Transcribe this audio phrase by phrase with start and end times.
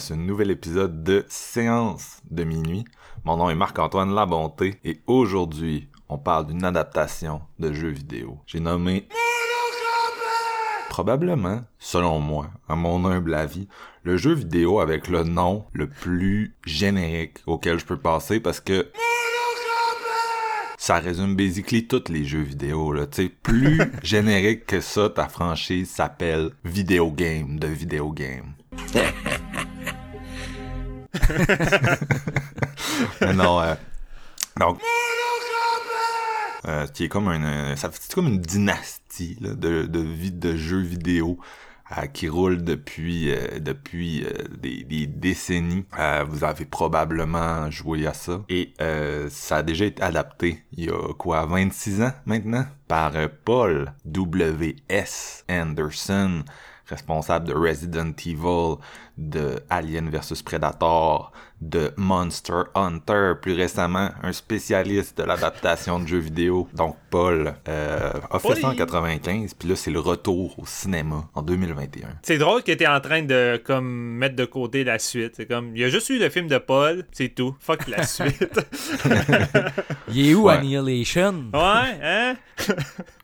[0.00, 2.86] À ce nouvel épisode de Séance de minuit.
[3.24, 8.38] Mon nom est Marc-Antoine Labonté et aujourd'hui, on parle d'une adaptation de jeu vidéo.
[8.46, 9.06] J'ai nommé
[10.88, 13.68] probablement, selon moi, à mon humble avis,
[14.02, 18.90] le jeu vidéo avec le nom le plus générique auquel je peux passer parce que
[20.78, 25.28] ça résume basically tous les jeux vidéo là, tu sais, plus générique que ça, ta
[25.28, 28.54] franchise s'appelle Video Game de Video Game.
[33.34, 33.74] Non, euh,
[34.58, 34.80] donc
[36.66, 41.38] euh, qui est comme un, ça comme une dynastie de, de vie de jeux vidéo
[41.96, 44.26] euh, qui roule depuis depuis
[44.58, 45.86] des, des, décennies.
[46.26, 48.74] Vous avez probablement joué à ça et
[49.28, 53.12] ça a déjà été adapté il y a quoi 26 ans maintenant par
[53.44, 55.44] Paul W.S.
[55.48, 56.44] Anderson
[56.90, 58.76] responsable de Resident Evil,
[59.20, 66.18] de Alien vs Predator, de Monster Hunter, plus récemment un spécialiste de l'adaptation de jeux
[66.18, 66.66] vidéo.
[66.74, 71.28] Donc Paul euh, a fait ça en 95, puis là c'est le retour au cinéma
[71.34, 72.08] en 2021.
[72.22, 73.86] C'est drôle qu'il était en train de comme
[74.16, 75.34] mettre de côté la suite.
[75.36, 77.54] C'est comme il y a juste eu le film de Paul, c'est tout.
[77.60, 78.58] Fuck la suite.
[80.08, 80.54] Il est où Ouais.
[80.54, 81.50] Annihilation?
[81.52, 82.34] ouais, hein?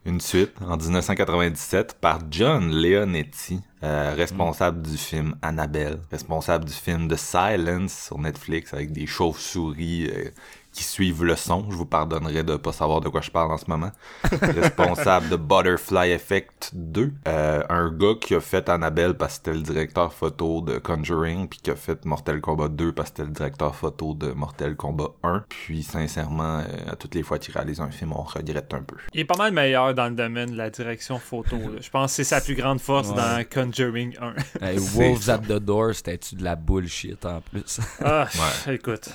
[0.05, 7.07] Une suite en 1997 par John Leonetti, euh, responsable du film Annabelle, responsable du film
[7.07, 10.31] The Silence sur Netflix avec des chauves-souris euh,
[10.77, 11.65] qui suivent le son.
[11.71, 13.89] Je vous pardonnerai de pas savoir de quoi je parle en ce moment.
[14.41, 19.57] responsable de Butterfly Effect 2, euh, un gars qui a fait Annabelle parce que c'était
[19.57, 23.27] le directeur photo de Conjuring, puis qui a fait Mortal Kombat 2 parce que c'était
[23.27, 25.45] le directeur photo de Mortal Kombat 1.
[25.49, 28.97] Puis sincèrement, euh, à toutes les fois qu'il réalise un film, on regrette un peu.
[29.13, 31.57] Il est pas mal meilleur dans le domaine de la direction photo.
[31.57, 31.79] là.
[31.81, 33.15] Je pense que c'est sa plus grande force Ouais.
[33.15, 34.15] dans Conjuring
[34.61, 34.65] 1.
[34.65, 37.79] Hey, C'est Wolves at the Door, c'était-tu de la bullshit en plus?
[38.03, 38.27] ah,
[38.67, 38.75] Ouais.
[38.75, 39.09] écoute.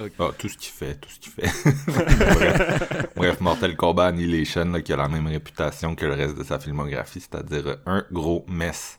[0.00, 1.50] Ah, tout ce qu'il fait, tout ce qu'il fait.
[1.86, 6.44] bref, bref, Mortal Kombat Annihilation, là, qui a la même réputation que le reste de
[6.44, 8.98] sa filmographie, c'est-à-dire un gros mess.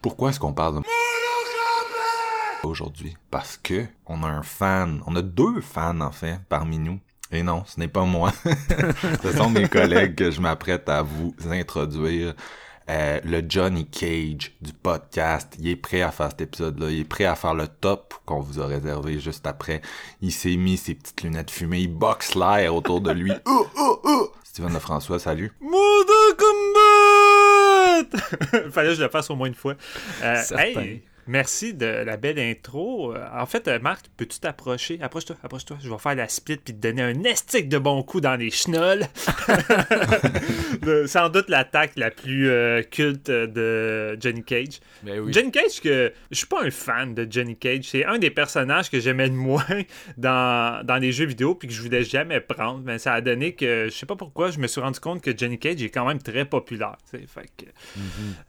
[0.00, 0.82] Pourquoi est-ce qu'on parle de
[2.62, 3.16] aujourd'hui?
[3.30, 7.00] Parce que on a un fan, on a deux fans en fait parmi nous.
[7.30, 8.32] Et non, ce n'est pas moi.
[9.22, 12.34] ce sont mes collègues que je m'apprête à vous introduire.
[12.90, 17.04] Euh, le Johnny Cage du podcast, il est prêt à faire cet épisode-là, il est
[17.04, 19.82] prêt à faire le top qu'on vous a réservé juste après.
[20.22, 23.32] Il s'est mis ses petites lunettes fumées, il boxe l'air autour de lui.
[23.46, 24.32] Oh, oh, oh!
[24.44, 25.52] Steven de François, salut.
[25.60, 28.18] Mortal Kombat!
[28.70, 29.74] Fallait que je le fasse au moins une fois.
[30.22, 33.14] Euh, hey, merci de la belle intro.
[33.14, 34.98] Euh, En fait, euh, Marc, peux-tu t'approcher?
[35.00, 35.76] Approche-toi, approche-toi.
[35.82, 38.50] Je vais faire la split puis te donner un estique de bon coup dans les
[38.50, 39.06] chenolles.
[40.82, 44.80] Le- Sans doute l'attaque la plus euh, culte de Johnny Cage.
[45.02, 45.32] Ben oui.
[45.32, 47.84] Johnny Cage, que je suis pas un fan de Johnny Cage.
[47.84, 49.64] C'est un des personnages que j'aimais de moins
[50.16, 52.80] dans, dans les jeux vidéo puis que je voulais jamais prendre.
[52.84, 55.36] Mais ça a donné que je sais pas pourquoi je me suis rendu compte que
[55.36, 56.96] Johnny Cage est quand même très populaire.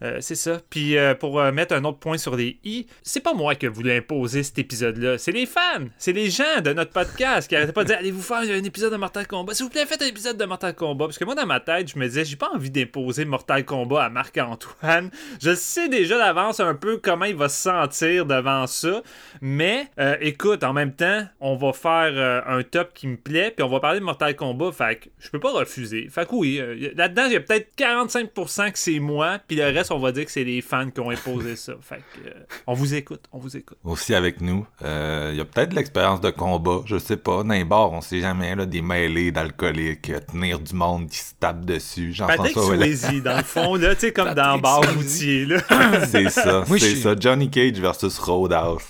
[0.02, 0.62] euh, c'est ça.
[0.70, 2.60] Puis euh, pour mettre un autre point sur les
[3.04, 5.18] c'est pas moi qui ai voulu imposer cet épisode-là.
[5.18, 8.22] C'est les fans, c'est les gens de notre podcast qui arrêtaient pas de dire allez-vous
[8.22, 9.54] faire un épisode de Mortal Kombat?
[9.54, 11.06] S'il vous plaît, faites un épisode de Mortal Kombat.
[11.06, 14.06] Parce que moi dans ma tête, je me disais j'ai pas envie d'imposer Mortal Kombat
[14.06, 15.10] à Marc-Antoine.
[15.42, 19.02] Je sais déjà d'avance un peu comment il va se sentir devant ça.
[19.42, 23.52] Mais euh, écoute, en même temps, on va faire euh, un top qui me plaît,
[23.56, 24.72] puis on va parler de Mortal Kombat.
[24.72, 26.08] Fait que je peux pas refuser.
[26.10, 29.66] Fait que oui, euh, là-dedans, il y a peut-être 45% que c'est moi, puis le
[29.66, 31.74] reste, on va dire que c'est les fans qui ont imposé ça.
[31.82, 32.30] Fait que
[32.68, 33.78] on vous écoute, on vous écoute.
[33.84, 37.44] Aussi avec nous, euh, il y a peut-être de l'expérience de combat, je sais pas.
[37.44, 41.18] Dans les bars, on sait jamais, là, des mêlées d'alcooliques, euh, tenir du monde qui
[41.18, 42.14] se tape dessus.
[42.18, 42.58] Patrick.
[42.58, 44.82] Swayze, dans le fond, là, tu sais, comme dans Bar.
[44.96, 45.58] Routier, là.
[46.08, 47.16] C'est ça, c'est suis- ça.
[47.20, 48.84] Johnny Cage versus Roadhouse.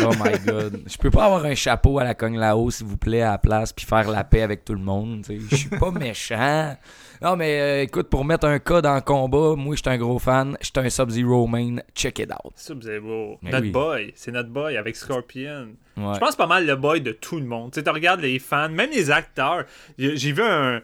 [0.00, 0.80] Oh my god.
[0.86, 3.38] Je peux pas avoir un chapeau à la cogne là-haut, s'il vous plaît, à la
[3.38, 5.22] place, puis faire la paix avec tout le monde.
[5.26, 5.46] tu sais.
[5.50, 6.76] Je suis pas méchant.
[7.22, 9.96] Non, mais euh, écoute, pour mettre un cas dans le combat, moi, je suis un
[9.98, 10.56] gros fan.
[10.60, 11.76] Je suis un Sub-Zero main.
[11.94, 12.52] Check it out.
[12.56, 13.38] Sub-Zero.
[13.42, 13.70] Mais Notre oui.
[13.70, 14.12] boy.
[14.16, 15.68] C'est notre boy avec Scorpion.
[15.96, 16.14] Ouais.
[16.14, 17.70] Je pense pas mal le boy de tout le monde.
[17.72, 19.64] Tu sais, tu regardes les fans, même les acteurs.
[19.98, 20.82] J'ai vu un,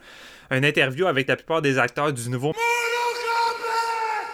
[0.49, 2.53] un interview avec la plupart des acteurs du nouveau.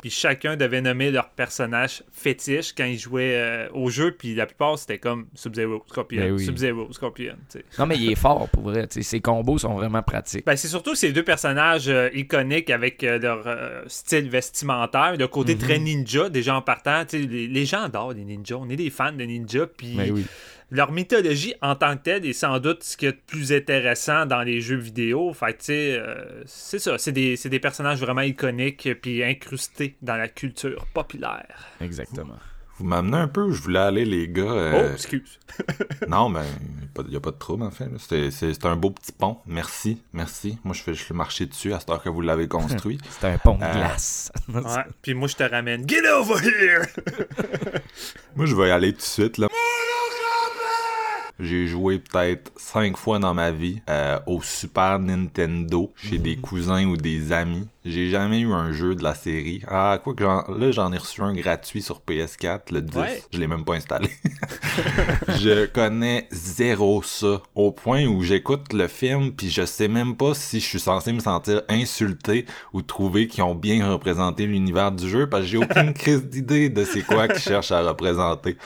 [0.07, 4.11] Puis chacun devait nommer leur personnage fétiche quand ils jouaient euh, au jeu.
[4.17, 6.45] Puis la plupart, c'était comme Sub-Zero, Scorpion, Ben oui.
[6.45, 7.35] Sub-Zero, Scorpion.
[7.77, 8.87] Non, mais il est fort, pour vrai.
[8.87, 10.45] tu sais, Ses combos sont vraiment pratiques.
[10.45, 13.45] Ben, c'est surtout ces deux personnages euh, iconiques avec euh, leur
[13.87, 15.59] style vestimentaire, le côté Mhm.
[15.59, 17.03] très ninja, déjà en partant.
[17.11, 18.55] Les, les gens adorent les ninjas.
[18.55, 19.67] On est des fans de ninja.
[19.67, 20.25] Puis Mais oui.
[20.69, 23.53] Leur mythologie en tant que telle est sans doute ce qu'il y a de plus
[23.53, 25.33] intéressant dans les jeux vidéo.
[25.33, 26.97] Fait que, tu sais, euh, c'est ça.
[26.97, 31.67] C'est des, c'est des personnages vraiment iconiques puis incrustés dans la culture populaire.
[31.81, 32.35] Exactement.
[32.79, 34.43] Vous m'amenez un peu où je voulais aller, les gars.
[34.45, 35.39] Oh, euh, excuse.
[36.07, 36.41] Non, mais
[36.99, 37.87] il n'y a pas de trouble, en fait.
[37.97, 39.37] C'est- C'est c'est un beau petit pont.
[39.47, 40.59] Merci, merci.
[40.63, 42.99] Moi, je fais juste le marcher dessus à cette heure que vous l'avez construit.
[43.09, 44.31] C'est un pont de Euh, glace.
[44.53, 44.61] Ouais.
[45.01, 45.89] Puis moi, je te ramène.
[45.89, 46.85] Get over here!
[48.35, 49.47] Moi, je vais y aller tout de suite, là.
[51.39, 56.85] J'ai joué peut-être cinq fois dans ma vie euh, au Super Nintendo chez des cousins
[56.85, 57.67] ou des amis.
[57.85, 59.61] J'ai jamais eu un jeu de la série.
[59.67, 62.97] Ah, quoi que j'en- là, j'en ai reçu un gratuit sur PS4, le 10.
[62.97, 63.23] Ouais.
[63.31, 64.09] Je l'ai même pas installé.
[65.39, 67.41] je connais zéro ça.
[67.55, 71.13] Au point où j'écoute le film puis je sais même pas si je suis censé
[71.13, 75.57] me sentir insulté ou trouver qu'ils ont bien représenté l'univers du jeu parce que j'ai
[75.57, 78.57] aucune crise d'idée de c'est quoi qu'ils cherchent à représenter.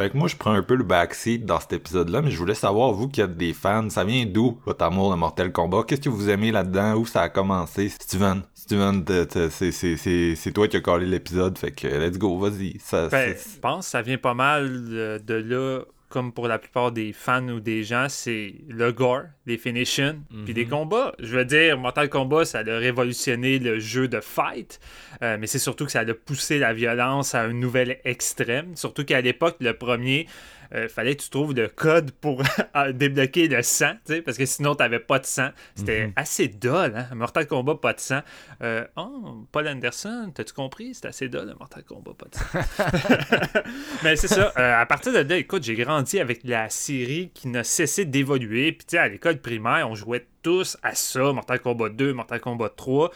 [0.00, 2.54] Fait que moi, je prends un peu le backseat dans cet épisode-là, mais je voulais
[2.54, 5.82] savoir, vous qui êtes des fans, ça vient d'où votre amour de Mortal Kombat?
[5.86, 6.94] Qu'est-ce que vous aimez là-dedans?
[6.94, 7.90] Où ça a commencé?
[7.90, 9.04] Steven, Steven,
[9.40, 12.78] c'est- toi qui as collé l'épisode, fait que let's go, vas-y.
[12.78, 14.68] Ça, Ben, je pense que ça vient pas mal
[15.22, 15.80] de là,
[16.10, 20.00] comme pour la plupart des fans ou des gens, c'est le gore, les finishes,
[20.44, 21.14] puis des combats.
[21.20, 24.80] Je veux dire, Mortal Kombat, ça a révolutionné le jeu de fight,
[25.22, 28.74] euh, mais c'est surtout que ça a poussé la violence à un nouvel extrême.
[28.74, 30.26] Surtout qu'à l'époque, le premier,
[30.74, 32.42] euh, fallait que tu trouves le code pour
[32.94, 35.50] débloquer le sang, tu parce que sinon, t'avais pas de sang.
[35.74, 37.14] C'était assez dole, hein?
[37.14, 38.20] Mortal Kombat, pas de sang.
[38.62, 40.94] Euh, oh, Paul Anderson, t'as-tu compris?
[40.94, 43.60] C'est assez dole, Mortal Kombat, pas de sang.
[44.04, 44.52] Mais c'est ça.
[44.58, 48.72] euh, à partir de là, écoute, j'ai grandi avec la série qui n'a cessé d'évoluer.
[48.72, 51.32] Puis, tu sais, à l'école primaire, on jouait tous à ça.
[51.32, 53.10] Mortal Kombat 2, Mortal Kombat 3.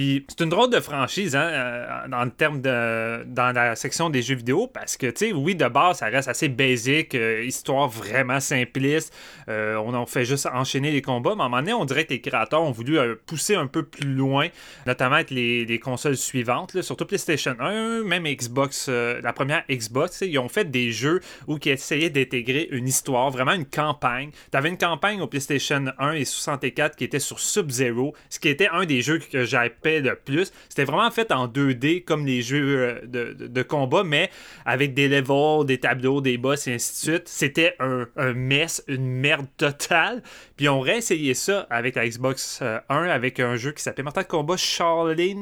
[0.00, 4.22] C'est une drôle de franchise hein, euh, dans le terme de dans la section des
[4.22, 7.88] jeux vidéo parce que tu sais oui de base ça reste assez basique euh, histoire
[7.88, 9.12] vraiment simpliste
[9.48, 12.04] Euh, on en fait juste enchaîner les combats mais à un moment donné on dirait
[12.04, 14.48] que les créateurs ont voulu pousser un peu plus loin
[14.86, 20.38] notamment avec les, les consoles suivantes surtout PlayStation 1 même Xbox la première Xbox ils
[20.38, 24.30] ont fait des jeux où qui essayaient d'intégrer une histoire vraiment une campagne.
[24.50, 28.68] T'avais une campagne au PlayStation 1 et 64 qui était sur Sub-Zero ce qui était
[28.68, 29.44] un des jeux que
[29.90, 30.52] j'hypais le plus.
[30.68, 34.30] C'était vraiment fait en 2D comme les jeux euh, de, de- combat, mais
[34.64, 37.28] avec des levels, des tableaux, des boss et ainsi de suite.
[37.28, 40.22] C'était un, mess, une merde totale.
[40.56, 44.26] Puis on réessayé ça avec la Xbox euh, 1 avec un jeu qui s'appelait Mortal
[44.26, 45.36] Kombat Shaolin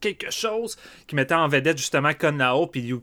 [0.00, 3.00] quelque chose qui mettait en vedette justement Kun Lao puis Liu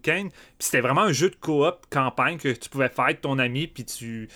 [0.58, 3.86] c'était vraiment un jeu de coop campagne que tu pouvais faire avec ton ami puis
[3.86, 4.28] tu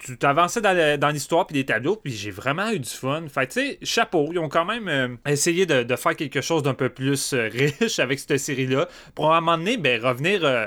[0.00, 3.24] tu t'avançais dans l'histoire puis les tableaux puis j'ai vraiment eu du fun.
[3.32, 6.74] Fait tu sais, chapeau, ils ont quand même euh, essayé de, faire quelque chose d'un
[6.74, 7.48] peu plus euh,
[7.80, 10.66] riche avec cette série-là pour un moment donné ben, revenir euh,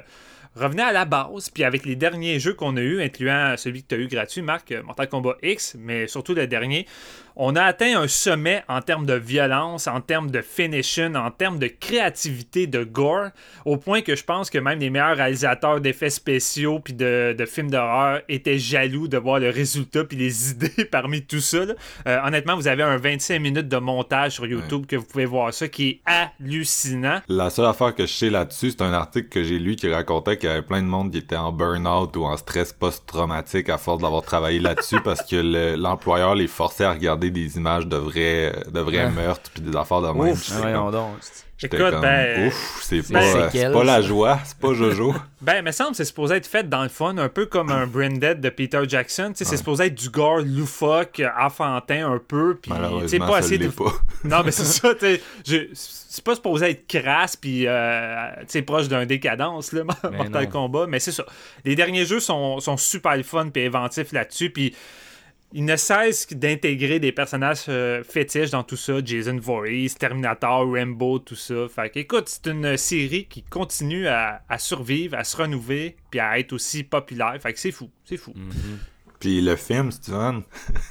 [0.55, 3.87] revenir à la base, puis avec les derniers jeux qu'on a eu, incluant celui que
[3.87, 6.85] tu as eu gratuit, Marc, euh, Mortal Kombat X, mais surtout le dernier,
[7.35, 11.59] on a atteint un sommet en termes de violence, en termes de finishing, en termes
[11.59, 13.29] de créativité, de gore,
[13.65, 17.45] au point que je pense que même les meilleurs réalisateurs d'effets spéciaux puis de, de
[17.45, 21.57] films d'horreur étaient jaloux de voir le résultat puis les idées parmi tout ça.
[22.07, 25.53] Euh, honnêtement, vous avez un 25 minutes de montage sur YouTube que vous pouvez voir
[25.53, 27.21] ça qui est hallucinant.
[27.27, 30.37] La seule affaire que je sais là-dessus, c'est un article que j'ai lu qui racontait
[30.37, 33.77] qu'il y avait plein de monde qui était en burn-out ou en stress post-traumatique à
[33.77, 37.97] force d'avoir travaillé là-dessus parce que le- l'employeur les forçait à regarder des images de
[37.97, 39.09] vrais, de vrais Ah.
[39.09, 40.17] meurtres puis des affaires de même.
[40.33, 40.45] Ouf.
[40.45, 41.09] J'étais voyons comme- donc.
[41.57, 44.01] j'étais Écoute, comme, ben, ouf, c'est c'est pas, euh, c'est la ça.
[44.01, 45.13] joie, c'est pas Jojo.
[45.41, 47.69] Ben, il me semble que c'est supposé être fait dans le fun, un peu comme
[47.69, 49.33] un Branded de Peter Jackson.
[49.35, 53.37] Tu sais, C'est supposé être du gore loufoque, enfantin un peu, puis Malheureusement, pas ça
[53.39, 53.67] assez de...
[53.67, 53.91] pas.
[54.23, 58.61] Non, mais c'est ça, tu sais, je- c'est pas supposé être crasse, puis euh, sais,
[58.61, 60.49] proche d'un décadence, là, Mortal non.
[60.49, 61.25] Kombat, mais c'est ça.
[61.65, 64.73] Les derniers jeux sont, sont super le fun, puis inventifs là-dessus, puis
[65.55, 68.93] il ne cesse d'intégrer des personnages euh, fétiches dans tout ça.
[69.05, 71.67] Jason Voorhees, Terminator, Rambo, tout ça.
[71.69, 76.19] Fait que, écoute, c'est une série qui continue à, à survivre, à se renouveler, puis
[76.19, 77.37] à être aussi populaire.
[77.39, 78.33] Fait que c'est fou, c'est fou.
[79.19, 80.41] Puis le film, Steven.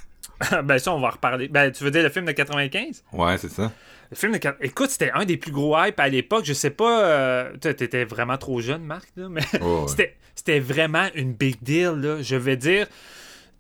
[0.65, 1.49] ben ça, on va en reparler.
[1.49, 3.05] Ben, tu veux dire le film de 95?
[3.13, 3.71] Ouais, c'est ça.
[4.11, 4.41] Le film de...
[4.63, 6.47] Écoute, c'était un des plus gros hype à l'époque.
[6.47, 7.05] Je sais pas...
[7.05, 7.57] Euh...
[7.59, 9.43] T'étais vraiment trop jeune, Marc, là, mais...
[9.61, 9.85] Oh, ouais.
[9.89, 12.23] C'était, c'était vraiment une big deal, là.
[12.23, 12.87] Je veux dire.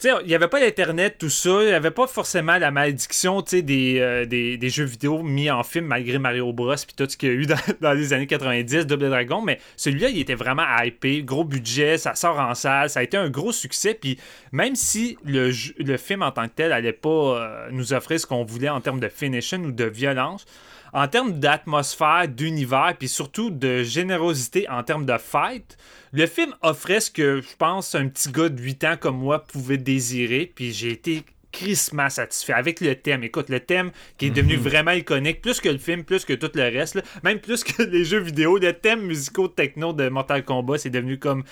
[0.05, 1.63] Il n'y avait pas d'Internet, tout ça.
[1.63, 5.87] Il n'y avait pas forcément la malédiction euh, des, des jeux vidéo mis en film
[5.87, 6.75] malgré Mario Bros.
[6.75, 7.47] puis tout ce qu'il y a eu
[7.81, 9.43] dans, les années 90, Double Dragon.
[9.43, 11.23] Mais celui-là, il était vraiment hypé.
[11.23, 12.91] Gros budget, ça sort en salle.
[12.91, 13.95] Ça a été un gros succès.
[13.95, 14.19] Puis
[14.51, 18.27] même si le, le film en tant que tel n'allait pas euh, nous offrir ce
[18.27, 20.45] qu'on voulait en termes de finishing ou de violence,
[20.93, 25.79] en termes d'atmosphère, d'univers, puis surtout de générosité en termes de fight,
[26.12, 29.45] le film offrait ce que je pense un petit gars de 8 ans comme moi
[29.45, 33.23] pouvait désirer, puis j'ai été crissement satisfait avec le thème.
[33.25, 36.51] Écoute, le thème qui est devenu vraiment iconique, plus que le film, plus que tout
[36.55, 40.45] le reste, là, même plus que les jeux vidéo, le thème musicaux techno de Mortal
[40.45, 41.45] Kombat, c'est devenu comme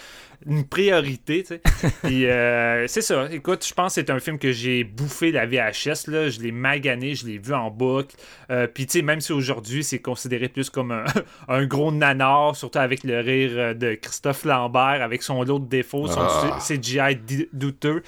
[0.47, 1.45] une priorité.
[2.03, 3.29] Puis euh, c'est ça.
[3.31, 6.31] Écoute, je pense que c'est un film que j'ai bouffé la VHS, là.
[6.31, 8.17] Je l'ai magané, je l'ai vu en boucle.
[8.51, 11.05] Euh, Puis tu sais, même si aujourd'hui c'est considéré plus comme un,
[11.49, 15.69] un gros nanar, surtout avec le rire euh, de Christophe Lambert, avec son lot de
[15.69, 16.59] défauts, son Ah.
[16.67, 17.19] CGI
[17.53, 18.03] douteux.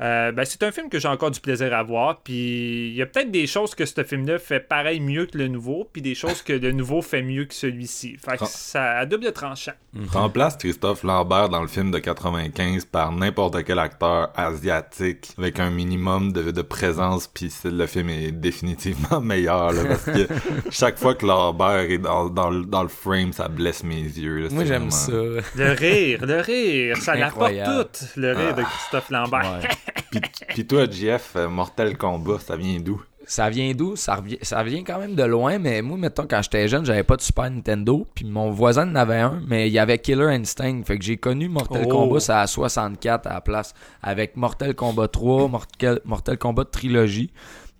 [0.00, 2.20] Euh, ben, c'est un film que j'ai encore du plaisir à voir.
[2.22, 5.48] Puis il y a peut-être des choses que ce film-là fait pareil mieux que le
[5.48, 8.16] nouveau, puis des choses que le nouveau fait mieux que celui-ci.
[8.16, 8.46] Fait que Ah.
[8.46, 9.72] ça a double tranchant.
[10.12, 15.70] Remplace Christophe Lambert dans le film de 95 par n'importe quel acteur asiatique avec un
[15.70, 20.28] minimum de, de présence, puis le film est définitivement meilleur, là, parce que
[20.70, 24.42] chaque fois que Lambert est dans, dans, le- dans le frame, ça blesse mes yeux.
[24.42, 25.12] là, Moi, j'aime vraiment- ça.
[25.56, 29.60] Le rire, le rire, ça l'apporte tout, le rire de Christophe Lambert.
[29.62, 29.68] Ouais.
[30.10, 33.02] Puis, puis toi, Jeff, euh, Mortal Kombat, ça vient d'où?
[33.26, 33.94] Ça vient d'où?
[33.94, 37.02] Ça, revient- ça vient quand même de loin, mais moi, mettons, quand j'étais jeune, j'avais
[37.02, 40.28] pas de Super Nintendo, puis mon voisin en avait un, mais il y avait Killer
[40.32, 40.82] Instinct.
[40.86, 41.88] Fait que j'ai connu Mortal Oh.
[41.90, 47.30] Kombat, ça à 64 à la place, avec Mortal Kombat 3, Mortal, Mortal Kombat Trilogy.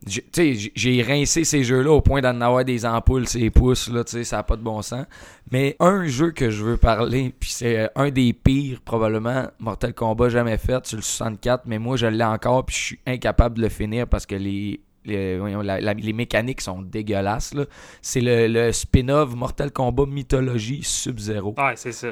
[0.06, 4.42] J'ai- rincé ces jeux-là au point d'en avoir des ampoules, ces pouces, là, ça n'a
[4.42, 5.04] pas de bon sens.
[5.50, 9.94] Mais un jeu que je veux parler, puis c'est euh, un des pires, probablement, Mortal
[9.94, 13.56] Kombat jamais fait sur le 64, mais moi, je l'ai encore, puis je suis incapable
[13.56, 17.54] de le finir parce que les, les, voyons, la- la- les mécaniques sont dégueulasses.
[17.54, 17.64] là.
[18.02, 21.54] C'est le, le spin-off Mortal Kombat Mythologie Sub-Zero.
[21.58, 22.08] Ouais, c'est ça.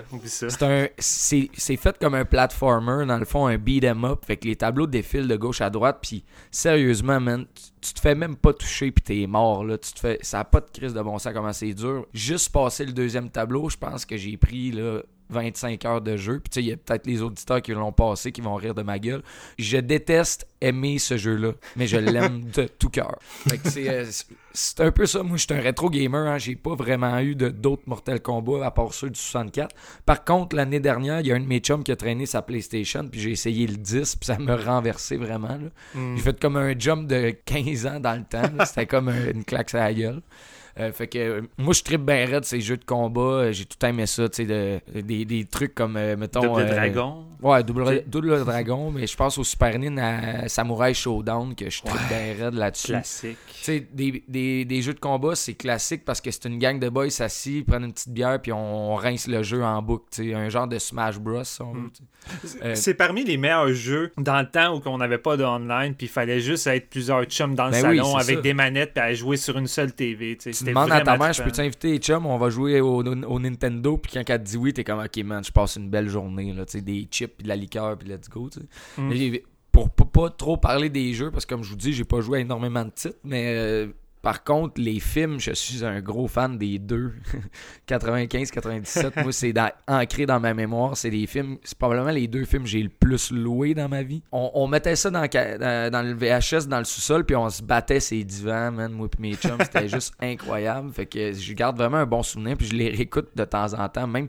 [0.48, 4.24] C'est un c'est c'est fait comme un platformer dans le fond un beat 'em up
[4.26, 8.00] fait que les tableaux défilent de gauche à droite puis sérieusement man tu, tu te
[8.00, 10.70] fais même pas toucher puis t'es mort là tu te fais ça a pas de
[10.72, 14.16] crise de bon sens comment c'est dur juste passer le deuxième tableau je pense que
[14.16, 17.22] j'ai pris là 25 heures de jeu puis tu sais il y a peut-être les
[17.22, 19.22] auditeurs qui l'ont passé qui vont rire de ma gueule
[19.58, 23.18] je déteste aimer ce jeu là mais je l'aime de tout cœur
[23.64, 24.04] c'est euh,
[24.52, 26.38] c'est- un peu ça moi je suis un rétro gamer hein.
[26.38, 30.80] j'ai pas vraiment eu d'autres Mortal Kombat à part ceux du 64 par contre, l'année
[30.80, 33.30] dernière, il y a un de mes chums qui a traîné sa PlayStation, puis j'ai
[33.32, 35.58] essayé le 10, puis ça me renversé vraiment.
[35.94, 36.16] Mm.
[36.16, 38.64] J'ai fait comme un jump de 15 ans dans le temps.
[38.64, 40.22] C'était comme un- une claque à la gueule.
[40.78, 43.64] Euh, fait que euh, moi je tripe bien raide ces jeux de combat, Euh, j'ai
[43.64, 47.24] tout aimé ça, tu sais de- des, des trucs comme euh, mettons Double Dragon.
[47.42, 50.00] Ouais, double, double dragon, mais je pense au Super Nintendo
[50.44, 52.88] à Samurai Showdown que je tripe bien raide là-dessus.
[52.88, 53.36] Classique.
[53.48, 56.78] Tu sais, des, des, des jeux de combat, c'est classique parce que c'est une gang
[56.78, 60.04] de boys assis, ils prennent une petite bière, puis on rince le jeu en boucle.
[60.10, 61.42] tu sais, Un genre de Smash Bros.
[62.62, 65.94] Euh, C'est parmi les meilleurs jeux dans le temps où on n'avait pas de online,
[65.94, 68.42] puis il fallait juste être plusieurs chums dans le Ben salon avec ça.
[68.42, 70.36] des manettes puis à jouer sur une seule TV.
[70.36, 70.64] tu sais.
[70.66, 73.96] Demandes à ta mère, je peux t'inviter les chums, on va jouer au, au Nintendo,
[73.96, 76.52] puis quand elle te dit oui, t'es comme, ok man, je passe une belle journée,
[76.52, 78.50] là, des chips, puis de la liqueur, puis let's go.
[78.98, 79.36] Mm.
[79.72, 82.20] Pour pas, pas trop parler des jeux, parce que comme je vous dis, j'ai pas
[82.20, 83.88] joué à énormément de titres, mais euh,
[84.26, 87.12] par contre, les films, je suis un gros fan des deux.
[87.88, 89.54] 95-97, moi, c'est
[89.86, 90.96] ancré dans ma mémoire.
[90.96, 94.02] C'est des films, c'est probablement les deux films que j'ai le plus loué dans ma
[94.02, 94.24] vie.
[94.32, 98.00] On, on mettait ça dans, le dans, VHS, dans le sous-sol, puis on se battait
[98.00, 99.60] ces divans, man, moi et mes chums.
[99.60, 100.92] C'était juste incroyable.
[100.92, 103.88] Fait que je garde vraiment un bon souvenir, puis je les réécoute de temps en
[103.88, 104.26] temps, même.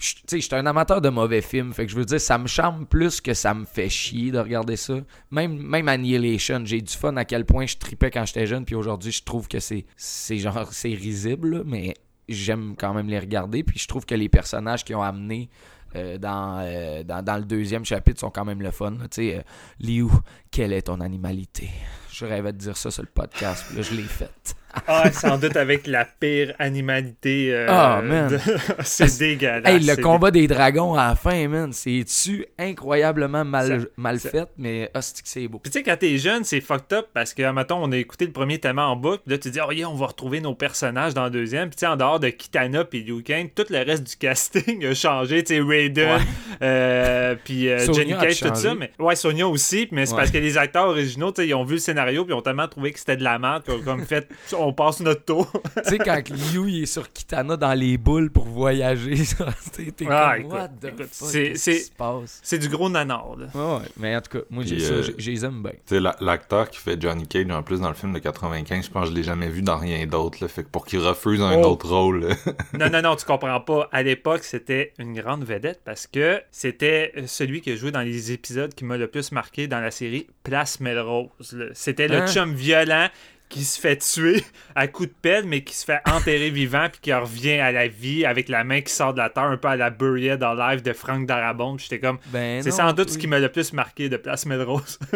[0.00, 2.38] Tu sais, je suis un amateur de mauvais films, fait que je veux dire, ça
[2.38, 4.94] me charme plus que ça me fait chier de regarder ça.
[5.30, 8.74] Même, même Annihilation, j'ai du fun à quel point je tripais quand j'étais jeune, puis
[8.74, 11.94] aujourd'hui, je trouve que c'est, c'est genre, c'est risible, mais
[12.30, 15.50] j'aime quand même les regarder, puis je trouve que les personnages qui ont amené
[15.96, 18.96] euh, dans, euh, dans, dans le deuxième chapitre sont quand même le fun.
[19.10, 19.42] Tu euh,
[19.80, 20.08] Liu,
[20.50, 21.68] quelle est ton animalité?
[22.10, 24.54] Je rêvais de dire ça sur le podcast, là, je l'ai fait.
[24.86, 27.48] Ah, sans doute avec la pire animalité.
[27.52, 28.38] euh, Ah, man.
[28.84, 29.62] c'est dégueulasse.
[29.66, 34.30] Hey, le combat des dragons à la fin, man, c'est-tu incroyablement mal, Ça- mal ça-
[34.30, 35.58] fait, mais hostie que c'est beau.
[35.58, 38.26] Puis tu sais, quand t'es jeune, c'est fucked up parce que, mettons, on a écouté
[38.26, 40.54] le premier tellement en boucle, puis là, tu dis, oh yeah, on va retrouver nos
[40.54, 41.68] personnages dans le deuxième.
[41.68, 44.84] Puis tu sais, en dehors de Kitana puis Liu Kang, tout le reste du casting
[44.86, 45.42] a changé.
[45.44, 46.18] Tu sais, Raiden, Ouais.
[46.62, 48.74] euh, puis euh, Jenny Cage, tout ça.
[48.74, 50.18] Mais, ouais, Sonia aussi, mais c'est Ouais.
[50.18, 52.42] parce que les acteurs originaux, tu sais, ils ont vu le scénario, puis ils ont
[52.42, 54.28] tellement trouvé que c'était de la merde comme fait,
[54.60, 55.50] on passe notre tour.
[55.84, 59.90] tu sais, quand Liu il est sur Kitana dans les boules pour voyager, ça, t'es
[59.90, 62.40] t'es Ah, comme, écoute, what the écoute, fuck, c'est- qu'est-ce c'est- qui se passe?
[62.42, 63.46] c'est du gros nanar, là.
[63.54, 65.72] Ouais, ouais, mais en tout cas, moi, j'ai ça, euh, j'ai- les aime bien.
[65.72, 68.84] Tu sais, la- l'acteur qui fait Johnny Cage, en plus, dans le film de 95,
[68.86, 70.48] je pense que je l'ai jamais vu dans rien d'autre, là.
[70.48, 71.66] Fait que pour qu'il refuse un Oh.
[71.72, 72.34] autre rôle, là.
[72.78, 73.88] Non, non, non, tu comprends pas.
[73.92, 78.32] À l'époque, c'était une grande vedette parce que c'était celui qui a joué dans les
[78.32, 81.30] épisodes qui m'a le plus marqué dans la série Place Melrose.
[81.52, 81.66] là.
[81.72, 82.26] C'était le Hein?
[82.26, 83.08] chum violent
[83.50, 84.42] qui se fait tuer
[84.74, 87.88] à coups de pelle, mais qui se fait enterrer vivant puis qui revient à la
[87.88, 90.54] vie avec la main qui sort de la terre, un peu à la Buried dans
[90.54, 91.76] live de Frank Darabont.
[91.76, 94.98] J'étais comme, Ben c'est sans doute ce qui m'a le plus marqué de Place Melrose.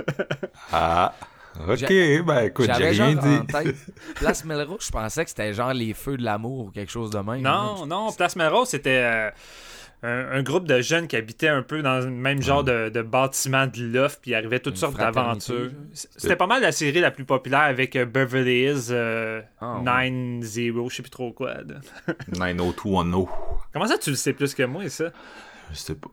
[0.73, 1.15] Ah.
[1.69, 1.85] Ok,
[2.27, 3.47] ben écoute, j'ai rien genre en dit.
[3.47, 3.77] tête.
[4.17, 7.19] Place Melrose, je pensais que c'était genre les feux de l'amour ou quelque chose de
[7.19, 7.43] même.
[7.43, 9.31] Non, non, Place Melrose, c'était euh,
[10.05, 13.03] un, un groupe de jeunes qui habitaient un peu dans le même genre de, de
[13.03, 15.71] bâtiment de loft, puis il arrivait toutes Une sortes d'aventures.
[15.93, 20.11] C'était pas mal la série la plus populaire avec euh, Beverly Hills euh, Ah, ouais.
[20.11, 21.55] 9-0, je sais plus trop quoi.
[21.55, 21.81] là.
[22.39, 23.27] 90210.
[23.73, 25.07] Comment ça, tu le sais plus que moi, ça?
[25.71, 26.11] Je sais pas.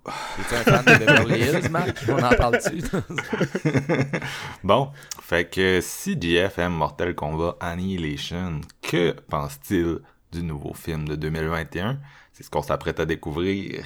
[0.49, 1.97] T'es un fan de Beverly Hills, Marc?
[2.07, 2.81] On en parle dessus.
[4.63, 9.99] Bon, fait que si JF aime Mortal Kombat Annihilation, que pense-t-il
[10.31, 11.99] du nouveau film de 2021?
[12.41, 13.85] C'est ce qu'on s'apprête à découvrir?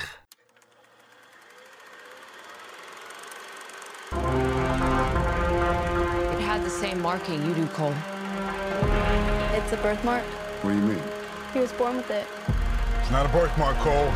[6.32, 7.94] It had the same marking you do, Cole.
[9.56, 10.24] It's a birthmark.
[10.62, 11.02] What do you mean?
[11.54, 12.26] He was born with it.
[13.02, 14.10] It's not a birthmark, Cole.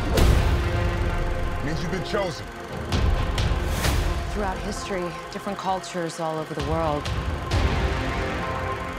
[1.58, 2.46] It means you've been chosen.
[4.32, 7.06] Throughout history, different cultures all over the world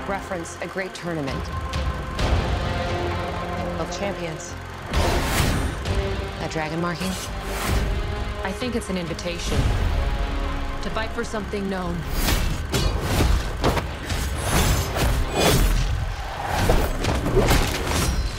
[0.08, 1.49] reference a great tournament
[3.80, 4.54] of champions.
[6.41, 7.12] That dragon marking?
[8.43, 9.58] I think it's an invitation
[10.82, 11.95] to fight for something known.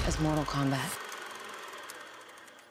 [0.04, 0.98] As Mortal Kombat.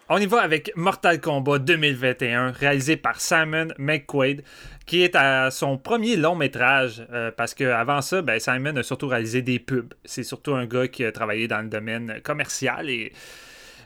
[0.10, 4.44] On y va avec Mortal Kombat 2021, réalisé par Simon McQuaid,
[4.86, 9.08] qui est à son premier long métrage, euh, parce qu'avant ça, ben, Simon a surtout
[9.08, 9.94] réalisé des pubs.
[10.04, 13.14] C'est surtout un gars qui a travaillé dans le domaine commercial et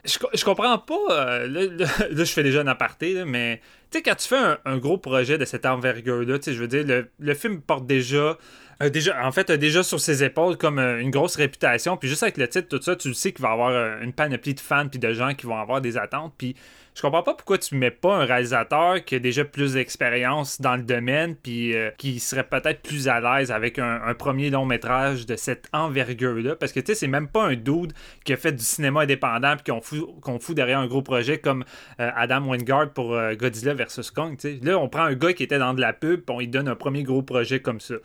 [0.04, 0.94] je, co- je comprends pas.
[1.10, 4.98] euh, là, je fais déjà un aparté, mais tu sais, quand tu fais un, gros
[4.98, 8.36] projet de cette envergure-là, je veux dire, le, le film porte déjà.
[8.82, 11.96] Euh, déjà, en fait, a déjà sur ses épaules comme euh, une grosse réputation.
[11.96, 14.54] Puis juste avec le titre, tout ça, tu sais qu'il va avoir euh, une panoplie
[14.54, 16.34] de fans puis de gens qui vont avoir des attentes.
[16.36, 16.56] Puis
[16.96, 20.76] je comprends pas pourquoi tu mets pas un réalisateur qui a déjà plus d'expérience dans
[20.76, 25.26] le domaine puis euh, qui serait peut-être plus à l'aise avec un, premier long métrage
[25.26, 26.56] de cette envergure-là.
[26.56, 27.92] Parce que tu sais, c'est même pas un dude
[28.24, 31.36] qui a fait du cinéma indépendant puis qu'on fout, qu'on fout derrière un gros projet
[31.36, 31.64] comme
[32.00, 34.38] euh, Adam Wingard pour euh, Godzilla versus Kong.
[34.38, 34.60] tu sais.
[34.62, 36.66] Là, on prend un gars qui était dans de la pub puis on lui donne
[36.66, 37.96] un premier gros projet comme ça.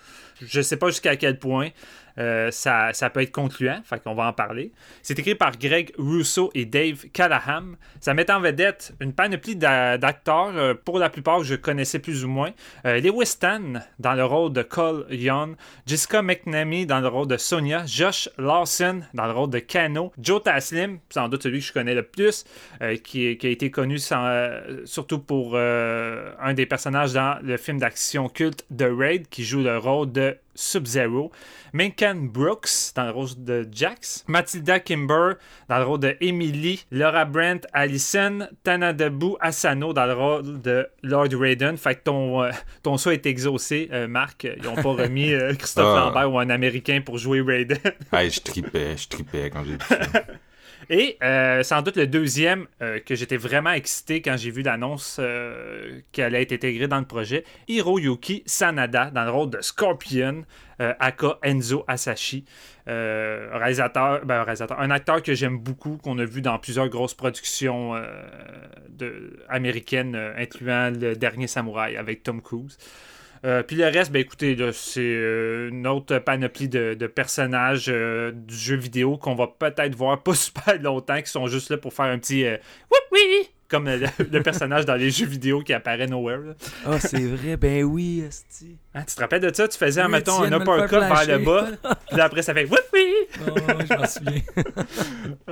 [0.62, 1.70] Sais pas jusqu'à quel point.
[2.18, 4.72] euh, ça, ça peut être concluant, fait qu'on va en parler.
[5.02, 7.64] C'est écrit par Greg Russo et Dave Callahan.
[8.00, 12.26] Ça met en vedette une panoplie d'a- d'acteurs, euh, pour la plupart je connaissais plus
[12.26, 12.52] ou moins.
[12.86, 13.38] Euh, Lewis
[14.00, 19.02] dans le rôle de Cole Young, Jessica McNamee dans le rôle de Sonia, Josh Lawson
[19.14, 22.44] dans le rôle de Kano, Joe Taslim, sans doute celui que je connais le plus,
[22.82, 23.98] euh, qui, a été connu
[24.86, 29.78] surtout pour un des personnages dans le film d'action culte The Raid, qui joue le
[29.78, 31.32] rôle de Sub-Zero,
[31.74, 35.34] Minkan Brooks dans le rôle de Jax, Matilda Kimber
[35.70, 41.30] dans le rôle de Emily, Laura Brent Allison, Tanadabu Asano dans le rôle de Lord
[41.34, 41.78] Raiden.
[41.78, 42.52] Fait que ton, euh,
[42.84, 44.44] ton souhait est exaucé, euh, Marc.
[44.58, 46.06] Ils n'ont pas remis euh, Christophe Ah.
[46.08, 47.78] Lambert ou un Américain pour jouer Raiden.
[48.12, 50.00] Hey, je tripais, je tripais quand j'ai vu ça.
[50.90, 55.18] Et euh, sans doute le deuxième euh, que j'étais vraiment excité quand j'ai vu l'annonce
[55.20, 60.44] euh, qu'elle allait être intégrée dans le projet, Hiroyuki Sanada dans le rôle de Scorpion,
[60.80, 62.44] aka Enzo Asashi,
[62.88, 67.94] réalisateur, ben, réalisateur, un acteur que j'aime beaucoup, qu'on a vu dans plusieurs grosses productions
[69.48, 72.80] américaines, incluant Le Dernier Samouraï avec Tom Cruise.
[73.44, 78.56] Euh, puis le reste, ben écoutez, c'est euh, une autre panoplie de, personnages euh, du
[78.56, 82.06] jeu vidéo qu'on va peut-être voir pas super longtemps, qui sont juste là pour faire
[82.06, 82.58] un petit euh,
[82.92, 86.56] oui, oui, comme le, personnage dans les jeux vidéo qui apparaît nowhere.
[86.86, 88.78] Ah, c'est vrai, ben oui, esti.
[88.94, 89.70] Hein, tu te rappelles de ça?
[89.70, 91.68] Tu faisais, Oui, mettons, un uppercut vers le bas,
[92.12, 93.22] puis après, ça fait whoopie!
[93.48, 93.56] Oh,
[93.90, 94.42] je m'en souviens.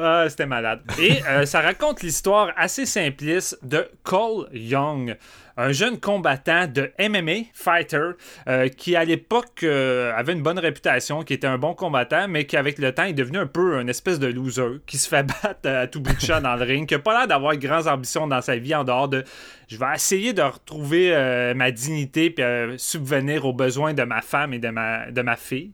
[0.02, 0.82] Ah, c'était malade.
[0.97, 5.17] Et euh, ça raconte l'histoire assez simpliste de Cole Young,
[5.58, 8.12] un jeune combattant de MMA, fighter,
[8.47, 12.45] euh, qui à l'époque euh, avait une bonne réputation, qui était un bon combattant, mais
[12.45, 15.23] qui avec le temps est devenu un peu une espèce de loser, qui se fait
[15.43, 17.60] battre à tout bout de champ dans le ring, qui a pas l'air d'avoir de
[17.60, 19.25] grandes ambitions dans sa vie en dehors de
[19.69, 24.21] je vais essayer de retrouver euh, ma dignité puis euh, subvenir aux besoins de ma
[24.21, 25.71] femme et de ma, de fille.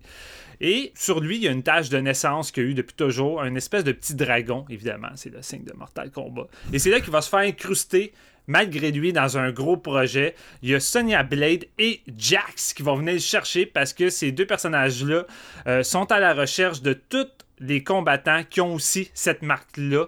[0.59, 3.41] Et sur lui, il y a une tache de naissance qu'il a eu depuis toujours,
[3.41, 6.47] un espèce de petit dragon, évidemment, c'est le signe de Mortal Kombat.
[6.71, 8.13] Et c'est là qu'il va se faire incruster,
[8.47, 10.35] malgré lui, dans un gros projet.
[10.61, 14.31] Il y a Sonya Blade et Jax qui vont venir le chercher parce que ces
[14.31, 15.25] deux personnages-là
[15.67, 20.05] euh, sont à la recherche de toutes les combattants qui ont aussi cette marque-là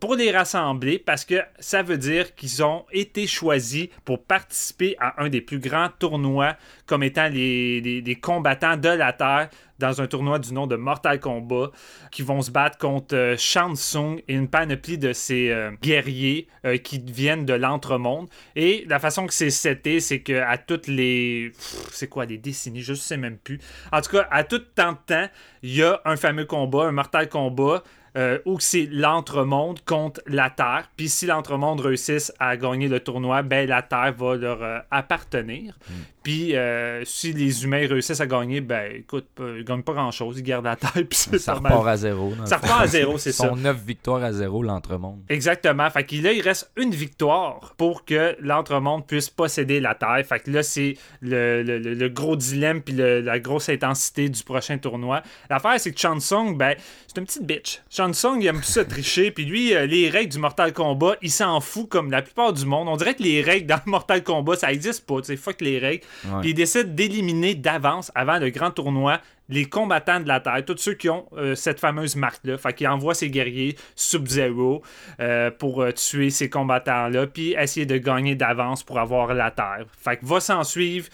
[0.00, 5.22] pour les rassembler parce que ça veut dire qu'ils ont été choisis pour participer à
[5.22, 9.48] un des plus grands tournois comme étant les, les- les combattants de la Terre
[9.80, 11.70] dans un tournoi du nom de Mortal Kombat
[12.12, 16.46] qui vont se battre contre euh, Shang Tsung et une panoplie de ces euh, guerriers
[16.64, 18.28] euh, qui viennent de l'entremonde.
[18.54, 21.52] Et la façon que c'est seté, c'est que à toutes les...
[21.90, 22.82] C'est quoi, les décennies?
[22.82, 23.58] Je sais même plus.
[23.90, 25.28] En tout cas, à tout temps de temps,
[25.62, 27.82] il y a un fameux combat, un Mortal Kombat,
[28.16, 30.90] euh, où c'est l'entremonde contre la Terre.
[30.96, 35.78] Puis si l'entremonde réussisse à gagner le tournoi, ben la Terre va leur euh, appartenir.
[36.22, 40.38] Puis euh, si les humains réussissent à gagner, ben écoute, euh, ils gagnent pas grand-chose,
[40.38, 40.90] ils gardent la Terre.
[40.94, 41.72] Puis c'est Ça mal.
[41.72, 42.32] repart à zéro.
[42.44, 43.48] Ça repart à zéro, c'est ça.
[43.48, 45.20] Son 9 victoires à zéro, l'entremonde.
[45.30, 45.88] Exactement.
[45.88, 50.22] Fait que là, il reste une victoire pour que l'entremonde puisse posséder la Terre.
[50.28, 54.42] Fait que là, c'est le, le- le- le gros dilemme puis la grosse intensité du
[54.42, 55.22] prochain tournoi.
[55.48, 56.74] L'affaire, c'est que Chansung, ben,
[57.06, 57.80] c'est une petite bitch.
[57.88, 59.30] Chansung, il aime plus se tricher.
[59.30, 62.66] Puis lui, euh, les règles du Mortal Kombat, il s'en fout comme la plupart du
[62.66, 62.88] monde.
[62.88, 65.20] On dirait que les règles dans Mortal Kombat, ça existe pas.
[65.20, 66.04] Tu sais, fuck les règles.
[66.24, 66.40] Ouais.
[66.40, 69.20] Puis il décide d'éliminer d'avance, avant le grand tournoi,
[69.50, 72.56] les combattants de la Terre, tous ceux qui ont euh, cette fameuse marque-là.
[72.56, 74.82] Fait qu'il envoie ses guerriers Sub-Zero
[75.18, 79.84] euh, pour euh, tuer ces combattants-là, puis essayer de gagner d'avance pour avoir la Terre.
[79.98, 81.08] Fait que va s'en suivre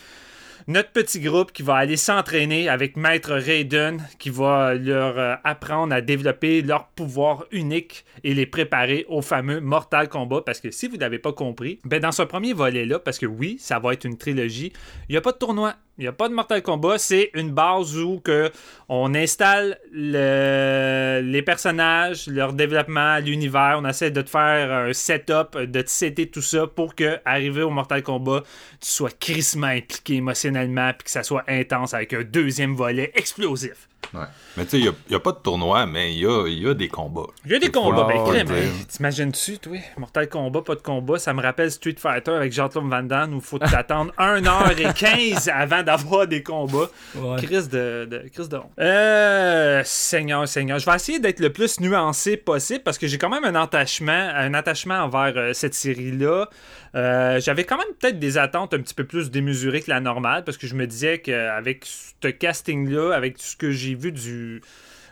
[0.69, 5.95] notre petit groupe qui va aller s'entraîner avec Maître Raiden, qui va leur euh, apprendre
[5.95, 10.43] à développer leur pouvoir unique et les préparer au fameux Mortal Kombat.
[10.43, 13.57] Parce que si vous n'avez pas compris, ben dans ce premier volet-là, parce que oui,
[13.61, 14.73] ça va être une trilogie,
[15.09, 15.75] il n'y a pas de tournoi.
[15.99, 18.51] Il n'y a pas de Mortal Kombat, c'est une base où que
[18.91, 25.57] on installe le- les personnages, leur développement, l'univers, on essaie de te faire un setup,
[25.57, 28.43] de te setter tout ça pour que, arrivé au Mortal Kombat,
[28.81, 33.89] tu sois crissement impliqué émotionnellement puis que ça soit intense avec un deuxième volet explosif.
[34.17, 34.27] Ouais.
[34.57, 36.75] Mais tu sais, il n'y a, pas de tournoi, mais il y a, y a
[36.75, 37.27] des combats.
[37.45, 38.51] Il y a des combats, ben crème.
[38.51, 39.77] hey, T'imagines-tu, toi?
[39.99, 41.19] Mortal Kombat, pas de combat.
[41.19, 45.83] Ça me rappelle Street Fighter avec Jean-Claude Van Damme où il faut t'attendre 1h15 avant
[45.83, 46.89] d'avoir des combats.
[47.15, 47.37] Ouais.
[47.43, 48.71] Crise de, de, crise de honte.
[48.81, 50.79] Euh, Seigneur, Seigneur.
[50.79, 54.31] Je vais essayer d'être le plus nuancé possible parce que j'ai quand même un attachement,
[54.35, 56.49] un attachement envers euh, cette série-là.
[56.97, 60.45] Euh, J'avais quand même peut-être des attentes un petit peu plus démesurées que la normale
[60.45, 64.63] parce que je me disais qu'avec ce casting-là, avec tout ce que j'ai vu du,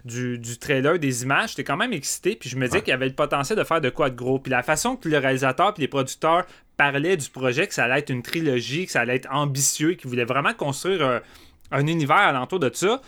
[0.04, 2.36] du, du trailer, des images, j'étais quand même excité.
[2.36, 4.38] Puis je me disais qu'il y avait le potentiel de faire de quoi de gros.
[4.38, 7.98] Puis la façon que le réalisateur puis les producteurs parlaient du projet, que ça allait
[7.98, 11.20] être une trilogie, que ça allait être ambitieux, qu'ils voulaient vraiment construire un,
[11.70, 13.00] un univers alentour de ça.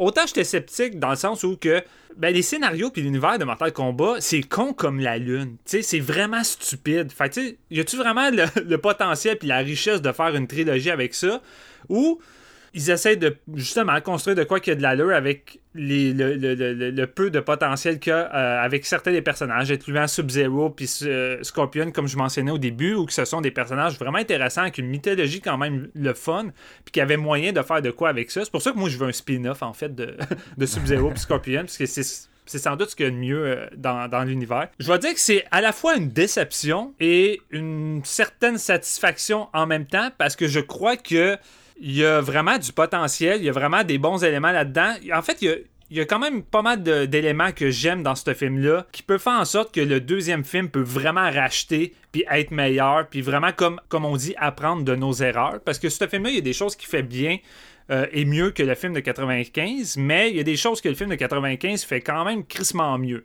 [0.00, 1.82] Autant j'étais sceptique dans le sens où que
[2.16, 5.58] ben, les scénarios puis l'univers de Mortal Kombat, c'est con comme la lune.
[5.66, 7.12] C'est vraiment stupide.
[7.12, 10.90] Fait tu y a-tu vraiment le, le potentiel puis la richesse de faire une trilogie
[10.90, 11.42] avec ça?
[11.90, 12.18] Ou
[12.72, 17.30] ils essaient de justement construire de quoi qu'il y a de l'allure avec le, peu
[17.30, 21.92] de potentiel qu'il y a euh, avec certains des personnages, incluant Sub-Zero puis euh, Scorpion,
[21.92, 24.88] comme je mentionnais au début, ou que ce sont des personnages vraiment intéressants avec une
[24.88, 26.46] mythologie quand même le fun,
[26.84, 28.44] puis qu'il y avait moyen de faire de quoi avec ça.
[28.44, 30.16] C'est pour ça que moi je veux un spin-off en fait de,
[30.66, 33.46] Sub-Zero puis Scorpion, parce que c'est c'est sans doute ce qu'il y a de mieux
[33.46, 34.68] euh, dans, dans l'univers.
[34.80, 39.68] Je vais dire que c'est à la fois une déception et une certaine satisfaction en
[39.68, 41.38] même temps parce que je crois que
[41.80, 44.94] il y a vraiment du potentiel, il y a vraiment des bons éléments là-dedans.
[45.14, 48.86] En fait, il y a, quand même pas mal d'éléments que j'aime dans ce film-là
[48.92, 53.08] qui peut faire en sorte que le deuxième film peut vraiment racheter puis être meilleur
[53.08, 56.36] puis vraiment comme, comme on dit apprendre de nos erreurs parce que ce film-là il
[56.36, 57.38] y a des choses qui fait bien
[57.90, 60.88] euh, est mieux que le film de 95, mais il y a des choses que
[60.88, 63.24] le film de 95 fait quand même crissement mieux.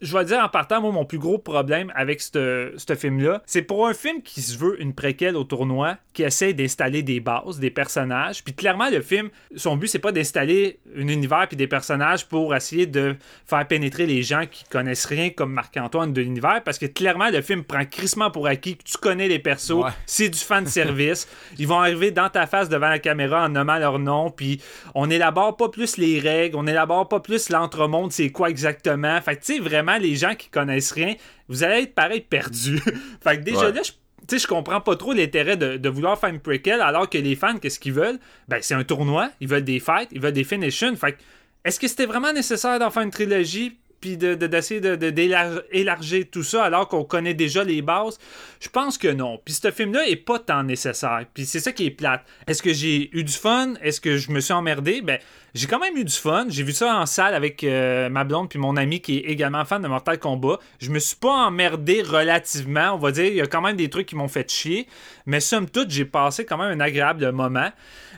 [0.00, 3.86] Je vais dire en partant, moi, mon plus gros problème avec ce film-là, c'est pour
[3.86, 7.70] un film qui se veut une préquelle au tournoi, qui essaie d'installer des bases, des
[7.70, 12.26] personnages, puis clairement, le film, son but, c'est pas d'installer un univers puis des personnages
[12.26, 16.78] pour essayer de faire pénétrer les gens qui connaissent rien comme Marc-Antoine de l'univers, parce
[16.78, 19.90] que clairement, le film prend crissement pour acquis que tu connais les persos, Ouais.
[20.06, 21.28] c'est du fan service.
[21.58, 24.60] Ils vont arriver dans ta face devant la caméra en nommant leur nom, puis
[24.94, 29.20] on élabore pas plus les règles, on élabore pas plus l'entremonde, c'est quoi exactement.
[29.20, 31.14] Fait que tu sais, vraiment, les gens qui connaissent rien,
[31.48, 32.80] vous allez être pareil perdus.
[33.22, 33.72] fait que déjà Ouais.
[33.72, 33.92] là, je
[34.28, 37.16] tu sais, je comprends pas trop l'intérêt de, de vouloir faire une prequel alors que
[37.18, 38.18] les fans, qu'est-ce qu'ils veulent?
[38.48, 40.84] Ben, c'est un tournoi, ils veulent des fights, ils veulent des finishes.
[40.96, 41.18] Fait que,
[41.64, 43.78] est-ce que c'était vraiment nécessaire d'en faire une trilogie?
[44.00, 47.82] Puis de, de- d'essayer de, de- d'élar- élargir tout ça alors qu'on connaît déjà les
[47.82, 48.18] bases?
[48.60, 49.40] Je pense que non.
[49.44, 51.24] Puis ce film-là est pas tant nécessaire.
[51.34, 52.24] Puis c'est ça qui est plate.
[52.46, 53.74] Est-ce que j'ai eu du fun?
[53.82, 55.02] Est-ce que je me suis emmerdé?
[55.02, 55.18] Ben,
[55.54, 56.46] j'ai quand même eu du fun.
[56.48, 59.64] J'ai vu ça en salle avec euh, ma blonde puis mon ami qui est également
[59.64, 60.58] fan de Mortal Kombat.
[60.80, 62.92] Je me suis pas emmerdé relativement.
[62.94, 64.86] On va dire, il y a quand même des trucs qui m'ont fait chier.
[65.24, 67.70] Mais somme toute, j'ai passé quand même un agréable moment.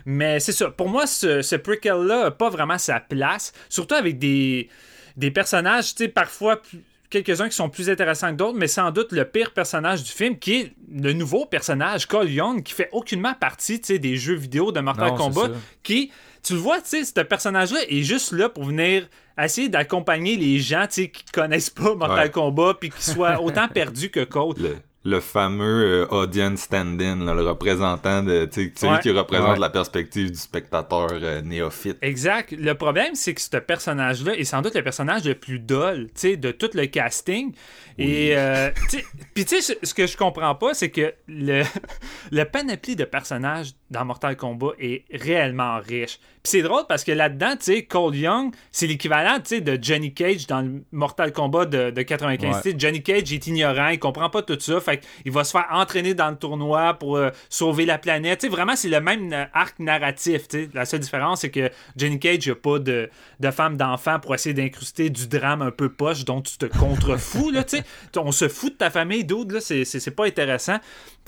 [0.05, 0.69] Mais c'est ça.
[0.71, 3.51] Pour moi, ce, ce prequel-là n'a pas vraiment sa place.
[3.67, 4.69] Surtout avec des,
[5.19, 6.61] des personnages, tu sais, parfois
[7.09, 10.37] quelques-uns qui sont plus intéressants que d'autres, mais sans doute le pire personnage du film,
[10.39, 14.35] qui est le nouveau personnage, Cole Young, qui fait aucunement partie, tu sais, des jeux
[14.35, 15.49] vidéo de Mortal Non, Kombat,
[15.83, 20.37] qui, tu le vois, tu sais, ce personnage-là est juste là pour venir essayer d'accompagner
[20.37, 22.31] les gens, tu sais, qui connaissent pas Mortal Ouais.
[22.31, 24.55] Kombat, puis qui soient autant perdus que Cole.
[24.57, 24.77] Le,
[25.09, 28.99] le fameux euh, audience stand-in, le représentant de, tu sais, celui Ouais.
[29.01, 29.59] qui représente Ouais.
[29.59, 31.97] la perspective du spectateur euh, néophyte.
[32.01, 32.51] Exact.
[32.51, 36.11] Le problème, c'est que ce personnage-là est sans doute le personnage le plus dol, tu
[36.15, 37.53] sais, de tout le casting.
[37.97, 41.13] Et, euh, tu sais, puis tu sais, ce- ce que je comprends pas, c'est que
[41.27, 41.63] le,
[42.31, 46.19] le panoplie de personnages dans Mortal Kombat est réellement riche.
[46.41, 49.77] Puis c'est drôle parce que là-dedans, tu sais, Cole Young, c'est l'équivalent, tu sais, de
[49.81, 52.55] Johnny Cage dans le Mortal Kombat de, de 95.
[52.55, 52.61] Ouais.
[52.61, 55.51] Tu sais, Johnny Cage est ignorant, il comprend pas tout ça, fait qu'il va se
[55.51, 58.39] faire entraîner dans le tournoi pour euh, sauver la planète.
[58.39, 60.47] Tu sais, vraiment, c'est le même euh, arc narratif.
[60.47, 60.69] tu sais.
[60.73, 64.53] La seule différence, c'est que Johnny Cage n'a pas de, de femme d'enfant pour essayer
[64.53, 67.83] d'incruster du drame un peu poche dont tu te contrefous, là, tu sais.
[68.15, 70.77] On se fout de ta famille, dude, là, c'est pas intéressant.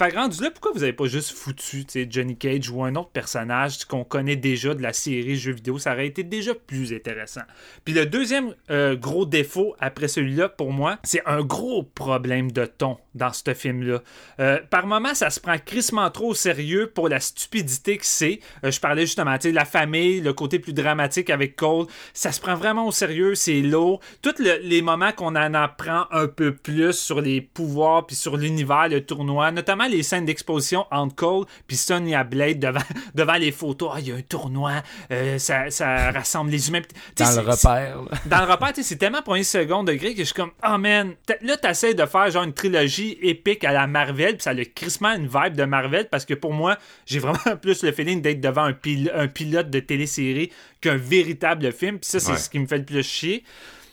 [0.02, 3.86] Fait rendu là, pourquoi vous avez pas juste foutu, Johnny Cage ou un autre personnage
[3.86, 7.42] qu'on connaît déjà de la série jeux vidéo, ça aurait été déjà plus intéressant.
[7.86, 12.66] Puis le deuxième euh, gros défaut après celui-là, pour moi, c'est un gros problème de
[12.66, 14.02] ton dans ce film-là.
[14.40, 18.40] Euh, par moments, ça se prend crissement trop au sérieux pour la stupidité que c'est.
[18.64, 22.42] Euh, je parlais justement, sais, la famille, le côté plus dramatique avec Cole, ça se
[22.42, 24.00] prend vraiment au sérieux, c'est lourd.
[24.24, 28.36] Tous le- les moments qu'on en apprend un peu plus sur les pouvoirs puis sur
[28.38, 32.80] l'univers, le tournoi, notamment les scènes d'exposition entre Cole puis Sonya Blade devant,
[33.16, 33.92] devant les photos.
[33.94, 34.74] Ah, il y a un tournoi,
[35.12, 36.82] euh, ça, ça rassemble les humains.
[37.18, 38.02] Dans le repère.
[38.04, 38.18] là.
[38.26, 40.78] dans le repère, tu sais, c'est tellement premier second degré que je suis comme, oh
[40.78, 44.54] man, là, t'essaies de faire genre une trilogie épique à la Marvel, puis ça a
[44.54, 48.22] le crissement une vibe de Marvel, parce que pour moi, j'ai vraiment plus le feeling
[48.22, 52.38] d'être devant un, pil- un pilote de télésérie qu'un véritable film, puis ça, c'est Ouais.
[52.38, 53.44] ce qui me fait le plus chier.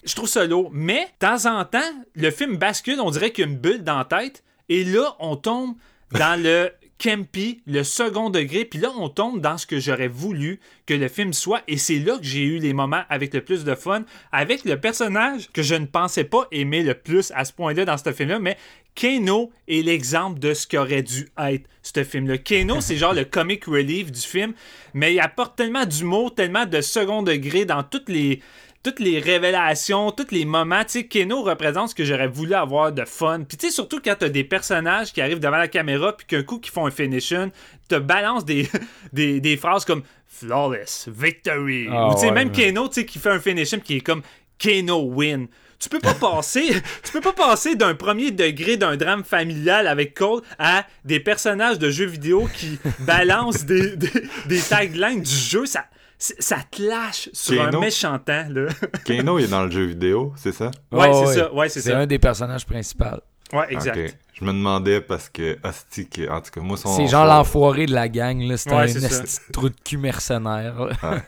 [0.05, 1.81] Je trouve ça lourd, mais de temps en temps,
[2.15, 5.17] le film bascule, on dirait qu'il y a une bulle dans la tête, et là,
[5.19, 5.75] on tombe
[6.13, 10.59] dans le campy, le second degré, puis là, on tombe dans ce que j'aurais voulu
[10.87, 13.65] que le film soit, et c'est là que j'ai eu les moments avec le plus
[13.65, 17.53] de fun, avec le personnage que je ne pensais pas aimer le plus à ce
[17.53, 18.57] point-là dans ce film-là, mais
[18.95, 22.37] Kano est l'exemple de ce qu'aurait dû être ce film-là.
[22.39, 24.55] Kano, c'est genre le comic relief du film,
[24.93, 28.43] mais il apporte tellement d'humour, tellement de second degré dans toutes les
[28.89, 32.91] toutes les révélations, tous les moments, tu sais, Keno représente ce que j'aurais voulu avoir
[32.91, 33.43] de fun.
[33.47, 36.43] Puis tu sais, surtout quand t'as des personnages qui arrivent devant la caméra, puis qu'un
[36.43, 37.51] coup qui font un finishing,
[37.91, 38.67] te balance des,
[39.13, 41.89] des, des phrases comme flawless, victory.
[41.91, 42.55] Ah Ou tu sais, ouais, même ouais.
[42.55, 44.23] Keno, tu sais, qui fait un finishing qui est comme
[44.59, 45.49] Keno win.
[45.79, 50.15] Tu peux pas passer, tu peux pas passer d'un premier degré d'un drame familial avec
[50.15, 54.11] Cole à des personnages de jeux vidéo qui balancent des, des,
[54.47, 55.67] des taglines du jeu.
[55.67, 55.85] Ça,
[56.19, 57.79] ça te lâche sur Keno.
[57.79, 58.67] un méchant temps, là.
[59.05, 60.71] Kano il est dans le jeu vidéo, c'est ça?
[60.91, 61.53] Ouais, Oh, c'est ça.
[61.55, 63.05] Ouais, c'est un des personnages principaux.
[63.53, 64.17] Ouais, exact.
[64.35, 66.95] Je me demandais parce que, hostie, que- en tout cas, moi, son.
[66.97, 68.57] C'est genre l'enfoiré de la gang, là.
[68.57, 70.75] C'est Ouais, un de trou de cul mercenaire.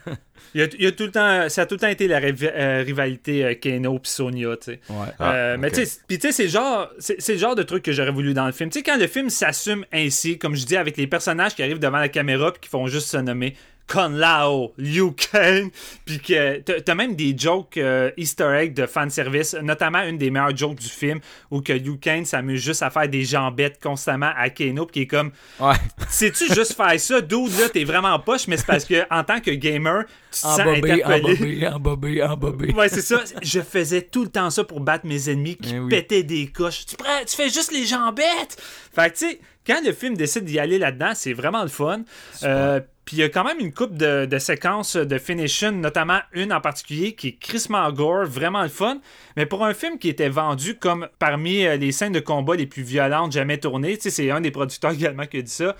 [0.55, 2.09] Il y a, il y a tout le temps, ça a tout le temps été
[2.09, 4.81] la riv- euh, rivalité euh, Kano puis Sonya, tu sais.
[4.88, 5.07] Ouais.
[5.20, 7.62] Ah, Euh, Mais tu sais, puis tu sais, c'est le genre, c'est le genre de
[7.62, 8.68] truc que j'aurais voulu dans le film.
[8.68, 11.79] Tu sais, quand le film s'assume ainsi, comme je dis, avec les personnages qui arrivent
[11.79, 13.55] devant la caméra puis qui font juste se nommer,
[13.92, 15.70] Con Lao, Liu Kang,
[16.05, 20.57] puis que t'as même des jokes euh, Easter egg de fanservice, notamment une des meilleures
[20.57, 21.18] jokes du film
[21.50, 25.00] où que Liu Kang s'amuse juste à faire des jambettes constamment à Kano, puis qui
[25.03, 25.74] est comme Ouais.
[26.09, 29.40] sais-tu juste faire ça, dude, là, t'es vraiment poche, mais c'est parce que en tant
[29.40, 31.66] que gamer, tu te sens Embobé, interpellé.
[31.66, 32.72] embobé, embobé, embobé.
[32.74, 33.20] Ouais, c'est ça.
[33.42, 35.88] Je faisais tout le temps ça pour battre mes ennemis qui Eh oui.
[35.88, 36.87] pétaient des coches.
[36.87, 38.57] Tu, prends, tu fais juste les jambettes.
[38.94, 42.03] Fait que, tu sais, quand le film décide d'y aller là-dedans, c'est vraiment le fun.
[42.44, 46.53] Euh, Puis il y a quand même une coupe de, séquences de finishing, notamment une
[46.53, 49.01] en particulier qui est crissement gore, vraiment le fun.
[49.37, 52.66] Mais pour un film qui était vendu comme parmi euh, les scènes de combat les
[52.66, 55.75] plus violentes jamais tournées, tu sais, c'est un des producteurs également qui a dit ça.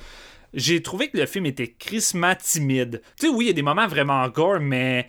[0.55, 3.01] J'ai trouvé que le film était crissement timide.
[3.17, 5.07] Tu sais, oui, il y a des moments vraiment gore, mais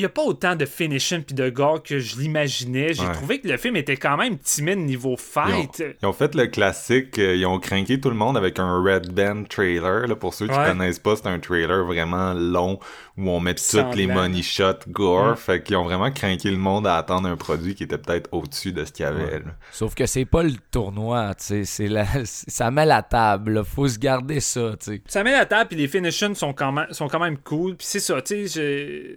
[0.00, 2.92] n'y a pas autant de finishing puis de gore que je l'imaginais.
[2.94, 3.12] J'ai Ouais.
[3.12, 5.84] trouvé que le film était quand même timide niveau Ils ont, fight.
[6.02, 9.12] ils ont fait le classique, euh, ils ont craqué tout le monde avec un Red
[9.12, 10.06] Band trailer.
[10.06, 10.66] Là, pour ceux qui Ouais.
[10.66, 12.78] connaissent pas, c'est un trailer vraiment long
[13.16, 15.32] où on met toutes les money shots gore.
[15.32, 15.36] Mm.
[15.36, 18.72] Fait qu'ils ont vraiment craqué le monde à attendre un produit qui était peut-être au-dessus
[18.72, 19.42] de ce qu'il y avait.
[19.72, 21.64] Sauf que c'est pas le tournoi, tu sais.
[21.64, 23.64] c'est la- Ça met la table, là.
[23.64, 25.02] Faut se garder ça, tu sais.
[25.06, 27.76] Ça met la table puis les finishings sont quand même, sont quand même cool.
[27.76, 29.16] Puis c'est ça, tu sais,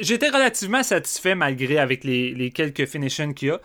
[0.00, 3.60] j'étais relativement satisfait malgré avec les, quelques finishings qu'il y a.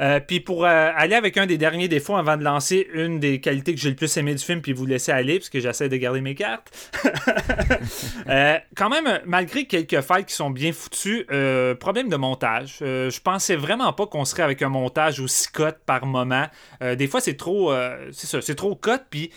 [0.00, 3.40] Euh, puis pour euh, aller avec un des derniers défauts avant de lancer une des
[3.40, 5.88] qualités que j'ai le plus aimé du film puis vous laisser aller parce que j'essaie
[5.88, 6.72] de garder mes cartes.
[8.28, 12.76] Euh, quand même, malgré quelques fights qui sont bien foutus, euh, problème de montage.
[12.80, 16.46] Je pensais vraiment pas qu'on serait avec un montage aussi cut par moment.
[16.80, 17.72] Des fois, c'est trop,
[18.12, 18.78] c'est ça, c'est trop
[19.10, 19.30] puis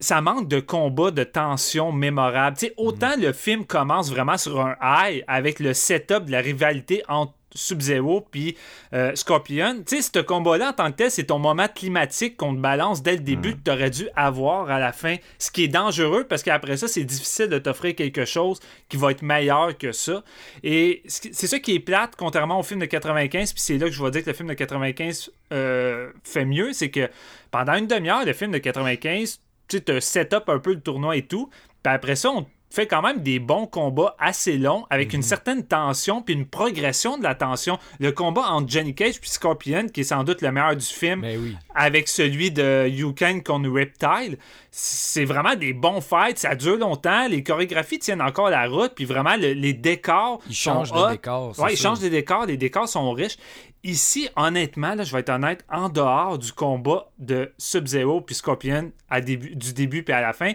[0.00, 2.56] ça manque de combat, de tension mémorable.
[2.56, 6.40] Tu sais, autant le film commence vraiment sur un high avec le setup de la
[6.40, 8.56] rivalité entre Sub-Zero puis
[8.92, 9.82] euh, Scorpion.
[9.86, 13.02] Tu sais, ce combat-là en tant que tel, c'est ton moment climatique qu'on te balance
[13.02, 15.16] dès le début que tu aurais dû avoir à la fin.
[15.38, 19.10] Ce qui est dangereux parce qu'après ça, c'est difficile de t'offrir quelque chose qui va
[19.10, 20.22] être meilleur que ça.
[20.62, 23.92] Et c'est ça qui est plate, contrairement au film de 95, puis c'est là que
[23.92, 27.08] je vais dire que le film de 95 euh, fait mieux, c'est que
[27.50, 31.26] pendant une demi-heure, le film de 95, tu sais, setup un peu le tournoi et
[31.26, 31.50] tout,
[31.82, 32.46] puis après ça, on
[32.76, 37.18] fait quand même des bons combats assez longs avec une certaine tension puis une progression
[37.18, 37.78] de la tension.
[37.98, 41.22] Le combat entre Johnny Cage puis Scorpion, qui est sans doute le meilleur du film,
[41.24, 41.56] oui.
[41.74, 44.38] avec celui de You Kang contre Reptile,
[44.70, 49.06] c'est vraiment des bons fights, ça dure longtemps, les chorégraphies tiennent encore la route, puis
[49.06, 51.10] vraiment le- les décors Ils changent de hot.
[51.10, 53.38] décor, c'est Ouais, ils changent de décors, les décors sont riches.
[53.84, 58.90] Ici, honnêtement, là, je vais être honnête, en dehors du combat de Sub-Zero puis Scorpion
[59.08, 60.52] à début, du début puis à la fin,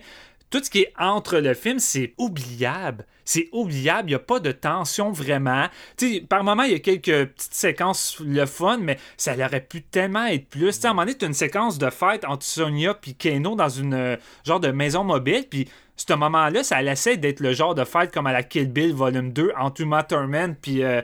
[0.51, 3.05] tout ce qui est entre le film, c'est oubliable.
[3.25, 4.09] C'est oubliable.
[4.09, 5.67] Il n'y a pas de tension vraiment.
[5.97, 9.61] Tu sais, par moment, il y a quelques petites séquences le fun, mais ça aurait
[9.61, 10.67] pu tellement être plus.
[10.67, 13.55] Tu sais, à un moment donné, as une séquence de fête entre Sonia et Kano
[13.55, 15.67] dans une euh, genre de maison mobile, puis
[16.07, 19.31] ce moment-là, ça laissait d'être le genre de fête comme à la Kill Bill Volume
[19.31, 21.01] 2 entre Uma Thurman puis euh,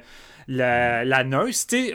[0.47, 1.19] la, la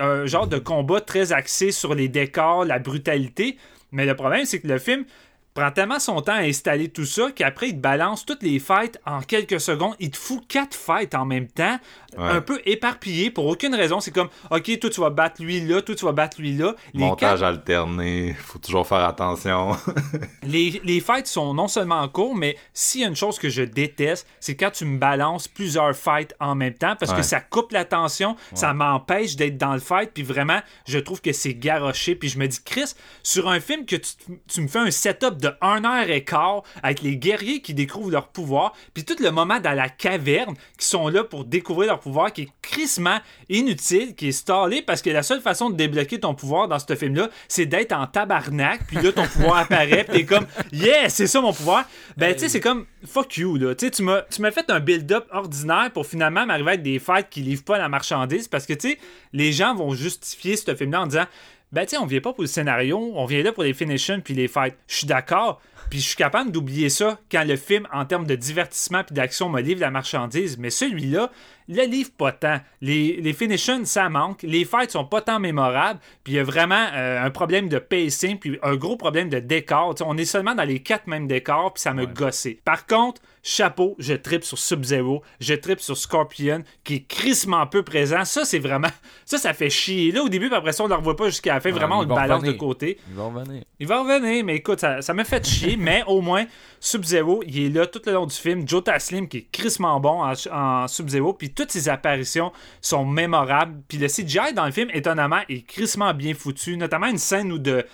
[0.00, 3.56] un genre de combat très axé sur les décors, la brutalité.
[3.92, 5.04] Mais le problème, c'est que le film
[5.54, 8.98] prend tellement son temps à installer tout ça qu'après, il te balance toutes les fights
[9.06, 9.94] en quelques secondes.
[10.00, 11.78] Il te fout quatre fights en même temps,
[12.18, 12.28] Ouais.
[12.28, 14.00] un peu éparpillés pour aucune raison.
[14.00, 16.74] C'est comme, OK, toi, tu vas battre lui là, toi, tu vas battre lui là.
[16.92, 19.76] Les Montage quatre- alterné, faut toujours faire attention.
[20.42, 23.48] les, les fights sont non seulement en cours, mais s'il y a une chose que
[23.48, 27.22] je déteste, c'est quand tu me balances plusieurs fights en même temps parce que Ouais.
[27.22, 31.54] ça coupe l'attention, ça m'empêche d'être dans le fight, puis vraiment, je trouve que c'est
[31.54, 32.14] garoché.
[32.14, 34.12] Puis je me dis, Chris, sur un film que tu,
[34.48, 38.10] tu me fais un setup de 1 heure et quart avec les guerriers qui découvrent
[38.10, 42.00] leur pouvoir, puis tout le moment dans la caverne qui sont là pour découvrir leur
[42.00, 46.20] pouvoir, qui est crissement inutile, qui est stallé parce que la seule façon de débloquer
[46.20, 50.20] ton pouvoir dans ce film-là, c'est d'être en tabarnak, puis là ton pouvoir apparaît, puis
[50.20, 51.84] t'es comme, yeah, c'est ça mon pouvoir.
[52.16, 53.74] Ben, tu sais, c'est comme, fuck you, là.
[53.74, 57.28] Tu tu m'as tu m'as fait un build-up ordinaire pour finalement m'arriver avec des fights
[57.30, 58.98] qui livrent pas la marchandise parce que, tu sais,
[59.32, 61.26] les gens vont justifier ce film-là en disant,
[61.72, 64.20] ben, tu sais, on vient pas pour le scénario, on vient là pour les finishings
[64.20, 64.76] puis les fights.
[64.86, 65.60] Je suis d'accord.
[65.88, 69.48] Puis je suis capable d'oublier ça quand le film, en termes de divertissement puis d'action,
[69.48, 70.58] me livre la marchandise.
[70.58, 71.30] Mais celui-là,
[71.68, 72.60] le livre pas tant.
[72.80, 74.42] Les, les finishings, ça manque.
[74.42, 76.00] Les fights sont pas tant mémorables.
[76.24, 79.38] Puis il y a vraiment euh, un problème de pacing puis un gros problème de
[79.38, 79.94] décor.
[80.04, 82.58] On est seulement dans les quatre mêmes décors puis ça me gossait.
[82.64, 87.82] Par contre, chapeau, je tripe sur Sub-Zero, je tripe sur Scorpion, qui est crissement peu
[87.82, 88.24] présent.
[88.24, 88.88] Ça, c'est vraiment...
[89.24, 90.12] Ça, ça fait chier.
[90.12, 91.70] Là, au début, puis après ça, on ne le revoit pas jusqu'à la fin.
[91.70, 92.98] Vraiment, on le balance de côté.
[93.08, 93.64] Ils vont revenir.
[93.80, 96.44] Il va revenir, mais écoute, ça, ça m'a fait chier, mais au moins,
[96.80, 98.66] Sub-Zero, il est là tout le long du film.
[98.66, 103.82] Joe Taslim, qui est crissement bon en, en Sub-Zero, puis toutes ses apparitions sont mémorables.
[103.88, 107.58] Puis le CGI dans le film, étonnamment, est crissement bien foutu, notamment une scène où
[107.58, 107.84] de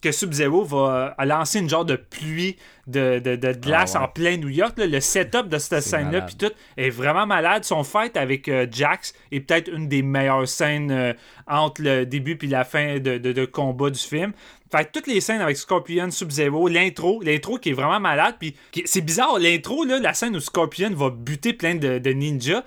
[0.00, 4.04] que Sub-Zero va lancer une genre de pluie de, de, de glace Ah ouais.
[4.06, 4.78] en plein New York.
[4.78, 4.86] là.
[4.86, 7.64] Le setup de cette scène-là, puis tout, est vraiment malade.
[7.64, 11.12] Son fight avec euh, Jax est peut-être une des meilleures scènes euh,
[11.46, 14.32] entre le début puis la fin de, de, combat du film.
[14.70, 18.54] Fait que toutes les scènes avec Scorpion, Sub-Zero, l'intro, l'intro qui est vraiment malade, puis
[18.84, 22.64] c'est bizarre, l'intro, la scène où Scorpion va buter plein de, de ninjas,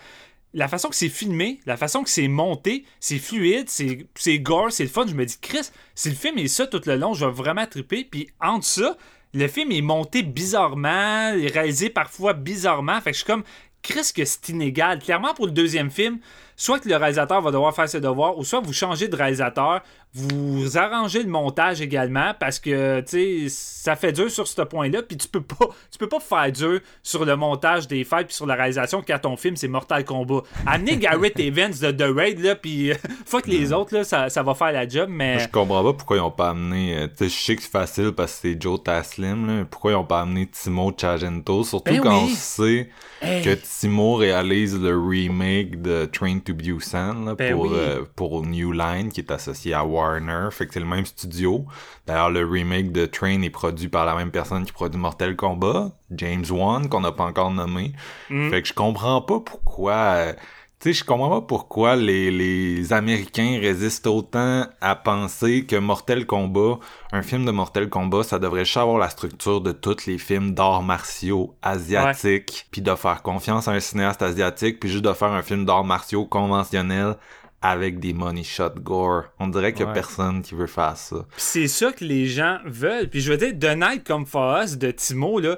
[0.53, 4.83] la façon que c'est filmé, la façon que c'est monté, c'est fluide, c'est gore, c'est
[4.83, 5.05] le fun.
[5.07, 7.65] Je me dis, Chris, si le film est ça tout le long, je vais vraiment
[7.65, 8.03] triper.
[8.03, 8.97] Puis entre ça,
[9.33, 12.99] le film est monté bizarrement, est réalisé parfois bizarrement.
[12.99, 13.43] Fait que je suis comme,
[13.81, 14.99] Chris, que c'est inégal.
[14.99, 16.19] Clairement, pour le deuxième film,
[16.55, 19.81] soit que le réalisateur va devoir faire ses devoirs, ou soit vous changez de réalisateur,
[20.13, 23.03] vous arrangez le montage également, parce que,
[23.47, 26.79] ça fait dur sur ce point-là, puis tu peux pas tu peux pas faire dur
[27.01, 30.41] sur le montage des fights puis sur la réalisation quand ton film, c'est Mortal Kombat.
[30.65, 32.95] Amenez Garrett Evans de The Raid, là, puis euh,
[33.25, 35.39] fuck les autres, là, ça, ça va faire la job, mais...
[35.39, 36.97] Je comprends pas pourquoi ils ont pas amené.
[36.97, 39.65] euh, tu sais, je sais que c'est facile parce que c'est Joe Taslim, là.
[39.69, 41.63] Pourquoi ils ont pas amené Timo Chagento?
[41.63, 42.29] Surtout Ben quand oui.
[42.31, 42.89] on sait
[43.23, 43.43] Hey.
[43.43, 47.69] que Timo réalise le remake de Train to Busan là, Ben pour, oui.
[47.73, 50.49] euh, pour New Line qui est associé à Warner.
[50.51, 51.65] Fait que c'est le même studio.
[52.07, 55.91] D'ailleurs, le remake de Train est produit par la même personne qui produit Mortal Kombat,
[56.11, 57.93] James Wan, qu'on n'a pas encore nommé.
[58.29, 58.49] Mm.
[58.49, 59.93] Fait que je comprends pas pourquoi.
[59.93, 60.33] euh,
[60.79, 66.25] tu sais, je comprends pas pourquoi les, les Américains résistent autant à penser que Mortal
[66.25, 66.79] Kombat,
[67.11, 70.81] un film de Mortal Kombat, ça devrait avoir la structure de tous les films d'arts
[70.81, 75.43] martiaux asiatiques, puis de faire confiance à un cinéaste asiatique, puis juste de faire un
[75.43, 77.15] film d'arts martiaux conventionnel
[77.61, 79.25] avec des money shot gore.
[79.39, 79.93] On dirait qu'il y a Ouais.
[79.93, 81.25] personne qui veut faire ça.
[81.37, 83.09] C'est ça que les gens veulent.
[83.09, 85.57] Puis je veux dire, The Night Come For Us de Timo, là,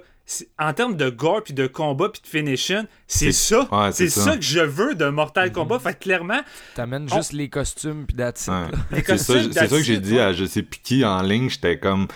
[0.57, 3.67] en termes de gore, puis de combat, puis de finishing, c'est ça.
[3.71, 4.21] ouais, c'est ça.
[4.21, 4.35] ça.
[4.37, 5.79] que je veux de Mortal Kombat.
[5.79, 6.41] Fait que clairement,
[6.75, 7.15] T'amènes Oh.
[7.17, 8.53] juste les costumes puis that's it, Ouais.
[8.71, 8.77] là.
[8.91, 11.21] Les C'est ça, costumes, c'est ça que j'ai dit à je sais plus qui en
[11.21, 12.07] ligne, j'étais comme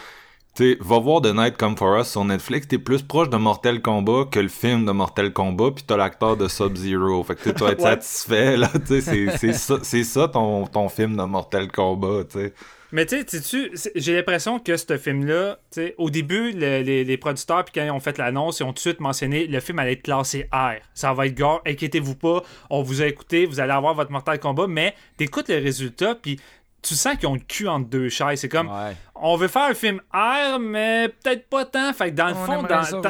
[0.58, 3.80] tu va voir The Night Come For Us sur Netflix, t'es plus proche de Mortal
[3.80, 7.24] Kombat que le film de Mortal Kombat, puis t'as l'acteur de Sub-Zero.
[7.24, 11.24] Fait que tu tu vas être satisfait, là, tu c'est- ça, ton, ton film de
[11.24, 12.54] Mortal Kombat, tu sais.
[12.94, 17.04] Mais tu sais, sais-tu, c'est- j'ai l'impression que ce film-là, tu au début, le- les,
[17.04, 19.60] les producteurs, puis quand ils ont fait l'annonce, ils ont tout de suite mentionné le
[19.60, 20.76] film allait être classé R.
[20.94, 24.40] Ça va être gore, inquiétez-vous pas, on vous a écouté, vous allez avoir votre Mortal
[24.40, 26.40] Kombat, mais t'écoutes le résultat, puis
[26.82, 28.40] tu sens qu'ils ont le cul entre deux chaises.
[28.40, 28.96] C'est comme, Ouais.
[29.16, 31.92] on veut faire un film R, mais peut-être pas tant.
[31.94, 33.02] Fait que dans le On fond, dans, ça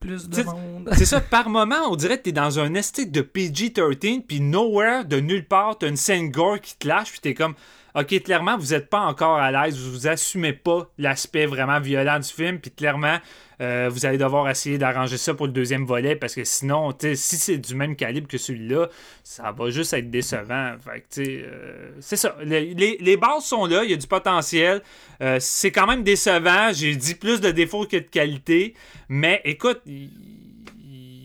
[0.00, 0.90] plus de monde.
[0.92, 5.04] c'est ça, par moment, on dirait que t'es dans un esthétique de PG-13, puis nowhere,
[5.04, 7.54] de nulle part, t'as une scène gore qui te lâche, puis t'es comme,
[7.94, 12.18] ok, clairement, vous êtes pas encore à l'aise, vous, vous assumez pas l'aspect vraiment violent
[12.18, 13.18] du film, puis clairement,
[13.60, 17.36] euh, vous allez devoir essayer d'arranger ça pour le deuxième volet, parce que sinon, si
[17.36, 18.88] c'est du même calibre que celui-là,
[19.22, 20.74] ça va juste être décevant.
[20.78, 22.36] Fait euh, c'est ça.
[22.42, 24.82] Les, bases sont là, il y a du potentiel.
[25.22, 26.72] Euh, c'est quand même décevant.
[26.72, 28.74] J'ai dit plus de défauts que de qualité.
[29.08, 29.82] Mais écoute,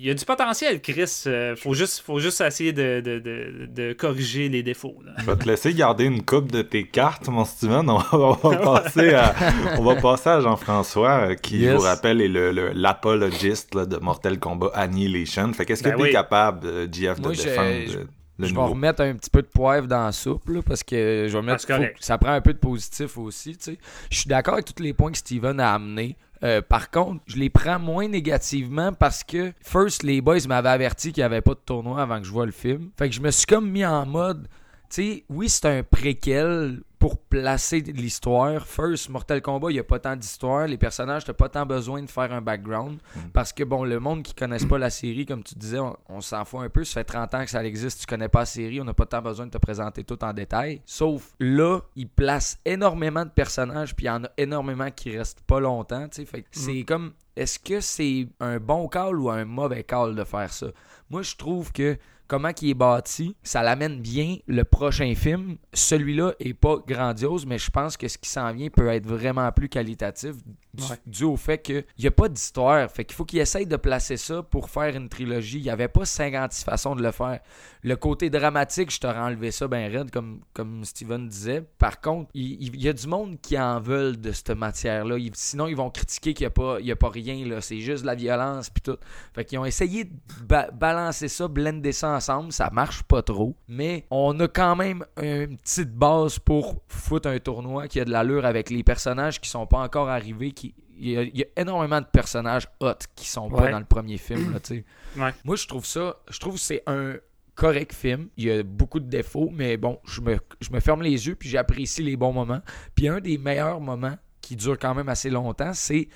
[0.01, 1.23] il y a du potentiel, Chris.
[1.27, 4.95] Euh, faut, juste, faut juste essayer de, de- de- de corriger les défauts.
[5.05, 5.11] là.
[5.17, 7.89] Je vais te laisser garder une coupe de tes cartes, mon Steven.
[7.89, 9.35] On va, on va passer, à,
[9.77, 11.73] on va passer à Jean-François, euh, qui, je Yes.
[11.75, 15.51] vous rappelle, est le, le- l'apologiste là, de Mortal Kombat Annihilation.
[15.53, 16.11] Fait qu'est-ce que Ben t'es oui.
[16.11, 18.03] capable, euh, GF, de défendre je- euh,
[18.37, 18.73] le je vais nouveau?
[18.73, 21.67] remettre un petit peu de poivre dans la soupe, là, parce que je vais mettre.
[21.67, 21.97] correct.
[21.97, 23.77] faut- ça prend un peu de positif aussi, tu sais.
[24.09, 26.15] Je suis d'accord avec tous les points que Steven a amenés.
[26.43, 31.11] Euh, par contre, je les prends moins négativement parce que, first, les boys m'avaient averti
[31.11, 32.91] qu'il n'y avait pas de tournoi avant que je vois le film.
[32.97, 34.47] Fait que je me suis comme mis en mode,
[34.89, 38.67] tu sais, oui, c'est un préquel pour placer l'histoire.
[38.67, 40.67] First, Mortal Kombat, il n'y a pas tant d'histoire.
[40.67, 42.99] Les personnages, t'as pas tant besoin de faire un background.
[43.33, 46.19] Parce que, bon, le monde qui connaisse pas la série, comme tu disais, on, on
[46.19, 46.83] s'en fout un peu.
[46.83, 49.05] Ça fait 30 ans que ça existe, tu connais pas la série, on n'a pas
[49.05, 50.81] tant besoin de te présenter tout en détail.
[50.85, 55.41] Sauf là, il place énormément de personnages, puis il y en a énormément qui restent
[55.41, 56.25] pas longtemps, tu.
[56.25, 60.51] Fait c'est comme, est-ce que c'est un bon call ou un mauvais call de faire
[60.51, 60.67] ça?
[61.09, 61.97] Moi, je trouve que
[62.29, 65.57] comment il est bâti, ça l'amène bien le prochain film.
[65.73, 69.51] Celui-là est pas grandiose, mais je pense que ce qui s'en vient peut être vraiment
[69.51, 70.35] plus qualitatif
[70.73, 70.97] du, Ouais.
[71.05, 72.89] dû au fait qu'il n'y a pas d'histoire.
[72.91, 75.57] Fait qu'il faut qu'il essaye de placer ça pour faire une trilogie.
[75.57, 77.39] Il n'y avait pas 56 façons de le faire.
[77.81, 81.63] Le côté dramatique, je t'aurais enlevé ça ben raide, comme, comme Steven disait.
[81.77, 85.15] Par contre, il, y a du monde qui en veulent de cette matière-là.
[85.33, 87.45] Sinon, ils vont critiquer qu'il n'y a, pas- il y a pas rien.
[87.47, 87.61] là.
[87.61, 88.97] C'est juste de la violence puis tout.
[89.33, 90.11] Fait qu'ils ont essayé de
[90.43, 92.51] ba- balancer ça, blender ça ensemble.
[92.51, 93.55] Ça marche pas trop.
[93.67, 98.11] Mais on a quand même une petite base pour foutre un tournoi qui a de
[98.11, 100.51] l'allure avec les personnages qui sont pas encore arrivés.
[100.51, 100.68] Qui...
[100.99, 103.85] Il, y a, il y a énormément de personnages hot qui sont pas dans le
[103.85, 104.53] premier film.
[104.53, 104.85] Là, tu sais.
[105.17, 105.33] Ouais.
[105.43, 106.17] Moi, je trouve ça.
[106.29, 107.15] Je trouve que c'est un
[107.55, 108.29] correct film.
[108.37, 111.35] Il y a beaucoup de défauts, mais bon, je me, je me ferme les yeux
[111.35, 112.61] puis j'apprécie les bons moments.
[112.95, 116.07] Puis un des meilleurs moments qui dure quand même assez longtemps, c'est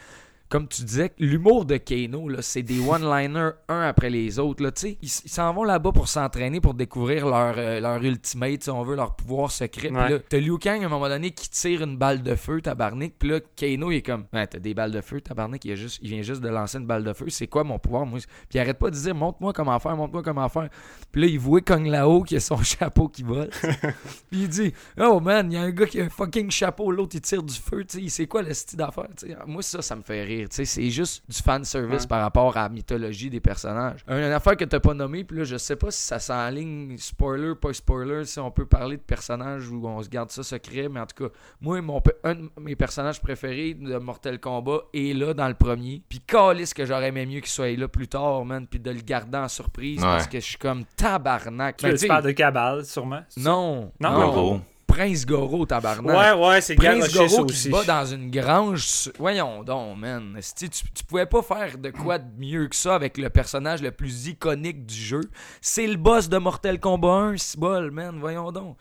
[0.54, 4.62] comme tu disais, l'humour de Kano, c'est des one-liners un après les autres.
[4.62, 4.70] Là,
[5.02, 8.96] ils s'en vont là-bas pour s'entraîner, pour découvrir leur, euh, leur ultimate, si on veut,
[8.96, 9.88] leur pouvoir secret.
[9.88, 10.10] Puis Ouais.
[10.12, 13.14] là, t'as Liu Kang à un moment donné qui tire une balle de feu, tabarnak.
[13.18, 15.66] Puis là, Kano, il est comme, ouais, t'as des balles de feu, tabarnak.
[15.66, 17.26] Il, a juste, il vient juste de lancer une balle de feu.
[17.30, 18.20] C'est quoi mon pouvoir, moi?
[18.20, 20.70] Puis il arrête pas de dire, montre-moi comment faire, montre-moi comment faire.
[21.12, 23.50] Puis là, il voit Kong Lao qui a son chapeau qui vole.
[24.30, 26.92] Puis il dit Oh man, il y a un gars qui a un fucking chapeau,
[26.92, 28.86] l'autre il tire du feu, tu sais, c'est quoi le style
[29.18, 29.36] sais?
[29.48, 32.08] Moi ça ça me fait rire, c'est juste du fan service Ouais.
[32.08, 34.04] par rapport à la mythologie des personnages.
[34.08, 36.98] Une, une affaire que t'as pas nommée, puis là je sais pas si ça s'enligne
[36.98, 40.88] spoiler pas spoiler, si on peut parler de personnages où on se garde ça secret,
[40.90, 45.14] mais en tout cas, moi mon un de mes personnages préférés de Mortal Kombat est
[45.18, 46.02] là dans le premier.
[46.10, 49.02] Puis calisse que j'aurais aimé mieux qu'il soit là plus tard, man, puis de le
[49.02, 50.06] garder en surprise Ouais.
[50.06, 51.78] parce que je suis comme tabarnak.
[51.78, 53.22] Tu, Ben, veux- de Cabal, sûrement?
[53.38, 54.62] non, Non, non.
[54.94, 56.16] Prince Goro, tabarnak.
[56.38, 57.64] Ouais, ouais, c'est Prince Goro qui aussi.
[57.64, 59.12] se bat dans une grange.
[59.18, 60.40] Voyons donc, man.
[60.56, 63.92] Tu, tu pouvais pas faire de quoi de mieux que ça avec le personnage le
[63.92, 65.22] plus iconique du jeu.
[65.62, 68.20] C'est le boss de Mortal Kombat 1, Cibol, man.
[68.20, 68.78] Voyons donc.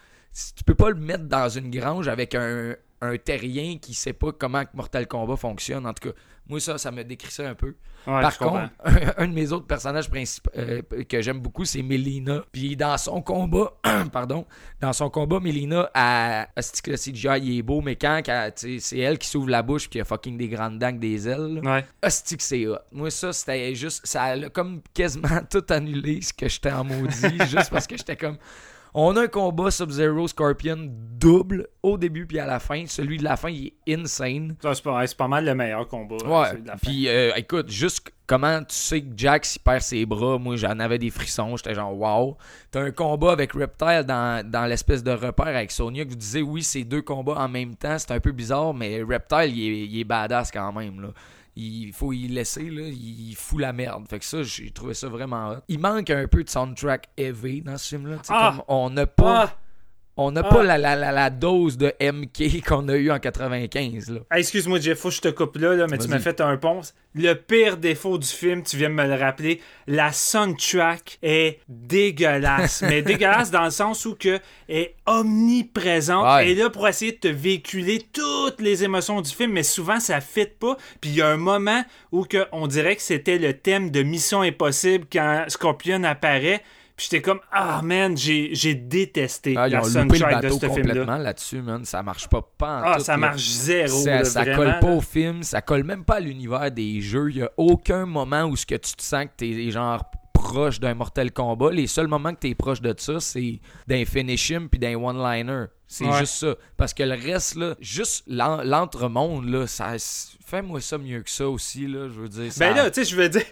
[0.56, 4.32] Tu peux pas le mettre dans une grange avec un, un terrien qui sait pas
[4.32, 5.86] comment Mortal Kombat fonctionne.
[5.86, 6.14] En tout cas,
[6.48, 7.74] moi, ça, ça me décrit ça un peu.
[8.06, 8.70] Ouais, Par contre,
[9.16, 12.44] un, de mes autres personnages principaux euh, que j'aime beaucoup, c'est Melina.
[12.50, 13.74] Puis dans son combat,
[14.12, 14.44] pardon,
[14.80, 18.20] dans son combat, Melina, que le CGI il est beau, mais quand,
[18.56, 21.60] c'est elle qui s'ouvre la bouche puis qui a fucking des grandes dents des ailes.
[21.64, 21.84] Ouais.
[22.02, 22.78] Que c'est hot.
[22.90, 24.04] Moi, ça, c'était juste.
[24.04, 28.16] Ça a comme quasiment tout annulé ce que j'étais en maudit, juste parce que j'étais
[28.16, 28.36] comme.
[28.94, 30.76] On a un combat Sub-Zero Scorpion
[31.18, 32.84] double au début puis à la fin.
[32.86, 34.54] Celui de la fin, il est insane.
[34.60, 36.16] C'est pas, mal le meilleur combat.
[36.16, 36.76] Ouais, fin.
[36.82, 40.78] puis euh, écoute, juste comment tu sais que Jax il perd ses bras, moi j'en
[40.78, 42.36] avais des frissons, j'étais genre wow.
[42.70, 46.42] T'as un combat avec Reptile dans, dans l'espèce de repère avec Sonya que vous disiez
[46.42, 49.86] oui, c'est deux combats en même temps, c'est un peu bizarre, mais Reptile il est,
[49.86, 51.08] il est badass quand même là.
[51.54, 54.08] Il faut y laisser, là, il fout la merde.
[54.08, 55.56] Fait que ça, j'ai trouvé ça vraiment hot.
[55.68, 58.16] Il manque un peu de soundtrack heavy dans ce film-là.
[58.28, 58.54] Ah!
[58.56, 59.58] comme on n'a pas, Ah!
[60.16, 60.48] On n'a Ah!
[60.54, 64.10] pas la, la, la, la dose de MK qu'on a eu en 95.
[64.10, 64.20] Là.
[64.30, 66.56] Hey, excuse-moi, Jeff, faut que je te coupe là, là mais tu m'as fait un
[66.56, 66.80] pont.
[67.14, 72.82] Le pire défaut du film, tu viens de me le rappeler, la soundtrack est dégueulasse.
[72.88, 74.38] mais dégueulasse dans le sens où que
[74.68, 76.24] est omniprésente.
[76.26, 76.44] Ouais.
[76.50, 80.00] Elle est là pour essayer de te véhiculer toutes les émotions du film, mais souvent
[80.00, 80.76] ça fit pas.
[81.00, 84.02] Puis il y a un moment où que on dirait que c'était le thème de
[84.02, 86.62] Mission Impossible quand Scorpion apparaît.
[87.02, 90.42] J'étais comme, ah man, j'ai j'ai détesté Ah, ils la ont loupé le soundtrack de
[90.48, 90.82] bateau ce film-là.
[90.94, 91.84] complètement là-dessus, man.
[91.84, 93.18] Ça marche pas, pas en Ah, tout, ça là.
[93.18, 93.88] marche zéro.
[93.98, 97.00] Ça, là, ça vraiment, colle pas au film, ça colle même pas à l'univers des
[97.00, 97.30] jeux.
[97.30, 100.80] Il y a aucun moment où ce que tu te sens que t'es genre proche
[100.80, 101.70] d'un Mortal Kombat.
[101.72, 105.66] Les seuls moments que t'es proche de ça, c'est d'un finish him puis d'un one-liner.
[105.86, 106.18] C'est Ouais.
[106.20, 106.54] juste ça.
[106.76, 109.94] Parce que le reste, là, juste l'en- l'entremonde, là, ça.
[110.44, 112.08] Fais-moi ça mieux que ça aussi, là.
[112.08, 112.52] Je veux dire.
[112.52, 113.44] ça- Ben là, tu sais, je veux dire.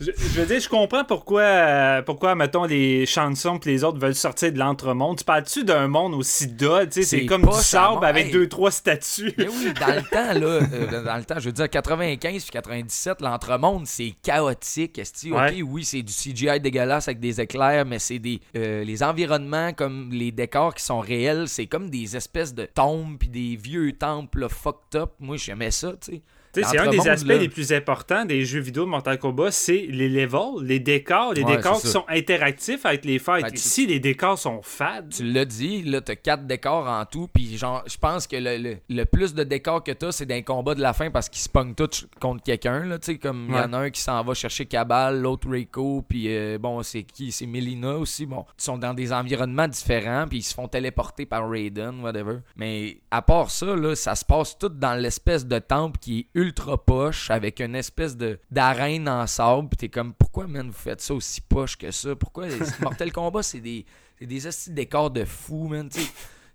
[0.00, 3.98] Je, je veux dire, je comprends pourquoi, euh, pourquoi, mettons, les chansons que les autres
[3.98, 5.18] veulent sortir de l'entremonde.
[5.18, 8.32] Tu parles-tu d'un monde aussi sais, c'est C'est comme du sable avec hey.
[8.32, 9.32] deux, trois statues.
[9.38, 12.50] Mais oui, dans le temps, là, euh, dans le temps, je veux dire, 95 puis
[12.50, 14.98] 97, l'entremonde, c'est chaotique.
[15.30, 15.62] Ok, Ouais.
[15.62, 18.40] oui, c'est du CGI dégueulasse avec des éclairs, mais c'est des.
[18.56, 23.16] euh, les environnements, comme les décors qui sont réels, c'est comme des espèces de tombes
[23.18, 25.10] puis des vieux temples là, fucked up.
[25.20, 26.22] Moi, j'aimais ça, tu sais.
[26.62, 27.36] C'est un des aspects là.
[27.38, 31.42] les plus importants des jeux vidéo de Mortal Kombat, c'est les levels, les décors, les
[31.42, 31.92] Ouais, décors qui ça.
[31.94, 33.42] sont interactifs avec les fights.
[33.42, 35.08] Ben, tu- Ici, les décors sont fades.
[35.10, 38.56] Tu l'as dit, là, t'as quatre décors en tout, puis genre, je pense que le,
[38.58, 41.42] le- le plus de décors que t'as, c'est d'un combat de la fin parce qu'ils
[41.42, 44.00] se pognent tous contre quelqu'un, là, tu sais, comme il y en a un qui
[44.00, 47.32] s'en va chercher Cabal, l'autre Reiko, puis euh, bon, c'est qui?
[47.32, 48.44] C'est Melina aussi, bon.
[48.58, 52.38] Ils sont dans des environnements différents, puis ils se font téléporter par Raiden, whatever.
[52.56, 56.38] Mais à part ça, là, ça se passe tout dans l'espèce de temple qui est
[56.44, 60.72] ultra poche, avec une espèce de d'arène en sable, puis t'es comme, pourquoi, man, vous
[60.78, 62.14] faites ça aussi poche que ça?
[62.16, 63.84] Pourquoi les- Mortal Kombat, c'est des
[64.20, 64.26] c'est
[64.70, 65.88] des décors de fou, man.
[65.88, 66.00] tu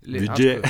[0.01, 0.61] Budget.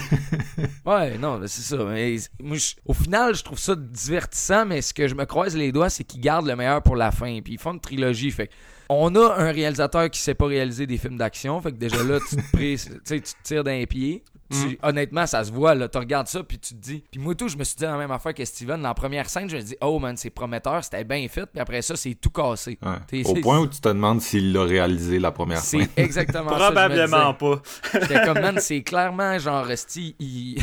[0.85, 1.77] Ouais, non, c'est ça.
[1.85, 5.55] Mais moi, je- au final, je trouve ça divertissant, mais ce que je me croise
[5.55, 7.39] les doigts, c'est qu'ils gardent le meilleur pour la fin.
[7.43, 8.31] Puis ils font une trilogie.
[8.31, 8.53] Fait que
[8.89, 11.61] on a un réalisateur qui sait pas réaliser des films d'action.
[11.61, 14.23] Fait que déjà là, tu te, tu te tires d'un pied.
[14.51, 15.87] Tu- Honnêtement, ça se voit, là.
[15.87, 17.03] Tu regardes ça, puis tu te dis.
[17.11, 18.81] Puis moi, tout, je me suis dit la même affaire que Steven.
[18.81, 21.45] Dans la première scène, je me dis, oh man, c'est prometteur, c'était bien fait.
[21.45, 22.79] Puis après ça, c'est tout cassé.
[22.81, 23.23] Ouais.
[23.25, 25.81] Au point où tu te demandes s'il l'a réalisé la première fois.
[25.95, 26.57] C'est exactement ça.
[26.57, 27.61] Probablement pas.
[27.93, 30.61] J'étais comme, man, c'est clairement genre, resti, ils...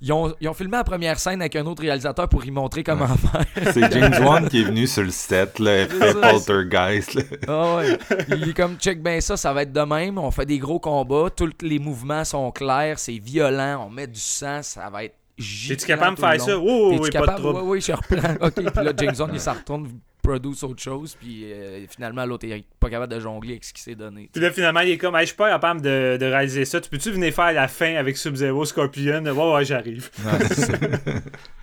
[0.00, 2.82] ils, ont, ils ont filmé la première scène avec un autre réalisateur pour y montrer
[2.82, 3.44] comment faire.
[3.72, 6.30] C'est James Wan qui est venu sur le set, là, il fait ça.
[6.30, 7.14] Poltergeist.
[7.14, 7.22] Là.
[7.48, 7.98] Ah ouais.
[8.28, 10.18] Il est comme, check bien ça, ça va être de même.
[10.18, 14.20] On fait des gros combats, tous les mouvements sont clairs, c'est violent, on met du
[14.20, 16.52] sang, ça va être gicle Es-tu capable de faire ça?
[16.52, 16.62] long.
[16.62, 17.58] Oui, oui, T'es-tu oui, pas de trouble.
[17.60, 18.46] Oui, oui, je reprends.
[18.46, 19.88] OK, puis là, James Gunn, il s'en retourne,
[20.26, 23.80] produce autre chose, puis euh, finalement, l'autre est pas capable de jongler avec ce qui
[23.80, 24.28] s'est donné.
[24.32, 26.80] Puis là, finalement, il est comme, hey, je suis pas capable de, de réaliser ça.
[26.80, 29.24] Tu peux-tu venir faire la fin avec Sub-Zero, Scorpion?
[29.24, 30.10] Ouais, ouais, j'arrive.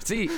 [0.06, 0.30] Tu sais,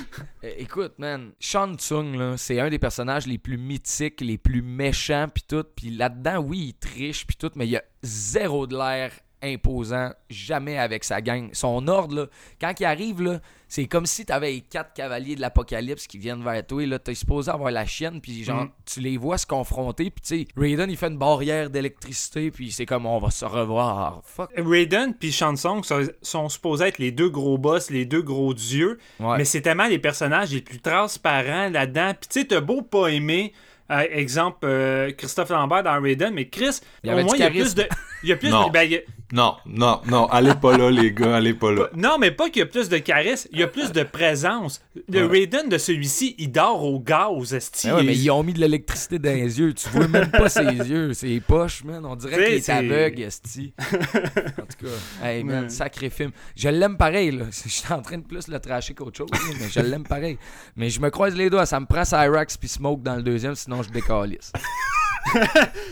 [0.44, 4.62] euh, écoute, man, Shang Tsung, là, c'est un des personnages les plus mythiques, les plus
[4.62, 5.66] méchants, puis tout.
[5.76, 9.12] Puis là-dedans, oui, il triche, puis tout, mais il y a zéro de l'air
[9.46, 11.50] imposant, jamais avec sa gang.
[11.54, 12.26] Son ordre, là,
[12.60, 16.44] quand il arrive, là, c'est comme si t'avais les quatre cavaliers de l'apocalypse qui viennent
[16.44, 16.86] vers toi.
[16.86, 18.72] Là, t'es supposé avoir la chienne, puis genre, Mm.
[18.86, 22.72] tu les vois se confronter, puis tu sais, Raiden, il fait une barrière d'électricité, puis
[22.72, 24.22] c'est comme, on va se revoir.
[24.24, 24.52] Fuck.
[24.58, 25.82] Raiden puis Shansung
[26.22, 29.00] sont, supposés être les deux gros boss, les deux gros dieux.
[29.20, 29.38] Ouais.
[29.40, 32.14] Mais c'est tellement les personnages les plus transparents là-dedans.
[32.20, 33.52] Puis tu sais, t'as beau pas aimer,
[33.92, 37.44] euh, exemple, euh, Christophe Lambert dans Raiden, mais Chris, Il y au moins, il y
[37.44, 37.88] a plus de.
[38.26, 38.68] Il y a plus Non.
[38.68, 38.72] de.
[38.74, 39.02] ben, il y a-
[39.34, 41.90] Non, non, non, allez pas là, les gars, allez pas là.
[41.96, 44.82] non, mais pas qu'il y a plus de charisme, il y a plus de présence.
[45.12, 47.88] Le Raiden de celui-ci, il dort au gaz, esti.
[47.88, 49.74] Ben ouais, mais ils ont mis de l'électricité dans les yeux.
[49.74, 52.06] Tu vois même pas ses yeux, ses poches, man.
[52.06, 53.74] On dirait qu'il est aveugle, esti.
[53.80, 55.70] En tout cas, hey, man, Ouais.
[55.70, 56.32] sacré film.
[56.56, 57.46] Je l'aime pareil, là.
[57.52, 60.38] Je suis en train de plus le tracher qu'autre chose, mais je l'aime pareil.
[60.76, 61.66] Mais je me croise les doigts.
[61.66, 64.52] Ça me prend Cyrax puis Smoke dans le deuxième, sinon je décalisse.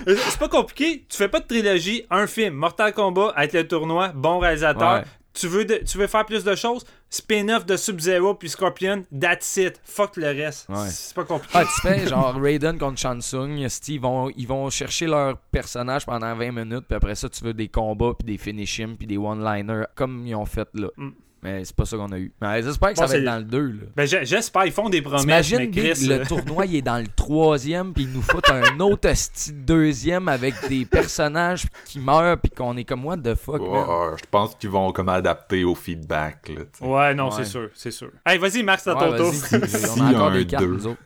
[0.07, 1.05] Euh, C'est pas compliqué.
[1.09, 4.95] Tu fais pas de trilogie, un film, Mortal Kombat, avec le tournoi, bon réalisateur.
[4.95, 5.03] Ouais.
[5.33, 6.85] Tu veux, de- tu veux faire plus de choses?
[7.09, 9.79] Spin-off de Sub-Zero puis Scorpion, that's it.
[9.83, 10.67] Fuck le reste.
[10.69, 10.87] Ouais.
[10.89, 11.53] C'est pas compliqué.
[11.57, 13.57] Ah, tu fais genre Raiden contre Shansung,
[13.87, 17.53] ils vont, ils vont chercher leur personnage pendant 20 minutes, puis après ça, tu veux
[17.53, 20.89] des combats, puis des finishims, puis des one-liners, comme ils ont fait là.
[20.97, 21.09] Mm.
[21.43, 22.31] Mais c'est pas ça qu'on a eu.
[22.41, 23.83] Mais j'espère que Bon, ça va être dans le 2, là.
[23.95, 26.07] Ben, j'espère, ils font des promesses, Big, Chris...
[26.07, 29.09] le euh, tournoi, il est dans le troisième, puis ils nous foutent un autre
[29.51, 34.55] deuxième avec des personnages qui meurent, puis qu'on est comme, what the fuck, je pense
[34.55, 36.49] qu'ils vont comme adapter au feedback.
[36.49, 36.87] Là.
[36.87, 37.31] Ouais, non, Ouais.
[37.37, 38.09] c'est sûr, c'est sûr.
[38.25, 39.33] Hey, vas-y, Max, à Ouais, ton tour.
[39.51, 40.71] on a a encore un des cartes, deux.
[40.71, 41.01] nous autres.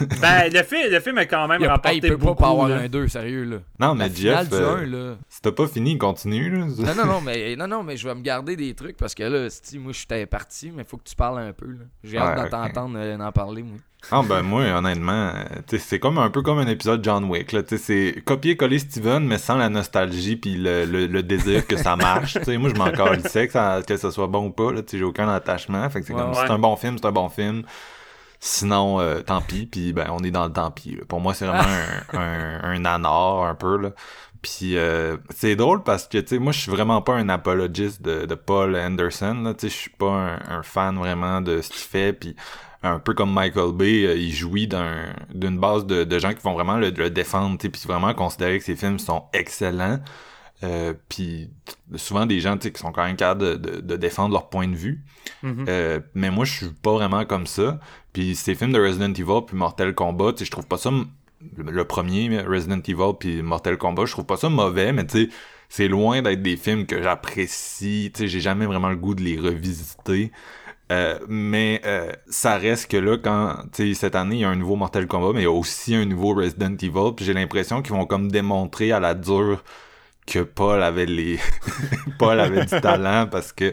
[0.20, 2.34] ben, le, film, le film a quand même Il, a- remporté hey, il peut beaucoup.
[2.42, 2.76] pas, avoir là.
[2.76, 3.56] un 2, sérieux, là.
[3.80, 5.16] Non, mais Jeff, du euh, 1, là.
[5.28, 6.50] si t'as pas fini, continue.
[6.50, 6.66] Là.
[6.66, 9.22] Non, non, non, mais, non, non, mais je vais me garder des trucs parce que
[9.24, 11.66] là, si moi, je suis parti, mais il faut que tu parles un peu.
[11.66, 11.84] là.
[12.04, 13.78] J'ai hâte Ouais, de t'entendre euh, en parler, moi.
[14.12, 17.62] Ah ben moi honnêtement, euh, c'est comme un peu comme un épisode John Wick là,
[17.66, 22.34] c'est copier-coller Steven mais sans la nostalgie puis le, le, le désir que ça marche,
[22.34, 24.82] tu sais, moi je m'en calissais que ça que ça soit bon ou pas là,
[24.88, 26.36] j'ai aucun attachement, fait que c'est Ouais, comme ouais.
[26.46, 27.64] c'est un bon film, c'est un bon film.
[28.40, 30.94] Sinon euh, tant pis puis ben on est dans le tant pis.
[30.94, 31.02] là.
[31.08, 31.62] Pour moi c'est vraiment
[32.12, 33.04] un, un un
[33.48, 33.90] un peu là.
[34.40, 38.02] Puis euh, c'est drôle parce que tu sais moi je suis vraiment pas un apologiste
[38.02, 41.60] de, de Paul Anderson là, tu sais je suis pas un, un fan vraiment de
[41.60, 42.36] ce qu'il fait puis
[42.82, 46.42] un peu comme Michael Bay, euh, il jouit d'un d'une base de, de gens qui
[46.42, 49.98] vont vraiment le, le défendre, tu sais, puis vraiment considérer que ses films sont excellents.
[50.64, 51.50] Euh, puis
[51.94, 54.48] souvent des gens tu sais, qui sont quand même capables de, de, de défendre leur
[54.48, 55.04] point de vue.
[55.42, 55.66] Mhm.
[55.68, 57.78] Euh, mais moi, je suis pas vraiment comme ça.
[58.18, 60.90] Puis ces films de Resident Evil puis Mortal Kombat, je trouve pas ça
[61.56, 65.28] le, premier Resident Evil puis Mortal Kombat, je trouve pas ça mauvais, mais tu sais,
[65.68, 68.10] c'est loin d'être des films que j'apprécie.
[68.12, 70.32] Tu sais, j'ai jamais vraiment le goût de les revisiter.
[70.90, 73.54] Euh, mais euh, ça reste que là, quand
[73.94, 76.04] cette année, il y a un nouveau Mortal Kombat, mais il y a aussi un
[76.04, 77.14] nouveau Resident Evil.
[77.14, 79.62] Puis j'ai l'impression qu'ils vont comme démontrer à la dure
[80.26, 81.38] que Paul avait les
[82.18, 83.72] Paul avait du talent parce que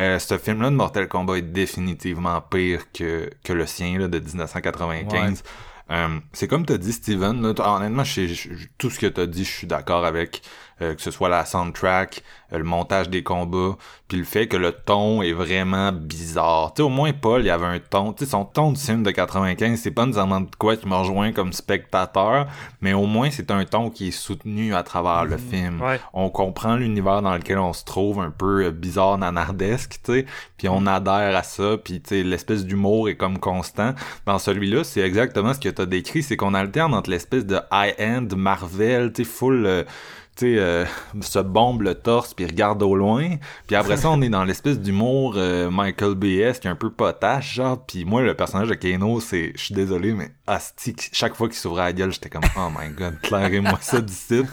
[0.00, 4.18] euh, ce film-là de Mortal Kombat est définitivement pire que, que le sien là, de
[4.18, 5.42] 1995.
[5.90, 7.42] Euh, c'est comme t'as dit, Steven.
[7.42, 10.40] Là, honnêtement, je, je- je- tout ce que t'as dit, je suis d'accord avec.
[10.82, 12.22] Euh, que ce soit la soundtrack,
[12.52, 13.76] euh, le montage des combats,
[14.08, 16.72] puis le fait que le ton est vraiment bizarre.
[16.74, 18.12] Tu sais, au moins Paul, il y avait un ton.
[18.12, 20.94] Tu sais, son ton du film de 95, c'est pas nécessairement de quoi qui me
[20.94, 22.46] rejoint comme spectateur,
[22.80, 25.80] mais au moins c'est un ton qui est soutenu à travers le film.
[25.80, 26.00] Ouais.
[26.12, 30.26] On comprend l'univers dans lequel on se trouve, un peu euh, bizarre, nanardesque, tu sais,
[30.56, 33.94] puis on adhère à ça, puis tu sais, l'espèce d'humour est comme constant.
[34.26, 38.26] Dans celui-là, c'est exactement ce que t'as décrit, c'est qu'on alterne entre l'espèce de high-end
[38.36, 39.66] Marvel, tu sais, full...
[39.66, 39.84] euh,
[40.40, 40.84] tu sais, euh,
[41.20, 43.36] se bombe le torse puis regarde au loin.
[43.66, 46.58] Puis après ça, on est dans l'espèce d'humour euh, Michael B.S.
[46.60, 47.84] qui est un peu potache, genre.
[47.86, 49.52] Puis moi, le personnage de Kano, c'est...
[49.54, 52.88] Je suis désolé, mais asti, chaque fois qu'il s'ouvrait la gueule, j'étais comme «Oh my
[52.94, 54.46] God, clairez-moi ça du site.»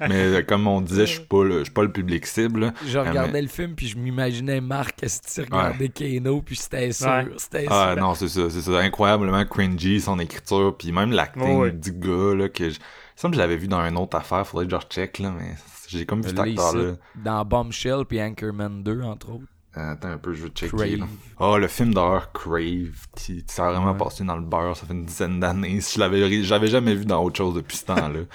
[0.00, 2.72] Mais euh, comme on disait, je suis pas le, je suis pas le public cible.
[2.86, 6.92] Je Euh, regardais mais- le film, puis je m'imaginais Marc Esti regarder Kano, puis c'était
[6.92, 7.08] sûr.
[7.08, 7.26] Ouais.
[7.36, 8.02] C'était Ah sûr.
[8.02, 8.78] non, c'est ça, c'est ça.
[8.78, 11.72] Incroyablement cringy, son écriture, puis même l'acting Ouais, ouais.
[11.72, 12.78] du gars, là, que je...
[13.22, 15.54] Il me l'avais vu dans une autre affaire, faudrait que je recheck, là, mais
[15.88, 16.92] j'ai comme vu cet acteur-là.
[17.16, 19.44] dans Bombshell, puis Anchorman 2, entre autres.
[19.76, 20.76] Euh, Attends un peu, je vais checker.
[20.76, 20.96] Crave.
[20.98, 21.06] là.
[21.40, 23.98] Oh, le film d'horreur Crave, qui, qui s'est vraiment Ouais.
[23.98, 25.80] passé dans le beurre, ça fait une dizaine d'années.
[25.80, 28.20] Je l'avais, j'avais jamais vu dans autre chose depuis ce temps-là.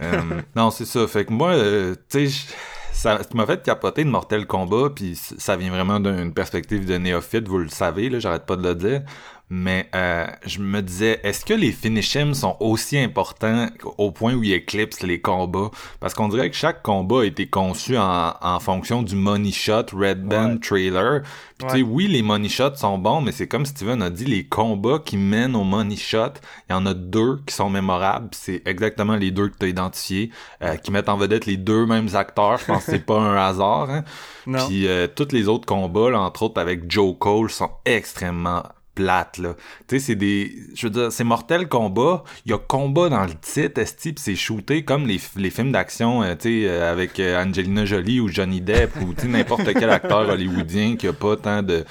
[0.00, 1.06] Euh, non, c'est ça.
[1.06, 2.46] Fait que moi, euh, tu sais,
[2.92, 6.96] ça, ça m'a fait capoter de Mortel Kombat, puis ça vient vraiment d'une perspective de
[6.96, 9.02] néophyte, vous le savez, là, j'arrête pas de le dire.
[9.54, 13.66] Mais euh, je me disais, est-ce que les finishims sont aussi importants
[13.98, 15.70] au point où ils éclipsent les combats?
[16.00, 19.88] Parce qu'on dirait que chaque combat a été conçu en, en fonction du money shot,
[19.92, 21.20] red band, trailer.
[21.58, 24.24] Puis tu sais, oui, les money shots sont bons, mais c'est comme Steven a dit,
[24.24, 26.32] les combats qui mènent au money shot,
[26.70, 28.30] il y en a deux qui sont mémorables.
[28.32, 30.30] C'est exactement les deux que tu as identifiés,
[30.62, 32.56] euh, qui mettent en vedette les deux mêmes acteurs.
[32.56, 33.90] Je pense que c'est pas un hasard.
[33.90, 34.04] Hein?
[34.66, 38.62] Puis euh, tous les autres combats, là, entre autres avec Joe Cole, sont extrêmement
[38.94, 39.54] plates là.
[39.88, 43.24] Tu sais c'est des je veux dire c'est mortel combat, il y a combat dans
[43.24, 46.92] le titre esti puis c'est shooté comme les, les films d'action euh, tu sais euh,
[46.92, 51.08] avec euh, Angelina Jolie ou Johnny Depp ou tu sais n'importe quel acteur hollywoodien qui
[51.08, 51.84] a pas tant de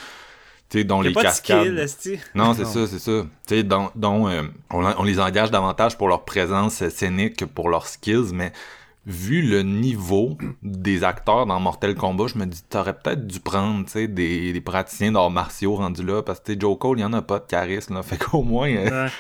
[0.72, 2.20] tu sais dont les pas de cascades skill, esti.
[2.34, 3.26] non, c'est ça, c'est ça.
[3.46, 7.46] Tu sais, dont, dont, euh, on, on les engage davantage pour leur présence scénique que
[7.46, 8.54] pour leurs skills, mais
[9.06, 13.86] vu le niveau des acteurs dans Mortal Kombat, je me dis, t'aurais peut-être dû prendre,
[13.94, 17.22] des, des praticiens d'arts martiaux rendus là, parce que, Joe Cole, il y en a
[17.22, 18.04] pas de charisme, là.
[18.12, 19.12] Fait qu'au moins, euh, Ouais.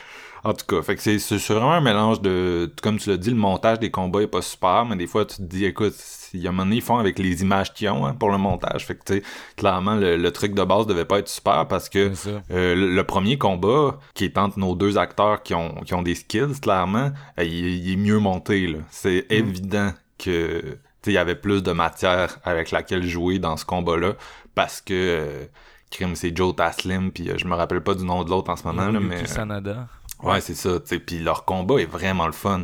[0.43, 3.29] En tout cas, fait que c'est c'est vraiment un mélange de, comme tu l'as dit,
[3.29, 5.93] le montage des combats est pas super, mais des fois tu te dis, écoute,
[6.33, 8.31] il y a un moment donné, ils font avec les images qu'ils ont hein, pour
[8.31, 8.85] le montage.
[8.85, 9.23] Fait que tu sais,
[9.57, 12.11] clairement, le, le truc de base devait pas être super parce que
[12.51, 16.01] euh, le, le premier combat, qui est entre nos deux acteurs qui ont, qui ont
[16.01, 18.67] des skills, clairement, euh, il, il est mieux monté.
[18.67, 18.79] là.
[18.89, 20.67] C'est évident que tu
[21.05, 24.13] sais, il y avait plus de matière avec laquelle jouer dans ce combat-là
[24.55, 25.45] parce que euh,
[25.89, 28.55] Crime, c'est Joe Taslim, puis euh, je me rappelle pas du nom de l'autre en
[28.55, 29.25] ce moment, là, mais...
[29.25, 29.87] Sanada.
[30.23, 32.63] Ouais, c'est ça, tu sais, puis leur combat est vraiment le fun.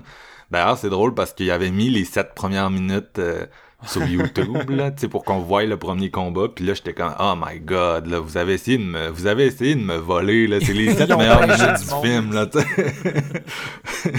[0.51, 3.45] D'ailleurs, c'est drôle parce qu'il avait mis les sept premières minutes euh,
[3.85, 7.13] sur YouTube, là, tu sais, pour qu'on voie le premier combat, puis là, j'étais comme,
[7.19, 10.47] oh my god, là, vous avez essayé de me, vous avez essayé de me voler,
[10.47, 12.05] là, c'est les sept meilleures minutes du monde.
[12.05, 12.45] film, là,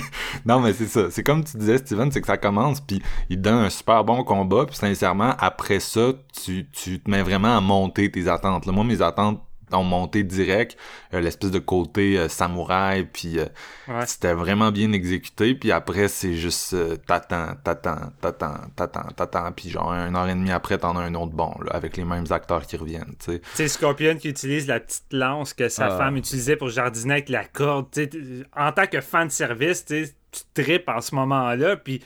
[0.47, 3.41] non, mais c'est ça, c'est comme tu disais, Steven, c'est que ça commence, puis il
[3.41, 6.13] donne un super bon combat, puis sincèrement, après ça,
[6.45, 8.73] tu, tu te mets vraiment à monter tes attentes, là.
[8.73, 10.77] Moi, mes attentes ont monté direct,
[11.15, 13.47] euh, l'espèce de côté euh, samouraï, puis euh,
[13.89, 14.05] Ouais.
[14.07, 19.71] c'était vraiment bien exécuté, puis après, c'est juste euh, t'attends, t'attends, t'attends, t'attends, t'attends, puis
[19.71, 22.27] genre un heure et demie après, t'en as un autre bon, là, avec les mêmes
[22.31, 23.41] acteurs qui reviennent, tu sais.
[23.55, 25.97] Sais, Scorpion qui utilise la petite lance que sa Ah.
[25.99, 27.87] femme utilisait pour jardiner avec la corde.
[27.91, 28.19] Tu sais, t-
[28.57, 31.77] en tant que fan de service, tu sais, tu tripes en ce moment-là.
[31.77, 32.03] Puis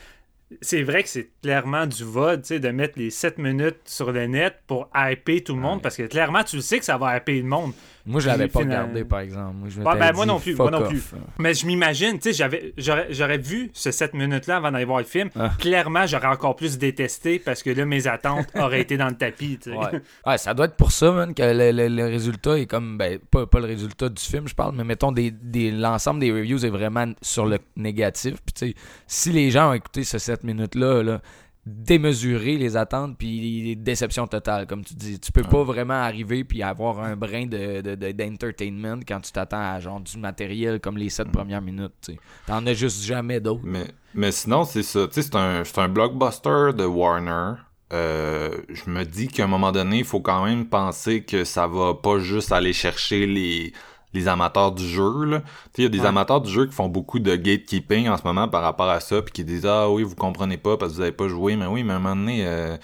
[0.61, 4.13] c'est vrai que c'est clairement du VOD, tu sais, de mettre les 7 minutes sur
[4.13, 5.83] le net pour hyper tout le monde.
[5.83, 7.73] Parce que clairement, tu le sais que ça va hyper le monde.
[8.05, 9.57] Moi, je l'avais pas finalement- regardé, par exemple.
[9.57, 11.03] Moi, je Ouais, m'étais ben, moi dit, non plus, moi non plus.
[11.39, 15.31] Mais je m'imagine, tu sais, j'aurais, vu ce 7 minutes-là avant d'aller voir le film.
[15.39, 15.51] Ah.
[15.59, 19.59] Clairement, j'aurais encore plus détesté parce que là, mes attentes auraient été dans le tapis,
[19.63, 19.77] tu sais.
[19.77, 20.01] Ouais.
[20.27, 22.99] Ouais, ça doit être pour ça, man, que le, le- le résultat est comme.
[22.99, 26.33] Ben, pas, pas le résultat du film, je parle, mais mettons, des, des, l'ensemble des
[26.33, 28.35] reviews est vraiment sur le négatif.
[28.45, 28.75] Puis, tu sais,
[29.07, 31.21] si les gens ont écouté ce 7 minutes-là, là,
[31.65, 35.21] démesurer les attentes, puis déception totale, comme tu dis.
[35.21, 39.33] Tu peux pas vraiment arriver puis avoir un brin de, de- de- d'entertainment quand tu
[39.33, 42.13] t'attends à genre du matériel comme les 7 premières minutes, tu.
[42.47, 43.63] T'en as juste jamais d'autres.
[43.65, 45.07] Mais, mais sinon, c'est ça.
[45.07, 47.55] Tu sais, c'est un, c'est un blockbuster de Warner.
[47.93, 51.67] Euh, je me dis qu'à un moment donné, il faut quand même penser que ça
[51.67, 53.73] va pas juste aller chercher les,
[54.15, 55.25] les amateurs du jeu.
[55.25, 55.41] là.
[55.41, 55.49] Tu sais,
[55.79, 56.07] il y a des Ouais.
[56.07, 59.23] amateurs du jeu qui font beaucoup de gatekeeping en ce moment par rapport à ça,
[59.23, 61.67] puis qui disent ah oui, vous comprenez pas parce que vous avez pas joué, mais
[61.67, 62.45] oui, mais à un moment donné.
[62.47, 62.77] Euh,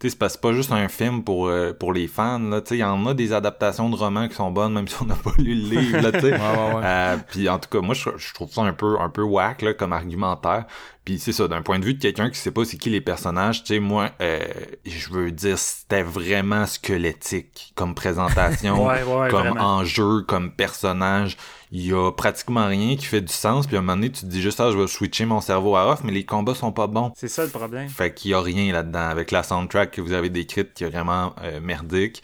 [0.00, 2.76] tu sais, c'est pas- juste un film pour, euh, pour les fans, là, tu sais,
[2.76, 5.16] il y en a des adaptations de romans qui sont bonnes, même si on n'a
[5.16, 6.30] pas lu le livre, là, tu sais.
[6.38, 6.82] Ouais, ouais, ouais.
[6.84, 9.60] Euh, puis en tout cas, moi je, je trouve ça un peu un peu whack
[9.62, 10.66] là, comme argumentaire.
[11.08, 13.00] Puis c'est ça, d'un point de vue de quelqu'un qui sait pas c'est qui les
[13.00, 14.40] personnages, tu sais, moi, euh,
[14.84, 19.78] je veux dire, c'était vraiment squelettique comme présentation, Ouais, ouais, comme vraiment.
[19.78, 21.38] enjeu, comme personnage.
[21.72, 23.66] Il y a pratiquement rien qui fait du sens.
[23.66, 25.76] Puis à un moment donné, tu te dis juste, ah, je vais switcher mon cerveau
[25.76, 27.10] à off, mais les combats sont pas bons.
[27.16, 27.88] C'est ça le problème.
[27.88, 29.08] Fait qu'il y a rien là-dedans.
[29.08, 32.22] Avec la soundtrack que vous avez décrite qui est vraiment euh, merdique.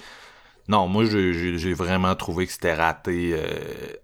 [0.69, 3.47] Non, moi j'ai vraiment trouvé que c'était raté euh,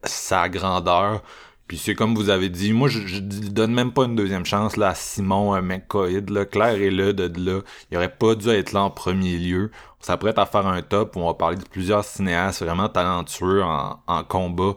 [0.04, 1.22] sa grandeur.
[1.70, 4.76] Puis c'est comme vous avez dit, moi je, je donne même pas une deuxième chance
[4.76, 7.60] là à Simon un McCoy là, Claire est là de là.
[7.88, 9.70] Il aurait pas dû être là en premier lieu.
[10.00, 13.62] On s'apprête à faire un top où on va parler de plusieurs cinéastes vraiment talentueux
[13.62, 14.74] en, en combat.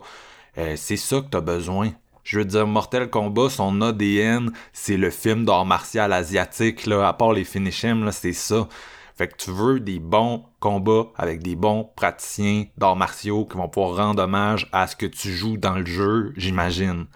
[0.56, 1.90] Euh, c'est ça que t'as besoin.
[2.22, 7.12] Je veux dire, Mortel Kombat, son ADN, c'est le film d'art martial asiatique, là, à
[7.12, 8.68] part les finishims, là, c'est ça.
[9.16, 13.68] Fait que tu veux des bons combats avec des bons praticiens d'arts martiaux qui vont
[13.68, 17.06] pouvoir rendre hommage à ce que tu joues dans le jeu, j'imagine.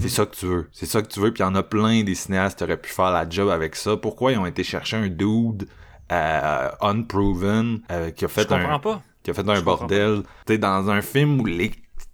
[0.00, 0.68] C'est ça que tu veux.
[0.72, 1.32] C'est ça que tu veux.
[1.32, 3.76] Puis il y en a plein des cinéastes qui auraient pu faire la job avec
[3.76, 3.96] ça.
[3.96, 5.68] Pourquoi ils ont été chercher un dude
[6.10, 9.02] euh, unproven euh, qui a Je fait un pas.
[9.22, 10.22] qui a fait un Je bordel?
[10.46, 11.70] Tu sais, dans un film où les,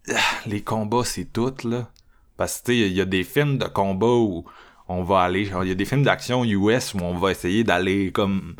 [0.46, 1.88] les combats, c'est tout, là.
[2.36, 4.44] Parce que, il y a des films de combats où
[4.88, 8.12] on va aller, il y a des films d'action US où on va essayer d'aller
[8.12, 8.56] comme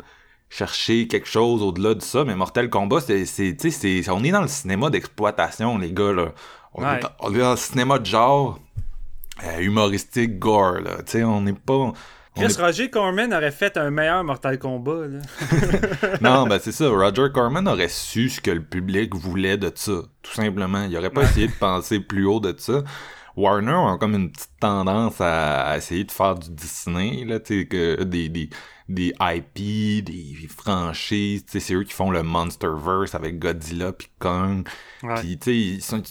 [0.55, 4.23] chercher quelque chose au-delà de ça, mais Mortal Kombat, c'est, c'est, tu sais, c'est, on
[4.23, 6.33] est dans le cinéma d'exploitation, les gars, là.
[6.75, 6.99] On, Ouais.
[6.99, 8.59] est, on est dans le cinéma de genre,
[9.43, 10.97] euh, humoristique, gore, là.
[11.05, 11.91] Tu sais, on n'est pas...
[12.35, 15.07] Chris est- Roger Corman aurait fait un meilleur Mortal Kombat.
[15.07, 15.19] Là.
[16.21, 16.89] Non, ben c'est ça.
[16.89, 19.91] Roger Corman aurait su ce que le public voulait de ça,
[20.23, 20.83] tout simplement.
[20.89, 22.81] Il aurait pas essayé de penser plus haut de ça.
[23.35, 27.67] Warner a comme une petite tendance à, à essayer de faire du Disney, là, tu
[27.67, 28.49] que des, des,
[28.89, 34.67] des IP, des franchises, tu c'est eux qui font le Monsterverse avec Godzilla pis Kong.
[35.15, 36.03] Puis, tu sais,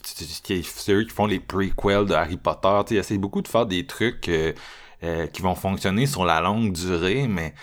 [0.63, 3.49] c'est eux qui font les prequels de Harry Potter, tu sais, ils essayent beaucoup de
[3.49, 4.53] faire des trucs euh,
[5.05, 7.55] euh, qui vont fonctionner sur la longue durée, mais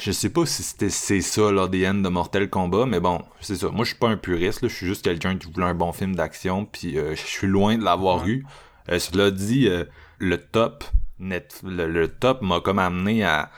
[0.00, 3.68] je sais pas si c'était c'est ça l'ADN de Mortal Kombat, mais bon, c'est ça.
[3.68, 5.92] Moi, je suis pas un puriste, là, je suis juste quelqu'un qui voulait un bon
[5.92, 8.44] film d'action, puis euh, je suis loin de l'avoir eu.
[8.90, 9.84] Euh, cela dit, euh,
[10.18, 10.84] le top,
[11.18, 13.50] net, le, le top m'a comme amené à,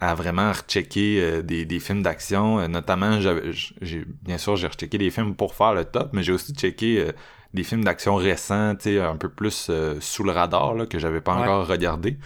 [0.00, 2.58] à vraiment rechecker euh, des, des films d'action.
[2.58, 6.32] Euh, notamment, j'ai, bien sûr, j'ai rechecké des films pour faire le top, mais j'ai
[6.32, 7.12] aussi checké euh,
[7.54, 9.70] des films d'action récents, un peu plus
[10.00, 11.42] sous le radar, là, que j'avais pas Ouais.
[11.42, 12.16] encore regardé.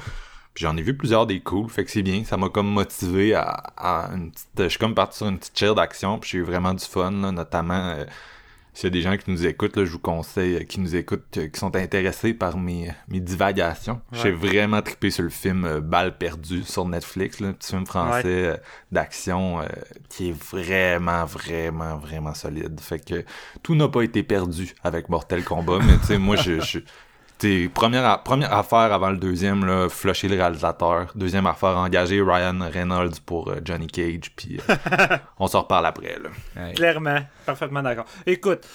[0.54, 2.24] Puis j'en ai vu plusieurs des cool, fait que c'est bien.
[2.24, 4.48] Ça m'a comme motivé à, à une petite...
[4.57, 7.11] Je suis comme parti sur une petite chaire d'action, puis j'ai eu vraiment du fun,
[7.11, 7.96] là, notamment...
[8.77, 10.81] euh, s'il y a des gens qui nous écoutent, là, je vous conseille, euh, qui
[10.81, 14.01] nous écoutent, euh, qui sont intéressés par mes, mes divagations.
[14.12, 17.87] J'ai vraiment trippé sur le film euh, Balle perdue sur Netflix, là, un petit film
[17.87, 18.57] français euh,
[18.93, 19.66] d'action euh,
[20.09, 22.81] qui est vraiment, vraiment, vraiment solide.
[22.81, 23.24] Fait que
[23.62, 26.61] tout n'a pas été perdu avec Mortal Kombat, mais tu sais, moi, je...
[26.61, 26.81] je
[27.39, 31.12] T'sais, première, première affaire avant le deuxième, là, flusher le réalisateur.
[31.14, 34.74] Deuxième affaire, engager Ryan Reynolds pour euh, Johnny Cage, puis euh,
[35.39, 36.16] on s'en reparle après.
[36.18, 36.72] Là.
[36.72, 38.07] Clairement, parfaitement d'accord.
[38.24, 38.66] Écoute,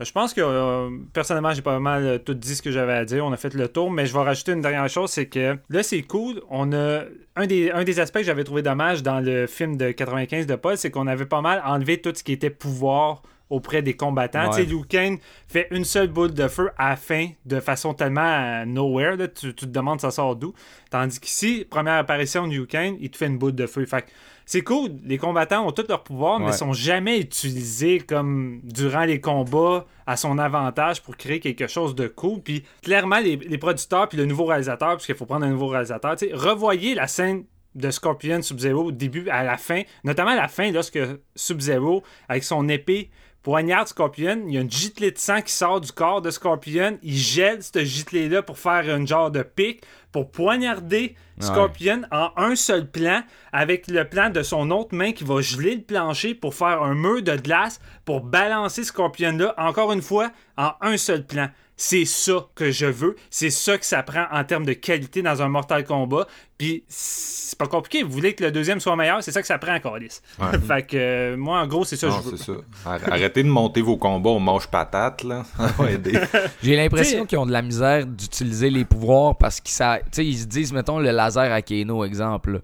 [0.00, 3.24] je pense que euh, personnellement, j'ai pas mal tout dit ce que j'avais à dire.
[3.24, 5.84] On a fait le tour, mais je vais rajouter une dernière chose, c'est que là,
[5.84, 6.42] c'est cool.
[6.50, 7.02] On a
[7.36, 10.56] un des, un des aspects que j'avais trouvé dommage dans le film de 95 de
[10.56, 14.50] Paul, c'est qu'on avait pas mal enlevé tout ce qui était pouvoir auprès des combattants.
[14.50, 14.50] Ouais.
[14.50, 17.94] Tu sais, Liu Kang fait une seule boule de feu à la fin de façon
[17.94, 19.16] tellement nowhere.
[19.16, 19.28] là.
[19.28, 20.52] Tu, tu te demandes ça sort d'où.
[20.90, 23.84] Tandis qu'ici, première apparition de Liu Kang, il te fait une boule de feu.
[23.86, 24.04] Fait
[24.44, 24.92] c'est cool.
[25.04, 26.52] Les combattants ont tout leur pouvoir, mais Ouais.
[26.52, 32.08] sont jamais utilisés comme durant les combats à son avantage pour créer quelque chose de
[32.08, 32.40] cool.
[32.40, 35.66] Puis clairement, les, les producteurs puis le nouveau réalisateur, parce qu'il faut prendre un nouveau
[35.68, 37.44] réalisateur, tu sais, revoyez la scène
[37.74, 40.98] de Scorpion Sub-Zero au début à la fin, notamment à la fin lorsque
[41.36, 43.10] Sub-Zero avec son épée
[43.48, 46.98] poignarde Scorpion, il y a une giclée de sang qui sort du corps de Scorpion,
[47.02, 49.82] il gèle cette giclée-là pour faire un genre de pic,
[50.12, 55.24] pour poignarder Scorpion en un seul plan, avec le plan de son autre main qui
[55.24, 60.02] va geler le plancher pour faire un mur de glace, pour balancer Scorpion-là, encore une
[60.02, 61.48] fois, en un seul plan.
[61.80, 63.14] C'est ça que je veux.
[63.30, 66.26] C'est ça que ça prend en termes de qualité dans un Mortal Kombat.
[66.58, 68.02] Puis c'est pas compliqué.
[68.02, 70.20] Vous voulez que le deuxième soit meilleur, c'est ça que ça prend encore, Alice.
[70.66, 72.36] fait que euh, moi, en gros, c'est ça que je veux.
[72.36, 72.52] ça.
[72.84, 75.44] Arrêtez de monter vos combats au manche-patate, là.
[75.56, 76.18] Ça va aider.
[76.64, 79.72] J'ai l'impression qu'ils ont de la misère d'utiliser les pouvoirs parce qu'ils
[80.18, 82.54] ils se disent, mettons, le laser à Kano, exemple.
[82.54, 82.58] là.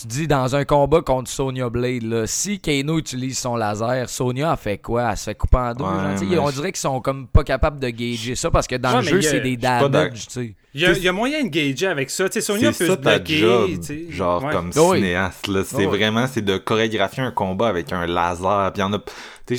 [0.00, 4.52] Tu dis dans un combat contre Sonya Blade, là, si Kano utilise son laser, Sonya
[4.52, 5.10] a fait quoi?
[5.10, 5.82] Elle se fait couper en deux.
[5.84, 8.66] Ouais, genre, t'sais, mais on dirait qu'ils sont comme pas capables de gager ça parce
[8.68, 10.26] que dans Ouais, le jeu, c'est des damage.
[10.74, 12.28] Il y, a, il y a moyen de gager avec ça.
[12.28, 13.38] Tu sais, Sonya C'est peut ça se bloquer.
[13.38, 13.70] job,
[14.10, 14.52] genre Ouais.
[14.52, 15.62] comme Oh cinéaste là.
[15.64, 18.70] C'est Oh vraiment c'est de chorégraphier un combat avec un laser.
[18.72, 18.98] Puis y en a,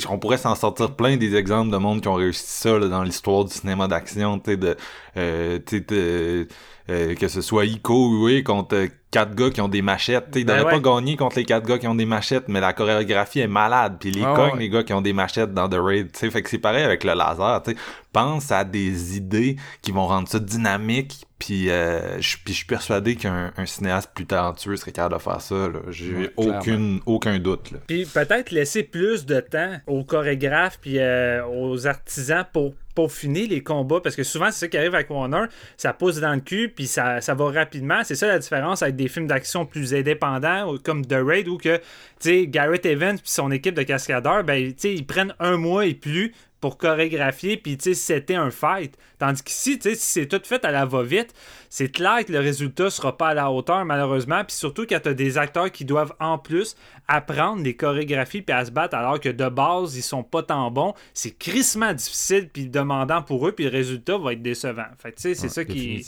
[0.08, 3.02] on pourrait s'en sortir plein des exemples de monde qui ont réussi ça là, dans
[3.02, 4.76] l'histoire du cinéma d'action, tu sais, de,
[5.16, 6.46] euh, de-
[6.88, 10.26] euh, que ce soit Iko oui, contre euh, quatre gars qui ont des machettes.
[10.26, 12.60] Tu sais, il Ben pas gagner contre les quatre gars qui ont des machettes, mais
[12.60, 13.96] la chorégraphie est malade.
[14.00, 14.58] Puis les Ah ouais.
[14.58, 16.12] les gars qui ont des machettes dans The Raid.
[16.12, 17.62] Tu sais, fait que c'est pareil avec le laser.
[17.64, 17.76] Tu sais,
[18.12, 21.26] pense à des idées qui vont rendre ça dynamique.
[21.38, 25.68] Puis euh, je suis persuadé qu'un un cinéaste plus talentueux serait capable de faire ça.
[25.88, 27.70] J'ai Ouais, aucune aucun doute.
[27.72, 27.78] Là.
[27.86, 33.62] Puis peut-être laisser plus de temps aux chorégraphes puis euh, aux artisans pour peaufiner les
[33.62, 35.44] combats parce que souvent c'est ça qui arrive avec Warner
[35.76, 38.02] ça pousse dans le cul puis ça, ça va rapidement.
[38.04, 41.76] C'est ça la différence avec des films d'action plus indépendants comme The Raid où que
[41.76, 41.82] tu
[42.20, 45.86] sais Garrett Evans puis son équipe de cascadeurs ben tu sais ils prennent un mois
[45.86, 50.06] et plus pour chorégraphier puis tu sais c'était un fight tandis qu'ici tu sais si
[50.06, 51.32] c'est tout fait à la va-vite
[51.70, 55.08] c'est clair que le résultat sera pas à la hauteur malheureusement puis surtout quand tu
[55.08, 56.76] as des acteurs qui doivent en plus
[57.08, 60.70] apprendre des chorégraphies puis à se battre alors que de base ils sont pas tant
[60.70, 65.12] bons c'est crissement difficile puis demandant pour eux puis le résultat va être décevant fait
[65.12, 66.02] que, tu sais c'est ça qui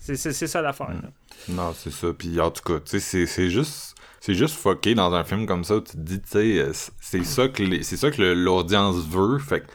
[0.00, 1.08] c'est c'est- c'est ça l'affaire là.
[1.48, 2.08] Non, c'est ça.
[2.12, 3.94] Puis en tout cas, tu sais, c'est- c'est juste.
[4.20, 6.72] C'est juste fucké dans un film comme ça où tu te dis, tu sais, euh,
[7.00, 9.38] c'est ça que les- c'est ça que le- l'audience veut.
[9.38, 9.66] Fait que,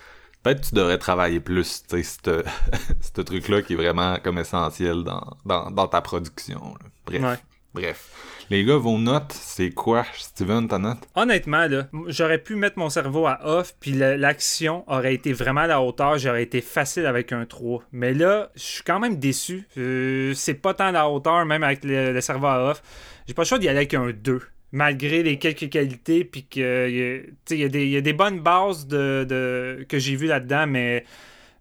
[0.43, 2.21] peut-être que tu devrais travailler plus, tu sais,
[3.01, 6.59] ce truc-là qui est vraiment comme essentiel dans, dans, dans ta production.
[6.59, 6.89] là.
[7.05, 7.21] Bref.
[7.21, 7.37] Ouais.
[7.73, 8.09] Bref.
[8.49, 10.03] Les gars, vos notes, c'est quoi?
[10.13, 11.07] Steven, ta note?
[11.13, 15.67] Honnêtement, là, j'aurais pu mettre mon cerveau à off, puis l'action aurait été vraiment à
[15.67, 17.83] la hauteur, j'aurais été facile avec un 3.
[17.91, 19.67] Mais là, je suis quand même déçu.
[19.77, 22.81] Euh, c'est pas tant à la hauteur, même avec le, le cerveau à off.
[23.27, 24.41] J'ai pas le choix d'y aller avec un 2.
[24.71, 27.97] Malgré les quelques qualités, puis que euh, tu sais, il y, a des- il y
[27.97, 31.05] a des bonnes bases de, de- que j'ai vues là-dedans, mais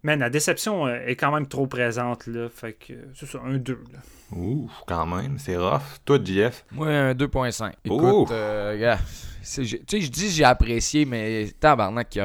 [0.03, 2.27] man, la déception euh, est quand même trop présente.
[2.27, 3.73] Là, fait que c'est ça, un 2.
[3.91, 3.99] Là.
[4.37, 5.81] Ouh, quand même, c'est rough.
[6.05, 6.65] Toi, JF?
[6.71, 7.71] Moi, un 2.5.
[7.83, 8.95] Écoute, euh,
[9.41, 12.19] tu sais, je dis j'ai apprécié, mais tabarnak, tu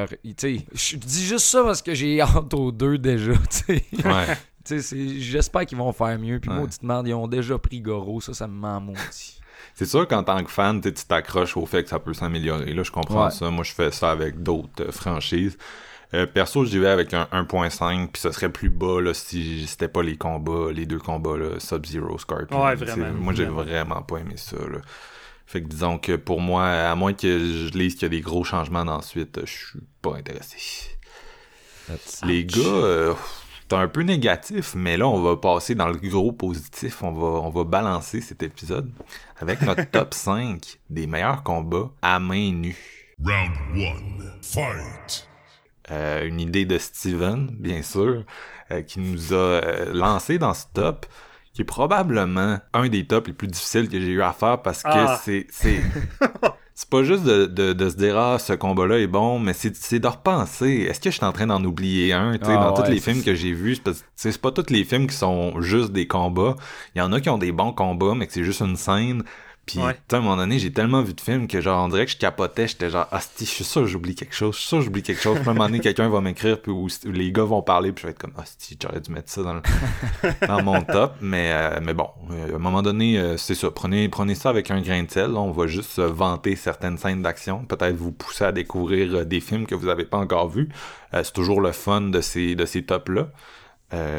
[0.74, 3.84] je dis juste ça parce que j'ai hâte aux deux déjà, tu sais.
[4.04, 4.26] Ouais.
[4.66, 4.80] Tu
[5.20, 6.40] j'espère qu'ils vont faire mieux.
[6.40, 6.56] Puis, Ouais.
[6.56, 8.22] maudite merde, ils ont déjà pris Goro.
[8.22, 9.38] Ça, ça me ment maudit.
[9.74, 12.72] C'est sûr qu'en tant que fan, tu t'accroches au fait que ça peut s'améliorer.
[12.74, 13.30] Là, je comprends Ouais.
[13.32, 13.50] ça.
[13.50, 15.58] Moi, je fais ça avec d'autres euh, franchises.
[16.12, 19.88] Euh, perso, j'y vais avec un 1.5, puis ce serait plus bas là, si c'était
[19.88, 22.64] pas les combats, les deux combats, là, Sub-Zero, Scorpion.
[22.64, 24.00] Ouais, vraiment, Moi, j'ai vraiment.
[24.02, 24.56] pas aimé ça.
[24.58, 24.78] Là.
[25.46, 28.20] Fait que disons que pour moi, à moins que je lise qu'il y a des
[28.20, 30.56] gros changements ensuite, je suis pas intéressé.
[32.24, 33.14] Les gars, euh,
[33.68, 37.02] c'est un peu négatif, mais là, on va passer dans le gros positif.
[37.02, 38.90] On va, on va balancer cet épisode
[39.40, 42.76] avec notre top 5 des meilleurs combats à main nue.
[43.24, 44.32] Round one.
[44.42, 45.28] Fight.
[45.90, 48.24] Euh, une idée de Steven, bien sûr,
[48.70, 51.06] euh, qui nous a euh, lancé dans ce top,
[51.52, 54.82] qui est probablement un des tops les plus difficiles que j'ai eu à faire parce
[54.82, 55.20] que Ah.
[55.22, 55.46] c'est
[56.74, 59.76] c'est pas juste de, de, de se dire ah ce combat-là est bon, mais c'est
[59.76, 60.86] c'est de repenser.
[60.90, 63.00] Est-ce que je suis en train d'en oublier un Tu sais, Ah dans tous les
[63.00, 63.78] films que j'ai vus,
[64.16, 66.56] c'est pas tous les films qui sont juste des combats.
[66.94, 69.22] Il y en a qui ont des bons combats, mais que c'est juste une scène.
[69.66, 69.96] Puis, Ouais.
[70.12, 72.18] à un moment donné, j'ai tellement vu de films que, genre, on dirait que je
[72.18, 72.68] capotais.
[72.68, 74.54] J'étais genre, ah, je suis sûr que j'oublie quelque chose.
[74.54, 75.38] Je suis sûr que j'oublie quelque chose.
[75.38, 76.72] Puis, à un moment donné, quelqu'un va m'écrire, puis
[77.04, 78.44] les gars vont parler, puis je vais être comme, ah,
[78.82, 79.62] j'aurais dû mettre ça dans, le-
[80.46, 81.14] dans mon top.
[81.20, 83.70] Mais, euh, mais bon, euh, à un moment donné, euh, c'est ça.
[83.70, 85.30] Prenez, prenez ça avec un grain de sel.
[85.32, 85.38] là.
[85.40, 87.64] On va juste vanter certaines scènes d'action.
[87.64, 90.68] Peut-être vous pousser à découvrir des films que vous n'avez pas encore vus.
[91.12, 93.28] C'est toujours le fun de ces, de ces tops-là.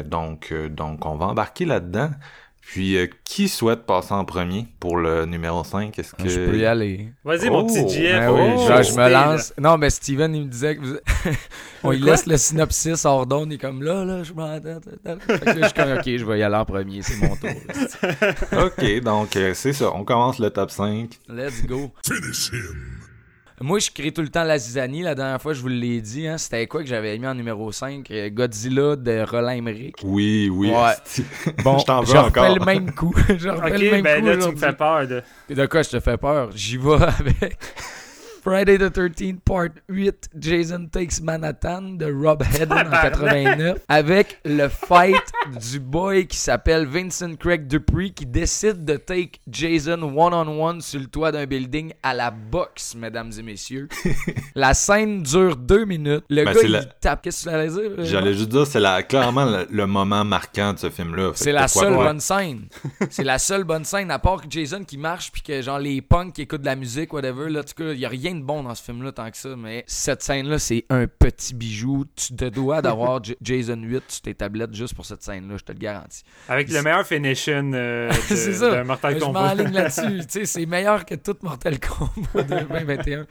[0.04, 2.10] Donc, donc, on va embarquer là-dedans.
[2.66, 5.96] Puis, euh, qui souhaite passer en premier pour le numéro 5?
[5.96, 6.28] Est-ce que...
[6.28, 7.08] Je peux y aller.
[7.24, 8.02] Vas-y, Oh, mon petit.
[8.02, 9.08] Ben oh, oui, oh, genre, je me là.
[9.08, 9.54] lance.
[9.56, 10.96] Non, mais Steven, il me disait que vous...
[11.84, 13.52] on lui laisse le synopsis hors d'onde.
[13.52, 14.58] Il est comme là, là, je là,
[15.04, 17.02] je suis comme, ok, je vais y aller en premier.
[17.02, 17.50] C'est mon tour.
[18.52, 18.64] là.
[18.66, 19.92] OK, donc, euh, c'est ça.
[19.94, 21.10] On commence le top 5.
[21.28, 21.92] Let's go.
[22.04, 22.95] Finish him.
[23.60, 25.02] Moi, je crée tout le temps la zizanie.
[25.02, 26.26] La dernière fois, je vous l'ai dit.
[26.26, 29.96] Hein, C'était quoi que j'avais mis en numéro 5 Euh, Godzilla de Roland Emmerich.
[30.04, 30.70] Oui, oui.
[30.70, 31.24] Ouais.
[31.64, 32.54] Bon, je t'en veux encore.
[32.54, 33.14] le même coup.
[33.38, 35.06] je refais Ok, le même ben coup là, tu me fais peur.
[35.08, 35.22] De...
[35.48, 36.50] De quoi je te fais peur?
[36.54, 37.58] J'y vais avec
[38.46, 44.68] Friday the 13th Part 8 Jason Takes Manhattan de Rob Hedden en 89 avec le
[44.68, 45.16] fight
[45.72, 51.06] du boy qui s'appelle Vincent Craig Dupree qui décide de take Jason one-on-one sur le
[51.06, 53.88] toit d'un building à la boxe, mesdames et messieurs.
[54.54, 56.22] la scène dure deux minutes.
[56.30, 57.22] Le Ben, gars, il la- tape.
[57.22, 58.04] Qu'est-ce que tu allais dire?
[58.04, 61.32] J'allais juste dire, c'est la, clairement le, le moment marquant de ce film-là.
[61.34, 62.68] C'est la seule bonne scène.
[63.10, 66.00] C'est la seule bonne scène, à part que Jason qui marche, puis que genre les
[66.00, 68.35] punks qui écoutent de la musique, whatever, là, en tout cas, il y a rien
[68.36, 72.04] de bon dans ce film-là tant que ça, mais cette scène-là, c'est un petit bijou.
[72.14, 75.72] Tu te dois d'avoir Jason 8 sur tes tablettes juste pour cette scène-là, je te
[75.72, 76.22] le garantis.
[76.48, 78.76] Avec le meilleur finishing euh, de, c'est ça.
[78.78, 79.54] de Mortal je Kombat.
[79.54, 80.22] m'enligne là-dessus.
[80.46, 83.26] C'est meilleur que tout Mortal Kombat 2021.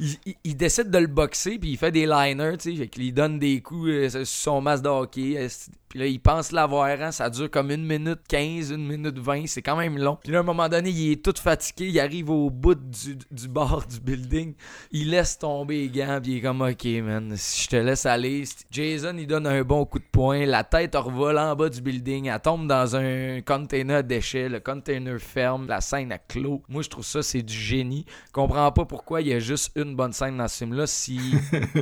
[0.00, 3.12] Il, il- il décide de le boxer, puis il fait des liners, tu sais, lui
[3.12, 5.34] donne des coups euh, sur son masque de hockey.
[5.36, 5.48] euh,
[5.90, 9.46] Puis là, il pense l'avoir, hein, ça dure comme une minute 15, une minute 20,
[9.46, 10.16] c'est quand même long.
[10.22, 13.48] Puis là, à un moment donné, il est tout fatigué, il arrive au bout du,
[13.48, 14.54] bord du building,
[14.92, 18.06] il laisse tomber les gants, puis il est comme, ok, man, si je te laisse
[18.06, 18.44] aller.
[18.70, 22.26] Jason, il donne un bon coup de poing, la tête revole en bas du building,
[22.26, 26.62] elle tombe dans un container à déchets, le container ferme, la scène a clos.
[26.68, 28.06] Moi, je trouve ça, c'est du génie.
[28.28, 31.20] Je comprends pas pourquoi il y a juste une bonne scène dans ce film-là si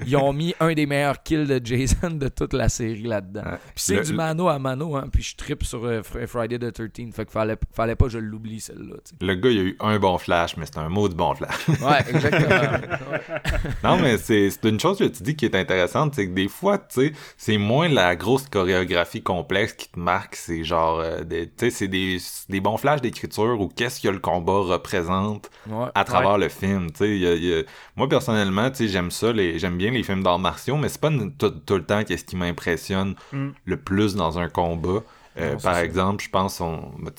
[0.06, 3.42] ils ont mis un des meilleurs kills de Jason de toute la série là-dedans.
[3.74, 6.76] Puis c'est du mano à mano, hein, puis je tripe sur euh, Fr- Friday the
[6.78, 8.96] 13th, fait que fallait, fallait pas que je l'oublie celle-là.
[9.20, 11.68] Le gars, il a eu un bon flash, mais c'est un mot de bon flash.
[11.68, 12.78] Ouais, exactement.
[13.84, 16.48] non, mais c'est c'est une chose que tu dis qui est intéressante, c'est que des
[16.48, 21.22] fois, tu sais, c'est moins la grosse chorégraphie complexe qui te marque, c'est genre, euh,
[21.24, 25.50] des- tu sais, c'est des, des bons flashs d'écriture ou qu'est-ce que le combat représente
[25.68, 25.86] Ouais.
[25.94, 27.66] à travers le film, tu sais,
[27.98, 29.58] moi personnellement, tu sais, j'aime ça, les...
[29.58, 32.36] j'aime bien les films d'arts martiaux, mais c'est pas tout, tout le temps qu'est-ce qui
[32.36, 33.48] m'impressionne Mm.
[33.66, 35.02] le plus dans un combat.
[35.36, 35.84] Euh, Non, par ça.
[35.84, 37.12] exemple, je pense, on, ben,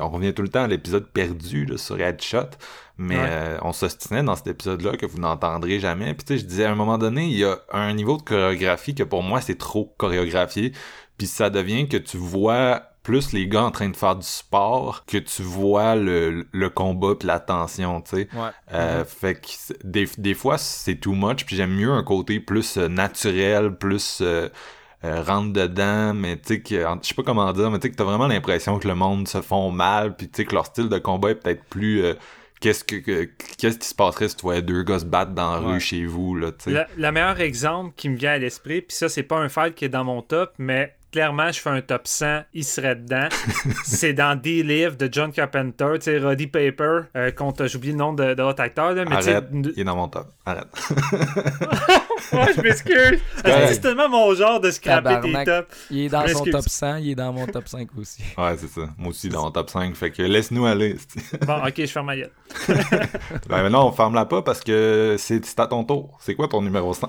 [0.00, 2.50] on revient tout le temps à l'épisode perdu là, sur Headshot,
[2.96, 3.22] mais Ouais.
[3.26, 6.14] euh, on s'ostinait dans cet épisode-là que vous n'entendrez jamais.
[6.14, 8.22] Puis tu sais, je disais à un moment donné, il y a un niveau de
[8.22, 10.72] chorégraphie que pour moi c'est trop chorégraphié,
[11.18, 15.04] puis ça devient que tu vois plus les gars en train de faire du sport
[15.06, 18.28] que tu vois le, le combat puis la tension, tu sais.
[18.34, 18.50] Ouais.
[18.74, 19.48] Euh, Fait que
[19.82, 24.18] des, des fois, c'est too much, puis j'aime mieux un côté plus euh, naturel, plus
[24.20, 24.50] euh,
[25.04, 27.92] euh, rentre dedans, mais tu sais, que- je sais pas comment dire, mais tu sais
[27.92, 30.66] que t'as vraiment l'impression que le monde se font mal, puis tu sais que leur
[30.66, 32.04] style de combat est peut-être plus...
[32.04, 32.14] euh,
[32.60, 35.52] Qu'est-ce que, que- qu'est-ce qui se passerait si tu voyais deux gars se battre dans
[35.54, 35.74] la Ouais.
[35.74, 36.70] rue chez vous, là, tu sais.
[36.72, 39.74] Le, le meilleur exemple qui me vient à l'esprit, puis ça, c'est pas un fight
[39.76, 43.28] qui est dans mon top, mais clairement, je fais un top 100, il serait dedans.
[43.84, 47.98] c'est dans D-Live de John Carpenter, tu sais, Roddy Paper, euh, contre, j'ai oublié le
[47.98, 50.26] nom de, de l'autre acteur, là, mais Arrête, n- il est dans mon top.
[50.46, 50.66] Arrête.
[52.32, 53.20] Ouais, je m'excuse.
[53.44, 55.46] c'est tellement mon genre de scraper Tabarnak.
[55.46, 55.86] tops.
[55.90, 58.22] Il est dans son top 100, il est dans mon top 5 aussi.
[58.36, 58.82] Ouais, c'est ça.
[58.98, 59.94] Moi aussi, dans mon top 5.
[59.96, 60.96] Fait que laisse-nous aller.
[61.46, 62.30] Bon, ok, je ferme ma gueule.
[63.48, 66.18] ben maintenant, on ferme-la pas parce que c'est c'est à ton tour.
[66.20, 67.08] C'est quoi ton numéro 5?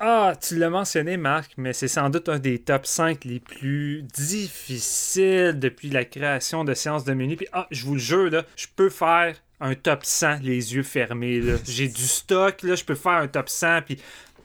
[0.00, 4.02] Ah, tu l'as mentionné, Marc, mais c'est sans doute un des top 5 les plus
[4.02, 7.36] difficiles depuis la création de séances de menu.
[7.36, 10.82] Puis, ah, je vous le jure, là, je peux faire un top 100 les yeux
[10.82, 11.40] fermés.
[11.40, 11.54] là.
[11.64, 13.82] J'ai du stock, là, je peux faire un top 100.
[13.82, 13.98] Puis,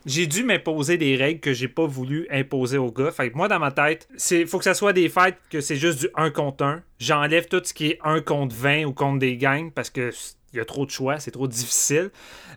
[0.06, 3.10] j'ai dû m'imposer des règles que j'ai pas voulu imposer aux gars.
[3.12, 5.78] Fait que moi, dans ma tête, c'est faut que ça soit des fights que c'est
[5.78, 6.84] juste du 1 contre 1.
[7.00, 10.12] J'enlève tout ce qui est 1 contre 20 ou contre des gangs parce que
[10.54, 12.12] il y a trop de choix, c'est trop difficile.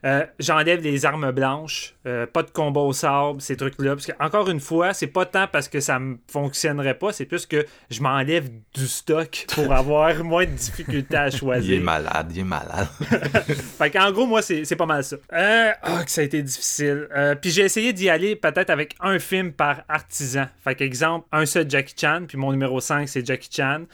[0.04, 3.94] Euh, J'enlève les armes blanches, euh, pas de combat au sable, ces trucs-là.
[3.94, 7.24] Parce que, encore une fois, c'est pas tant parce que ça me fonctionnerait pas, c'est
[7.24, 11.82] plus que je m'enlève du stock pour avoir moins de difficultés à Il est choisir.
[11.82, 12.88] malade, il est malade.
[13.78, 15.16] Fait qu'en gros, moi, c'est pas mal ça.
[15.32, 17.08] Euh, ah, que ça a été difficile.
[17.16, 20.44] Euh, puis j'ai essayé d'y aller peut-être avec un film par artisan.
[20.62, 23.84] Fait qu'exemple, un seul Jackie Chan, puis mon numéro 5, c'est Jackie Chan.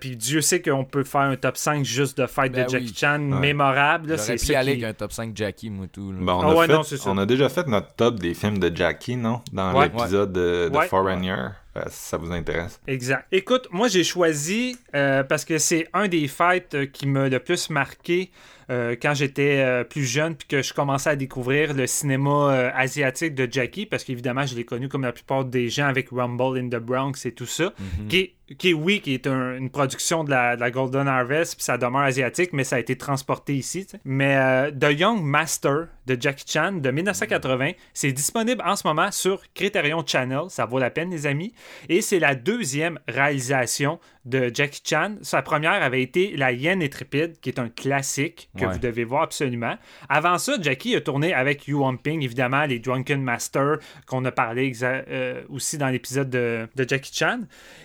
[0.00, 2.86] Puis Dieu sait qu'on peut faire un top 5 juste de fight Ben de Jackie
[2.86, 2.94] oui.
[2.96, 4.08] Chan mémorable.
[4.10, 5.86] là, J'aurais C'est pu y aller qui- avec un top 5 Jackie, là.
[5.96, 8.58] Ben, on, Ah a ouais, fait- non, on a déjà fait notre top des films
[8.58, 9.40] de Jackie, non?
[9.52, 9.84] Dans Ouais.
[9.92, 10.86] l'épisode de, de Ouais.
[10.88, 11.36] Foreigner.
[11.74, 12.78] Euh, si ça vous intéresse.
[12.86, 13.26] Exact.
[13.32, 17.38] Écoute, moi j'ai choisi euh, parce que c'est un des fights euh, qui m'a le
[17.38, 18.30] plus marqué
[18.70, 22.70] euh, quand j'étais euh, plus jeune puis que je commençais à découvrir le cinéma euh,
[22.74, 26.58] asiatique de Jackie parce qu'évidemment je l'ai connu comme la plupart des gens avec Rumble
[26.58, 27.72] in the Bronx et tout ça
[28.08, 31.08] qui, est, qui est, oui qui est un- une production de la, de la Golden
[31.08, 35.88] Harvest puis ça demeure asiatique mais ça a été transporté ici mais The Young Master
[36.06, 40.42] de Jackie Chan de 1980 c'est disponible en ce moment sur Criterion Channel.
[40.48, 41.54] Ça vaut la peine les amis.
[41.88, 45.16] Et c'est la deuxième réalisation de Jackie Chan.
[45.22, 48.72] Sa première avait été La Hyène Intrépide, qui est un classique que Ouais.
[48.72, 49.76] vous devez voir absolument.
[50.08, 54.72] Avant ça, Jackie a tourné avec Yu Ping, évidemment, les Drunken Master, qu'on a parlé
[54.82, 57.40] euh, aussi dans l'épisode de, de Jackie Chan.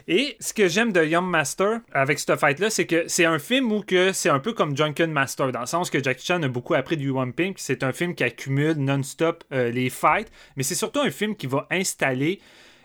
[0.07, 3.71] Et ce que j'aime de Young Master avec ce fight-là, c'est que c'est un film
[3.71, 6.47] où que c'est un peu comme Drunken Master, dans le sens que Jackie Chan a
[6.47, 10.63] beaucoup appris de Yu Ping, c'est un film qui accumule non-stop euh, les fights, mais
[10.63, 12.39] c'est surtout un film qui va installer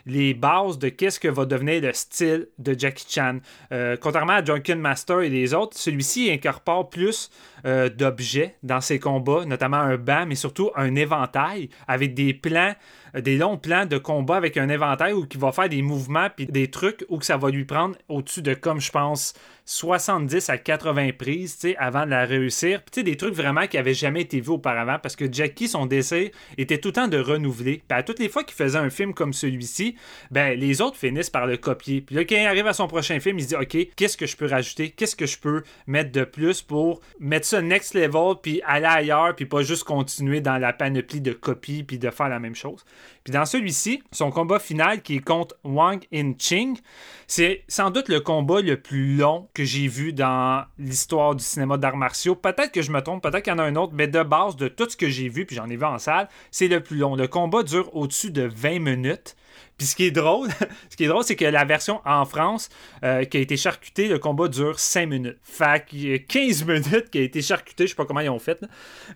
[0.07, 3.39] les bases de qu'est-ce que va devenir le style de Jackie Chan.
[3.73, 7.31] Euh, contrairement à Drunken Master et les autres, celui-ci incorpore plus
[7.65, 12.75] euh, d'objets dans ses combats, notamment un banc, mais surtout un éventail avec des plans,
[13.15, 16.47] des longs plans de combat avec un éventail où il va faire des mouvements puis
[16.47, 19.35] des trucs que ça va lui prendre au-dessus de, comme je pense,
[19.65, 22.83] 70 à 80 prises, avant de la réussir.
[22.83, 26.31] Puis, des trucs vraiment qui n'avaient jamais été vus auparavant parce que Jackie, son désir
[26.59, 27.83] était tout le temps de renouveler.
[28.05, 29.97] Toutes les fois qu'il faisait un film comme celui-ci,
[30.31, 32.01] ben, les autres finissent par le copier.
[32.01, 34.27] Puis là, quand il arrive à son prochain film, il se dit, OK, qu'est-ce que
[34.27, 34.91] je peux rajouter?
[34.91, 39.37] Qu'est-ce que je peux mettre de plus pour mettre ça next level puis aller ailleurs
[39.37, 42.85] puis pas juste continuer dans la panoplie de copies puis de faire la même chose?
[43.25, 46.79] Puis dans celui-ci, son combat final qui est contre Wang In-ching,
[47.27, 51.77] c'est sans doute le combat le plus long que j'ai vu dans l'histoire du cinéma
[51.77, 52.35] d'arts martiaux.
[52.35, 54.57] Peut-être que je me trompe, peut-être qu'il y en a un autre, mais de base,
[54.57, 56.97] de tout ce que j'ai vu, puis j'en ai vu en salle, c'est le plus
[56.97, 57.15] long.
[57.15, 59.37] Le combat dure au-dessus de 20 minutes.
[59.79, 60.49] Puis ce qui est drôle,
[60.91, 62.69] ce qui est drôle, c'est que la version en France
[63.05, 65.39] euh, qui a été charcutée, le combat dure 5 minutes.
[65.43, 68.31] Fait qu'il y a 15 minutes qui a été charcutée, je sais pas comment ils
[68.31, 68.61] ont fait.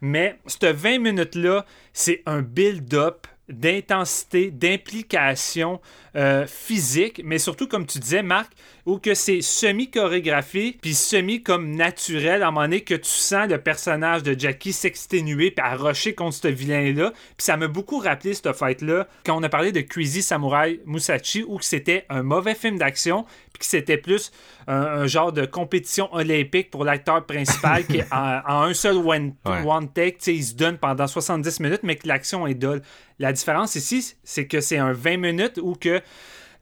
[0.01, 5.81] Mais cette 20 minutes-là, c'est un build-up d'intensité, d'implication
[6.17, 8.53] euh, physique, mais surtout, comme tu disais, Marc,
[8.87, 13.49] où que c'est semi-chorégraphié, puis semi comme naturel, à un moment donné que tu sens
[13.49, 17.13] le personnage de Jackie s'exténuer, puis arrocher contre ce vilain-là.
[17.13, 21.45] Puis ça m'a beaucoup rappelé cette fight-là, quand on a parlé de Crazy Samurai Musashi,
[21.47, 24.33] où que c'était un mauvais film d'action, puis que c'était plus
[24.69, 29.35] un, un genre de compétition olympique pour l'acteur principal qui en, en un seul one,
[29.47, 29.63] Ouais.
[29.65, 32.83] one take, il se donne pendant 70 minutes, mais que l'action est dull.
[33.19, 36.01] La différence ici, c'est que c'est un 20 minutes où que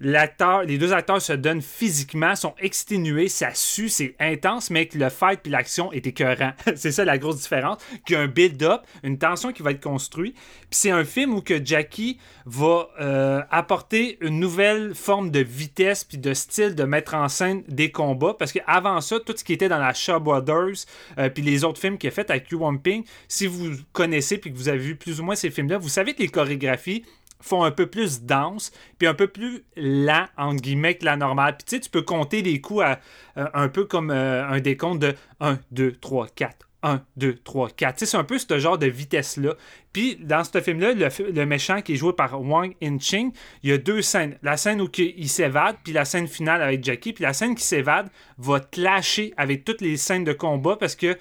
[0.01, 5.09] les deux acteurs se donnent physiquement, sont exténués, ça sue, c'est intense, mais que le
[5.09, 6.53] fight puis l'action est écœurant.
[6.77, 7.79] c'est ça la grosse différence.
[8.07, 10.35] Qu'il y a un build-up, une tension qui va être construite.
[10.35, 16.05] Puis c'est un film où que Jackie va euh, apporter une nouvelle forme de vitesse
[16.05, 18.35] puis de style de mettre en scène des combats.
[18.39, 20.87] Parce qu'avant ça, tout ce qui était dans la Shaw Brothers
[21.19, 24.53] euh, puis les autres films qu'il a fait avec Yu Ping, si vous connaissez puis
[24.53, 27.05] que vous avez vu plus ou moins ces films-là, vous savez que les chorégraphies
[27.45, 31.57] font un peu plus dense, puis un peu plus lent, entre guillemets, que la normale.
[31.57, 33.01] Puis tu sais, tu peux compter les coups à,
[33.37, 36.69] euh, un peu comme euh, un décompte de 1, 2, 3, 4.
[36.83, 37.97] 1, 2, 3, 4.
[37.97, 39.55] Tu sais, c'est un peu ce genre de vitesse-là.
[39.93, 43.73] Puis, dans ce film-là, le, le méchant qui est joué par Wang In-ching, il y
[43.73, 44.37] a deux scènes.
[44.43, 47.15] La scène où il s'évade, puis la scène finale avec Jackie.
[47.15, 51.17] Puis la scène qui s'évade va clasher avec toutes les scènes de combat parce que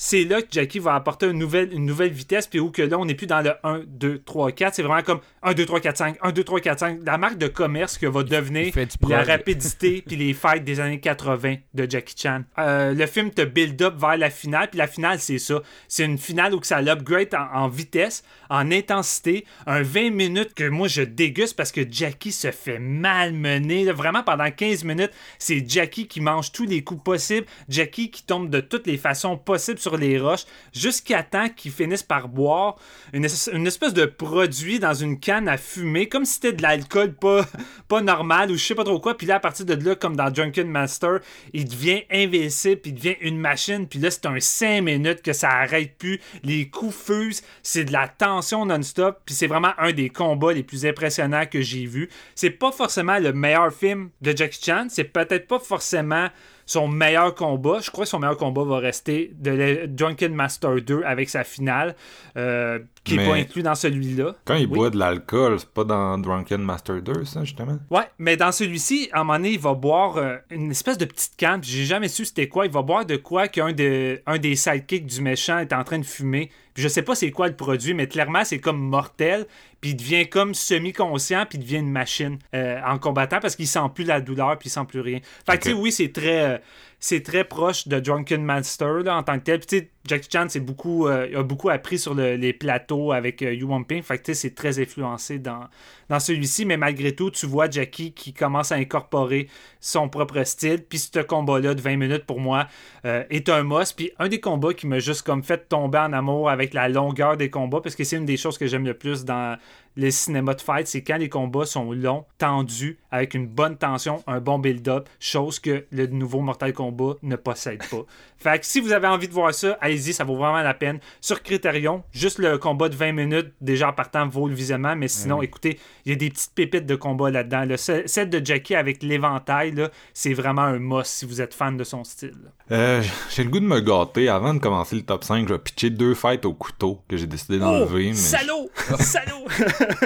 [0.00, 2.96] c'est là que Jackie va apporter une nouvelle, une nouvelle vitesse, puis où que là,
[3.00, 4.74] on n'est plus dans le 1, 2, 3, 4.
[4.76, 7.00] C'est vraiment comme 1, 2, 3, 4, 5, 1, 2, 3, 4, 5.
[7.04, 8.72] La marque de commerce que va devenir
[9.08, 12.42] la rapidité puis les fights des années 80 de Jackie Chan.
[12.58, 15.62] Euh, le film te build up vers la finale, puis la finale, c'est ça.
[15.86, 20.68] C'est une finale où ça l'upgrade en, en, vitesse, en intensité, un 20 minutes que
[20.68, 23.84] moi je déguste parce que Jackie se fait malmener.
[23.84, 28.24] Là, vraiment, pendant 15 minutes, c'est Jackie qui mange tous les coups possibles, Jackie qui
[28.24, 32.76] tombe de toutes les façons possibles sur les roches, jusqu'à temps qu'ils finissent par boire
[33.12, 37.46] une, espèce de produit dans une canne à fumer, comme si c'était de l'alcool pas,
[37.88, 39.16] pas normal ou je sais pas trop quoi.
[39.16, 41.20] Puis là, à partir de là, comme dans Drunken Master,
[41.52, 43.86] il devient invincible, puis il devient une machine.
[43.86, 46.20] Puis là, c'est un 5 minutes que ça arrête plus.
[46.42, 49.20] Les coups fusent, c'est de la tension non-stop.
[49.24, 52.08] Puis c'est vraiment un des combats les plus impressionnants que j'ai vu.
[52.34, 56.28] C'est pas forcément le meilleur film de Jackie Chan, c'est peut-être pas forcément
[56.68, 61.02] son meilleur combat, je crois que son meilleur combat va rester de Drunken Master 2
[61.02, 61.96] avec sa finale,
[62.36, 64.34] euh, qui n'est pas inclus dans celui-là.
[64.44, 67.78] Quand il boit de l'alcool, c'est pas dans Drunken Master 2, ça, justement?
[67.90, 71.06] Ouais, mais dans celui-ci, à un moment donné, il va boire euh, une espèce de
[71.06, 72.66] petite canne, j'ai jamais su c'était quoi.
[72.66, 75.98] Il va boire de quoi qu'un de, un des sidekicks du méchant est en train
[75.98, 76.50] de fumer.
[76.78, 79.46] Puis je sais pas c'est quoi le produit, mais clairement, c'est comme mortel.
[79.80, 83.66] Puis il devient comme semi-conscient, puis il devient une machine euh, en combattant parce qu'il
[83.66, 85.18] sent plus la douleur, puis il sent plus rien.
[85.44, 86.40] Fait que, tu sais, oui, c'est très.
[86.40, 86.58] Euh,
[87.00, 89.60] c'est très proche de Drunken Master en tant que tel.
[89.60, 94.02] Puis, Jackie Chan beaucoup, euh, a beaucoup appris sur les plateaux avec euh, Yu Ping.
[94.02, 95.68] Fait que c'est très influencé dans,
[96.08, 96.64] dans celui-ci.
[96.64, 99.48] Mais malgré tout, tu vois Jackie qui commence à incorporer
[99.80, 100.82] son propre style.
[100.82, 102.66] Puis ce combat-là de 20 minutes, pour moi,
[103.04, 103.94] euh, est un must.
[103.96, 107.36] Puis un des combats qui m'a juste comme fait tomber en amour avec la longueur
[107.36, 109.56] des combats, parce que c'est une des choses que j'aime le plus dans
[109.98, 114.22] les cinémas de fight, c'est quand les combats sont longs, tendus, avec une bonne tension,
[114.28, 118.04] un bon build-up, chose que le nouveau Mortal Kombat ne possède pas.
[118.38, 121.00] fait que si vous avez envie de voir ça, allez-y, ça vaut vraiment la peine.
[121.20, 125.08] Sur Criterion, juste le combat de 20 minutes, déjà en partant, vaut le visionnement, mais
[125.08, 127.64] sinon, écoutez, il y a des petites pépites de combat là-dedans.
[127.64, 129.74] Le set de Jackie avec l'éventail,
[130.14, 132.52] c'est vraiment un must si vous êtes fan de son style.
[132.70, 134.28] Euh, j'ai le goût de me gâter.
[134.28, 137.26] Avant de commencer le top 5, je vais pitcher deux fights au couteau que j'ai
[137.26, 138.10] décidé d'enlever.
[138.12, 138.70] Oh, salaud!
[139.00, 139.48] salaud!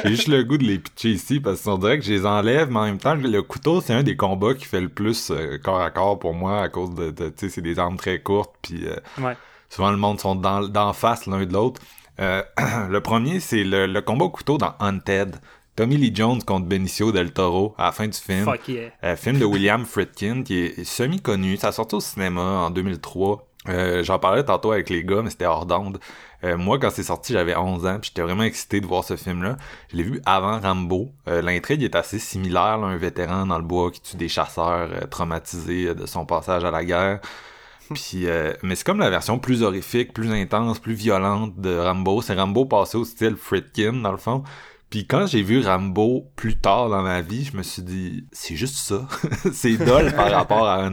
[0.03, 2.71] J'ai juste le goût de les pitcher ici parce qu'on dirait que je les enlève,
[2.71, 5.59] mais en même temps, le couteau, c'est un des combats qui fait le plus euh,
[5.59, 8.55] corps à corps pour moi à cause de, tu sais, c'est des armes très courtes,
[8.63, 9.35] puis euh,
[9.69, 11.81] souvent le monde sont d'en face l'un de l'autre.
[12.19, 15.41] le premier, c'est le, le, combat au couteau dans Hunted.
[15.75, 18.45] Tommy Lee Jones contre Benicio del Toro à la fin du film.
[18.45, 18.91] Fuck yeah.
[19.05, 21.57] Euh, film de William Friedkin qui est semi-connu.
[21.57, 23.49] Ça a sorti au cinéma en 2003.
[23.69, 25.99] Euh, J'en parlais tantôt avec les gars, mais c'était hors d'onde.
[26.45, 29.17] Euh, moi, quand c'est sorti, j'avais 11 ans, puis j'étais vraiment excité de voir ce
[29.17, 29.57] film-là.
[29.91, 31.13] Je l'ai vu avant Rambo.
[31.29, 34.91] Euh, l'intrigue est assez similaire, là, un vétéran dans le bois qui tue des chasseurs
[34.93, 37.21] euh, traumatisés de son passage à la guerre.
[37.95, 38.27] Puis,
[38.63, 42.23] mais c'est comme la version plus horrifique, plus intense, plus violente de Rambo.
[42.23, 44.45] C'est Rambo passé au style Friedkin, dans le fond.
[44.93, 48.57] Puis quand j'ai vu Rambo plus tard dans ma vie, je me suis dit, c'est
[48.57, 49.09] juste ça.
[49.55, 50.87] c'est dole par rapport à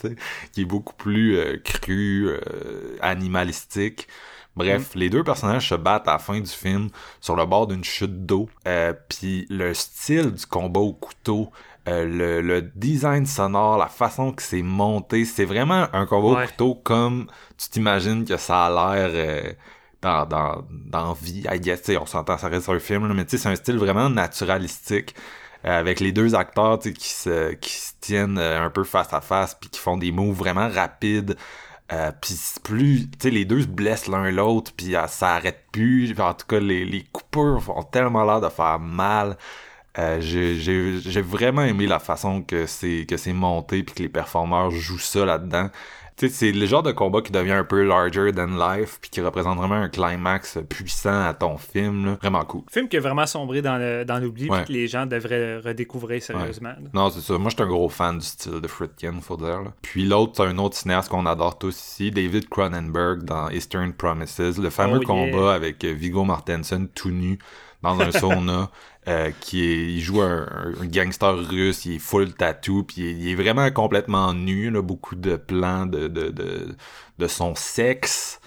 [0.00, 0.16] sais,
[0.52, 4.08] qui est beaucoup plus euh, cru, euh, animalistique.
[4.56, 4.98] Bref, mm.
[4.98, 6.88] les deux personnages se battent à la fin du film
[7.20, 8.48] sur le bord d'une chute d'eau.
[8.66, 11.50] Euh, Puis le style du combat au couteau,
[11.88, 16.46] euh, le, le, design sonore, la façon que c'est monté, c'est vraiment un combat au
[16.46, 17.26] couteau comme
[17.56, 19.54] tu t'imagines que ça a l'air
[20.02, 23.46] dans, dans, dans vie, I guess, on s'entend, ça reste un film, là, mais c'est
[23.46, 25.14] un style vraiment naturalistique,
[25.64, 29.20] euh, avec les deux acteurs qui se, qui se tiennent euh, un peu face à
[29.20, 31.36] face, puis qui font des moves vraiment rapides,
[31.92, 35.64] euh, puis plus, tu sais, les deux se blessent l'un l'autre, puis euh, ça arrête
[35.72, 39.36] plus, en tout cas, les, les coupures ont tellement l'air de faire mal,
[40.20, 45.68] j'ai vraiment aimé la façon que c'est monté puis que les performeurs jouent ça là-dedans.
[46.16, 49.10] Tu sais, c'est le genre de combat qui devient un peu larger than life, puis
[49.10, 52.18] qui représente vraiment un climax puissant à ton film, là.
[52.20, 52.62] Vraiment cool.
[52.70, 54.58] Film qui est vraiment sombré dans le- dans l'oubli, Ouais.
[54.58, 56.74] puis que les gens devraient redécouvrir sérieusement.
[56.92, 57.38] Non, c'est ça.
[57.38, 59.62] Moi, je suis un gros fan du style de Friedkin, faut dire.
[59.62, 59.72] là.
[59.82, 64.58] Puis l'autre, c'est un autre cinéaste qu'on adore tous ici, David Cronenberg dans Eastern Promises,
[64.58, 65.30] le fameux Oh, yeah.
[65.32, 67.38] combat avec Viggo Mortensen tout nu
[67.82, 68.70] dans un sauna.
[69.08, 70.46] euh, qui il joue un,
[70.84, 75.36] gangster russe, il est full tattoo, puis il, est- vraiment complètement nu, là, beaucoup de
[75.36, 76.76] plans de, de, de,
[77.18, 78.40] de son sexe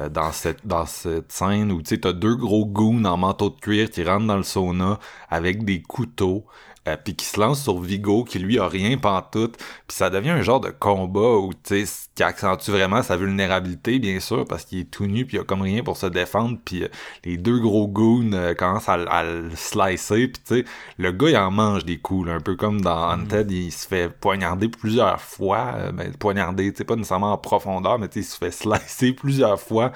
[0.00, 3.50] euh, dans cette dans cette scène où tu sais t'as deux gros goons en manteau
[3.50, 4.98] de cuir qui rentrent dans le sauna
[5.30, 6.46] avec des couteaux
[6.88, 9.56] euh, puis qui se lancent sur Vigo qui lui a rien pantoute.
[9.86, 13.98] Puis ça devient un genre de combat où tu sais qui accentue vraiment sa vulnérabilité
[13.98, 16.58] bien sûr parce qu'il est tout nu puis il a comme rien pour se défendre
[16.62, 16.88] puis euh,
[17.24, 20.64] les deux gros goons euh, commencent à, le slicer puis tu sais
[20.98, 23.86] le gars il en mange des coups là, un peu comme dans Hunted il se
[23.88, 28.22] fait poignarder plusieurs fois euh, ben, poignarder tu sais pas nécessairement en profondeur mais tu
[28.22, 28.50] sais il se fait
[28.88, 29.92] slicer plusieurs fois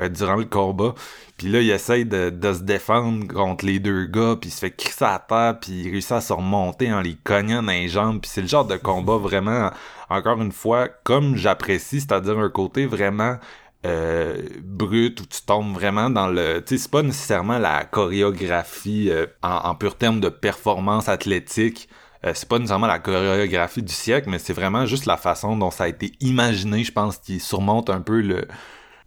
[0.00, 0.94] euh, durant le combat.
[1.36, 4.70] Puis là il essaye de, se défendre contre les deux gars puis il se fait
[4.70, 8.20] crisser à terre puis il réussit à se remonter en les cognant dans les jambes.
[8.20, 9.70] Puis c'est le genre de combat vraiment
[10.08, 13.36] encore une fois comme j'apprécie c'est-à-dire un côté vraiment
[13.86, 19.08] euh, brut où tu tombes vraiment dans le tu sais c'est pas nécessairement la chorégraphie
[19.10, 21.88] euh, en, pur terme de performance athlétique
[22.34, 25.84] c'est pas nécessairement la chorégraphie du siècle mais c'est vraiment juste la façon dont ça
[25.84, 28.48] a été imaginé je pense qui surmonte un peu le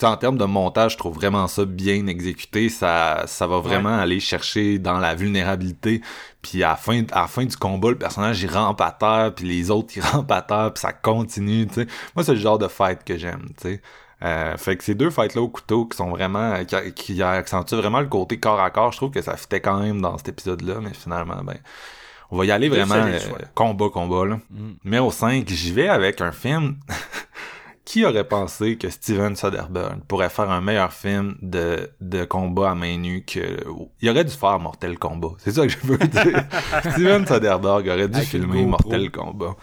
[0.07, 2.69] en termes de montage, je trouve vraiment ça bien exécuté.
[2.69, 6.02] Ça, ça va vraiment aller chercher dans la vulnérabilité.
[6.41, 9.34] Puis à la fin, à la fin du combat, le personnage il rampe à terre,
[9.36, 11.68] puis les autres ils rampent à terre, puis ça continue.
[11.68, 13.49] Tu sais, moi c'est le genre de fight que j'aime.
[13.61, 13.82] Tu sais,
[14.23, 17.76] euh, fait que ces deux fights là au couteau qui sont vraiment, qui, qui accentuent
[17.76, 20.30] vraiment le côté corps à corps, je trouve que ça fitait quand même dans cet
[20.30, 21.57] épisode là, mais finalement ben.
[22.34, 23.19] On va y aller vraiment euh,
[23.56, 24.40] combat combat là.
[24.86, 26.78] Numéro 5, j'y vais avec un film
[27.84, 32.76] qui aurait pensé que Steven Soderbergh pourrait faire un meilleur film de, de combat à
[32.76, 33.58] main nue que...
[34.02, 35.32] Il aurait dû faire Mortel Kombat.
[35.40, 36.45] C'est ça que je veux dire.
[36.91, 38.66] Steven Soderbergh aurait dû Avec filmer.
[38.66, 39.56] Mortel Kombat.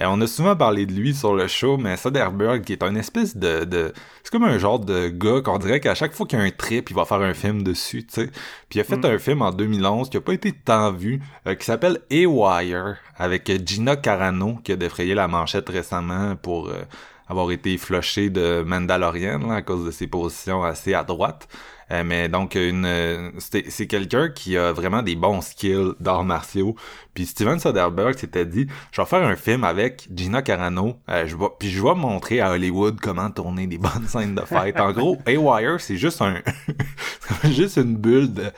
[0.00, 2.94] Et on a souvent parlé de lui sur le show, mais Soderbergh, qui est un
[2.94, 3.64] espèce de...
[3.64, 3.92] de
[4.22, 6.50] c'est comme un genre de gars qu'on dirait qu'à chaque fois qu'il y a un
[6.50, 8.26] trip, il va faire un film dessus, tu sais.
[8.68, 11.54] Puis il a fait un film en 2011 qui a pas été tant vu, euh,
[11.54, 16.68] qui s'appelle A-Wire, avec Gina Carano, qui a défrayé la manchette récemment pour...
[16.68, 16.82] euh,
[17.28, 21.48] avoir été flushé de Mandalorian là, à cause de ses positions assez à droite.
[21.92, 26.74] Euh, mais donc une euh, c'est quelqu'un qui a vraiment des bons skills d'arts martiaux.
[27.14, 31.36] Puis Steven Soderbergh s'était dit je vais faire un film avec Gina Carano, euh, je
[31.36, 34.80] vais puis je vais montrer à Hollywood comment tourner des bonnes scènes de fight.
[34.80, 36.42] En gros, A-Wire, c'est juste un
[37.42, 38.50] c'est juste une bulle de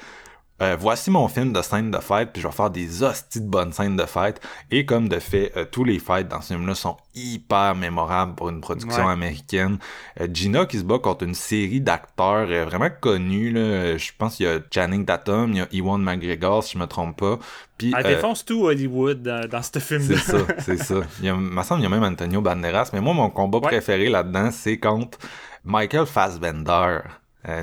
[0.60, 3.46] euh, voici mon film de scène de fête, puis je vais faire des hosties de
[3.48, 4.40] bonnes scènes de fête.
[4.70, 8.48] Et comme de fait, euh, tous les fights dans ce film-là sont hyper mémorables pour
[8.48, 9.12] une production Ouais.
[9.12, 9.78] américaine.
[10.20, 13.52] Euh, Gina qui se bat contre une série d'acteurs vraiment connus.
[13.52, 13.96] Là.
[13.96, 16.86] Je pense qu'il y a Channing Tatum, il y a Ewan McGregor, si je me
[16.86, 17.38] trompe pas.
[17.76, 20.18] Puis, Elle défonce tout Hollywood dans, ce c'est film-là.
[20.18, 20.96] ça, c'est ça.
[21.20, 23.58] Il y a, me semble qu'il y a même Antonio Banderas, mais moi, mon combat
[23.58, 23.68] Ouais.
[23.68, 25.18] préféré là-dedans, c'est contre
[25.64, 26.98] Michael Fassbender,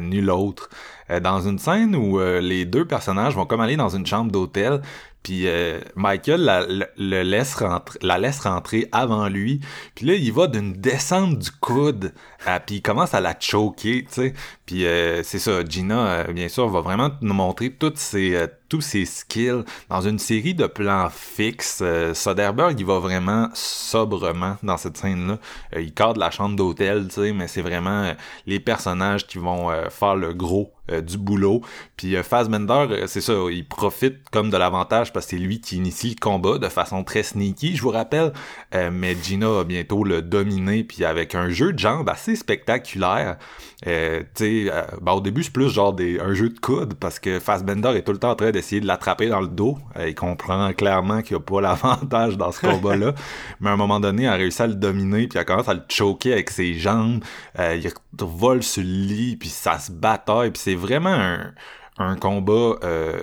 [0.01, 0.69] nul autre.
[1.11, 4.32] Euh, dans une scène où euh, les deux personnages vont comme aller dans une chambre
[4.32, 4.82] d'hôtel,
[5.22, 9.60] puis euh, Michael la, le, laisse rentrer, la laisse rentrer avant lui,
[9.94, 12.11] puis là, il va d'une descente du coude,
[12.45, 14.34] à- puis il commence à la choquer, tu sais.
[14.65, 18.47] Puis euh, c'est ça, Gina, euh, bien sûr, va vraiment nous montrer toutes ses, euh,
[18.69, 21.80] tous ses skills dans une série de plans fixes.
[21.84, 25.38] Euh, Soderbergh, il va vraiment sobrement dans cette scène-là.
[25.76, 28.13] Euh, il cadre la chambre d'hôtel, tu sais, mais c'est vraiment euh,
[28.47, 31.61] les personnages qui vont faire le gros du boulot.
[31.97, 36.09] Puis Fassbender, c'est ça, il profite comme de l'avantage parce que c'est lui qui initie
[36.09, 38.34] le combat de façon très sneaky, je vous rappelle.
[38.91, 43.38] Mais Gina va bientôt le dominer, puis avec un jeu de jambes assez spectaculaire.
[43.88, 46.94] Euh, tu sais, euh, ben, au début, c'est plus genre des, un jeu de coude
[46.95, 49.78] parce que Fassbender est tout le temps en train d'essayer de l'attraper dans le dos.
[49.98, 53.14] Euh, il comprend clairement qu'il a pas l'avantage dans ce combat-là.
[53.60, 55.70] Mais à un moment donné, il a réussi à le dominer, puis il a commencé
[55.70, 57.24] à le choquer avec ses jambes.
[57.57, 61.53] Il vole sur le lit, puis ça se bataille, puis c'est vraiment un
[61.97, 63.17] un combat, euh,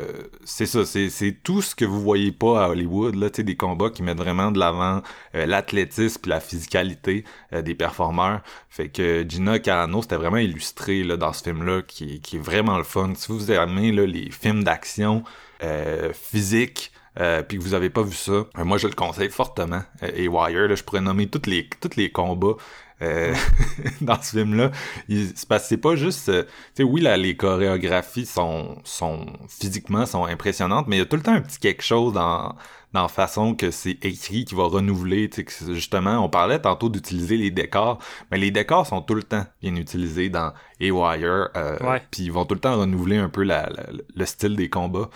[0.45, 4.03] c'est ça, c'est, tout ce que vous voyez pas à Hollywood, là, des combats qui
[4.03, 5.03] mettent vraiment de l'avant
[5.35, 8.41] euh, l'athlétisme puis la physicalité euh, des performeurs.
[8.71, 12.79] Fait que Gina Carano, c'était vraiment illustré là, dans ce film-là, qui, qui est vraiment
[12.79, 13.13] le fun.
[13.15, 15.23] Si vous aimez là, les films d'action
[15.63, 19.83] euh, physique, euh, puis que vous avez pas vu ça, moi je le conseille fortement.
[20.17, 22.57] Et Wire, là, je pourrais nommer tous les tous les combats
[23.03, 23.35] euh,
[24.01, 24.71] dans ce film-là.
[25.09, 28.77] Il- C'est parce que c'est pas juste, euh, tu sais, oui, là, les chorégraphies sont
[28.85, 32.13] sont physiquement sont impressionnantes, mais il y a tout le temps un petit quelque chose
[32.13, 32.55] dans
[32.93, 36.59] dans la façon que c'est écrit qui va renouveler, tu sais, que justement, on parlait
[36.59, 37.99] tantôt d'utiliser les décors,
[38.31, 41.77] mais les décors sont tout le temps bien utilisés dans A-Wire, euh,
[42.11, 45.09] puis ils vont tout le temps renouveler un peu la, la- le style des combats.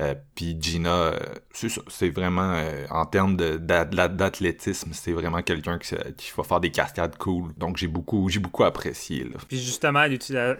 [0.00, 1.18] Euh, puis Gina, euh,
[1.56, 6.60] c'est ça, c'est vraiment euh, en termes d'athlétisme, c'est vraiment quelqu'un qui, qui va faire
[6.60, 7.52] des cascades cool.
[7.56, 9.24] Donc j'ai beaucoup, j'ai beaucoup apprécié.
[9.24, 9.36] Là.
[9.48, 10.04] Puis justement,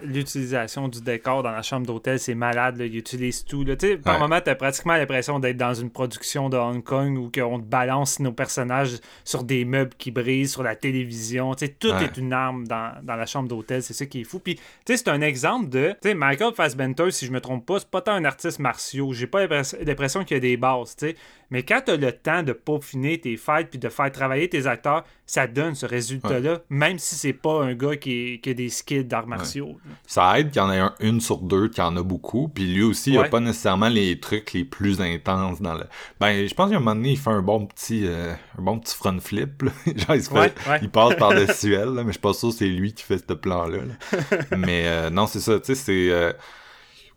[0.03, 2.77] l'utilisation du décor dans la chambre d'hôtel, c'est malade.
[2.77, 2.85] Là.
[2.85, 3.63] Ils utilisent tout.
[3.63, 3.75] Là.
[4.03, 4.19] Par Ouais.
[4.21, 8.19] moment, t'as pratiquement l'impression d'être dans une production de Hong Kong où on te balance
[8.19, 11.53] nos personnages sur des meubles qui brisent, sur la télévision.
[11.55, 12.05] Tu sais, tout Ouais.
[12.05, 13.83] est une arme dans, dans la chambre d'hôtel.
[13.83, 14.39] C'est ça qui est fou.
[14.39, 15.89] Puis, tu sais, c'est un exemple de...
[16.01, 19.13] Tu sais, Michael Fassbender, si je me trompe pas, c'est pas tant un artiste martiaux.
[19.13, 20.57] J'ai pas l'impress- l'impression qu'il y a des
[20.95, 21.15] tu sais.
[21.51, 25.03] Mais quand t'as le temps de peaufiner tes fights puis de faire travailler tes acteurs,
[25.27, 29.27] ça donne ce résultat-là, même si c'est pas un gars qui, a des skills d'arts
[29.27, 29.77] martiaux.
[30.07, 32.47] Ça aide qu'il y en ait un- une sur deux qui en a beaucoup.
[32.49, 33.29] Puis lui aussi, il a Ouais.
[33.29, 35.83] pas nécessairement les trucs les plus intenses dans le.
[36.19, 38.79] Ben, je pense qu'à un moment donné, il fait un bon petit, euh, un bon
[38.79, 39.61] petit front flip.
[39.61, 39.71] là.
[39.95, 40.79] Genre, il se fait, Ouais, ouais.
[40.81, 43.03] il passe par dessus elle, là, mais je suis pas sûr que c'est lui qui
[43.03, 43.77] fait ce plan-là.
[43.77, 44.27] là.
[44.57, 45.59] mais euh, non, c'est ça.
[45.59, 46.09] Tu sais, c'est.
[46.09, 46.33] euh,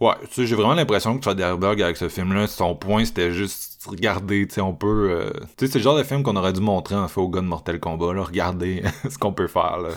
[0.01, 3.85] Ouais, tu sais, j'ai vraiment l'impression que Soderbergh avec ce film-là, son point c'était juste
[3.87, 6.53] regarder, tu sais, on peut, euh, tu sais, c'est le genre de film qu'on aurait
[6.53, 9.79] dû montrer en fait au gars de Mortal Kombat, là, regarder ce qu'on peut faire,
[9.79, 9.89] là.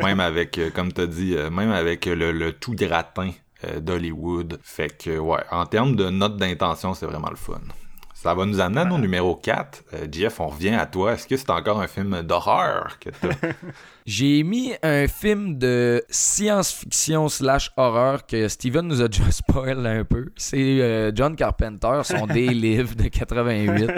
[0.02, 3.30] même avec, euh, comme t'as dit, euh, même avec le, le tout gratin
[3.80, 4.58] d'Hollywood.
[4.62, 7.60] Fait que, ouais, en termes de note d'intention, c'est vraiment le fun.
[8.22, 9.82] Ça va nous amener à nos numéro 4.
[9.94, 11.14] Euh, Jeff, on revient à toi.
[11.14, 13.30] Est-ce que c'est encore un film d'horreur que t'as?
[14.04, 20.04] J'ai mis un film de science-fiction slash horreur que Steven nous a déjà spoil un
[20.04, 20.26] peu.
[20.36, 23.90] C'est euh, John Carpenter, son Day Live de 88.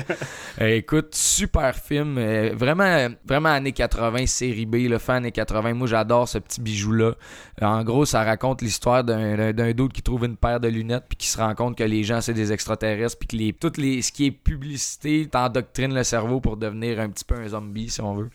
[0.60, 2.18] Euh, écoute, super film.
[2.18, 5.72] euh, vraiment, vraiment années 80, série B, le fan années 80.
[5.72, 7.14] Moi, j'adore ce petit bijou-là.
[7.62, 11.28] En gros, ça raconte l'histoire d'un dude qui trouve une paire de lunettes puis qui
[11.28, 14.12] se rend compte que les gens, c'est des extraterrestres puis que les, toutes les, ce
[14.12, 18.14] qui est publicité t'endoctrine le cerveau pour devenir un petit peu un zombie, si on
[18.14, 18.30] veut.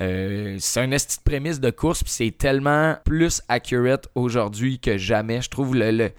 [0.00, 5.42] Euh, c'est une petite prémisse de course, puis c'est tellement plus accurate aujourd'hui que jamais.
[5.42, 6.10] Je trouve le, le-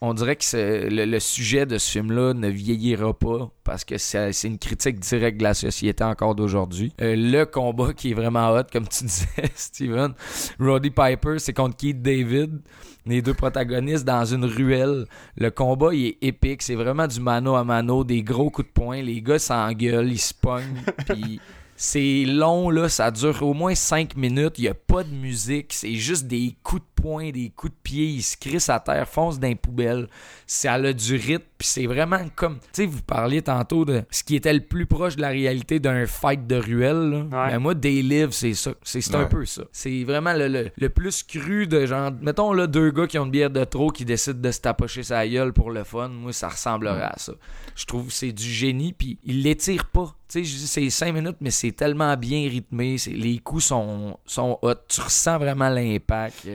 [0.00, 4.32] on dirait que le, le sujet de ce film-là ne vieillira pas parce que c'est
[4.32, 6.92] c'est une critique directe de la société encore d'aujourd'hui.
[7.00, 10.14] Euh, le combat qui est vraiment hot, comme tu disais, Steven,
[10.58, 12.60] Roddy Piper, c'est contre Keith David.
[13.06, 15.06] Les deux protagonistes dans une ruelle.
[15.36, 16.60] Le combat, il est épique.
[16.60, 19.00] C'est vraiment du mano à mano, des gros coups de poing.
[19.00, 21.40] Les gars s'engueulent, ils se pognent, puis
[21.80, 24.54] c'est long, là, ça dure au moins 5 minutes.
[24.58, 27.78] Il n'y a pas de musique, c'est juste des coups de poing, des coups de
[27.82, 28.06] pied.
[28.06, 30.08] Ils se crissent à terre, foncent dans les poubelles.
[30.46, 32.58] Ça a du rythme, puis c'est vraiment comme.
[32.58, 35.78] Tu sais, vous parliez tantôt de ce qui était le plus proche de la réalité
[35.80, 37.10] d'un fight de ruelle.
[37.10, 37.18] là.
[37.18, 37.52] Ouais.
[37.52, 38.72] Ben, moi, Day Live, c'est ça.
[38.82, 39.62] C'est un peu ça.
[39.72, 42.10] C'est vraiment le, le- le plus cru de genre.
[42.20, 45.02] Mettons là, deux gars qui ont une bière de trop qui décident de se tapocher
[45.02, 46.08] sa gueule pour le fun.
[46.08, 47.32] Moi, ça ressemblerait à ça.
[47.76, 50.14] Je trouve que c'est du génie, puis il l'étire pas.
[50.28, 52.96] Tu sais, je dis c'est 5 minutes, mais c'est tellement bien rythmé.
[53.06, 54.74] Les coups sont, sont hot.
[54.86, 56.46] Tu ressens vraiment l'impact.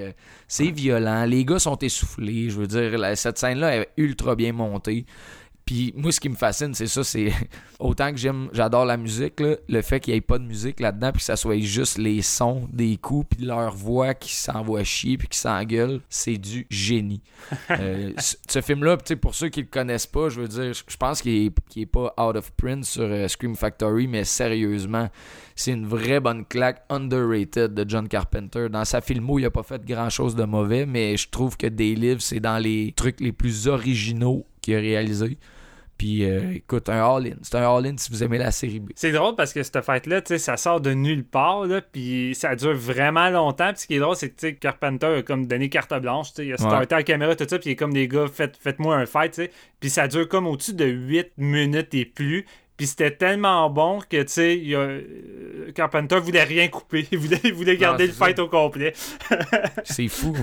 [0.56, 1.26] C'est violent.
[1.26, 2.52] Les gars sont essoufflés.
[2.52, 5.08] Je veux dire, cette scène-là est ultra bien montée.
[5.66, 7.32] Puis moi, ce qui me fascine, c'est ça, c'est
[7.80, 10.80] autant que j'aime, j'adore la musique, là, le fait qu'il n'y ait pas de musique
[10.80, 14.84] là-dedans, puis que ça soit juste les sons des coups, puis leur voix qui s'envoie
[14.84, 17.22] chier, puis qui s'engueule, c'est du génie.
[17.70, 21.22] Euh, ce ce film-là, pour ceux qui le connaissent pas, je veux dire, je pense
[21.22, 25.10] qu'il est, qu'il est pas out of print sur euh, Scream Factory, mais sérieusement,
[25.56, 28.68] c'est une vraie bonne claque underrated de John Carpenter.
[28.70, 31.96] Dans sa filmo, il a pas fait grand-chose de mauvais, mais je trouve que Day
[31.96, 35.38] Live, c'est dans les trucs les plus originaux qu'il a réalisé.
[35.96, 37.36] Puis euh, écoute, un all-in.
[37.44, 38.90] C'est un all-in si vous aimez la série B.
[38.96, 42.34] C'est drôle parce que cette fête-là, tu sais, ça sort de nulle part, là, puis
[42.34, 43.72] ça dure vraiment longtemps.
[43.74, 46.30] Puis ce qui est drôle, c'est que tu sais, Carpenter a comme donné carte blanche,
[46.30, 48.26] tu sais, il a starté la caméra, tout ça, puis il est comme des gars,
[48.28, 49.52] faites, faites-moi un fight, tu sais.
[49.80, 52.46] Puis ça dure comme au-dessus de 8 minutes et plus.
[52.76, 57.08] Puis c'était tellement bon que, tu sais, a- euh, Carpenter voulait rien couper.
[57.12, 58.94] Il voulait, il voulait garder le fight au complet.
[59.84, 60.36] C'est fou.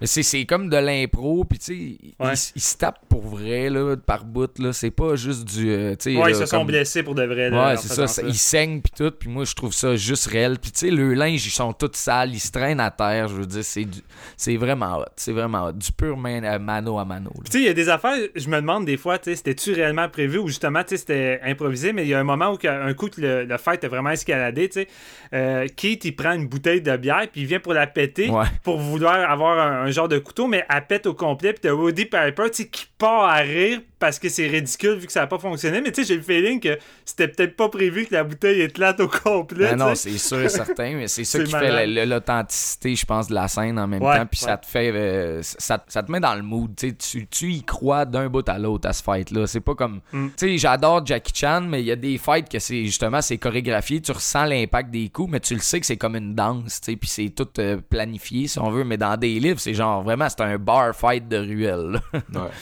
[0.00, 2.32] Mais c'est, c'est comme de l'impro, puis tu sais, il- Ouais.
[2.34, 4.72] il, il se tape pour vrai, là, par bout, là.
[4.72, 5.70] C'est pas juste du.
[5.70, 7.50] euh, tu sais, Ouais, là, ils se sont blessés pour de vrai.
[7.50, 10.26] là, Ouais, c'est ça, ça- Ils saignent puis tout, puis moi je trouve ça juste
[10.26, 10.58] réel.
[10.60, 13.28] Puis tu sais, le linge, ils sont tous sales, ils se traînent à terre.
[13.28, 15.72] Je veux dire, c'est du- vraiment hot, c'est vraiment hot.
[15.72, 17.30] Du pur man- euh, mano à mano.
[17.44, 19.72] Tu sais, il y a des affaires, je me demande des fois, tu sais, c'était-tu
[19.72, 22.58] réellement prévu ou justement, tu sais, c'était improvisé, mais il y a un moment où,
[22.66, 24.88] un coup, que le, le fight a vraiment escaladé, tu sais,
[25.34, 28.46] euh, Keith, il prend une bouteille de bière, puis il vient pour la péter, Ouais.
[28.64, 31.72] pour vouloir avoir un, un genre de couteau, mais elle pète au complet, puis t'as
[31.72, 35.20] Woody Piper, tu sais, qui pars à rire parce que c'est ridicule vu que ça
[35.20, 35.80] n'a pas fonctionné.
[35.80, 39.00] Mais tu sais, j'ai le feeling que c'était peut-être pas prévu que la bouteille éclate
[39.00, 39.70] au complet.
[39.70, 40.10] Ben non, sais.
[40.10, 41.70] c'est sûr et certain, mais c'est ça C'est qui malade.
[41.74, 44.26] fait la- l'authenticité, je pense, de la scène en même Ouais, temps.
[44.26, 44.46] Puis ouais.
[44.50, 44.90] ça te fait.
[44.94, 46.70] euh, ça, ça te met dans le mood.
[46.76, 49.46] tu sais, Tu, tu y crois d'un bout à l'autre à ce fight-là.
[49.46, 50.00] C'est pas comme.
[50.12, 50.28] Mm.
[50.28, 53.38] Tu sais, j'adore Jackie Chan, mais il y a des fights que c'est justement c'est
[53.38, 54.00] chorégraphié.
[54.00, 56.80] Tu ressens l'impact des coups, mais tu le sais que c'est comme une danse.
[56.80, 58.84] tu sais, Puis c'est tout euh, planifié, si on veut.
[58.84, 62.00] Mais dans des livres, c'est genre vraiment, c'est un bar fight de ruelle.
[62.32, 62.40] là.
[62.44, 62.48] Ouais.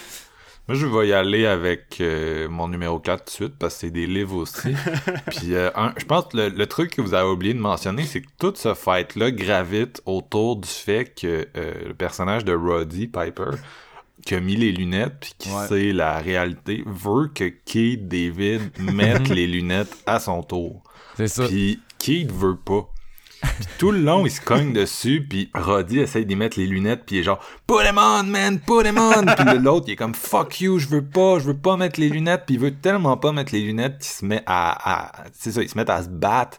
[0.68, 3.80] Moi, je vais y aller avec euh, mon numéro 4 tout de suite parce que
[3.80, 4.68] c'est des livres aussi.
[5.30, 8.04] Puis, euh, un- je pense que le, le truc que vous avez oublié de mentionner,
[8.04, 13.06] c'est que tout ce fight-là gravite autour du fait que euh, le personnage de Roddy
[13.06, 13.52] Piper,
[14.26, 15.66] qui a mis les lunettes puis qui Ouais.
[15.68, 18.60] sait la réalité, veut que Keith David
[18.92, 20.82] mette les lunettes à son tour.
[21.16, 21.46] c'est ça.
[21.46, 22.88] Puis Keith veut pas.
[23.40, 27.04] Puis tout le long, il se cogne dessus, puis Roddy essaye d'y mettre les lunettes,
[27.06, 28.58] puis il est genre «Put them on, man!
[28.58, 31.56] Put them on!» Puis l'autre, il est comme «Fuck you, je veux pas, je veux
[31.56, 34.42] pas mettre les lunettes.» Puis il veut tellement pas mettre les lunettes qu'il se met
[34.46, 35.12] à...
[35.12, 36.58] à c'est ça, il se met à se battre.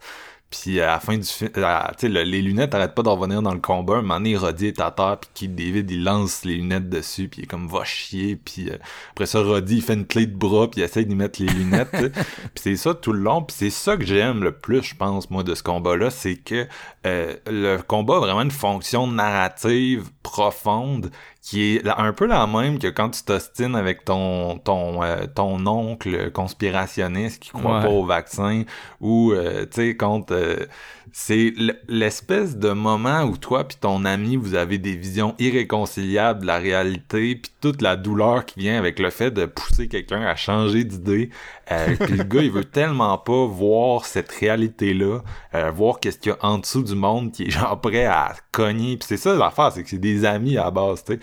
[0.49, 1.61] Puis à la fin du film, tu
[1.97, 3.97] sais, le- les lunettes arrêtent pas de revenir dans le combat.
[3.97, 7.41] Un moment donné, Roddy est à terre, puis David, il lance les lunettes dessus, puis
[7.41, 8.35] il est comme va chier.
[8.35, 8.77] Puis euh,
[9.11, 11.49] après ça, Roddy, il fait une clé de bras, puis il essaye d'y mettre les
[11.49, 11.91] lunettes.
[12.11, 12.13] puis
[12.55, 13.43] c'est ça tout le long.
[13.43, 16.67] Puis c'est ça que j'aime le plus, je pense, moi, de ce combat-là, c'est que
[17.05, 22.79] euh, le combat a vraiment une fonction narrative profonde qui est un peu la même
[22.79, 27.83] que quand tu t'ostines avec ton ton euh, ton oncle conspirationniste qui croit Ouais.
[27.83, 28.63] pas au vaccin
[28.99, 30.65] ou euh, tu sais quand euh,
[31.13, 31.53] c'est
[31.87, 36.57] l'espèce de moment où toi puis ton ami vous avez des visions irréconciliables de la
[36.57, 40.83] réalité puis toute la douleur qui vient avec le fait de pousser quelqu'un à changer
[40.83, 41.29] d'idée
[41.71, 45.19] euh, puis le gars il veut tellement pas voir cette réalité là
[45.71, 48.97] voir qu'est-ce qu'il y a en dessous du monde qui est genre prêt à cogner
[48.97, 51.19] puis c'est ça l'affaire c'est que c'est des amis à la base tu sais.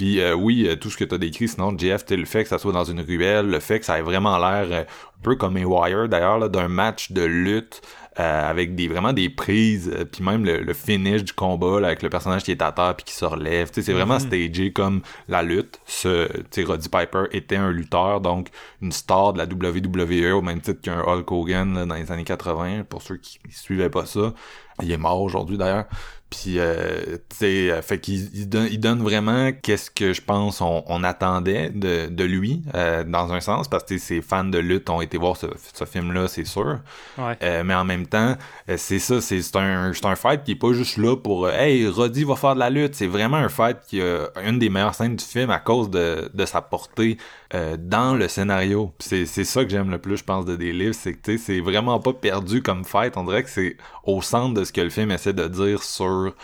[0.00, 2.44] Puis euh, oui, euh, tout ce que tu as décrit, sinon, Jeff, t'sais, le fait
[2.44, 5.22] que ça soit dans une ruelle, le fait que ça ait vraiment l'air euh, un
[5.22, 7.82] peu comme un Wire d'ailleurs, là, d'un match de lutte
[8.18, 11.86] euh, avec des vraiment des prises, euh, puis même le, le finish du combat là,
[11.86, 13.70] avec le personnage qui est à terre puis qui se relève.
[13.72, 15.80] C'est vraiment stagé comme la lutte.
[15.86, 16.28] Ce,
[16.64, 18.48] Roddy Piper était un lutteur, donc
[18.82, 22.24] une star de la WWE au même titre qu'un Hulk Hogan là, dans les années
[22.24, 24.34] 80, pour ceux qui suivaient pas ça.
[24.82, 25.86] Il est mort aujourd'hui d'ailleurs.
[26.30, 30.22] Puis, euh, tu sais, euh, fait qu'il il donne, il donne vraiment qu'est-ce que je
[30.22, 34.44] pense on, on attendait de, de lui, euh, dans un sens, parce que ses fans
[34.44, 36.78] de lutte ont été voir ce, ce film-là, c'est sûr.
[37.18, 37.36] Ouais.
[37.42, 38.36] Euh, mais en même temps,
[38.68, 41.46] euh, c'est ça, c'est c'est un, c'est un fight qui est pas juste là pour
[41.46, 42.94] euh, Hey, Roddy va faire de la lutte.
[42.94, 46.30] C'est vraiment un fight qui a une des meilleures scènes du film à cause de,
[46.32, 47.18] de sa portée
[47.54, 48.94] euh, dans le scénario.
[49.00, 51.44] C'est ça que j'aime le plus, je pense, de des livres, c'est que tu sais,
[51.44, 53.16] c'est vraiment pas perdu comme fight.
[53.16, 56.34] On dirait que c'est au centre de ce que le film essaie de dire sur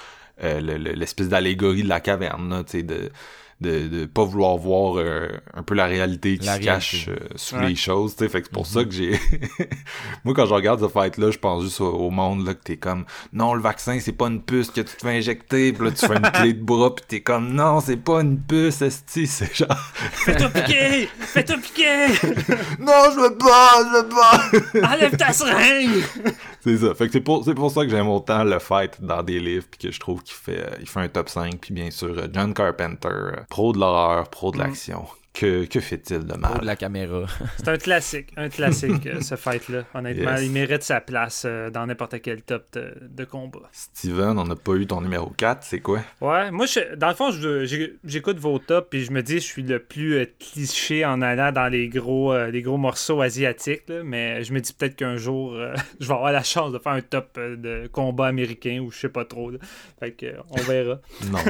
[0.43, 3.11] euh, le- le- l'espèce d'allégorie de la caverne, là, tu sais, de
[3.61, 7.17] de, de pas vouloir voir euh, un peu la réalité qui La se cache euh,
[7.37, 7.69] sous Ouais.
[7.71, 9.19] les choses, tu sais, fait que c'est pour ça que j'ai
[10.25, 12.63] moi quand je regarde ce fight là, je pense juste au, au monde là que
[12.63, 15.87] t'es comme non le vaccin c'est pas une puce que tu te fais injecter, puis
[15.87, 18.83] là tu fais une clé de bras puis t'es comme non c'est pas une puce
[18.83, 19.69] esti, c'est genre
[20.13, 21.09] Fais-toi piquer!
[21.21, 22.07] Fais-toi piquer!
[22.79, 24.09] non je veux pas, je veux
[24.81, 24.93] pas.
[24.93, 26.03] Enlève ta seringue!
[26.63, 29.41] c'est ça, fait que c'est pour pour ça que j'aime autant le fight dans des
[29.41, 31.91] livres puis que je trouve qu'il fait euh, il fait un top 5 puis bien
[31.91, 33.09] sûr euh, John Carpenter,
[33.49, 35.07] pro de l'horreur, pro de l'action.
[35.39, 36.61] Que, que fait-il de mal?
[36.61, 37.27] De la caméra.
[37.59, 39.85] C'est un classique, un classique, euh, ce fight-là.
[39.93, 40.43] Honnêtement, Yes.
[40.45, 43.59] il mérite sa place euh, dans n'importe quel top de, de combat.
[43.71, 46.01] Steven, on n'a pas eu ton numéro 4, c'est quoi?
[46.23, 47.31] Ouais, moi, je- dans le fond,
[48.05, 51.53] j'écoute vos tops puis je me dis, je suis le plus euh, cliché en allant
[51.53, 55.19] dans les gros, euh, les gros morceaux asiatiques, là, mais je me dis peut-être qu'un
[55.19, 58.79] jour, euh, je vais avoir la chance de faire un top euh, de combat américain
[58.83, 59.51] ou je sais pas trop.
[59.51, 59.59] là.
[60.01, 60.99] Fait que, euh, on verra.
[61.31, 61.39] Non.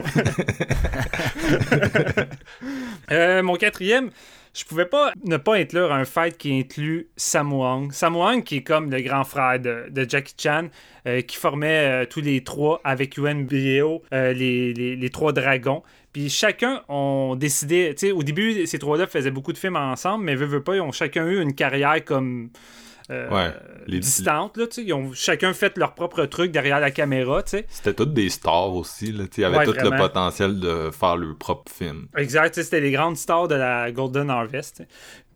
[3.12, 4.10] Euh, mon quatrième,
[4.54, 8.90] je pouvais pas ne pas inclure un fight qui inclut Sammo Hung, qui est comme
[8.90, 10.68] le grand frère de, Jackie Chan,
[11.06, 15.82] euh, qui formait euh, tous les trois avec Yuen Bio, euh, les trois dragons.
[16.14, 20.24] Puis chacun ont décidé, tu sais, au début, ces trois-là faisaient beaucoup de films ensemble,
[20.24, 22.48] mais veut, veut pas, ils ont chacun eu une carrière comme.
[23.10, 23.52] Euh, Ouais,
[23.86, 24.64] les- distante, là.
[24.78, 27.66] Ils ont chacun fait leur propre truc derrière la caméra, tu sais.
[27.68, 29.24] C'était toutes des stars aussi, là.
[29.24, 32.06] tu sais, Ils avaient Ouais, tout le potentiel de faire leur propre film.
[32.16, 34.82] Exact, c'était les grandes stars de la Golden Harvest.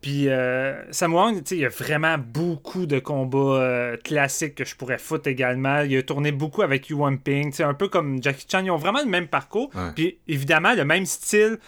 [0.01, 4.75] Puis euh, tu sais, il y a vraiment beaucoup de combats euh, classiques que je
[4.75, 5.81] pourrais foutre également.
[5.81, 8.63] Il a tourné beaucoup avec Yu Ping, tu sais, un peu comme Jackie Chan.
[8.65, 9.69] Ils ont vraiment le même parcours.
[9.95, 11.59] Puis évidemment, le même style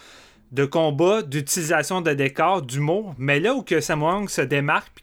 [0.54, 3.16] de combat, d'utilisation de décors, d'humour.
[3.18, 5.02] Mais là où que Sammo Hung se démarque,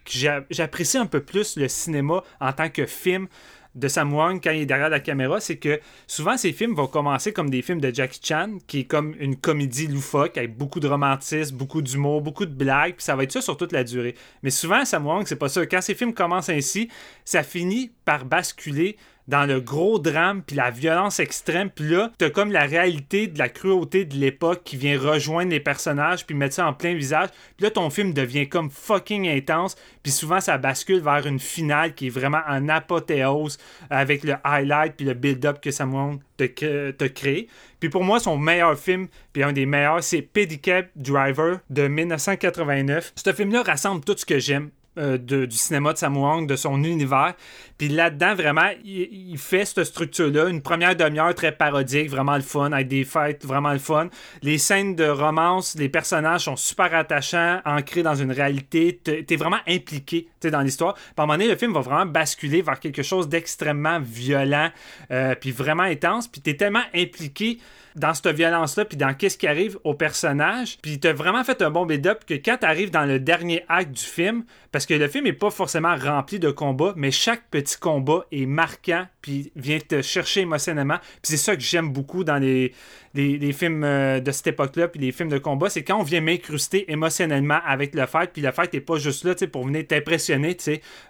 [0.49, 3.27] j'apprécie un peu plus le cinéma en tant que film
[3.75, 6.87] de Sam Wong quand il est derrière la caméra, c'est que souvent ces films vont
[6.87, 10.79] commencer comme des films de Jackie Chan, qui est comme une comédie loufoque avec beaucoup
[10.79, 13.83] de romantisme, beaucoup d'humour, beaucoup de blagues, puis ça va être ça sur toute la
[13.83, 14.15] durée.
[14.43, 15.65] Mais souvent, Sam Wong, c'est pas ça.
[15.65, 16.89] Quand ces films commencent ainsi,
[17.23, 18.97] ça finit par basculer
[19.31, 23.39] dans le gros drame puis la violence extrême puis là t'as comme la réalité de
[23.39, 27.29] la cruauté de l'époque qui vient rejoindre les personnages puis mettre ça en plein visage.
[27.57, 31.95] Puis là ton film devient comme fucking intense puis souvent ça bascule vers une finale
[31.95, 33.57] qui est vraiment en apothéose
[33.89, 37.47] avec le highlight puis le build-up que Sam Wong te, cré- te crée
[37.79, 43.13] puis pour moi son meilleur film puis un des meilleurs c'est Pedicab Driver de 1989
[43.15, 46.55] ce film là rassemble tout ce que j'aime euh, de- du cinéma de Sam de
[46.55, 47.33] son univers.
[47.77, 50.49] Puis là-dedans, vraiment, il, fait cette structure-là.
[50.49, 54.09] Une première demi-heure très parodique, vraiment le fun, avec des fêtes, vraiment le fun.
[54.43, 58.99] Les scènes de romance, les personnages sont super attachants, ancrés dans une réalité.
[59.03, 60.95] T'es vraiment impliqué dans l'histoire.
[61.17, 64.69] À un moment donné, le film va vraiment basculer vers quelque chose d'extrêmement violent,
[65.11, 66.27] euh, puis vraiment intense.
[66.27, 67.59] Puis t'es tellement impliqué
[67.95, 70.77] dans cette violence-là, puis dans qu'est-ce qui arrive au personnage.
[70.81, 74.03] Puis t'as vraiment fait un bon build-up que quand t'arrives dans le dernier acte du
[74.03, 78.25] film, parce que le film est pas forcément rempli de combats, mais chaque petit combat
[78.31, 80.97] est marquant, puis vient te chercher émotionnellement.
[80.99, 82.73] Puis c'est ça que j'aime beaucoup dans les,
[83.13, 86.89] films euh, de cette époque-là, puis les films de combat, c'est quand on vient m'incruster
[86.89, 90.55] émotionnellement avec le fight, puis le fight n'est pas juste là pour venir t'impressionner.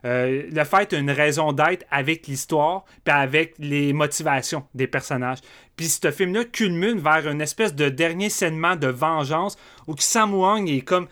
[0.06, 5.40] Euh, le fight a une raison d'être avec l'histoire, puis avec les motivations des personnages.
[5.76, 9.58] Puis ce film-là culmine vers une espèce de dernier scènement de vengeance
[9.88, 10.34] où Sam
[10.68, 11.08] est comme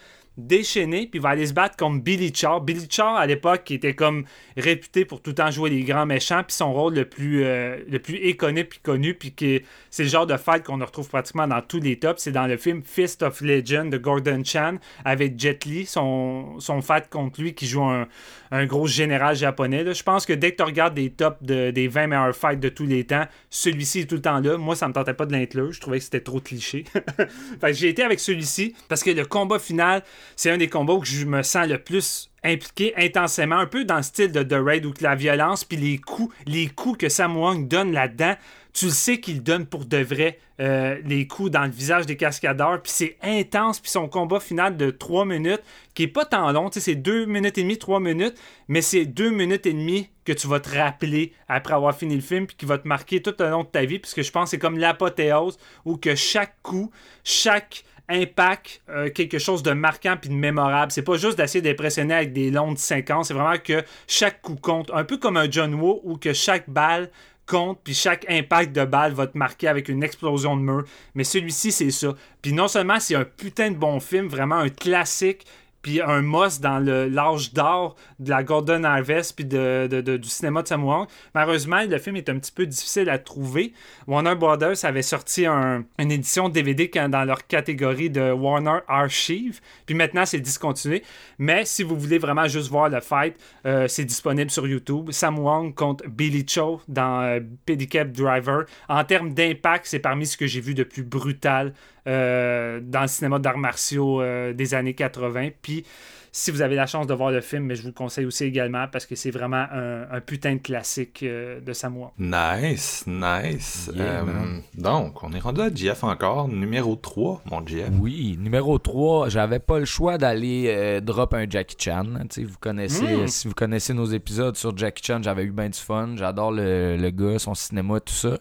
[0.48, 2.62] déchaîné, puis va aller se battre contre Billy Char.
[2.62, 4.26] Billy Char, à l'époque, était comme
[4.58, 7.78] réputé pour tout le temps jouer les grands méchants, puis son rôle le plus, euh,
[7.90, 11.48] le plus éconné puis connu, puis que c'est le genre de fight qu'on retrouve pratiquement
[11.48, 12.22] dans tous les tops.
[12.22, 14.76] C'est dans le film Fist of Legend de Gordon Chan
[15.06, 18.08] avec Jet Li, son, son fight contre lui qui joue un,
[18.52, 19.94] un gros général japonais.
[19.94, 22.70] Je pense que dès que tu regardes des tops de- des 20 meilleurs fights de
[22.70, 24.58] tous les temps, celui-ci est tout le temps là.
[24.58, 25.72] Moi, ça me tentait pas de l'inclure.
[25.72, 26.86] Je trouvais que c'était trop cliché.
[27.72, 30.04] j'ai été avec celui-ci parce que le combat final,
[30.36, 33.98] c'est un des combats où je me sens le plus impliqué intensément, un peu dans
[33.98, 37.36] le style de The Raid où la violence puis les coups, les coups que Sam
[37.38, 38.36] Wong donne là-dedans,
[38.74, 42.18] tu le sais qu'il donne pour de vrai euh, les coups dans le visage des
[42.18, 45.64] cascadeurs, puis c'est intense, puis son combat final de 3 minutes,
[45.96, 48.36] qui est pas tant long, c'est 2 minutes et demie, 3 minutes,
[48.68, 52.22] mais c'est 2 minutes et demie que tu vas te rappeler après avoir fini le
[52.22, 54.46] film, puis qui va te marquer tout le long de ta vie, puisque je pense
[54.46, 56.92] que c'est comme l'apothéose, où que chaque coup,
[57.24, 60.92] chaque impact euh, quelque chose de marquant puis de mémorable.
[60.92, 64.92] C'est pas juste d'essayer d'impressionner avec des longues séquences, c'est vraiment que chaque coup compte.
[64.94, 67.10] Un peu comme un John Woo où que chaque balle
[67.46, 70.84] compte puis chaque impact de balle va te marquer avec une explosion de mur.
[71.16, 72.16] Mais celui-ci, c'est ça.
[72.42, 75.46] Puis non seulement c'est un putain de bon film, vraiment un classique,
[75.82, 79.88] puis un must dans l'âge d'or de la Golden Harvest puis de,
[80.18, 81.08] du cinéma de Sam Wong.
[81.34, 83.74] Malheureusement, le film est un petit peu difficile à trouver.
[84.08, 89.96] Warner Brothers avait sorti un- une édition DVD dans leur catégorie de Warner Archive, puis
[89.96, 91.04] maintenant c'est discontinué.
[91.38, 93.36] Mais si vous voulez vraiment juste voir le fight,
[93.66, 95.12] euh, c'est disponible sur YouTube.
[95.12, 98.66] Sam Wong contre Billy Cho dans euh, Pedicab Driver.
[98.88, 101.74] En termes d'impact, c'est parmi ce que j'ai vu de plus brutal
[102.10, 105.50] euh, dans le cinéma d'arts martiaux euh, des années 80.
[105.62, 105.86] Puis,
[106.32, 108.44] si vous avez la chance de voir le film, mais je vous le conseille aussi
[108.44, 112.12] également parce que c'est vraiment un, un putain de classique euh, de Sam Wong.
[112.20, 113.90] Nice, nice.
[113.96, 117.90] Yeah, Euh, donc, on est rendu à Jeff encore, numéro 3, mon Jeff.
[118.00, 122.06] Oui, numéro 3, j'avais pas le choix d'aller euh, drop un Jackie Chan.
[122.30, 123.28] Sais, vous connaissez, Mm.
[123.28, 126.14] Si vous connaissez nos épisodes sur Jackie Chan, j'avais eu bien du fun.
[126.16, 128.38] J'adore le, le gars, son cinéma, tout ça.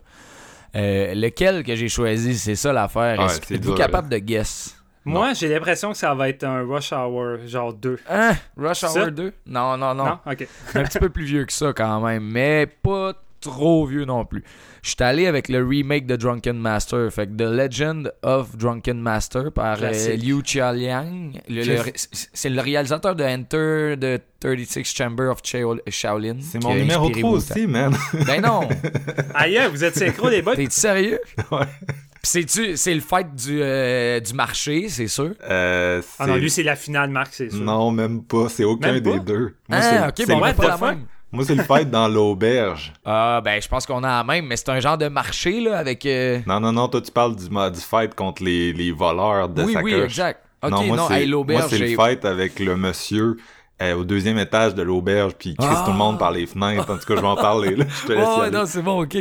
[0.77, 3.19] Euh, lequel que j'ai choisi, c'est ça l'affaire.
[3.19, 4.75] Ouais, Est-ce- Êtes-vous dur, capable de guess?
[5.05, 7.99] Moi, j'ai l'impression que ça va être un Rush Hour, genre 2.
[8.11, 8.33] Hein?
[8.59, 9.11] Rush Hour Ça?
[9.11, 9.33] 2?
[9.47, 10.05] Non, non, non.
[10.05, 10.19] Non?
[10.27, 10.47] Ok.
[10.75, 14.43] un petit peu plus vieux que ça quand même, mais pas trop vieux non plus.
[14.83, 19.01] Je suis allé avec le remake de Drunken Master, fait que The Legend of Drunken
[19.01, 20.17] Master par euh.
[20.17, 21.39] Liu Classique.
[22.33, 25.39] c'est le réalisateur de Enter the 36 Chamber of
[25.89, 26.37] Shaolin.
[26.41, 27.51] C'est mon numéro inspiré 3 Wu-Tang.
[27.57, 27.97] aussi, man.
[28.27, 28.69] Ben non!
[29.35, 30.57] Aïe, vous êtes synchro, les boys?
[30.57, 31.21] T'es sérieux?
[31.51, 31.67] Ouais.
[32.23, 35.31] C'est le fight du, euh, du marché, c'est sûr?
[35.49, 37.61] Euh, Ah non, lui, c'est la finale, Marc, c'est sûr.
[37.63, 38.49] Non, même pas.
[38.49, 39.13] C'est aucun Même pas?
[39.13, 39.55] des deux.
[39.69, 41.05] Moi, Ah, c'est- ok, c'est bon, what pas la même.
[41.31, 42.93] Moi, c'est le fight dans l'auberge.
[43.05, 45.77] Ah, ben je pense qu'on a la même, mais c'est un genre de marché, là,
[45.79, 46.07] avec...
[46.07, 49.63] euh, Non, non, non, toi, tu parles du, du fight contre les, les voleurs de
[49.63, 49.93] Oui, sacoche.
[49.93, 50.41] oui, exact.
[50.63, 53.37] Ok, non, non, moi, hey, l'auberge, moi, c'est le fight avec le monsieur
[53.81, 55.85] euh, au deuxième étage de l'auberge, puis il crisse Ah!
[55.85, 56.91] tout le monde par les fenêtres.
[56.91, 57.85] En tout cas, je vais en parler, là.
[58.03, 58.57] Je te laisse y Ouais, aller.
[58.57, 59.19] non, c'est bon, ok.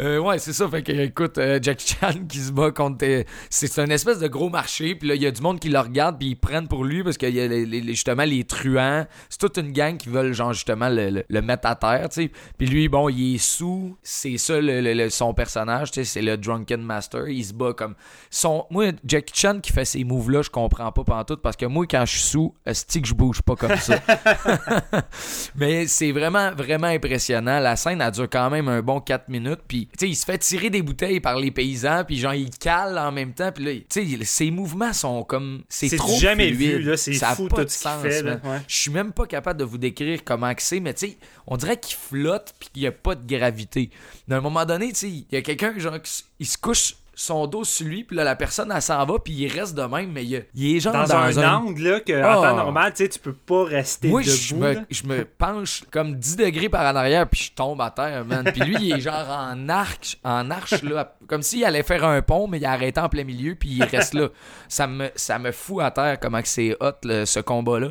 [0.00, 0.68] Euh, ouais, c'est ça.
[0.68, 3.04] Fait que, écoute, euh, Jackie Chan qui se bat contre.
[3.50, 5.78] c'est une espèce de gros marché, puis là, il y a du monde qui le
[5.78, 9.06] regarde, puis ils prennent pour lui parce qu'il y a les- justement les truands.
[9.28, 12.08] C'est toute une gang qui veulent, genre, justement, le, mettre à terre.
[12.56, 13.96] Puis lui, bon, il est sous.
[14.02, 17.28] C'est ça, le- son personnage, c'est le Drunken Master.
[17.28, 17.94] Il se bat comme.
[18.30, 18.66] Son...
[18.70, 22.04] Moi, Jackie Chan qui fait ces moves-là, je comprends pas pantoute parce que moi, quand
[22.06, 23.98] je suis sous, stick, je bouge pas comme ça.
[25.56, 27.58] Mais c'est vraiment, vraiment impressionnant.
[27.60, 29.60] La scène, elle dure quand même un bon 4 minutes.
[29.66, 32.04] Puis, sais, il se fait tirer des bouteilles par les paysans.
[32.06, 33.50] Puis, genre, il cale en même temps.
[33.52, 35.62] Puis là, tu sais, ses mouvements sont comme.
[35.68, 36.78] C'est C'est trop jamais fluide.
[36.78, 36.96] vu, là.
[36.96, 38.22] C'est fou pas tout de ce qu'il sens, fait.
[38.22, 38.38] Ouais.
[38.66, 41.78] Je suis même pas capable de vous décrire comment c'est, mais tu sais, on dirait
[41.78, 43.90] qu'il flotte puis qu'il y a pas de gravité.
[44.30, 46.94] À un moment donné, tu sais, il y a quelqu'un, genre, qui il se couche
[47.20, 49.82] son dos sur lui, puis là, la personne, elle s'en va, puis il reste de
[49.82, 50.36] même, mais il,
[50.76, 52.38] est genre Dans, dans, un, angle, là, que, Ah.
[52.38, 54.32] en temps normal, tu sais, tu peux pas rester moi, debout.
[54.36, 54.80] je me, là.
[54.88, 58.44] je me penche comme 10 degrés par en arrière, puis je tombe à terre, man.
[58.44, 62.22] Puis lui, il est genre en arc, en arche, là, comme s'il allait faire un
[62.22, 64.28] pont, mais il arrêté en plein milieu, puis il reste là.
[64.68, 67.88] Ça me, ça me fout à terre comment c'est hot, le- ce combat-là.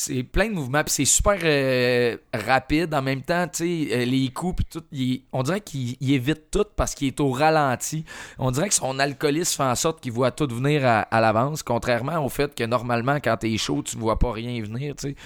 [0.00, 4.04] C'est plein de mouvements, puis c'est super euh, rapide en même temps, tu sais, euh,
[4.04, 4.84] les coups, puis tout.
[4.92, 8.04] il on dirait qu'il il évite tout parce qu'il est au ralenti.
[8.38, 11.64] On dirait que son alcoolisme fait en sorte qu'il voit tout venir à, à l'avance,
[11.64, 15.16] contrairement au fait que normalement, quand t'es chaud, tu vois pas rien venir, tu sais.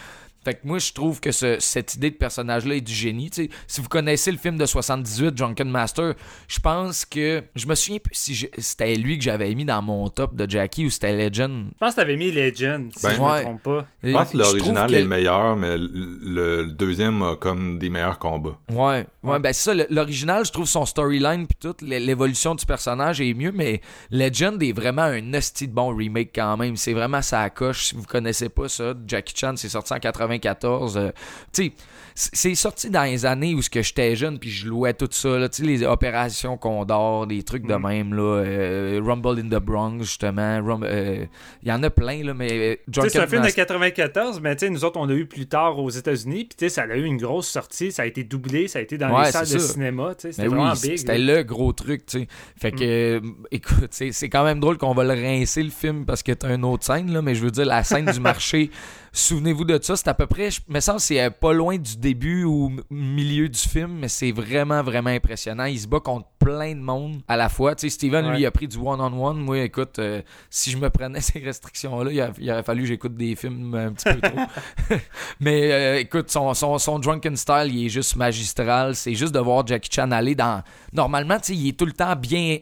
[0.44, 3.30] Fait que moi, je trouve que ce- cette idée de personnage-là est du génie.
[3.32, 6.14] Si vous connaissez le film de 78, Drunken Master,
[6.48, 7.42] je pense que.
[7.54, 10.86] Je me souviens plus si c'était lui que j'avais mis dans mon top de Jackie
[10.86, 11.66] ou c'était Legend.
[11.72, 13.38] Je pense que t'avais mis Legend, si Ben, je ouais.
[13.38, 13.86] me trompe pas.
[14.02, 15.86] Je pense que l'original est que- le meilleur, mais le,
[16.22, 18.58] le deuxième a comme des meilleurs combats.
[18.70, 19.86] Ouais, ouais, ben c'est ça.
[19.90, 23.80] L'original, je trouve son storyline puis toute l'é- l'évolution du personnage est mieux, mais
[24.10, 26.76] Legend est vraiment un hostie de bon remake quand même.
[26.76, 27.86] C'est vraiment ça coche.
[27.88, 30.96] Si vous connaissez pas ça, Jackie Chan, c'est sorti en 94.
[30.96, 31.10] euh,
[31.52, 31.72] tu sais, c-
[32.14, 35.38] c'est sorti dans les années où ce que j'étais jeune puis je louais tout ça.
[35.38, 35.48] là.
[35.48, 40.00] Tu sais, les opérations Condor, des trucs de même là, euh, Rumble in the Bronx
[40.00, 40.60] justement.
[40.62, 41.24] Rum- euh,
[41.62, 42.76] Il y en a plein là, mais euh,
[43.08, 45.46] c'est un film de Master- 94, mais tu sais, nous autres, on l'a eu plus
[45.46, 48.24] tard aux États-Unis, puis tu sais, ça a eu une grosse sortie, ça a été
[48.24, 49.72] doublé, ça a été dans Ouais, les salles de ça.
[49.72, 50.96] cinéma, tu sais, c'était vraiment oui, big.
[50.98, 52.28] C'était le gros truc, tu sais.
[52.56, 53.20] Fait que, euh,
[53.50, 56.54] écoute, c'est c'est quand même drôle qu'on va le rincer, le film, parce que t'as
[56.54, 58.70] une autre scène, là, mais je veux dire, la scène du marché,
[59.12, 62.44] souvenez-vous de ça, c'est à peu près, je me c'est euh, pas loin du début
[62.44, 65.66] ou milieu du film, mais c'est vraiment, vraiment impressionnant.
[65.66, 67.74] Il se bat contre plein de monde à la fois.
[67.74, 68.32] Tu sais, Steven, Ouais.
[68.32, 69.38] lui, il a pris du one-on-one.
[69.38, 73.36] Moi, écoute, euh, si je me prenais ces restrictions-là, il, aurait fallu que j'écoute des
[73.36, 74.96] films un petit peu trop.
[75.40, 78.96] Mais euh, écoute, son, son, son drunken style, il est juste magistral.
[78.96, 80.62] C'est juste de voir Jackie Chan aller dans.
[80.92, 82.58] Normalement, tu sais, il est tout le temps bien.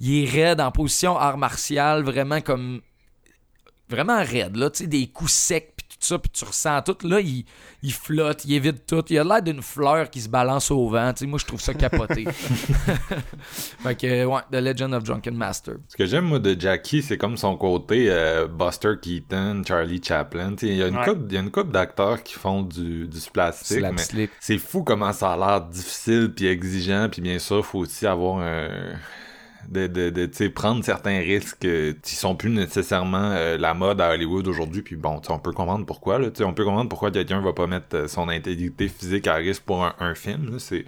[0.00, 2.80] Il est raide en position art martial, vraiment comme.
[3.88, 4.70] Vraiment raide, là.
[4.70, 5.73] Tu sais, des coups secs,
[6.04, 6.96] ça, puis tu ressens tout.
[7.06, 7.44] Là, il,
[7.82, 9.04] il flotte, il évite tout.
[9.10, 11.12] Il a l'air d'une fleur qui se balance au vent.
[11.12, 12.24] Tu sais, moi, je trouve ça capoté.
[13.82, 15.74] fait que, ouais, The Legend of Drunken Master.
[15.88, 20.54] Ce que j'aime, moi, de Jackie, c'est comme son côté euh, Buster Keaton, Charlie Chaplin.
[20.54, 21.50] Tu sais, Il y a une Ouais.
[21.50, 26.32] couple, d'acteurs qui font du, du plastique, mais c'est fou comment ça a l'air difficile
[26.34, 27.08] puis exigeant.
[27.10, 28.68] Puis bien sûr, faut aussi avoir un...
[29.68, 33.74] de, de, de tu sais, prendre certains risques euh, qui sont plus nécessairement euh, la
[33.74, 34.82] mode à Hollywood aujourd'hui.
[34.82, 36.18] Puis bon, on peut comprendre pourquoi.
[36.18, 39.26] Là, Tu sais, on peut comprendre pourquoi quelqu'un va pas mettre euh, son intégrité physique
[39.26, 40.58] à risque pour un, un film.
[40.58, 40.84] C'est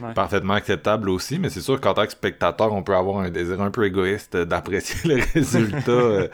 [0.00, 0.12] Ouais.
[0.14, 1.38] parfaitement acceptable aussi.
[1.38, 4.36] Mais c'est sûr qu'en tant que spectateur, on peut avoir un désir un peu égoïste
[4.36, 5.90] d'apprécier le résultat.
[5.90, 6.28] euh,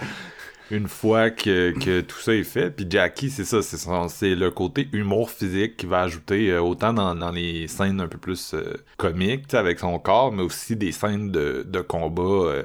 [0.70, 2.70] une fois que, que tout ça est fait.
[2.70, 7.14] Puis Jackie, c'est ça, c'est le côté humour physique qui va ajouter euh, autant dans,
[7.14, 11.30] dans les scènes un peu plus euh, comiques, avec son corps, mais aussi des scènes
[11.32, 12.62] de, de combat euh,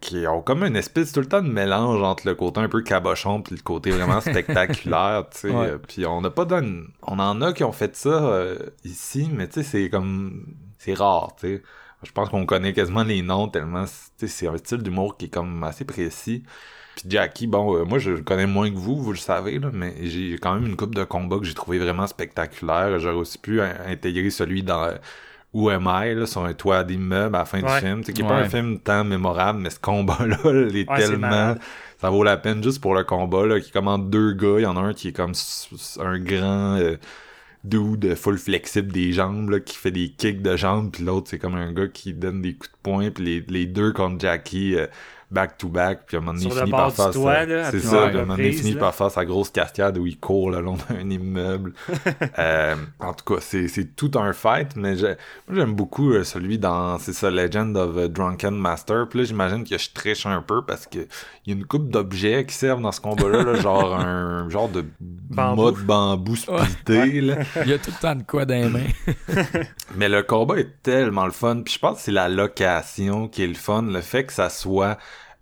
[0.00, 2.82] qui ont comme une espèce tout le temps de mélange entre le côté un peu
[2.82, 5.50] cabochon puis le côté vraiment spectaculaire, tu sais.
[5.58, 5.66] Ouais.
[5.66, 6.82] Euh, Puis on n'a pas donné...
[7.02, 10.54] On en a qui ont fait ça euh, ici, mais tu sais, c'est comme...
[10.78, 11.62] C'est rare, tu sais.
[12.04, 15.26] Je pense qu'on connaît quasiment les noms tellement, tu sais, c'est un style d'humour qui
[15.26, 16.44] est comme assez précis.
[17.00, 19.70] Puis Jackie, bon, euh, moi je le connais moins que vous, vous le savez, là,
[19.72, 22.98] mais j'ai quand même une coupe de combats que j'ai trouvé vraiment spectaculaire.
[22.98, 24.94] J'aurais aussi pu in- intégrer celui dans euh,
[25.52, 27.80] Où Am I, là, sur un toit d'immeuble à la fin Ouais.
[27.80, 28.02] du film.
[28.04, 31.54] C'est qui est pas un film tant mémorable, mais ce combat-là, il est Ouais, tellement...
[32.00, 34.56] Ça vaut la peine juste pour le combat, là, qui commande deux gars.
[34.58, 35.32] Il y en a un qui est comme
[36.00, 36.76] un grand...
[36.76, 36.96] euh,
[37.64, 41.38] dude full flexible des jambes là, qui fait des kicks de jambes puis l'autre c'est
[41.40, 44.76] comme un gars qui donne des coups de poing puis les, les deux contre Jackie
[44.76, 44.86] euh,
[45.30, 47.80] back to back puis à un moment donné il finit par faire toit, sa- c'est
[47.80, 48.80] ça puis à un moment donné il reprises, finit là.
[48.80, 51.72] par faire sa grosse cascade où il court le long d'un immeuble
[52.38, 55.16] Euh, en tout cas c'est, c'est tout un fight mais moi
[55.54, 59.64] j'aime beaucoup euh, celui dans c'est ça Legend of euh, Drunken Master puis là j'imagine
[59.64, 60.98] que je triche un peu parce que
[61.46, 64.68] il y a une coupe d'objets qui servent dans ce combat là, genre un genre
[64.68, 65.62] de Bambou.
[65.64, 67.36] mât de bambou splitté, là.
[67.64, 69.34] Il y a tout le temps de quoi dans les mains.
[69.96, 71.60] Mais le combat est tellement le fun.
[71.64, 73.82] Puis je pense que c'est la location qui est le fun.
[73.82, 74.96] Le fait que ça soit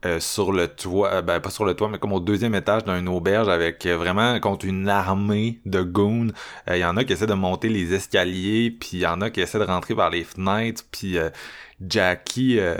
[0.04, 2.84] euh, sur le toit, euh, ben pas sur le toit, mais comme au deuxième étage
[2.84, 6.28] d'une auberge avec euh, vraiment contre une armée de goons.
[6.68, 9.20] Euh, Il y en a qui essaient de monter les escaliers, puis il y en
[9.20, 11.30] a qui essaient de rentrer par les fenêtres, puis euh,
[11.86, 12.76] Jackie, euh,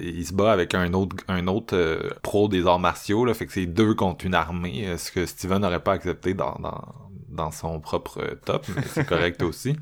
[0.00, 3.46] il se bat avec un autre, un autre euh, pro des arts martiaux, là, fait
[3.46, 6.82] que c'est deux contre une armée, euh, ce que Steven n'aurait pas accepté dans, dans,
[7.28, 9.76] dans son propre euh, top, mais c'est correct aussi.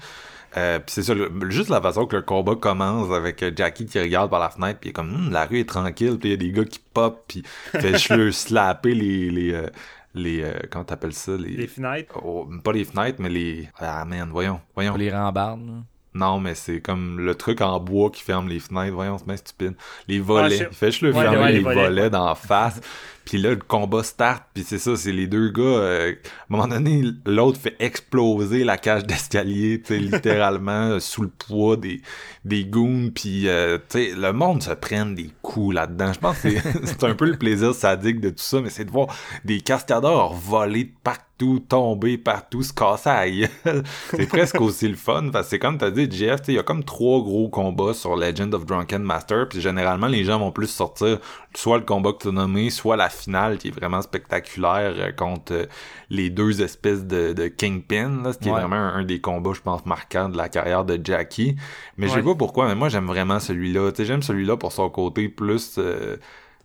[0.57, 3.85] Euh, puis c'est ça, le- juste la façon que le combat commence avec euh, Jackie
[3.87, 6.31] qui regarde par la fenêtre, puis il est comme Hum, la rue est tranquille, puis
[6.31, 7.43] il y a des gars qui pop, puis
[7.73, 9.67] fait juste le slapper les les euh,
[10.15, 12.19] les euh, comment t'appelles ça les, Les fenêtres.
[12.25, 15.61] oh, pas les fenêtres mais les ah man voyons voyons les rambardes.
[15.67, 15.73] là.
[16.15, 19.37] non mais c'est comme le truc en bois qui ferme les fenêtres voyons c'est bien
[19.37, 19.75] stupide
[20.09, 22.11] les volets je- il fait juste le Ouais, fermer ouais, les, les volets, volets ouais.
[22.11, 22.81] d'en face
[23.27, 26.15] puis là le combat start puis c'est ça c'est les deux gars euh, à un
[26.49, 32.01] moment donné l'autre fait exploser la cage d'escalier tu sais littéralement sous le poids des
[32.45, 36.13] des goons puis euh, tu sais le monde se prenne des coups là-dedans.
[36.13, 36.49] Je pense que
[36.85, 39.09] c'est un peu le plaisir sadique de tout ça mais c'est de voir
[39.45, 41.27] des cascadeurs voler de partout
[41.69, 43.27] tomber partout se casser à
[44.11, 46.63] c'est presque aussi le fun parce que c'est comme t'as dit Jeff il y a
[46.63, 50.69] comme trois gros combats sur Legend of Drunken Master puis généralement les gens vont plus
[50.69, 51.19] sortir
[51.55, 55.13] soit le combat que tu as nommé soit la finale qui est vraiment spectaculaire euh,
[55.13, 55.67] contre euh,
[56.11, 58.57] les deux espèces de, de Kingpin là, ce qui Ouais.
[58.57, 61.57] est vraiment un, un des combats je pense marquants de la carrière de Jackie
[61.97, 62.25] mais je sais Ouais.
[62.25, 66.17] pas pourquoi mais moi j'aime vraiment celui-là j'aime celui-là pour son côté plus euh,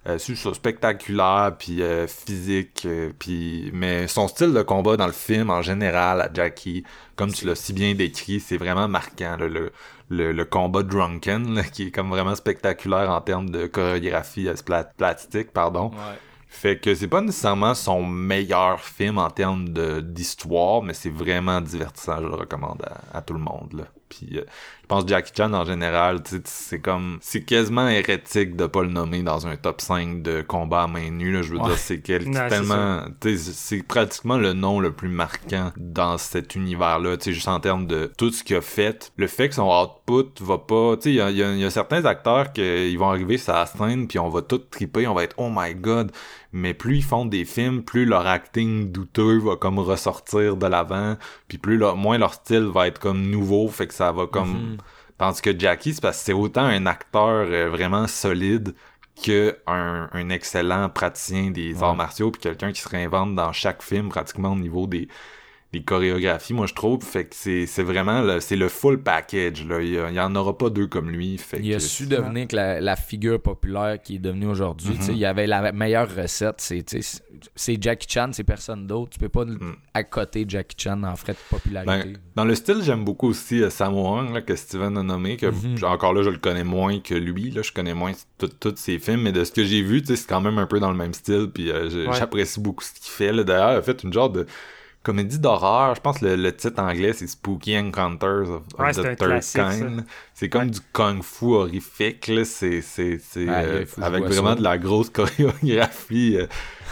[0.07, 5.49] euh, spectaculaire puis euh, physique euh, puis mais son style de combat dans le film
[5.49, 6.83] en général à Jackie
[7.15, 9.71] comme tu l'as si bien décrit c'est vraiment marquant là, le,
[10.09, 14.83] le le combat drunken là, qui est comme vraiment spectaculaire en termes de chorégraphie pla-
[14.85, 15.91] plastique pardon
[16.53, 21.61] fait que c'est pas nécessairement son meilleur film en termes de d'histoire, mais c'est vraiment
[21.61, 23.85] divertissant, je le recommande à, à tout le monde là.
[24.09, 24.41] Puis euh,
[24.81, 28.89] je pense que Jackie Chan en général, c'est comme c'est quasiment hérétique de pas le
[28.89, 31.67] nommer dans un top 5 de combat à main nue là, je veux Ouais.
[31.69, 37.23] dire c'est tellement c'est pratiquement le nom le plus marquant dans cet univers là, tu
[37.25, 40.43] sais juste en termes de tout ce qu'il a fait, le fait que son output
[40.43, 42.95] va pas, tu sais il y a, il y a- y a certains acteurs qui
[42.97, 45.73] vont arriver sur la scène puis on va tout triper, on va être oh my
[45.73, 46.11] god
[46.53, 51.17] mais plus ils font des films, plus leur acting douteux va comme ressortir de l'avant,
[51.47, 54.77] puis plus leur, moins leur style va être comme nouveau, fait que ça va comme...
[55.17, 58.73] Tandis que Jackie, c'est parce que c'est autant un acteur euh, vraiment solide
[59.23, 63.83] que un, un excellent praticien des arts martiaux, puis quelqu'un qui se réinvente dans chaque
[63.83, 65.07] film pratiquement au niveau des
[65.73, 69.65] des chorégraphies, moi je trouve, fait que c'est c'est vraiment le, c'est le full package
[69.65, 71.79] là, il y, a- il y en aura pas deux comme lui, fait Il a
[71.79, 74.97] su devenir que la, la figure populaire qui est devenue aujourd'hui.
[74.99, 76.59] sais, Il y avait la meilleure recette.
[77.55, 79.11] C'est Jackie Chan, c'est personne d'autre.
[79.11, 79.45] Tu peux pas
[79.93, 82.09] à côté Jackie Chan en frais de popularité.
[82.09, 85.37] Ben, dans le style, j'aime beaucoup aussi euh, Sammo Hung, là, que Steven a nommé,
[85.37, 88.75] que j- encore là, je le connais moins que lui, là, je connais moins tous
[88.75, 90.97] ses films, mais de ce que j'ai vu, c'est quand même un peu dans le
[90.97, 92.17] même style, puis euh, Ouais.
[92.17, 93.31] j'apprécie beaucoup ce qu'il fait.
[93.31, 93.43] là.
[93.43, 94.45] D'ailleurs, il a fait une genre de
[95.03, 98.93] comédie d'horreur, je pense que le, le titre anglais, c'est Spooky Encounters of, of Ouais,
[98.93, 100.05] the c'est un Third classique, Kind.
[100.33, 104.55] C'est comme du kung-fu horrifique, là, c'est, c'est, c'est, euh, avec vraiment ça.
[104.55, 106.47] de la grosse chorégraphie, euh,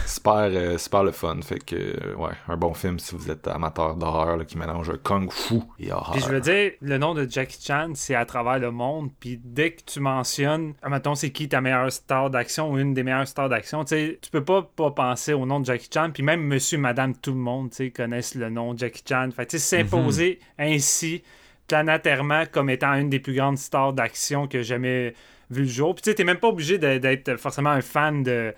[0.10, 1.40] super, euh, super le fun.
[1.42, 5.62] Fait que, euh, ouais, un bon film si vous êtes amateur d'horreur, qui mélange kung-fu
[5.80, 6.12] et horreur.
[6.14, 9.10] Puis je veux dire, le nom de Jackie Chan, c'est à travers le monde.
[9.20, 13.04] Puis dès que tu mentionnes, mettons, c'est qui ta meilleure star d'action ou une des
[13.04, 16.10] meilleures stars d'action, tu sais, tu peux pas, pas penser au nom de Jackie Chan.
[16.14, 19.30] Puis même monsieur, madame, tout le monde, tu sais, connaissent le nom de Jackie Chan.
[19.36, 21.24] Fait tu sais, s'imposer ainsi,
[21.68, 25.14] planétairement, comme étant une des plus grandes stars d'action que j'ai jamais
[25.50, 25.96] vu le jour.
[25.96, 28.54] Puis tu sais, t'es même pas obligé d'être forcément un fan de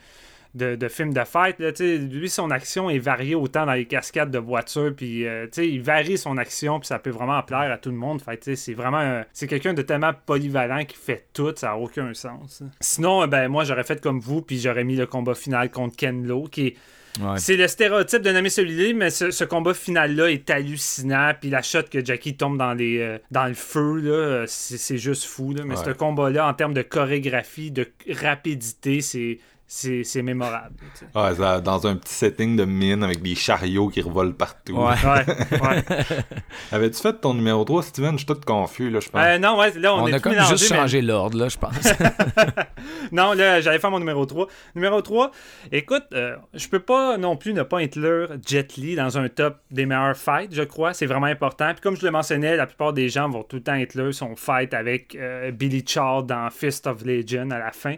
[0.53, 1.57] de, de films de fight.
[1.59, 5.81] Là, lui, son action est variée autant dans les cascades de voitures, puis euh, il
[5.81, 8.21] varie son action, puis ça peut vraiment plaire à tout le monde.
[8.21, 12.63] Fait, c'est vraiment c'est quelqu'un de tellement polyvalent qui fait tout, ça n'a aucun sens.
[12.79, 15.95] Sinon, euh, ben moi, j'aurais fait comme vous, puis j'aurais mis le combat final contre
[15.95, 16.75] Ken Lo, qui est
[17.19, 17.37] Ouais.
[17.39, 21.33] c'est le stéréotype de nommer celui-là, mais ce, ce combat final-là est hallucinant.
[21.37, 24.97] Puis la shot que Jackie tombe dans, les, euh, dans le feu, là, c'est c'est
[24.97, 25.53] juste fou.
[25.53, 25.65] Là.
[25.65, 25.83] Mais Ouais.
[25.83, 27.85] ce combat-là, en termes de chorégraphie, de
[28.31, 29.39] rapidité, c'est
[29.73, 30.75] c'est mémorable.
[30.79, 31.19] tu sais.
[31.19, 34.73] Ouais, ça, dans un petit setting de mine avec des chariots qui revolent partout.
[34.75, 34.95] Ouais.
[35.05, 35.83] Ouais, ouais.
[36.73, 38.11] Avais-tu fait ton numéro 3, Steven?
[38.13, 39.21] Je suis tout confus, là, je pense.
[39.25, 41.37] Euh, non, ouais, là, on, On, est a tout comme mélangé, juste mais- changé l'ordre,
[41.37, 41.71] là, je pense.
[43.11, 44.47] Non, là, j'allais faire mon numéro 3.
[44.75, 45.31] Numéro 3,
[45.71, 49.57] écoute, euh, je peux pas non plus ne pas inclure Jet Li dans un top
[49.69, 50.93] des meilleurs fights, je crois.
[50.93, 51.71] C'est vraiment important.
[51.73, 54.35] Puis comme je le mentionnais, la plupart des gens vont tout le temps inclure son
[54.35, 57.95] fight avec euh, Billy Chard dans Fist of Legend à la fin.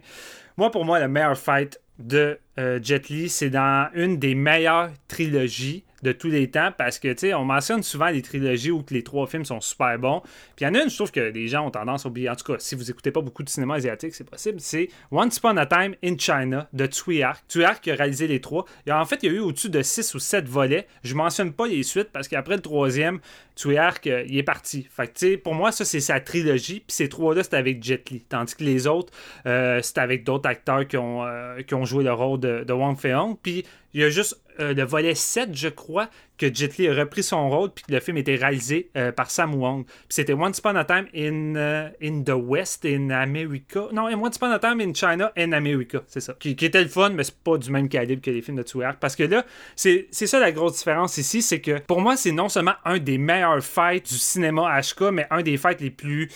[0.57, 4.89] Moi, pour moi, le meilleur fight de euh, Jet Li, c'est dans une des meilleures
[5.07, 8.83] trilogies de tous les temps parce que, tu sais, on mentionne souvent les trilogies où
[8.91, 10.21] les trois films sont super bons.
[10.55, 12.29] Puis il y en a une, je trouve que les gens ont tendance à oublier.
[12.29, 14.59] En tout cas, si vous écoutez pas beaucoup de cinéma asiatique, c'est possible.
[14.59, 17.43] C'est Once Upon a Time in China de Tsui Hark.
[17.49, 18.65] Tsui Hark a réalisé les trois.
[18.89, 20.87] En fait, il y a eu au-dessus de 6 ou 7 volets.
[21.03, 23.19] Je mentionne pas les suites parce qu'après le troisième,
[23.55, 24.87] Tsui euh, il est parti.
[24.89, 26.79] Fait que, tu sais, pour moi, ça, c'est sa trilogie.
[26.85, 28.21] Puis ces trois-là, c'était avec Jet Li.
[28.27, 29.13] Tandis que les autres,
[29.45, 32.73] euh, c'était avec d'autres acteurs qui ont, euh, qui ont joué le rôle de, de
[32.73, 33.37] Wang Fei-hong.
[33.41, 36.93] Puis il y a juste euh, le volet 7, je crois, que Jet Li a
[36.93, 39.85] repris son rôle puis que le film était réalisé euh, par Sam Wong.
[39.85, 43.87] Puis c'était Once Upon a Time in, euh, in the West, in America.
[43.91, 46.33] Non, Once Upon a Time in China, in America, c'est ça.
[46.39, 48.83] Qui, était le fun, mais c'est pas du même calibre que les films de Tsui
[48.83, 48.97] Hark.
[48.99, 49.45] Parce que là,
[49.75, 53.17] c'est ça la grosse différence ici, c'est que pour moi, c'est non seulement un des
[53.17, 56.29] meilleurs fights du cinéma HK, mais un des fights les plus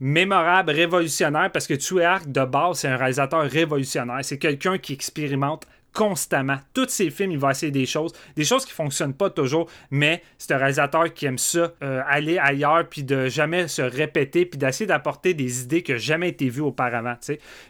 [0.00, 4.18] mémorables, révolutionnaires, parce que Tsui Hark, de base, c'est un réalisateur révolutionnaire.
[4.22, 6.58] C'est quelqu'un qui expérimente constamment.
[6.74, 10.22] Tous ses films, il va essayer des choses, des choses qui fonctionnent pas toujours, mais
[10.38, 14.58] c'est un réalisateur qui aime ça, euh, aller ailleurs, puis de jamais se répéter, puis
[14.58, 17.16] d'essayer d'apporter des idées qui n'ont jamais été vues auparavant.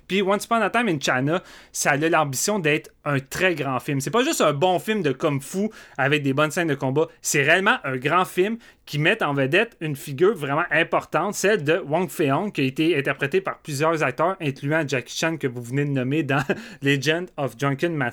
[0.09, 1.43] Puis Once Upon a Time in China,
[1.73, 4.01] ça a l'ambition d'être un très grand film.
[4.01, 5.69] C'est pas juste un bon film de kung fu
[5.99, 9.77] avec des bonnes scènes de combat, c'est réellement un grand film qui met en vedette
[9.81, 14.37] une figure vraiment importante, celle de Wang Fei-hong, qui a été interprétée par plusieurs acteurs,
[14.41, 16.43] incluant Jackie Chan que vous venez de nommer dans
[16.83, 18.12] Legend of Drunken Master,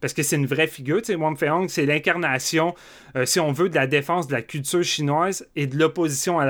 [0.00, 0.98] parce que c'est une vraie figure.
[0.98, 2.74] Tu sais, Wang Fei-hong, c'est l'incarnation,
[3.16, 6.46] euh, si on veut, de la défense de la culture chinoise et de l'opposition à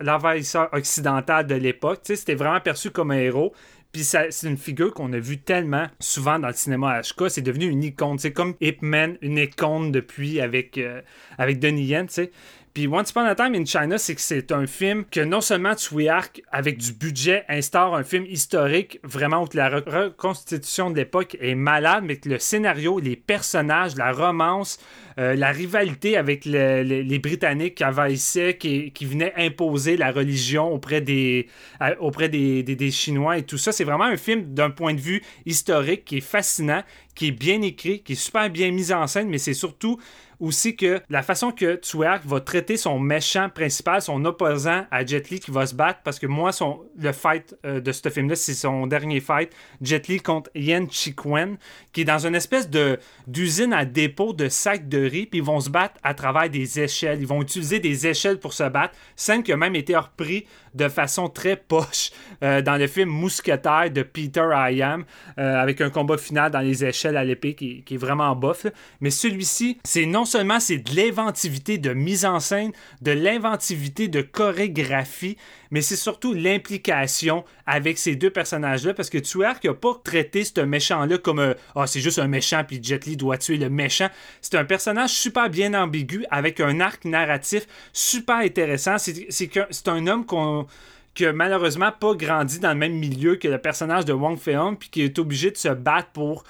[0.00, 2.00] l'envahisseur occidental de l'époque.
[2.04, 3.52] Tu sais, C'était vraiment perçu comme un héros.
[3.92, 7.66] Puis c'est une figure qu'on a vue tellement souvent dans le cinéma HK, c'est devenu
[7.66, 8.20] une icône.
[8.20, 11.00] C'est comme Ip Man, une icône depuis avec, euh,
[11.38, 12.30] avec Donnie Yen, tu sais.
[12.72, 15.74] Puis Once Upon a Time in China, c'est que c'est un film que non seulement
[15.74, 20.96] Tsui Hark, avec du budget, instaure un film historique, vraiment où la re- reconstitution de
[20.96, 24.78] l'époque est malade, mais que le scénario, les personnages, la romance,
[25.18, 30.12] euh, la rivalité avec le- le- les Britanniques qui envahissaient, qui, qui venaient imposer la
[30.12, 31.48] religion auprès des,
[31.98, 33.72] auprès des- des Chinois et tout ça.
[33.72, 36.84] C'est vraiment un film d'un point de vue historique qui est fascinant,
[37.20, 40.00] qui est bien écrit, qui est super bien mis en scène, mais c'est surtout
[40.40, 45.28] aussi que la façon que Tsuak va traiter son méchant principal, son opposant à Jet
[45.28, 48.36] Li qui va se battre, parce que moi, son, le fight euh, de ce film-là,
[48.36, 49.52] c'est son dernier fight,
[49.82, 51.58] Jet Li contre Yen Chikwen,
[51.92, 55.44] qui est dans une espèce de d'usine à dépôt de sacs de riz, puis ils
[55.44, 57.20] vont se battre à travers des échelles.
[57.20, 60.88] Ils vont utiliser des échelles pour se battre, scène qui a même été repris de
[60.88, 62.10] façon très poche
[62.42, 65.04] euh, dans le film Mousquetaire de Peter Iam,
[65.38, 68.66] euh, avec un combat final dans les échelles à l'épée qui, est vraiment bof.
[69.00, 72.72] Mais celui-ci, c'est non seulement c'est de l'inventivité de mise en scène,
[73.02, 75.36] de l'inventivité de chorégraphie,
[75.70, 80.60] mais c'est surtout l'implication avec ces deux personnages-là, parce que Tsuark n'a pas traité ce
[80.60, 84.08] méchant-là comme un Ah, c'est juste un méchant, puis Jet Li doit tuer le méchant.
[84.40, 88.96] C'est un personnage super bien ambigu, avec un arc narratif super intéressant.
[88.98, 90.26] C'est un homme
[91.14, 94.76] qui a malheureusement pas grandi dans le même milieu que le personnage de Wong Fei-hung,
[94.78, 96.44] puis qui est obligé de se battre pour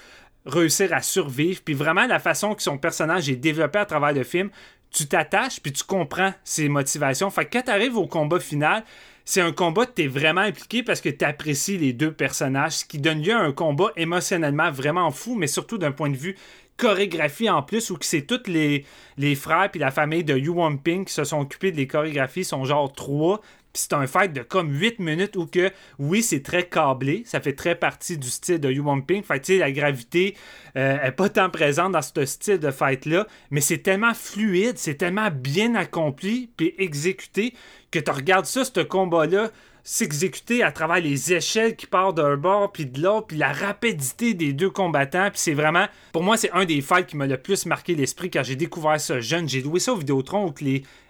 [0.47, 1.61] réussir à survivre.
[1.65, 4.51] Puis vraiment, la façon que son personnage est développé à travers le film,
[4.91, 7.31] tu t'attaches, puis tu comprends ses motivations.
[7.31, 8.85] Fait que quand tu arrives au combat final,
[9.25, 12.79] c'est un combat que tu es vraiment impliqué parce que tu apprécies les deux personnages,
[12.79, 16.17] ce qui donne lieu à un combat émotionnellement vraiment fou, mais surtout d'un point de
[16.17, 16.37] vue
[16.77, 18.85] chorégraphie en plus, où c'est tous les,
[19.19, 20.53] les frères puis la famille de Yu
[20.83, 23.41] Ping qui se sont occupés de les chorégraphies, sont genre trois.
[23.73, 27.23] Puis c'est un fight de comme 8 minutes où que, oui, c'est très câblé.
[27.27, 29.23] Ça fait très partie du style de Yu Ping.
[29.23, 30.37] Fait que, la gravité
[30.77, 33.27] euh, est pas tant présente dans ce style de fight-là.
[33.51, 37.55] Mais c'est tellement fluide, c'est tellement bien accompli puis exécuté
[37.91, 39.51] que tu regardes ça, ce combat-là,
[39.83, 44.35] s'exécuter à travers les échelles qui partent d'un bord puis de l'autre, puis la rapidité
[44.35, 45.31] des deux combattants.
[45.31, 48.31] Puis c'est vraiment, pour moi, c'est un des fights qui m'a le plus marqué l'esprit
[48.31, 49.49] quand j'ai découvert ça jeune.
[49.49, 50.55] J'ai loué ça au Vidéotron où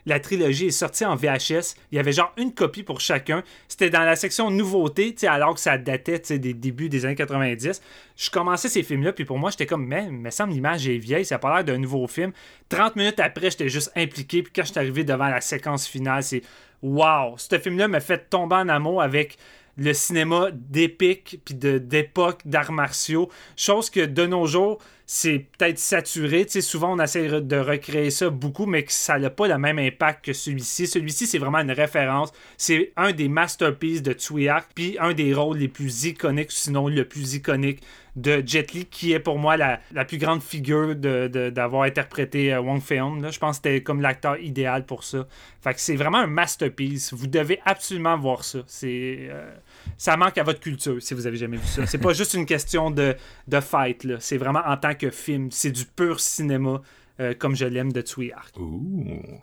[0.07, 1.75] la trilogie est sortie en VHS.
[1.93, 3.43] Il y avait genre une copie pour chacun.
[3.69, 7.15] C'était dans la section nouveauté, tu sais, alors que ça datait des débuts des années
[7.15, 7.81] 90.
[8.17, 11.25] Je commençais ces films-là, puis pour moi, j'étais comme, mais, me semble l'image est vieille,
[11.25, 12.33] ça a pas l'air d'un nouveau film.
[12.69, 16.23] 30 minutes après, j'étais juste impliqué, puis quand je suis arrivé devant la séquence finale,
[16.23, 16.43] c'est
[16.82, 17.35] wow!
[17.36, 19.36] Ce film-là m'a fait tomber en amour avec
[19.77, 23.31] le cinéma d'épique puis d'époque d'arts martiaux.
[23.57, 26.47] Chose que de nos jours, c'est peut-être saturé.
[26.48, 30.24] Souvent, on essaie de recréer ça beaucoup, mais que ça n'a pas le même impact
[30.27, 30.86] que celui-ci.
[30.86, 32.31] Celui-ci, c'est vraiment une référence.
[32.57, 36.89] C'est un des masterpieces de Tsui Hark, puis un des rôles les plus iconiques, sinon
[36.89, 37.82] le plus iconique
[38.16, 41.82] de Jet Li, qui est pour moi la, la plus grande figure de- de- d'avoir
[41.85, 43.20] interprété euh, Wong Fei-hung.
[43.23, 43.31] là.
[43.31, 45.27] Je pense que c'était comme l'acteur idéal pour ça.
[45.62, 47.12] Fait que c'est vraiment un masterpiece.
[47.15, 48.61] Vous devez absolument voir ça.
[48.66, 49.28] C'est...
[49.31, 49.51] euh,
[49.97, 51.87] ça manque à votre culture si vous avez jamais vu ça.
[51.87, 53.15] C'est pas juste une question de,
[53.49, 54.16] de fight, là.
[54.20, 55.51] C'est vraiment en tant que film.
[55.51, 56.81] C'est du pur cinéma.
[57.20, 58.32] euh, comme je l'aime de Tsui.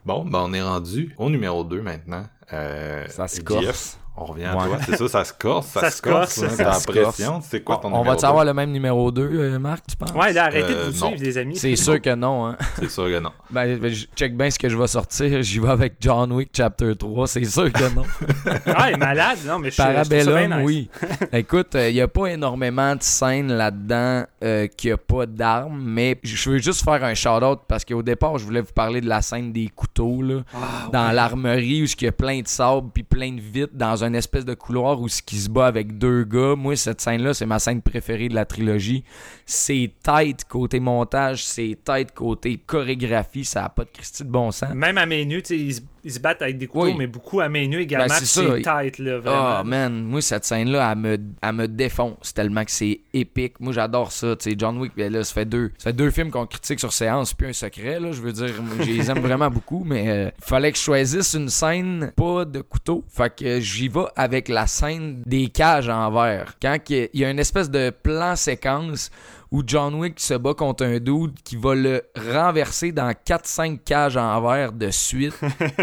[0.05, 2.25] Bon, ben on est rendu au numéro 2 maintenant.
[2.51, 3.99] Euh, Ça se corse.
[4.19, 4.65] On revient à Ouais.
[4.65, 5.67] toi, c'est ça, ça se corse.
[5.67, 6.39] Ça, Ça se se corse.
[6.41, 6.59] corse.
[6.59, 7.39] hein, Ça pression.
[7.47, 10.11] C'est quoi ton On numéro va-tu avoir le même numéro 2, Marc, tu penses?
[10.13, 11.07] Ouais, là, arrêtez Euh, de vous non.
[11.09, 11.55] suivre, les amis.
[11.55, 12.57] C'est sûr que non, hein.
[12.79, 13.31] C'est sûr que non.
[13.51, 15.41] Ben, ben, je check bien ce que je vais sortir.
[15.43, 17.27] J'y vais avec John Wick Chapter 3.
[17.27, 18.03] C'est sûr que non.
[18.75, 19.37] Ah, il est malade.
[19.45, 20.65] Non, mais je, ça Parabellum, bien nice.
[20.65, 20.89] oui.
[21.33, 26.17] Écoute, il n'y a pas énormément de scènes là-dedans euh, qui a pas d'armes, mais
[26.23, 29.21] je veux juste faire un shout-out parce qu'au départ, je voulais vous parler de la
[29.21, 33.03] scène des couteaux là, Ah, dans l'armerie où il y a plein de sable puis
[33.03, 36.55] plein de vitres dans espèce de couloir où ce qui se bat avec deux gars.
[36.55, 39.03] Moi, cette scène-là, c'est ma scène préférée de la trilogie.
[39.45, 44.51] C'est tight côté montage, c'est tight côté chorégraphie, ça n'a pas de Christy de bon
[44.51, 44.73] sens.
[44.73, 46.95] Même à main nue, tu sais, ils, ils se battent avec des couteaux, Oui.
[46.97, 48.07] mais beaucoup à main nue également.
[48.07, 49.57] Ben, c'est tight, là, vraiment.
[49.59, 53.59] Oh man, moi cette scène-là, elle me, elle me défonce tellement que c'est épique.
[53.59, 54.35] Moi j'adore ça.
[54.37, 56.79] Tu sais, John Wick, ben là, ça fait deux, ça fait deux films qu'on critique
[56.79, 57.99] sur séance, puis un secret.
[57.99, 58.47] Là, je veux dire,
[58.79, 62.61] je les aime vraiment beaucoup, mais euh, fallait que je choisisse une scène pas de
[62.61, 63.03] couteau.
[63.09, 66.55] Fait que j'y vais avec la scène des cages en verre.
[66.61, 69.11] Quand il y a- il y a une espèce de plan séquence
[69.51, 74.17] où John Wick se bat contre un dude qui va le renverser dans 4-5 cages
[74.17, 75.39] en verre de suite.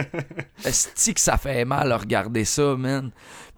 [0.65, 3.11] Est-ce que ça fait mal à regarder ça, man?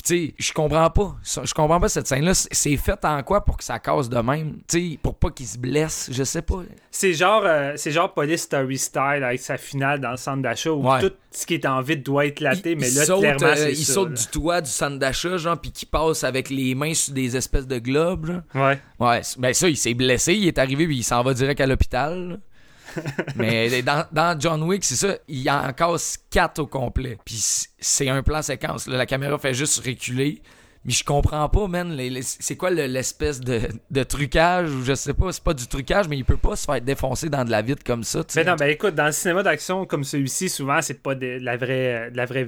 [0.07, 1.16] Tu sais, je comprends pas.
[1.24, 2.33] Je comprends pas cette scène-là.
[2.35, 4.59] C'est- fait en quoi pour que ça casse de même?
[4.69, 6.61] Tu sais, pour pas qu'il se blesse, je sais pas.
[6.93, 10.70] C'est genre, euh, c'est genre Police Story Style avec sa finale dans le centre d'achat
[10.70, 11.01] où Ouais.
[11.01, 13.77] tout ce qui est en vide doit éclater, Il- mais là, saute, clairement, euh, il
[13.85, 14.15] ça, saute là.
[14.15, 17.66] du toit du centre d'achat, genre, puis qui passe avec les mains sur des espèces
[17.66, 18.43] de globes, là.
[18.55, 18.78] Ouais.
[19.01, 21.66] Ouais, ben ça, il s'est blessé, il est arrivé, puis il s'en va direct à
[21.66, 22.39] l'hôpital.
[23.36, 27.18] Mais dans, dans John Wick, c'est ça, il en casse quatre au complet.
[27.24, 27.43] Puis
[27.78, 28.86] c'est un plan séquence.
[28.86, 28.97] là.
[28.97, 30.40] La caméra fait juste reculer.
[30.85, 31.98] Mais je comprends pas, man.
[32.23, 33.60] c'est quoi le- l'espèce de,
[33.90, 35.32] de trucage ou je sais pas.
[35.32, 37.82] C'est pas du trucage, mais il peut pas se faire défoncer dans de la vitre
[37.85, 38.23] comme ça.
[38.23, 38.44] tu sais.
[38.44, 41.56] Mais non, ben écoute, dans le cinéma d'action comme celui-ci, souvent, c'est pas de la
[41.56, 42.47] vraie, de la vraie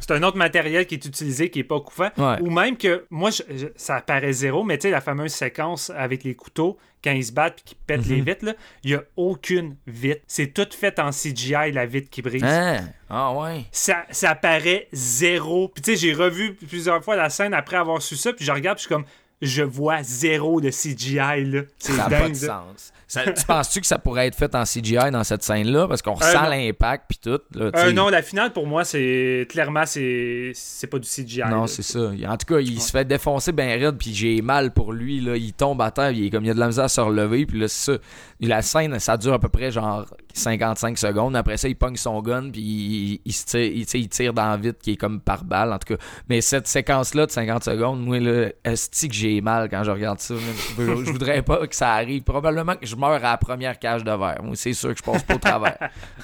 [0.00, 2.12] C'est un autre matériel qui est utilisé, qui est pas couvert.
[2.16, 2.40] Ouais.
[2.42, 5.90] Ou même que, moi, je- je- ça paraît zéro, mais tu sais, la fameuse séquence
[5.96, 8.14] avec les couteaux, quand ils se battent puis qu'ils pètent Mhm.
[8.14, 10.22] les vitres, là, il y a aucune vitre.
[10.26, 12.42] C'est tout fait en CGI, la vitre qui brise.
[12.42, 12.88] Hein?
[13.10, 13.64] Ah ouais.
[13.70, 15.68] ça, ça paraît zéro.
[15.68, 18.50] Puis tu sais, j'ai revu plusieurs fois la scène après avoir su ça, puis je
[18.52, 19.04] regarde, puis je suis comme,
[19.42, 21.62] je vois zéro de CGI, là.
[21.78, 22.92] C'est Ça n'a pas dingue, de sens.
[23.14, 25.86] Ça- tu penses-tu que ça pourrait être fait en CGI dans cette scène-là?
[25.88, 27.40] Parce qu'on ressent l'impact puis tout.
[27.58, 29.46] Là, Euh, non, la finale, pour moi, c'est...
[29.48, 30.52] Clairement, c'est...
[30.54, 31.42] C'est pas du CGI.
[31.48, 32.10] Non, c'est ça.
[32.28, 35.20] En tout cas, il se fait défoncer ben raide, puis j'ai mal pour lui.
[35.20, 35.36] Là.
[35.36, 37.46] Il tombe à terre, il est comme il a de la misère à se relever,
[37.46, 37.98] puis là, c'est ça.
[38.40, 40.04] La scène, ça dure à peu près genre
[40.34, 41.36] 55 secondes.
[41.36, 44.54] Après ça, il pogne son gun, puis il, il se tire, il, il tire dans
[44.56, 46.02] le vide, qui est comme par balle, en tout cas.
[46.28, 50.18] Mais cette séquence-là de 50 secondes, moi, là, est que j'ai mal quand je regarde
[50.20, 50.34] ça.
[50.78, 52.22] Je, je voudrais pas que ça arrive.
[52.22, 54.40] Probablement que je meurs à la première cage de verre.
[54.42, 55.78] Moi, c'est sûr que je passe pas au travers.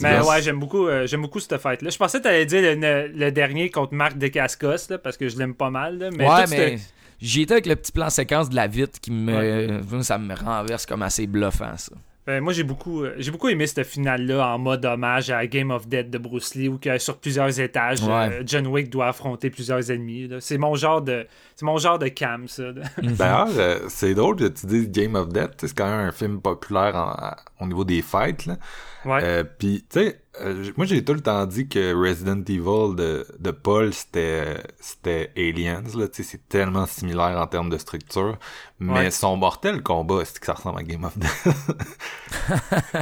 [0.00, 1.90] Mais ouais, j'aime beaucoup, euh, j'aime beaucoup cette fight-là.
[1.90, 5.36] Je pensais que t'allais dire le, le dernier contre Marc Descascos, là, parce que je
[5.36, 5.98] l'aime pas mal.
[5.98, 6.82] là, Mais ouais, tout mais ce-
[7.20, 9.80] j'y étais avec le petit plan séquence de la vitre qui me.
[10.02, 11.92] Ça me renverse comme assez bluffant, ça.
[12.24, 15.72] Ben, moi, j'ai beaucoup, euh, j'ai beaucoup aimé cette finale-là en mode hommage à Game
[15.72, 18.28] of Dead de Bruce Lee, où que, sur plusieurs étages, Ouais.
[18.30, 20.30] euh, John Wick doit affronter plusieurs ennemis.
[20.38, 21.26] C'est mon genre de,
[21.56, 22.62] c'est mon genre de cam, ça.
[23.02, 25.54] D'ailleurs, euh, c'est drôle que tu dises Game of Death.
[25.58, 28.04] C'est quand même un film populaire en- au niveau des.
[28.46, 28.56] Là.
[29.04, 29.20] Ouais.
[29.22, 33.26] Euh, Puis, tu sais, euh, moi j'ai tout le temps dit que Resident Evil de,
[33.38, 35.82] de Paul c'était c'était Aliens.
[35.94, 38.38] Là, tu sais, c'est tellement similaire en termes de structure.
[38.78, 39.10] Mais Ouais.
[39.10, 41.46] son mortel combat, c'est que ça ressemble à Game of Death.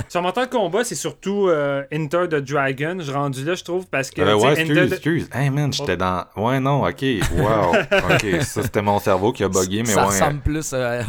[0.09, 2.97] Sur mon temps de combat, c'est surtout euh, Enter the Dragon.
[2.98, 4.20] Je suis rendu là, je trouve, parce que.
[4.20, 5.28] Euh, ouais, Enter excuse, the- excuse.
[5.32, 6.24] Hey man, j'étais dans.
[6.36, 7.05] Ouais, non, ok.
[7.36, 7.72] Wow.
[8.14, 10.06] ok, ça c'était mon cerveau qui a bugué, mais ça ouais.
[10.09, 11.01] ressemble plus à.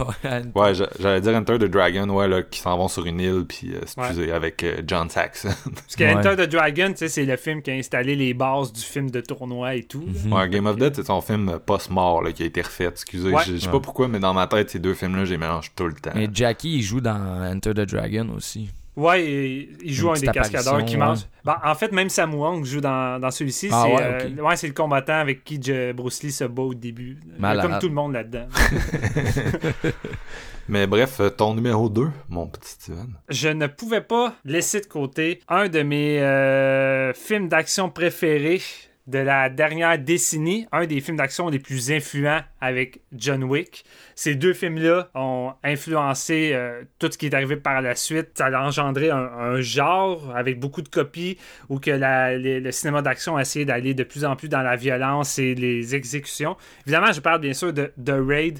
[0.56, 3.46] Ouais, j'a- j'allais dire Enter the Dragon, ouais, là, qui s'en vont sur une île,
[3.48, 5.50] puis, euh, excusez, avec euh, John Saxon.
[5.64, 6.14] Parce que Ouais.
[6.16, 9.76] Enter the Dragon, c'est le film qui a installé les bases du film de tournoi
[9.76, 10.06] et tout.
[10.32, 12.86] ouais, Game of Death, c'est son film post-mort, qui a été refait.
[12.86, 13.44] Excusez, Ouais.
[13.48, 13.72] je sais Ouais.
[13.72, 16.12] pas pourquoi, mais dans ma tête, ces deux films-là, je les mélange tout le temps.
[16.16, 17.16] Mais Jackie, il joue dans
[17.52, 18.70] Enter the Dragon aussi.
[18.94, 21.20] Ouais, et- il joue Une un des cascadeurs qui mange.
[21.20, 21.24] ouais.
[21.46, 23.70] Ben, en fait, même Sam Wong joue dans, dans celui-ci.
[23.72, 24.46] Ah c'est ouais, euh, ok.
[24.50, 27.18] ouais, c'est le combattant avec qui Je- Bruce Lee se bat au début.
[27.40, 27.70] Malade.
[27.70, 28.48] Comme tout le monde là-dedans.
[30.72, 33.14] Mais bref, euh, ton numéro 2, mon petit Steven.
[33.28, 38.62] Je ne pouvais pas laisser de côté un de mes euh, films d'action préférés
[39.08, 43.84] de la dernière décennie, un des films d'action les plus influents avec John Wick.
[44.16, 48.30] Ces deux films-là ont influencé euh, tout ce qui est arrivé par la suite.
[48.36, 51.38] Ça a engendré un, genre avec beaucoup de copies
[51.70, 55.40] où que le cinéma d'action a essayé d'aller de plus en plus dans la violence
[55.40, 56.56] et les exécutions.
[56.86, 58.60] Évidemment, je parle bien sûr de, de Raid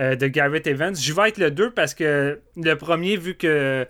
[0.00, 0.94] euh, de Garrett Evans.
[0.94, 3.84] Je vais être le 2 parce que le premier, vu que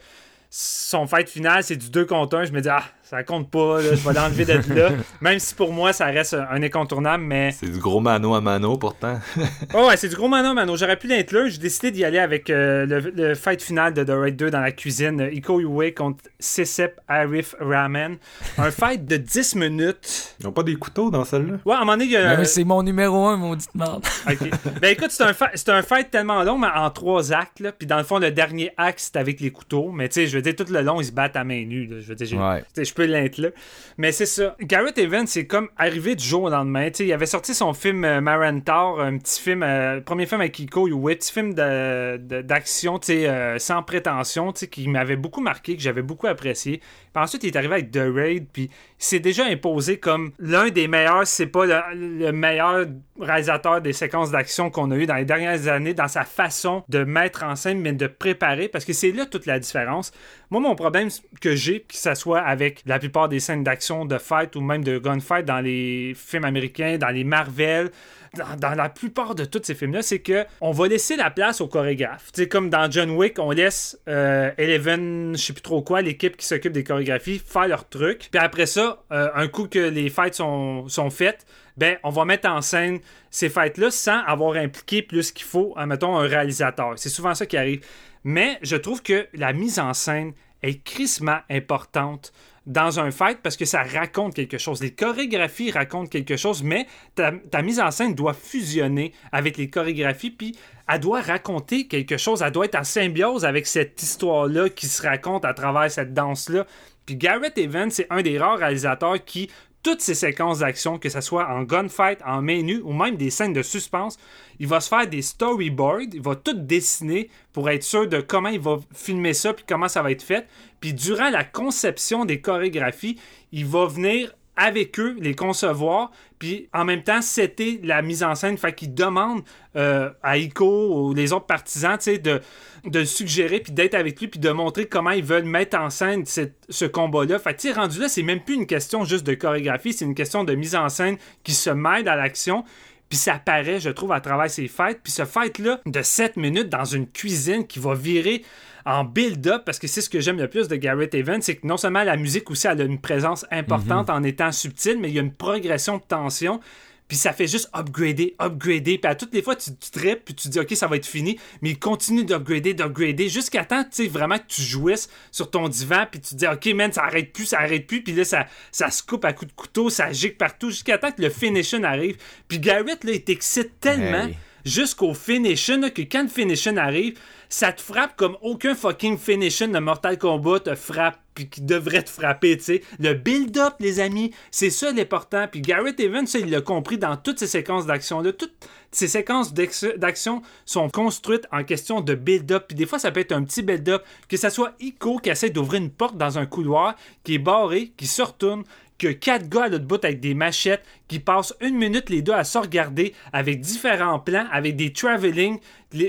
[0.48, 3.80] son fight final, c'est du 2 contre 1, je me dis, ah, ça compte pas,
[3.80, 4.90] là, je vais l'enlever d'être là.
[5.20, 7.52] Même si pour moi, ça reste un incontournable, mais.
[7.52, 9.18] C'est du gros mano à mano pourtant.
[9.74, 10.76] Oh ouais, c'est du gros mano mano.
[10.76, 11.48] J'aurais pu l'inclure.
[11.48, 14.60] J'ai décidé d'y aller avec euh, le, le fight final de The Raid 2 dans
[14.60, 15.20] la cuisine.
[15.20, 18.16] euh, Iko Uwe contre Sisep Arif Ramen.
[18.56, 20.34] Un fight de 10 minutes.
[20.40, 21.54] Ils ont pas des couteaux dans celle-là?
[21.64, 22.36] Ouais, à un moment donné, il y a.
[22.36, 24.04] Ben, c'est mon numéro un, maudite merde.
[24.28, 24.48] Ok.
[24.80, 27.60] Ben écoute, c'est un, fa- c'est un fight tellement long, mais en trois actes.
[27.60, 27.72] Là.
[27.72, 29.90] Puis dans le fond, le dernier acte, c'est avec les couteaux.
[29.92, 31.86] Mais tu sais, je veux dire, tout le long, ils se battent à main nue.
[31.86, 31.96] là.
[32.00, 32.64] Je veux dire, j'ai- Ouais.
[32.76, 33.52] je l'inclure.
[33.96, 34.56] Mais c'est ça.
[34.60, 36.86] Garrett Evans, c'est comme arrivé du jour au lendemain.
[36.90, 40.40] Tu sais, il avait sorti son film euh, Marantar, un petit film, euh, premier film
[40.40, 46.02] avec Iko Uwe, petit film d'action, euh, sans prétention, qui m'avait beaucoup marqué, que j'avais
[46.02, 46.80] beaucoup apprécié.
[47.14, 50.86] Ensuite, il est arrivé avec The Raid, puis il s'est déjà imposé comme l'un des
[50.86, 52.86] meilleurs, c'est pas le, le meilleur
[53.18, 57.02] réalisateur des séquences d'action qu'on a eu dans les dernières années, dans sa façon de
[57.02, 60.12] mettre en scène, mais de préparer, parce que c'est là toute la différence.
[60.50, 61.08] Moi, mon problème
[61.42, 64.82] que j'ai, que ça soit avec la plupart des scènes d'action, de fight ou même
[64.82, 67.90] de gunfight dans les films américains, dans les Marvel,
[68.34, 71.68] dans, la plupart de tous ces films-là, c'est que on va laisser la place aux
[71.68, 72.32] chorégraphes.
[72.32, 76.00] Tu sais, comme dans John Wick, on laisse euh, Eleven, je sais plus trop quoi,
[76.00, 78.28] l'équipe qui s'occupe des chorégraphies, faire leur truc.
[78.30, 81.46] Puis après ça, euh, un coup que les fights sont, sont faites,
[81.76, 83.00] ben, on va mettre en scène
[83.30, 86.94] ces fights-là sans avoir impliqué plus qu'il faut, mettons, un réalisateur.
[86.96, 87.82] C'est souvent ça qui arrive.
[88.28, 92.34] Mais je trouve que la mise en scène est crissement importante
[92.66, 94.82] dans un fight parce que ça raconte quelque chose.
[94.82, 100.30] Les chorégraphies racontent quelque chose, mais ta, mise en scène doit fusionner avec les chorégraphies,
[100.30, 102.42] puis elle doit raconter quelque chose.
[102.42, 106.66] Elle doit être en symbiose avec cette histoire-là qui se raconte à travers cette danse-là.
[107.06, 109.48] Puis Garrett Evans, c'est un des rares réalisateurs qui,
[109.88, 113.54] toutes ces séquences d'action, que ce soit en gunfight, en nue ou même des scènes
[113.54, 114.18] de suspense,
[114.58, 118.50] il va se faire des storyboards, il va tout dessiner pour être sûr de comment
[118.50, 120.46] il va filmer ça puis comment ça va être fait.
[120.80, 123.18] Puis durant la conception des chorégraphies,
[123.50, 128.34] il va venir avec eux, les concevoir, puis en même temps, c'était la mise en
[128.34, 128.58] scène.
[128.58, 129.42] Fait qu'il demande
[129.76, 132.40] euh, à Ico ou les autres partisans, de,
[132.84, 136.24] de suggérer, puis d'être avec lui, puis de montrer comment ils veulent mettre en scène
[136.26, 137.38] ce combat-là.
[137.38, 140.44] Fait que, rendu là, c'est même plus une question juste de chorégraphie, c'est une question
[140.44, 142.64] de mise en scène qui se mêle à l'action.
[143.08, 145.00] Puis ça apparaît, je trouve, à travers ces fêtes.
[145.02, 148.42] Puis ce fight-là de 7 minutes dans une cuisine qui va virer
[148.88, 151.66] en build-up, parce que c'est ce que j'aime le plus de Garrett Evans, c'est que
[151.66, 155.14] non seulement la musique aussi, elle a une présence importante en étant subtile, mais il
[155.14, 156.58] y a une progression de tension.
[157.06, 158.98] Puis ça fait juste upgrader, upgrader.
[158.98, 161.06] Puis à toutes les fois, tu, tu tripes, puis tu dis, OK, ça va être
[161.06, 161.38] fini.
[161.60, 165.68] Mais il continue d'upgrader, d'upgrader, jusqu'à temps, tu sais, vraiment que tu jouisses sur ton
[165.68, 168.02] divan, puis tu te dis, OK, man, ça arrête plus, ça arrête plus.
[168.02, 171.12] Puis là, ça, ça se coupe à coups de couteau, ça gicle partout, jusqu'à temps
[171.12, 172.16] que le finishing arrive.
[172.46, 174.36] Puis Garrett, là, il t'excite tellement Hey.
[174.68, 177.18] Jusqu'au là, que quand le finishing arrive,
[177.48, 182.02] ça te frappe comme aucun fucking finishing de Mortal Kombat te frappe puis qui devrait
[182.02, 182.82] te frapper, tu sais.
[182.98, 185.46] Le build-up, les amis, c'est ça l'important.
[185.46, 188.32] Puis Garrett Evans, ça, il l'a compris dans toutes ces séquences d'action-là.
[188.32, 188.56] Toutes
[188.90, 192.64] ces séquences d'action sont construites en question de build-up.
[192.66, 194.02] Puis des fois, ça peut être un petit build-up.
[194.28, 197.92] Que ça soit Ico qui essaie d'ouvrir une porte dans un couloir, qui est barré,
[197.96, 198.64] qui se retourne,
[198.98, 202.32] que quatre gars à l'autre bout avec des machettes qui passent une minute les deux
[202.32, 205.58] à se regarder avec différents plans, avec des travelling,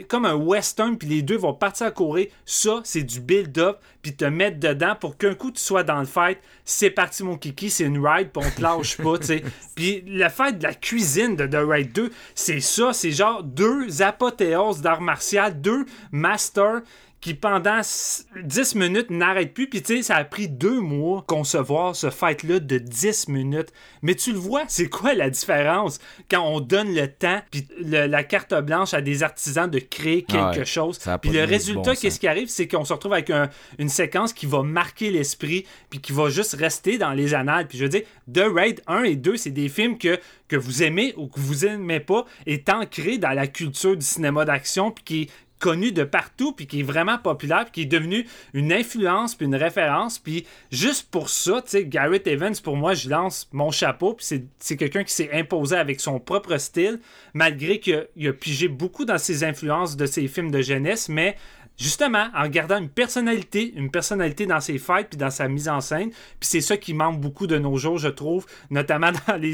[0.10, 2.28] comme un western, puis les deux vont partir à courir.
[2.46, 6.06] Ça, c'est du build-up, puis te mettre dedans pour qu'un coup tu sois dans le
[6.06, 6.40] fight.
[6.66, 9.44] C'est parti, mon kiki, c'est une ride, puis on te lâche pas, tu sais.
[9.76, 14.02] Puis le fight de la cuisine de The Raid 2, c'est ça, c'est genre deux
[14.02, 16.82] apothéoses d'art martial, deux masters
[17.22, 19.68] qui pendant s- 10 minutes n'arrête plus.
[19.70, 23.70] Puis tu sais, ça a pris deux mois concevoir ce fight-là de 10 minutes.
[24.02, 26.00] Mais tu le vois, c'est quoi la différence
[26.32, 30.24] quand on donne le temps puis le- la carte blanche à des artisans de créer
[30.24, 30.98] quelque Ouais, chose?
[31.22, 34.32] Puis le bon résultat, qu'est-ce qui arrive, c'est qu'on se retrouve avec un- une séquence
[34.32, 37.68] qui va marquer l'esprit puis qui va juste rester dans les annales.
[37.68, 40.18] Puis je veux dire, The Raid 1 et 2, c'est des films que,
[40.48, 44.46] que vous aimez ou que vous aimez pas, est ancré dans la culture du cinéma
[44.46, 45.30] d'action puis qui
[45.60, 49.46] connu de partout puis qui est vraiment populaire puis qui est devenu une influence puis
[49.46, 50.18] une référence.
[50.20, 54.26] Puis juste pour ça tu sais Garrett Evans pour moi je lance mon chapeau puis
[54.60, 57.00] c'est- quelqu'un qui s'est imposé avec son propre style
[57.34, 57.96] malgré qu'il
[58.26, 61.36] a, a pigé beaucoup dans ses influences de ses films de jeunesse mais
[61.80, 65.82] justement, en gardant une personnalité, une personnalité dans ses fights puis dans sa mise en
[65.82, 66.10] scène.
[66.12, 69.54] Puis c'est ça qui manque beaucoup de nos jours, je trouve, notamment dans les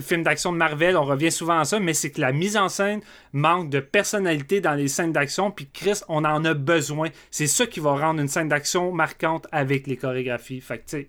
[0.00, 2.68] films d'action de Marvel, on revient souvent à ça, mais c'est que la mise en
[2.68, 3.00] scène
[3.32, 7.08] manque de personnalité dans les scènes d'action, puis Chris, on en a besoin.
[7.30, 10.60] C'est ça qui va rendre une scène d'action marquante avec les chorégraphies.
[10.60, 11.08] Fait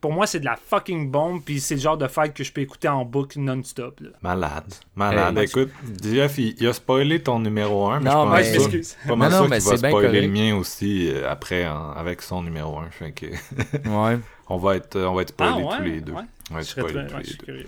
[0.00, 2.52] pour moi, c'est de la fucking bombe, puis c'est le genre de fight que je
[2.52, 4.00] peux écouter en boucle non-stop.
[4.00, 4.08] là.
[4.22, 4.72] Malade.
[4.96, 5.36] Malade.
[5.38, 5.70] Hey, Écoute,
[6.02, 8.58] Jeff, il, il a spoilé ton numéro 1, mais Non, je mais- pense je pas-
[8.62, 8.96] m'excuse.
[9.06, 10.22] pas mal Non, non, sûr mais qu'il va spoiler correct.
[10.22, 11.64] le mien aussi euh, après
[11.96, 12.90] avec son numéro 1.
[12.90, 14.18] Fait que Ouais.
[14.48, 16.12] on va être, on va être Ah, spoilés ouais, tous les deux.
[16.12, 16.22] ouais.
[16.50, 17.66] On va être spoilés très- tous ouais, les deux.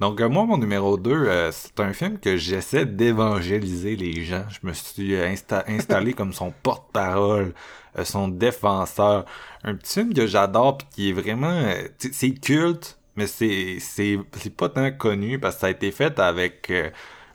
[0.00, 4.44] Donc, euh, moi, mon numéro 2, c'est un film que j'essaie d'évangéliser les gens.
[4.48, 7.52] Je me suis insta- installé comme son porte-parole,
[7.98, 9.24] euh, son défenseur.
[9.64, 11.50] Un petit film que j'adore puis qui est vraiment...
[11.50, 15.90] euh, c'est culte, mais c'est c'est c'est pas tant connu parce que ça a été
[15.90, 16.70] fait avec...
[16.70, 16.90] euh,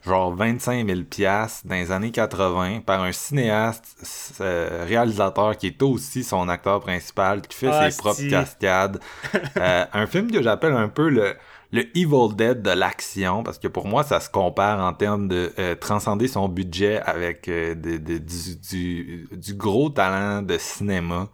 [0.06, 5.82] genre 25 000 piastres dans les années 80 par un cinéaste euh, réalisateur qui est
[5.82, 9.00] aussi son acteur principal qui fait Ah, ses propres cascades
[9.56, 11.34] Euh, un film que j'appelle un peu le
[11.74, 15.52] le Evil Dead de l'action, parce que pour moi, ça se compare en termes de
[15.58, 21.28] euh, transcender son budget avec euh, de- de- du, du, du gros talent de cinéma.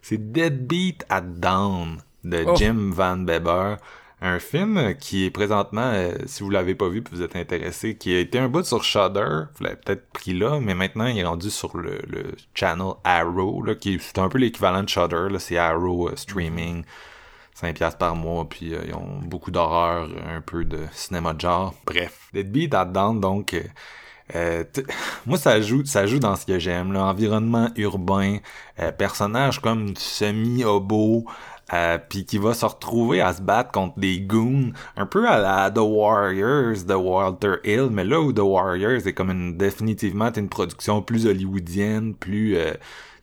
[0.00, 2.54] C'est Deadbeat at Dawn de Oh.
[2.56, 3.76] Jim Van Beber.
[4.24, 7.96] Un film qui est présentement, euh, si vous l'avez pas vu puis vous êtes intéressé,
[7.96, 11.18] qui a été un bout sur Shudder, vous l'avez peut-être pris là, mais maintenant il
[11.18, 15.26] est rendu sur le, le channel Arrow, là, qui est un peu l'équivalent de Shudder,
[15.40, 16.84] c'est Arrow Streaming.
[17.54, 21.40] 5 piastres par mois, puis euh, ils ont beaucoup d'horreur, un peu de cinéma de
[21.40, 21.74] genre.
[21.86, 23.54] Bref, Deadbeat at Dawn, donc...
[23.54, 23.62] euh,
[24.34, 24.64] euh,
[25.26, 27.04] moi, ça joue, ça joue dans ce que j'aime, là.
[27.04, 28.38] Environnement urbain,
[28.80, 31.24] euh, personnage comme semi-hobo,
[31.72, 35.38] euh, puis qui va se retrouver à se battre contre des goons, un peu à
[35.38, 40.32] la The Warriors de Walter Hill, mais là où The Warriors est comme une, définitivement
[40.32, 42.56] une production plus hollywoodienne, plus...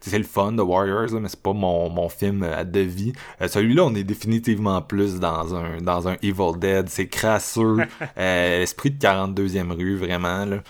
[0.02, 3.14] c'est le fun de Warriors, là, mais c'est pas mon, mon film euh, de vie.
[3.42, 6.90] Euh, Celui-là, on est définitivement plus dans un dans un Evil Dead.
[6.90, 7.78] C'est crasseux.
[8.18, 10.46] euh, esprit de 42e rue, vraiment.
[10.46, 10.64] Là.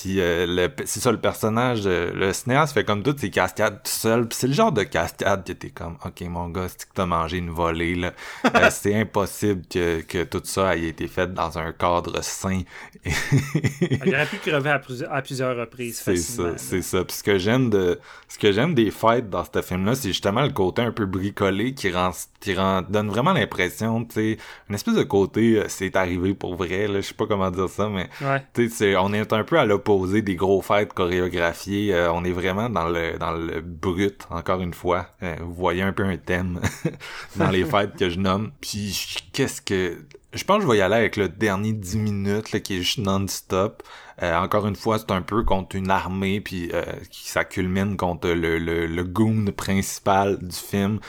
[0.00, 3.76] Puis euh, le- c'est ça, le personnage, euh, le cinéaste fait comme toutes ses cascades
[3.84, 4.26] tout seul.
[4.26, 7.06] Puis c'est le genre de cascade que t'es comme, ok mon gars, c'est que t'as
[7.06, 7.94] mangé une volée.
[7.94, 8.12] là.
[8.56, 12.60] Euh, c'est impossible que, que tout ça ait été fait dans un cadre sain.
[13.04, 16.00] Il aurait pu crever à, plus- à plusieurs reprises.
[16.04, 17.04] C'est ça, c'est ça.
[17.04, 17.98] Puis ce que j'aime de,
[18.28, 21.74] ce que j'aime des fights dans ce film-là, c'est justement le côté un peu bricolé
[21.74, 22.10] qui rend,
[22.40, 24.38] qui rend, donne vraiment l'impression, tu sais,
[24.68, 27.68] une espèce de côté, euh, c'est arrivé pour vrai, là, je sais pas comment dire
[27.68, 28.42] ça, mais Ouais.
[28.54, 29.83] tu sais, on est un peu à l'opposé
[30.22, 31.94] des gros fights chorégraphiés.
[31.94, 35.06] euh, on est vraiment dans le dans le brut, encore une fois.
[35.22, 36.60] Euh, vous voyez un peu un thème
[37.36, 38.52] dans les fights que je nomme.
[38.60, 39.98] Puis qu'est-ce que
[40.32, 42.82] je pense que je vais y aller avec le dernier 10 minutes là, qui est
[42.82, 43.82] juste non-stop.
[44.22, 47.96] Euh, encore une fois, c'est un peu contre une armée, puis euh, qui ça culmine
[47.96, 51.00] contre le, le, le goon principal du film.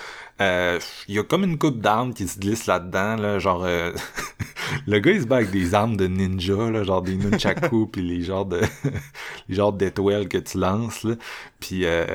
[0.42, 3.94] Euh, Il y a comme une coupe d'armes qui se glisse là-dedans, là, genre euh,
[4.88, 8.02] le gars il se bat avec des armes de ninja, là, genre des nunchaku puis
[8.02, 8.60] les genres de
[9.48, 11.16] les genres d'étoiles que tu lances là.
[11.62, 12.06] Puis euh,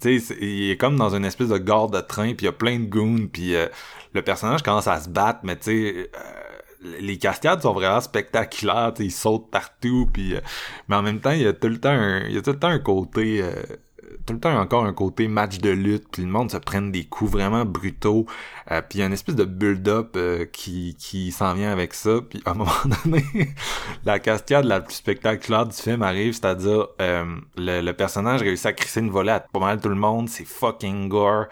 [0.00, 2.48] tu sais, il est comme dans une espèce de gare de train, puis il y
[2.48, 3.68] a plein de goons, puis euh,
[4.12, 8.92] le personnage commence à se battre, mais tu sais euh, les cascades sont vraiment spectaculaires,
[8.94, 10.40] tu sais, ils sautent partout, puis euh,
[10.88, 12.52] mais en même temps il y a tout le temps un, il y a tout
[12.52, 13.52] le temps un côté euh,
[14.26, 17.04] tout le temps encore un côté match de lutte, puis le monde se prenne des
[17.04, 18.26] coups vraiment brutaux,
[18.70, 21.94] euh, puis il y a une espèce de build-up euh, qui, qui s'en vient avec
[21.94, 22.70] ça, puis à un moment
[23.04, 23.24] donné,
[24.04, 27.24] la cascade la plus spectaculaire du film arrive, c'est-à-dire euh,
[27.56, 30.46] le, le personnage réussit à crisser une volée à pas mal tout le monde, c'est
[30.46, 31.46] fucking gore,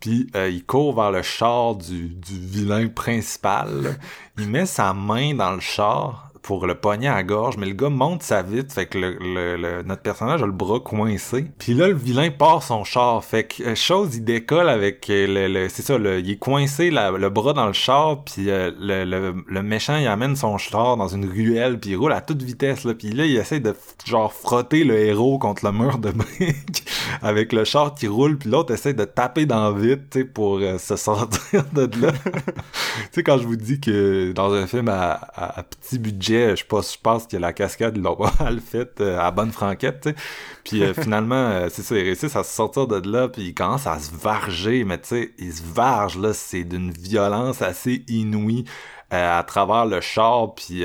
[0.00, 3.98] puis euh, il court vers le char du, du vilain principal,
[4.38, 7.72] il met sa main dans le char pour le pogner à la gorge, mais le
[7.72, 11.46] gars monte sa vite, fait que notre personnage a le bras coincé.
[11.58, 15.48] Puis là, le vilain part son char, fait que euh, chose, il décolle avec euh,
[15.48, 19.96] le, c'est ça, il est coincé le bras dans le char, puis euh, le, méchant,
[19.96, 23.10] il amène son char dans une ruelle, puis il roule à toute vitesse, là, puis
[23.10, 23.74] là, il essaie de
[24.04, 26.84] genre frotter le héros contre le mur de briques
[27.22, 30.24] avec le char qui roule, puis l'autre essaie de taper dans le vide, tu sais,
[30.24, 32.12] pour se sortir de là.
[32.22, 32.52] tu
[33.10, 36.98] sais, quand je vous dis que dans un film à petit budget, je pense, je
[37.00, 40.08] pense que la cascade, ils l'ont pas mal faite euh, à bonne franquette.
[40.64, 43.54] Puis euh, finalement, euh, c'est ça, ils réussissent à se sortir de là, puis ils
[43.54, 48.04] commencent à se varger, mais tu sais, ils se vargent, là, c'est d'une violence assez
[48.08, 48.64] inouïe
[49.10, 50.84] à travers le char, puis...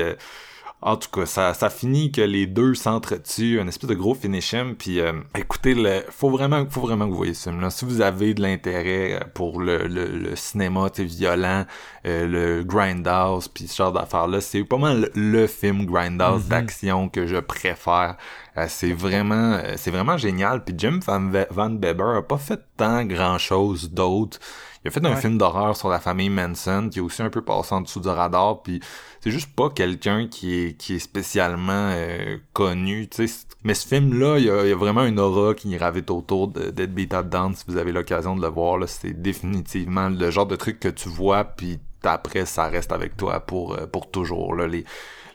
[0.82, 4.52] en tout cas, ça, ça finit que les deux s'entretuent, un espèce de gros finish
[4.52, 7.70] him, puis euh, écoutez, le, faut vraiment, faut vraiment que vous voyez ce film-là.
[7.70, 11.64] Si vous avez de l'intérêt euh, pour le, le, le cinéma, violent,
[12.06, 17.26] euh, le grindhouse, puis ce genre d'affaires-là, c'est pas mal le, film grindhouse d'action que
[17.26, 18.16] je préfère.
[18.58, 20.62] Euh, c'est vraiment euh, c'est vraiment génial.
[20.64, 24.38] Puis Jim Van, Van Beber a pas fait tant grand chose d'autre.
[24.84, 25.16] Il a fait un Ouais.
[25.16, 28.08] film d'horreur sur la famille Manson qui est aussi un peu passé en dessous du
[28.08, 28.62] radar.
[28.62, 28.80] Puis
[29.22, 33.08] c'est juste pas quelqu'un qui est qui est spécialement euh, connu.
[33.08, 33.46] tu sais.
[33.62, 36.48] Mais ce film-là, il y a, il y a vraiment une aura qui gravite autour
[36.48, 37.54] de Dead Beat Down.
[37.54, 41.08] Si vous avez l'occasion de le voir, c'est définitivement le genre de truc que tu
[41.08, 41.78] vois, puis
[42.10, 44.54] après ça reste avec toi pour euh, pour toujours.
[44.54, 44.84] Là, les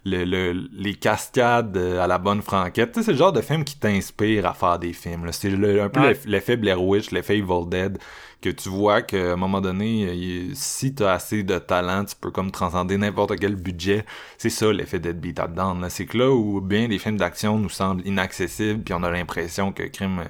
[0.06, 2.94] le, le- les cascades euh, à la bonne franquette.
[2.94, 5.26] Tu sais, c'est le genre de film qui t'inspire à faire des films.
[5.26, 5.32] là.
[5.34, 6.18] C'est le- un peu Ouais.
[6.26, 7.98] l'effet Blair Witch, l'effet Evil Dead,
[8.42, 12.16] que tu vois qu'à un moment donné, euh, il- si t'as assez de talent, tu
[12.16, 14.06] peux comme transcender n'importe quel budget.
[14.38, 15.82] C'est ça l'effet Dead Beat Up Down.
[15.82, 15.90] là.
[15.90, 19.74] C'est que là où bien des films d'action nous semblent inaccessibles, puis on a l'impression
[19.74, 20.24] que crime...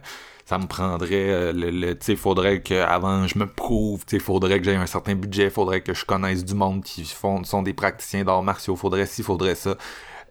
[0.49, 4.15] ça me prendrait euh, le, le tu sais faudrait que avant je me prouve tu
[4.15, 7.43] sais faudrait que j'ai un certain budget faudrait que je connaisse du monde qui font
[7.43, 9.75] sont des praticiens d'arts martiaux faudrait ci faudrait ça.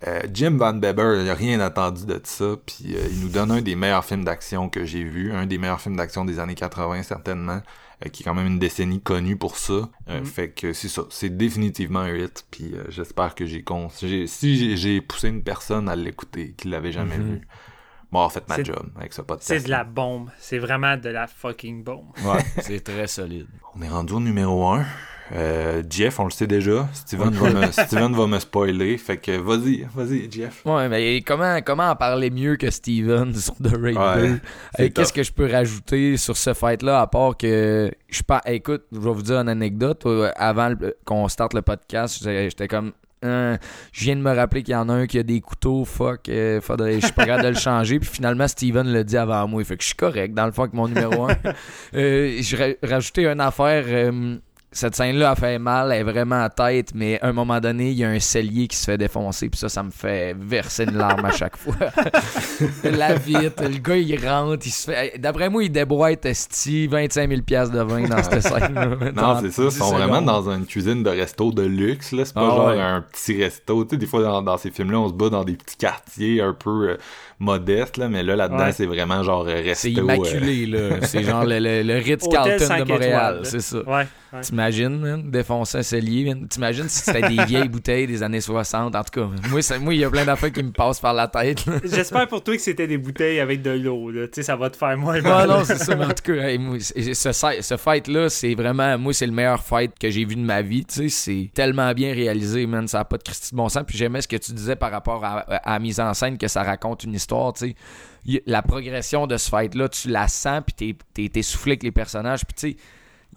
[0.06, 3.51] Euh, Jim Van Beber il a rien attendu de ça puis euh, il nous donne
[3.51, 6.55] un des meilleurs films d'action que j'ai vu un des meilleurs films d'action des années
[6.55, 7.60] 80 certainement
[8.05, 9.88] euh, qui est quand même une décennie connue pour ça.
[10.10, 13.88] Euh, fait que c'est ça c'est définitivement un hit puis euh, j'espère que j'ai con
[13.90, 17.40] si j'ai- j'ai poussé une personne à l'écouter qui l'avait jamais vu
[18.30, 20.30] fait ma C'est- job avec ce podcast C'est de la bombe.
[20.38, 22.06] C'est vraiment de la fucking bombe.
[22.24, 23.47] Ouais, c'est très solide.
[23.74, 24.84] On est rendu au numéro 1.
[25.90, 26.88] Jeff, on le sait déjà.
[26.93, 28.97] Steven va me, Steven va me spoiler.
[28.97, 30.62] Fait que vas-y, vas-y, Jeff.
[30.64, 34.40] Ouais, mais comment, comment en parler mieux que Steven sur The Raid Ouais, 2?
[34.76, 38.40] c'est Euh, Qu'est-ce que je peux rajouter sur ce fight-là, à part que je pas
[38.47, 40.06] Écoute, je vais vous dire une anecdote.
[40.06, 40.72] Euh, Avant
[41.05, 42.93] qu'on starte le podcast, j'étais comme.
[43.22, 43.59] Hein,
[43.93, 46.28] je viens de me rappeler qu'il y en a un qui a des couteaux, fuck,
[46.28, 47.98] euh, faudrait, je suis pas capable de le changer.
[47.98, 49.64] Puis finalement, Steven l'a dit avant moi.
[49.64, 51.36] Fait que je suis correct dans le fond avec mon numéro 1.
[51.94, 53.84] euh, je ra- rajouté une affaire.
[54.77, 57.90] Cette scène-là a fait mal, elle est vraiment à tête, mais à un moment donné,
[57.90, 60.85] il y a un cellier qui se fait défoncer, puis ça, ça me fait verser
[60.85, 61.74] une larme à chaque fois.
[62.85, 65.19] La vite, le gars, il rentre, il se fait.
[65.19, 68.86] D'après moi, il déboîte esti 25 000 piastres de vin dans cette scène-là.
[68.86, 69.62] Non, Dans c'est ça.
[69.62, 72.12] Ils 10 sont vraiment dans une cuisine de resto de luxe.
[72.12, 72.24] là.
[72.24, 72.81] C'est pas Ah genre ouais.
[72.81, 73.85] un petit resto.
[73.85, 76.40] Tu sais, des fois, dans, dans ces films-là, on se bat dans des petits quartiers
[76.40, 76.97] un peu euh,
[77.38, 77.96] modestes.
[77.96, 78.72] Là, mais là, là-dedans, Ouais.
[78.72, 79.74] c'est vraiment genre euh, resto.
[79.74, 80.96] C'est euh, immaculé, là.
[81.02, 83.40] C'est genre le, le, le Ritz-Carlton de Montréal.
[83.44, 83.78] C'est ça.
[83.78, 84.06] Ouais.
[84.32, 84.40] ouais.
[84.42, 86.34] T'imagines, défoncer un cellier.
[86.48, 88.94] T'imagines si c'était des vieilles bouteilles des années 60.
[88.94, 91.14] En tout cas, moi, ça- moi, il y a plein d'affaires qui me passent par
[91.14, 91.64] la tête.
[91.84, 94.10] J'espère pour toi que c'était des bouteilles avec de l'eau.
[94.10, 94.26] là.
[94.26, 95.48] Tu sais, ça va te faire moins mal.
[95.48, 95.94] non, c'est ça.
[95.94, 98.98] Mais en tout cas, hey, moi, c'est- ce, ce fight-là, c'est vraiment.
[98.98, 100.84] Moi, c'est le meilleur fight que j'ai vu de ma vie.
[100.84, 102.88] Tu sais, c'est tellement bien réalisé, man.
[102.88, 103.84] Ça n'a pas de Christy de bon sens.
[103.86, 106.48] Puis j'aimais ce que tu disais par rapport à, à la mise en scène, que
[106.48, 107.26] ça raconte une histoire.
[107.53, 107.74] Tu sais,
[108.28, 111.85] Y- la progression de ce fight-là, tu la sens, puis t'es- t'es t'es soufflé avec
[111.85, 112.44] les personnages.
[112.44, 112.77] Puis tu sais,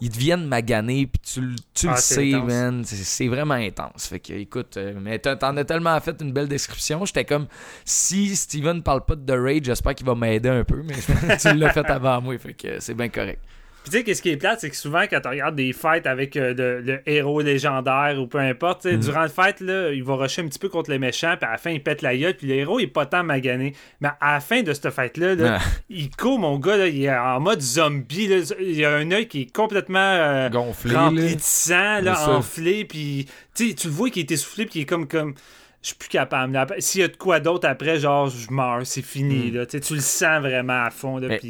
[0.00, 2.48] ils deviennent maganés, puis tu, le- tu Ah, le c'est sais, intense.
[2.48, 2.84] man.
[2.84, 4.06] C'est vraiment intense.
[4.08, 7.04] Fait que, écoute, euh, mais t'en t'en as tellement fait une belle description.
[7.04, 7.46] J'étais comme,
[7.84, 10.94] si Steven parle pas de The Rage, j'espère qu'il va m'aider un peu, mais
[11.38, 13.40] tu l'as fait avant moi, fait que c'est bien correct.
[13.82, 16.06] Puis tu sais, qu'est-ce qui est plate, c'est que souvent, quand tu regardes des fights
[16.06, 20.04] avec euh, le, le héros légendaire ou peu importe, sais, durant le fight, là, il
[20.04, 22.14] va rusher un petit peu contre les méchants, puis à la fin, il pète la
[22.14, 23.72] gueule, puis le héros, il est pas tant magané.
[24.02, 25.64] Mais à la fin de ce fight-là, là, Ah.
[25.88, 28.26] il court, mon gars, là, il est en mode zombie.
[28.28, 31.34] Là, il a un œil qui est complètement euh, Gonflé, rempli là.
[31.34, 35.08] de sang, là, enflé, puis tu le vois qui est essoufflé, puis il est comme...
[35.08, 35.34] comme
[35.82, 36.58] je suis plus capable.
[36.78, 39.50] S'il y a de quoi d'autre après, genre, je meurs, c'est fini.
[39.50, 39.64] Là.
[39.64, 41.18] Tu le sens vraiment à fond.
[41.18, 41.26] Hmm.
[41.28, 41.40] Mais-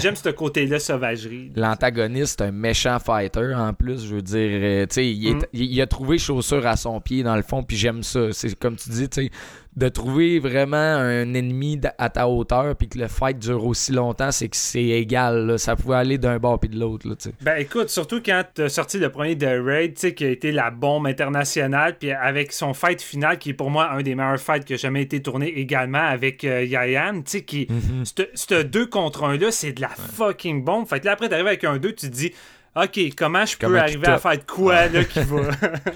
[0.00, 1.52] J'aime ce côté-là, sauvagerie.
[1.54, 5.42] L'antagoniste, un méchant fighter en plus, je veux dire, euh, sais, il, est- Mm.
[5.52, 8.32] il- il a trouvé chaussure à son pied dans le fond, puis j'aime ça.
[8.32, 9.30] C'est comme tu dis, tu sais,
[9.78, 14.32] de trouver vraiment un ennemi à ta hauteur, puis que le fight dure aussi longtemps,
[14.32, 15.46] c'est que c'est égal.
[15.46, 15.58] là.
[15.58, 17.34] Ça pouvait aller d'un bord puis de l'autre, là, tu sais.
[17.40, 20.50] Ben écoute, surtout quand t'as sorti le premier de Raid, tu sais, qui a été
[20.50, 24.40] la bombe internationale, puis avec son fight final, qui est pour moi un des meilleurs
[24.40, 27.66] fights qui a jamais été tourné également avec euh, Yayan, tu sais, qui.
[27.66, 28.26] Mm-hmm.
[28.34, 30.88] Ce 2 contre 1 là, c'est de la fucking bombe.
[30.88, 32.32] Fait que là, après, t'arrives avec un 2, tu te dis.
[32.76, 35.40] Ok, comment je peux arriver à faire de quoi là qui va?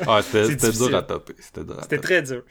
[0.08, 1.34] Ah, c'était dur à topper.
[1.38, 2.08] C'était dur à C'était topper.
[2.08, 2.42] très dur.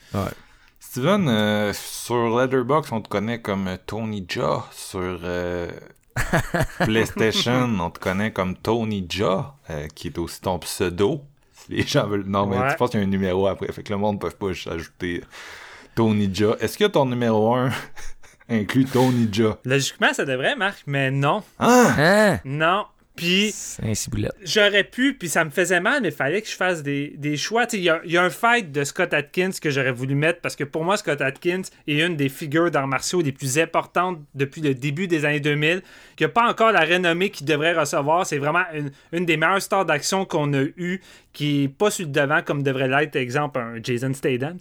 [0.92, 4.66] Steven, euh, sur Letterboxd, on te connaît comme Tony Jaa.
[4.74, 5.72] Sur euh,
[6.80, 11.22] PlayStation, on te connaît comme Tony Jaa, euh, qui est aussi ton pseudo.
[11.54, 12.26] Si les gens veulent.
[12.28, 12.72] Non, mais Ouais.
[12.72, 13.72] tu penses qu'il y a un numéro après.
[13.72, 15.24] Fait que le monde ne peut pas juste ajouter
[15.96, 16.58] Tony Jaa.
[16.60, 17.70] Est-ce que ton numéro 1
[18.50, 19.60] inclut Tony Jaa?
[19.64, 21.42] Logiquement, ça devrait, Marc, mais non.
[21.58, 21.94] Ah!
[21.98, 22.40] Hein?
[22.44, 22.84] Non.
[23.16, 23.52] Puis.
[24.44, 27.36] J'aurais pu, puis ça me faisait mal, mais il fallait que je fasse des, des
[27.36, 27.66] choix.
[27.74, 30.64] Il y y a un fight de Scott Atkins que j'aurais voulu mettre parce que
[30.64, 34.74] pour moi, Scott Atkins est une des figures d'arts martiaux les plus importantes depuis le
[34.74, 35.82] début des années 2000,
[36.16, 38.26] qui n'a pas encore la renommée qu'il devrait recevoir.
[38.26, 41.02] C'est vraiment une, une des meilleures stars d'action qu'on a eues,
[41.34, 44.58] qui est pas sur le devant comme devrait l'être, exemple, un Jason Statham.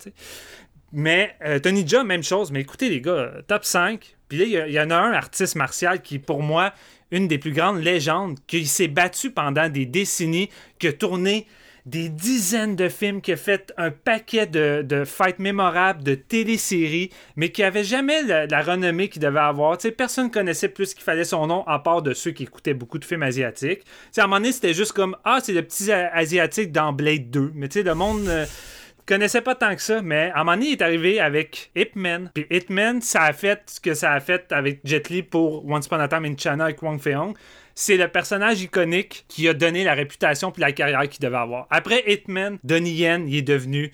[0.92, 2.50] Mais euh, Tony Jaa, même chose.
[2.50, 4.16] Mais écoutez, les gars, top 5.
[4.28, 6.72] Puis là, il y a- il y, en a un artiste martial qui, pour moi,
[7.10, 11.46] une des plus grandes légendes, qui s'est battu pendant des décennies, qui a tourné
[11.86, 17.50] des dizaines de films, qui a fait un paquet de, fights mémorables, de téléséries, mais
[17.50, 19.78] qui avait jamais la, renommée qu'il devait avoir.
[19.78, 22.74] Tu sais, personne connaissait plus qu'il fallait son nom, à part de ceux qui écoutaient
[22.74, 23.80] beaucoup de films asiatiques.
[23.80, 26.92] Tu sais, à un moment donné, c'était juste comme Ah, c'est le petit asiatique dans
[26.92, 27.52] Blade 2.
[27.54, 28.28] Mais tu sais, le monde.
[28.28, 28.46] euh,
[29.10, 32.30] connaissait pas tant que ça, mais à est arrivé avec Ip Man.
[32.32, 35.68] Puis Ip Man, ça a fait ce que ça a fait avec Jet Li pour
[35.68, 37.34] Once Upon a Time in China avec Wang Fei-hong.
[37.74, 41.66] C'est le personnage iconique qui a donné la réputation puis la carrière qu'il devait avoir.
[41.70, 43.90] Après Hitman, Donnie Yen, il est devenu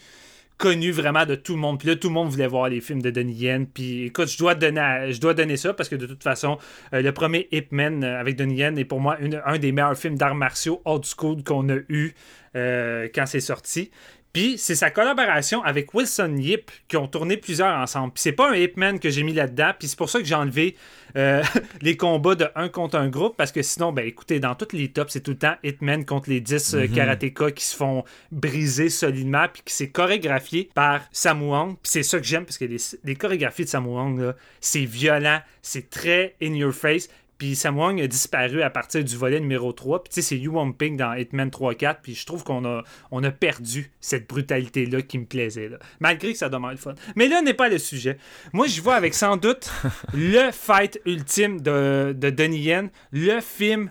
[0.59, 1.79] connu vraiment de tout le monde.
[1.79, 3.67] Puis là, tout le monde voulait voir les films de Donnie Yen.
[3.67, 6.59] Puis écoute, je dois donner, je dois donner ça parce que de toute façon,
[6.93, 9.17] euh, le premier Ip Man euh, avec Donnie Yen est pour moi
[9.47, 12.13] un des meilleurs films d'arts martiaux old school qu'on a eu
[12.55, 13.91] euh, quand c'est sorti.
[14.37, 18.13] Puis c'est sa collaboration avec Wilson Yip qui ont tourné plusieurs ensemble.
[18.13, 19.71] Puis c'est pas un Hitman que j'ai mis là-dedans.
[19.79, 20.77] Puis c'est pour ça que j'ai enlevé
[21.17, 21.43] euh,
[21.81, 23.35] les combats de un contre un groupe.
[23.39, 26.29] Parce que sinon, ben écoutez, dans tous les tops, c'est tout le temps Hitman contre
[26.29, 29.47] les 10 euh, karatékas qui se font briser solidement.
[29.51, 31.71] Puis qui c'est chorégraphié par Samu Hong.
[31.71, 34.85] Puis c'est ça que j'aime parce que les, les chorégraphies de Samu Hong, là, c'est
[34.85, 37.09] violent, c'est très in your face.
[37.39, 40.05] Puis Sam Wong a disparu à partir du volet numéro 3.
[40.05, 41.97] Puis tu sais, c'est Yu Wong Ping dans Hitman 3-4.
[42.03, 45.69] Puis je trouve qu'on a, on a perdu cette brutalité-là qui me plaisait.
[45.69, 45.79] Là.
[46.01, 46.95] Malgré que ça demeure le fun.
[47.15, 48.19] Mais là n'est pas le sujet.
[48.53, 49.71] Moi, je vois avec sans doute
[50.15, 52.91] le fight ultime de, de Donnie Yen.
[53.13, 53.91] Le film.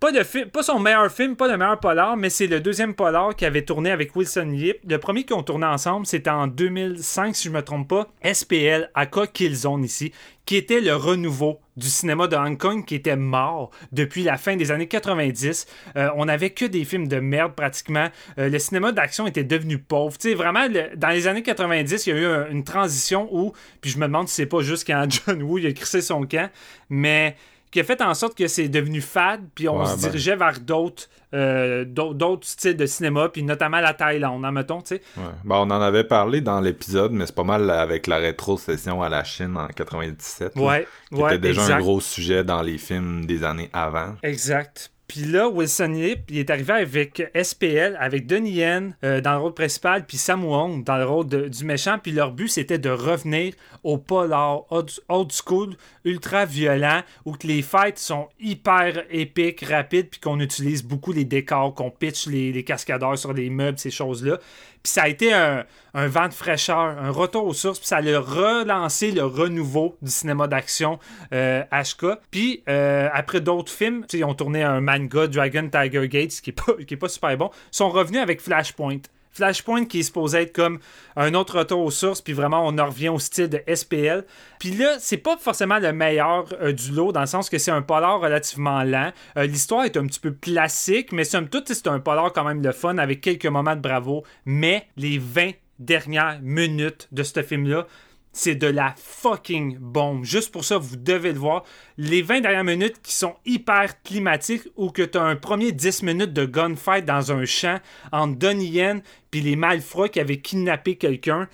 [0.00, 2.94] Pas, de fi- pas son meilleur film, pas le meilleur polar, mais c'est le deuxième
[2.94, 4.76] polar qui avait tourné avec Wilson Yip.
[4.88, 8.06] Le premier qu'ils ont tourné ensemble, c'était en 2005, si je me trompe pas.
[8.22, 10.12] SPL, Aka Killzone ici,
[10.46, 14.54] qui était le renouveau du cinéma de Hong Kong qui était mort depuis la fin
[14.54, 15.66] des années 90.
[15.96, 18.06] Euh, on n'avait que des films de merde pratiquement.
[18.38, 20.16] Euh, le cinéma d'action était devenu pauvre.
[20.16, 23.52] Tu sais, vraiment, dans les années 90, il y a eu un- une transition où,
[23.80, 26.24] puis je me demande si c'est pas juste quand John Woo il a crissé son
[26.24, 26.48] camp,
[26.88, 27.34] mais
[27.70, 30.00] qui a fait en sorte que c'est devenu fade, puis on Ouais, se ben.
[30.08, 31.04] dirigeait vers d'autres
[31.34, 35.02] euh, d'autres styles de cinéma, puis notamment la Thaïlande, hein, mettons, tu sais.
[35.18, 35.24] Ouais.
[35.44, 39.10] Ben, on en avait parlé dans l'épisode, mais c'est pas mal avec la rétrocession à
[39.10, 40.56] la Chine en 97.
[40.56, 41.74] là, Ouais, qui ouais, était déjà exact.
[41.74, 44.14] un gros sujet dans les films des années avant.
[44.22, 44.90] Exact.
[45.08, 49.54] Puis là, Wilson Yip, est arrivé avec SPL, avec Donnie Yen euh, dans le rôle
[49.54, 50.42] principal, puis Sam
[50.84, 51.98] dans le rôle du méchant.
[51.98, 57.46] Puis leur but, c'était de revenir au polar old, old school, ultra violent, où que
[57.46, 62.52] les fights sont hyper épiques, rapides, puis qu'on utilise beaucoup les décors, qu'on pitch les,
[62.52, 64.38] les cascadeurs sur les meubles, ces choses-là.
[64.82, 65.64] Puis ça a été un,
[65.94, 70.46] vent de fraîcheur, un retour aux sources, puis ça a relancé le renouveau du cinéma
[70.46, 70.98] d'action
[71.32, 72.18] euh, HK.
[72.30, 76.52] Puis euh, après d'autres films, ils ont tourné un manga, Dragon Tiger Gates, qui est
[76.52, 79.00] pas, pas super bon, sont revenus avec Flashpoint.
[79.38, 80.80] Flashpoint qui est supposé être comme
[81.14, 84.24] un autre retour aux sources, puis vraiment on en revient au style de SPL.
[84.58, 87.70] Puis là, c'est pas forcément le meilleur euh, du lot, dans le sens que c'est
[87.70, 89.12] un polar relativement lent.
[89.36, 92.62] Euh, L'histoire est un petit peu classique, mais somme toute, c'est un polar quand même
[92.62, 94.24] le fun, avec quelques moments de bravo.
[94.44, 97.86] Mais les 20 dernières minutes de ce film-là,
[98.32, 100.24] c'est de la fucking bombe.
[100.24, 101.64] Juste pour ça, vous devez le voir.
[101.96, 106.02] Les 20 dernières minutes qui sont hyper climatiques ou que tu as un premier 10
[106.02, 107.78] minutes de gunfight dans un champ
[108.12, 111.48] entre Donnie Yen puis les malfrats qui avaient kidnappé quelqu'un.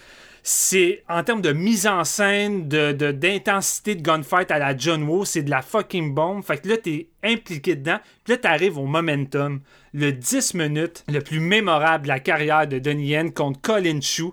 [0.47, 5.03] C'est en termes de mise en scène, de, de- d'intensité de gunfight à la John
[5.05, 6.45] Woo, c'est de la fucking bombe.
[6.45, 7.99] Fait que là, t'es impliqué dedans.
[8.25, 9.61] Puis là, t'arrives au momentum.
[9.95, 14.25] Le 10 minutes le plus mémorable de la carrière de Donnie Yen contre Colin Chu.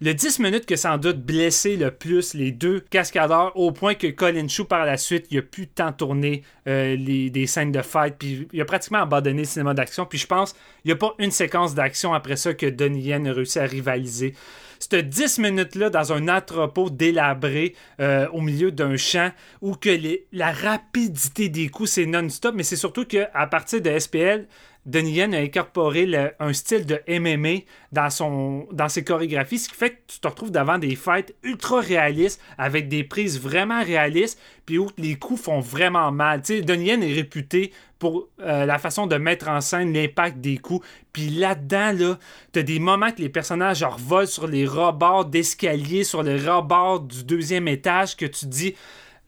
[0.00, 4.06] Le 10 minutes que sans doute blessé le plus les deux cascadeurs au point que
[4.06, 8.14] Colin Chou par la suite, il a pu tant tourner euh, des scènes de fight
[8.16, 10.54] puis il a pratiquement abandonné le cinéma d'action puis je pense
[10.84, 13.64] il n'y a pas une séquence d'action après ça que Donnie Yen a réussi à
[13.64, 14.34] rivaliser.
[14.78, 19.90] Cette 10 minutes-là dans un entrepôt délabré euh, au milieu d'un champ où que
[20.30, 24.46] la rapidité des coups c'est non-stop mais c'est surtout qu'à partir de SPL
[24.88, 26.08] Donnie Yen a incorporé
[26.40, 27.60] un style de MMA
[27.92, 31.34] dans, son, dans ses chorégraphies, ce qui fait que tu te retrouves devant des fights
[31.42, 36.40] ultra réalistes, avec des prises vraiment réalistes, puis où les coups font vraiment mal.
[36.40, 40.38] Tu sais, Donnie Yen est réputé pour euh, la façon de mettre en scène l'impact
[40.38, 40.86] des coups.
[41.12, 42.18] Puis là-dedans, là,
[42.52, 47.00] t'as des moments que les personnages genre, volent sur les rebords d'escalier, sur le rebord
[47.00, 48.74] du deuxième étage, que tu dis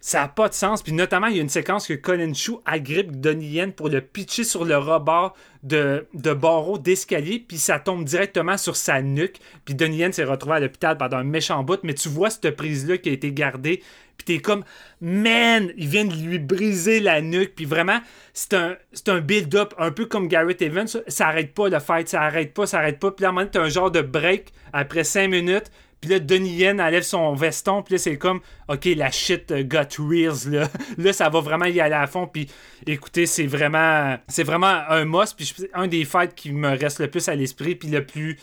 [0.00, 0.82] ça n'a pas de sens.
[0.82, 4.00] Puis notamment, il y a une séquence que Colin Chou agrippe Donnie Yen pour le
[4.00, 9.36] pitcher sur le rebord de, barreau d'escalier, puis ça tombe directement sur sa nuque.
[9.64, 12.56] Puis Donnie Yen s'est retrouvé à l'hôpital pendant un méchant bout, mais tu vois cette
[12.56, 13.82] prise-là qui a été gardée,
[14.16, 14.64] puis t'es comme,
[15.00, 18.00] man, il vient de lui briser la nuque, puis vraiment,
[18.34, 22.52] c'est un, build-up, un peu comme Garrett Evans, ça, arrête pas le fight, ça arrête
[22.52, 25.04] pas, ça arrête pas, puis à un moment donné, t'as un genre de break après
[25.04, 25.70] 5 minutes,
[26.00, 29.88] Puis là, Donnie Yen enlève son veston, puis là, c'est comme, OK, la shit got
[29.98, 30.68] reels, là.
[30.98, 32.48] là, ça va vraiment y aller à fond, puis
[32.86, 37.08] écoutez, c'est vraiment, c'est vraiment un must, puis un des fights qui me reste le
[37.08, 38.38] plus à l'esprit, puis le plus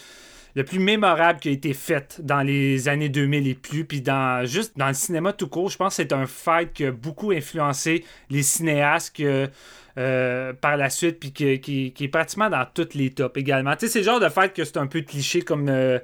[0.57, 4.43] le plus mémorable qui a été fait dans les années 2000 et plus, puis dans
[4.43, 7.29] juste dans le cinéma tout court, je pense que c'est un fight qui a beaucoup
[7.29, 13.37] influencé les cinéastes euh, par la suite, puis qui est pratiquement dans toutes les tops
[13.37, 13.75] également.
[13.75, 15.99] Tu sais, c'est le genre de fight que c'est un peu cliché comme euh,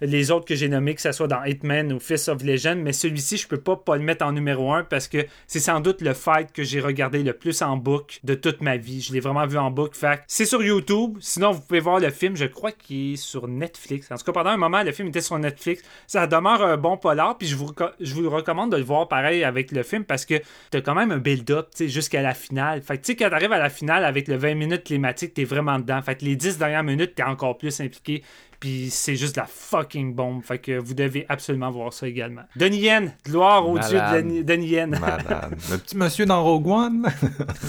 [0.00, 2.92] les autres que j'ai nommés, que ce soit dans Hitman ou Fist of Legend, mais
[2.92, 6.00] celui-ci, je peux pas, pas le mettre en numéro 1 parce que c'est sans doute
[6.02, 9.00] le fight que j'ai regardé le plus en boucle de toute ma vie.
[9.00, 9.96] Je l'ai vraiment vu en boucle.
[9.96, 11.18] Fait c'est sur YouTube.
[11.20, 12.36] Sinon, vous pouvez voir le film.
[12.36, 14.10] Je crois qu'il est sur Netflix.
[14.10, 15.82] En tout cas, pendant un moment, le film était sur Netflix.
[16.06, 17.36] Ça demeure un bon polar.
[17.38, 20.34] Puis je vous, je vous recommande de le voir pareil avec le film parce que
[20.70, 22.82] t'as quand même un build-up jusqu'à la finale.
[22.82, 25.78] Fait tu sais, quand t'arrives à la finale avec le 20 minutes climatique, t'es vraiment
[25.78, 26.00] dedans.
[26.02, 28.22] Fait que les 10 dernières minutes, t'es encore plus impliqué.
[28.60, 30.42] Puis c'est juste de la fucking bombe.
[30.42, 32.42] Fait que vous devez absolument voir ça également.
[32.56, 34.98] Donnie Yen, gloire au dieu de Donnie Yen.
[35.70, 37.06] Le petit monsieur dans Rogue One.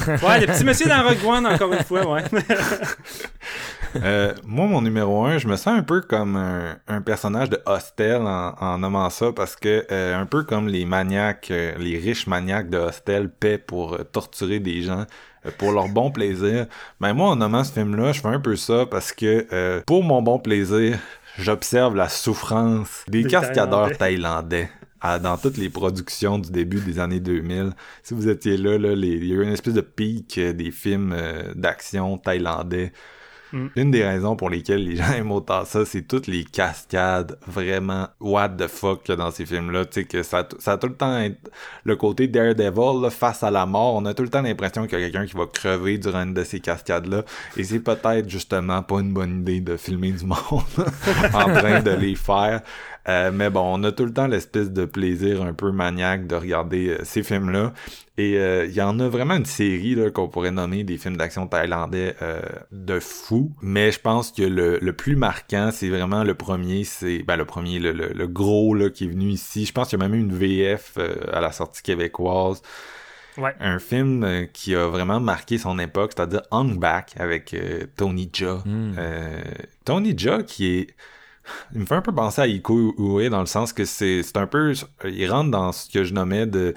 [0.07, 2.23] ouais, le petit monsieur dans Rogue One, encore une fois, ouais.
[4.03, 7.59] Euh, moi, mon numéro un, je me sens un peu comme un, un personnage de
[7.65, 11.97] Hostel en, en nommant ça parce que euh, un peu comme les maniaques, euh, les
[11.97, 15.05] riches maniaques de Hostel paient pour torturer des gens
[15.57, 16.65] pour leur bon plaisir.
[16.99, 20.03] Ben moi, en nommant ce film-là, je fais un peu ça parce que euh, pour
[20.03, 20.97] mon bon plaisir,
[21.37, 24.65] j'observe la souffrance des, Des cascadeurs Thaïlandais.
[24.65, 24.69] thaïlandais.
[25.01, 27.71] à- dans toutes les productions du début des années 2000.
[28.03, 30.51] Si vous étiez là, là les- il y a eu une espèce de pic euh,
[30.51, 32.91] des films euh, d'action thaïlandais.
[33.51, 33.67] Mm.
[33.75, 38.07] Une des raisons pour lesquelles les gens aiment autant ça, c'est toutes les cascades vraiment
[38.19, 39.85] what the fuck a dans ces films-là.
[39.85, 41.27] Tu sais, que ça, ça a tout le temps
[41.83, 43.95] le côté Daredevil là, face à la mort.
[43.95, 46.33] On a tout le temps l'impression qu'il y a quelqu'un qui va crever durant une
[46.33, 47.23] de ces cascades-là.
[47.57, 50.37] Et c'est peut-être justement pas une bonne idée de filmer du monde
[51.33, 52.61] en train de les faire.
[53.09, 56.35] Euh, mais bon, on a tout le temps l'espèce de plaisir un peu maniaque de
[56.35, 57.73] regarder euh, ces films-là.
[58.19, 61.15] Et euh, il y en a vraiment une série là, qu'on pourrait nommer des films
[61.15, 62.41] d'action thaïlandais euh,
[62.73, 63.53] de fou.
[63.61, 66.83] Mais je pense que le, le plus marquant, c'est vraiment le premier.
[66.83, 69.65] C'est ben, le premier, le, le, le gros là, qui est venu ici.
[69.65, 72.61] Je pense qu'il y a même eu une VF euh, à la sortie québécoise.
[73.37, 73.55] Ouais.
[73.61, 77.55] Un film qui a vraiment marqué son époque, c'est-à-dire Hung Back avec
[77.95, 78.61] Tony Jaa.
[78.65, 78.95] Mm.
[78.97, 79.41] Euh,
[79.85, 80.87] Tony Jaa qui est
[81.73, 84.47] il me fait un peu penser à Iko Uwe dans le sens que c'est un
[84.47, 84.73] peu
[85.05, 86.73] il rentre dans ce que je nommais de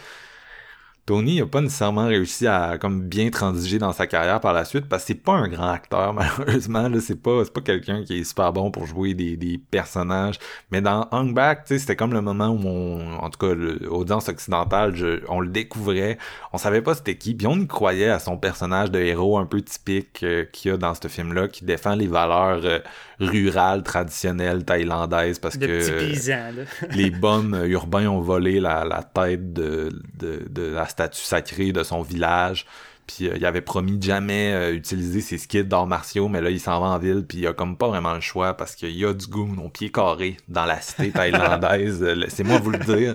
[1.04, 4.88] Tony a pas nécessairement réussi à comme bien transiger dans sa carrière par la suite
[4.88, 8.52] parce que c'est pas un grand acteur malheureusement c'est pas pas quelqu'un qui est super
[8.52, 10.38] bon pour jouer des, personnages.
[10.70, 14.94] Mais dans Hung Back c'était comme le moment où on en tout cas l'audience occidentale
[15.28, 16.18] on le découvrait.
[16.52, 17.34] On savait pas c'était qui.
[17.34, 20.74] Puis on y croyait à son personnage de héros un peu typique euh, qu'il y
[20.74, 22.78] a dans ce film là qui défend les valeurs euh,
[23.20, 26.52] rurales traditionnelles thaïlandaises parce De que paysans,
[26.94, 31.72] les bombes euh, urbains ont volé la, la tête de, de, de la statue sacrée
[31.72, 32.66] de son village.
[33.06, 36.50] Puis euh, il avait promis de jamais euh, utiliser ses skills d'arts martiaux, mais là
[36.50, 38.96] il s'en va en ville, puis il a comme pas vraiment le choix parce qu'il
[38.96, 42.02] y a du goût au pied carré dans la cité thaïlandaise.
[42.02, 43.14] Laissez-moi vous le dire.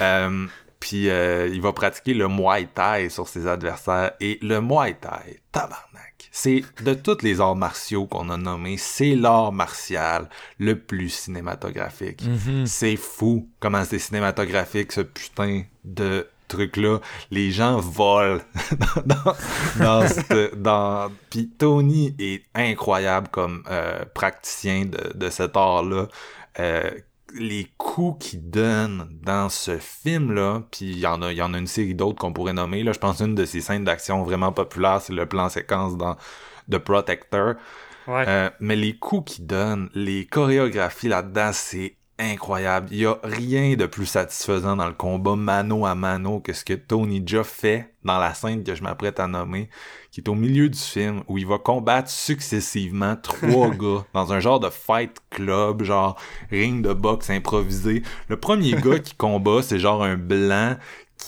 [0.00, 0.46] Euh,
[0.78, 4.12] puis il va pratiquer le Muay Thai sur ses adversaires.
[4.20, 5.89] Et le Muay Thai, tabarnak,
[6.30, 10.28] c'est de tous les arts martiaux qu'on a nommés, c'est l'art martial
[10.58, 12.22] le plus cinématographique.
[12.24, 12.66] Mhm.
[12.66, 16.98] C'est fou comment c'est cinématographique ce putain de truc-là.
[17.30, 18.40] Les gens volent
[19.06, 19.34] dans, dans,
[19.78, 21.10] dans, cette- dans...
[21.30, 26.08] Puis Tony est incroyable comme euh, praticien de, de cet art-là.
[26.58, 26.90] Euh,
[27.34, 31.54] les coups qu'il donne dans ce film-là, puis il y en a, il y en
[31.54, 32.82] a une série d'autres qu'on pourrait nommer.
[32.82, 36.16] Là, je pense une de ces scènes d'action vraiment populaires, c'est le plan séquence dans
[36.70, 37.54] The Protector.
[38.06, 38.24] Ouais.
[38.26, 42.88] Euh, mais les coups qu'il donne, les chorégraphies là-dedans, c'est incroyable.
[42.90, 46.64] Il y a rien de plus satisfaisant dans le combat mano à mano que ce
[46.64, 49.68] que Tony Jaa fait dans la scène que je m'apprête à nommer,
[50.10, 54.40] qui est au milieu du film, où il va combattre successivement trois gars dans un
[54.40, 56.16] genre de fight club, genre
[56.50, 58.02] ring de boxe improvisé.
[58.28, 60.76] Le premier gars qui combat, c'est genre un blanc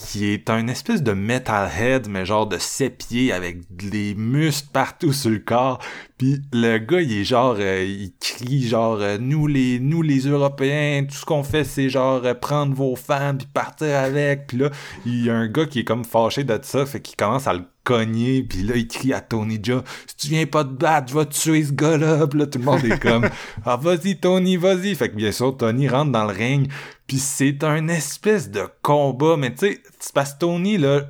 [0.06, 2.59] qui est un espèce de metalhead, mais genre de
[2.89, 5.78] pieds avec des muscles partout sur le corps.
[6.19, 10.20] Puis le gars, il est genre, euh, il crie genre, euh, nous les, nous les
[10.20, 14.48] Européens, tout ce qu'on fait, c'est genre euh, prendre vos femmes puis partir avec.
[14.48, 14.70] Puis là,
[15.06, 17.55] il y a un gars qui est comme fâché de ça, fait qu'il commence à
[17.55, 18.43] le cogner.
[18.43, 21.27] Puis là, il crie à Tony Jaa, si tu viens pas te battre, je vais
[21.27, 22.26] tuer ce gars-là.
[22.33, 23.28] Là, tout le monde est comme,
[23.65, 24.94] ah vas-y Tony, vas-y.
[24.94, 26.68] Fait que bien sûr, Tony rentre dans le ring.
[27.12, 31.02] Puis c'est un espèce de combat, mais tu sais, c'est parce Tony, là,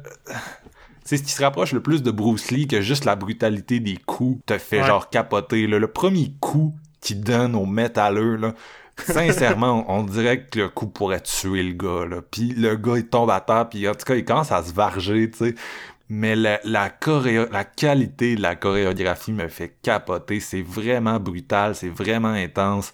[1.05, 3.97] c'est ce qui se rapproche le plus de Bruce Lee que juste la brutalité des
[4.05, 4.87] coups te fait Ouais.
[4.89, 5.69] genre capoter.
[5.69, 5.79] Là.
[5.79, 8.53] Le premier coup qu'il donne au métalleux, là,
[8.99, 12.21] sincèrement, on, dirait que le coup pourrait tuer le gars, là.
[12.21, 14.73] Puis le gars, il tombe à terre, puis en tout cas, il commence à se
[14.73, 15.55] varger, tu sais.
[16.09, 20.41] Mais la, la, choréo- la qualité de la chorégraphie me fait capoter.
[20.41, 22.93] C'est vraiment brutal, c'est vraiment intense.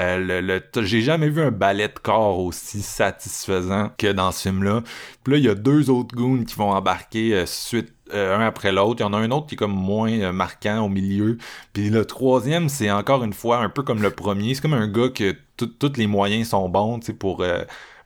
[0.00, 4.82] Euh, le, j'ai jamais vu un ballet de corps aussi satisfaisant que dans ce film-là.
[5.22, 8.46] Puis là, il y a deux autres goons qui vont embarquer euh, suite euh, un
[8.46, 9.00] après l'autre.
[9.00, 11.36] Il y en a un autre qui est comme moins marquant au milieu.
[11.74, 14.54] Puis le troisième, c'est encore une fois un peu comme le premier.
[14.54, 17.44] C'est comme un gars que tous les moyens sont bons, pour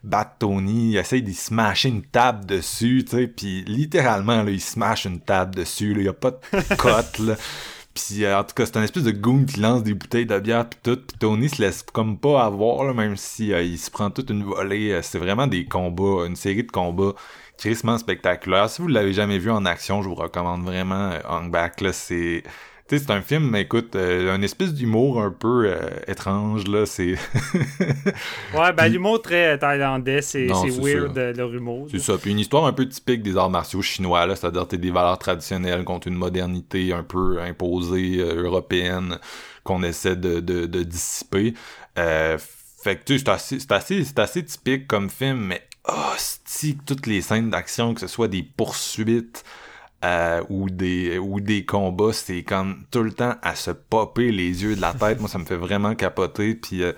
[0.03, 0.91] battre Tony.
[0.91, 3.05] Il essaye d'y smasher une table dessus.
[3.37, 5.95] Puis littéralement, là, il smash une table dessus.
[5.97, 7.21] Il y a pas de cote.
[7.95, 10.39] Puis euh, en tout cas, c'est un espèce de goon qui lance des bouteilles de
[10.41, 10.97] bière pis tout.
[10.97, 14.31] Puis Tony se laisse comme pas avoir, là, même si euh, il se prend toute
[14.31, 14.91] une volée.
[14.93, 17.15] Euh, c'est vraiment des combats, une série de combats
[17.59, 18.69] crissement spectaculaires.
[18.69, 21.81] Si vous l'avez jamais vu en action, je vous recommande vraiment euh, Back.
[21.81, 22.43] Là, c'est
[22.89, 26.67] tu sais, c'est un film, mais écoute, euh, un espèce d'humour un peu euh, étrange,
[26.67, 27.15] là, c'est...
[28.55, 31.21] Ouais, ben l'humour très thaïlandais, c'est weird ça.
[31.21, 31.89] euh, leur humour.
[31.91, 32.19] C'est ça.
[32.19, 35.85] Puis une histoire un peu typique des arts martiaux chinois, là, c'est-à-dire des valeurs traditionnelles
[35.85, 39.19] contre une modernité un peu imposée euh, européenne
[39.65, 41.55] qu'on essaie de, de, de dissiper.
[41.99, 42.39] Euh,
[42.83, 46.13] fait que tu sais, c'est assez, c'est assez, c'est assez typique comme film, mais oh,
[46.45, 49.43] si toutes les scènes d'action, que ce soit des poursuites
[50.05, 54.63] euh, ou des ou des combats, c'est comme tout le temps à se popper les
[54.63, 55.19] yeux de la tête.
[55.21, 56.55] Moi, ça me fait vraiment capoter.
[56.55, 56.93] Puis euh,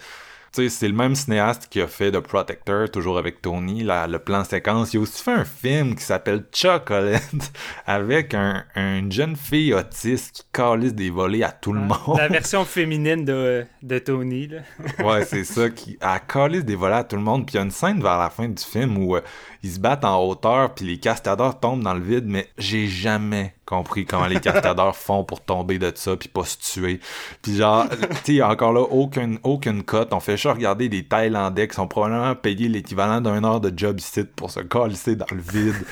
[0.52, 4.06] tu sais, c'est le même cinéaste qui a fait The Protector, toujours avec Tony, la-
[4.06, 4.94] le plan séquence.
[4.94, 7.52] Il a aussi fait un film qui s'appelle Chocolate,
[7.86, 12.16] avec un, une jeune fille autiste qui calisse des volets à tout le monde.
[12.16, 14.48] La version féminine de, de Tony.
[14.48, 14.60] Là.
[15.04, 17.44] ouais, c'est ça, qui a calisse des volets à tout le monde.
[17.44, 19.20] Puis il y a une scène vers la fin du film où euh,
[19.62, 23.54] ils se battent en hauteur, puis les cascadeurs tombent dans le vide, mais j'ai jamais
[23.64, 27.00] compris comment les cascadeurs font pour tomber de ça, puis pas se tuer.
[27.42, 27.86] Puis genre,
[28.24, 30.12] tu sais, encore là aucune, aucune cote.
[30.12, 33.98] On fait juste regarder des Thaïlandais qui sont probablement payés l'équivalent d'un heure de job
[34.00, 35.84] site pour se calisser dans le vide,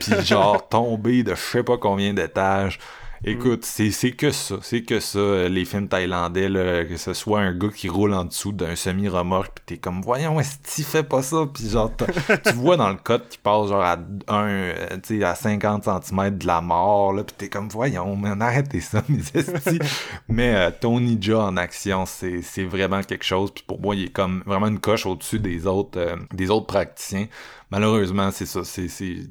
[0.00, 2.78] puis genre tomber de je sais pas combien d'étages.
[3.22, 7.12] Écoute, c'est c'est que ça, c'est que ça, euh, les films thaïlandais, là, que ce
[7.12, 10.84] soit un gars qui roule en dessous d'un semi-remorque, pis t'es comme, voyons, est-ce qu'il
[10.84, 11.44] fait pas ça?
[11.52, 11.92] Pis genre,
[12.46, 16.38] tu vois dans le code qui passe genre à, un, euh, tu à 50 cm
[16.38, 19.80] de la mort, là, pis t'es comme, voyons, man, arrêtez ça, mes estis.
[20.28, 24.04] Mais euh, Tony Jaa en action, c'est c'est vraiment quelque chose, puis pour moi, il
[24.04, 27.26] est comme vraiment une coche au-dessus des autres, euh, des autres praticiens.
[27.70, 28.88] Malheureusement, c'est ça, c'est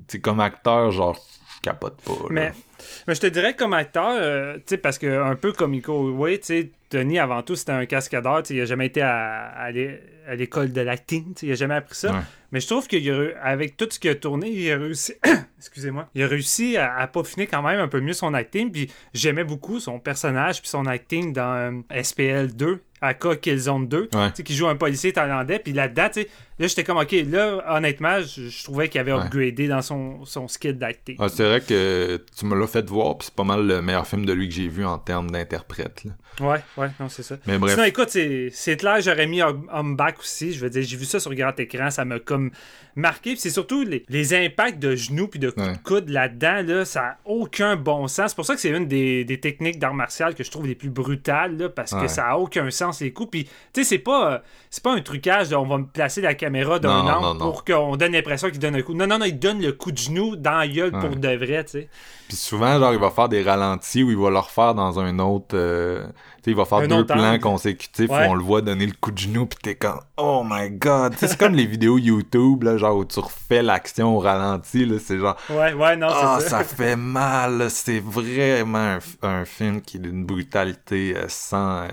[0.07, 1.17] tu comme acteur, genre,
[1.55, 2.27] je capote pas, là.
[2.29, 2.53] Mais,
[3.07, 6.39] mais je te dirais comme acteur, euh, tu parce que un peu comme Iko Uwais,
[6.39, 8.41] tu sais, Tony, avant tout, c'était un cascadeur.
[8.49, 11.33] Il a jamais été à, à l'é- à l'école de l'acting.
[11.43, 12.11] Il a jamais appris ça.
[12.11, 12.19] Ouais.
[12.51, 15.13] Mais je trouve qu'avec tout ce qu'il a tourné, il a réussi.
[15.57, 16.07] Excusez-moi.
[16.15, 18.71] Il a réussi à, à peaufiner quand même un peu mieux son acting.
[18.71, 24.09] Puis j'aimais beaucoup son personnage puis son acting dans euh, SPL 2, Aka Killzone 2,
[24.13, 24.31] Ouais.
[24.43, 25.59] qui joue un policier thaïlandais.
[25.59, 29.21] Puis là-dedans, là, j'étais comme, OK, là, honnêtement, je, je trouvais qu'il avait Ouais.
[29.25, 31.17] upgradé dans son, son skill d'acting.
[31.19, 34.07] Ah, c'est vrai que tu me l'as fait voir, puis c'est pas mal le meilleur
[34.07, 36.03] film de lui que j'ai vu en termes d'interprète.
[36.39, 37.35] Ouais, ouais, non, c'est ça.
[37.47, 37.73] Mais bref.
[37.73, 40.53] Sinon, écoute, c'est clair, j'aurais mis un back aussi.
[40.53, 42.51] Je veux dire, j'ai vu ça sur grand écran, ça m'a comme
[42.95, 43.31] marqué.
[43.31, 45.73] Puis c'est surtout les, les impacts de genoux puis de coups Ouais.
[45.73, 48.31] de coude là-dedans, là, ça a aucun bon sens.
[48.31, 50.75] C'est pour ça que c'est une des, des techniques d'art martial que je trouve les
[50.75, 53.31] plus brutales, là, parce que ça a aucun sens, les coups.
[53.31, 56.21] Puis, tu sais, c'est pas, euh, c'est pas un trucage de on va me placer
[56.21, 58.93] la caméra d'un angle pour qu'on donne l'impression qu'il donne un coup.
[58.93, 60.99] Non, non, non, il donne le coup de genou dans la gueule Ouais.
[61.01, 61.89] pour de vrai, tu sais.
[62.29, 65.19] Puis souvent, genre, il va faire des ralentis ou il va le refaire dans un
[65.19, 65.55] autre...
[65.55, 66.05] euh,
[66.45, 68.27] il va faire Un deux plans consécutifs Ouais.
[68.27, 71.13] où on le voit donner le coup de genou, puis t'es comme «Oh my God!»
[71.17, 75.19] c'est comme les vidéos YouTube, là, genre, où tu refais l'action au ralenti, là, c'est
[75.19, 75.35] genre...
[75.49, 76.59] Ouais, ouais, non, Ah, c'est ça.
[76.59, 77.69] ça fait mal.
[77.69, 81.87] C'est vraiment un, film qui est d'une brutalité euh, sans, euh,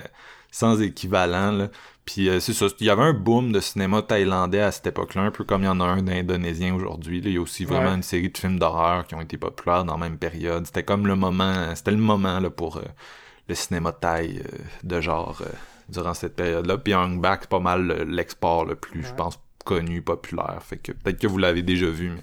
[0.50, 1.50] sans équivalent.
[1.52, 1.68] Là.
[2.06, 2.66] Puis euh, c'est ça.
[2.80, 5.66] Il y avait un boom de cinéma thaïlandais à cette époque-là, un peu comme il
[5.66, 7.20] y en a un d'indonésien aujourd'hui.
[7.22, 7.94] Il y a aussi vraiment Ouais.
[7.96, 10.64] une série de films d'horreur qui ont été populaires dans la même période.
[10.66, 12.82] C'était comme le moment, c'était le moment là, pour euh,
[13.49, 15.50] le cinéma thaï euh, de genre euh,
[15.89, 16.78] durant cette période-là.
[16.78, 20.58] Puis Hung Back, c'est pas mal euh, l'export le plus, je pense, connu, populaire.
[20.62, 22.23] Fait que peut-être que vous l'avez déjà vu, mais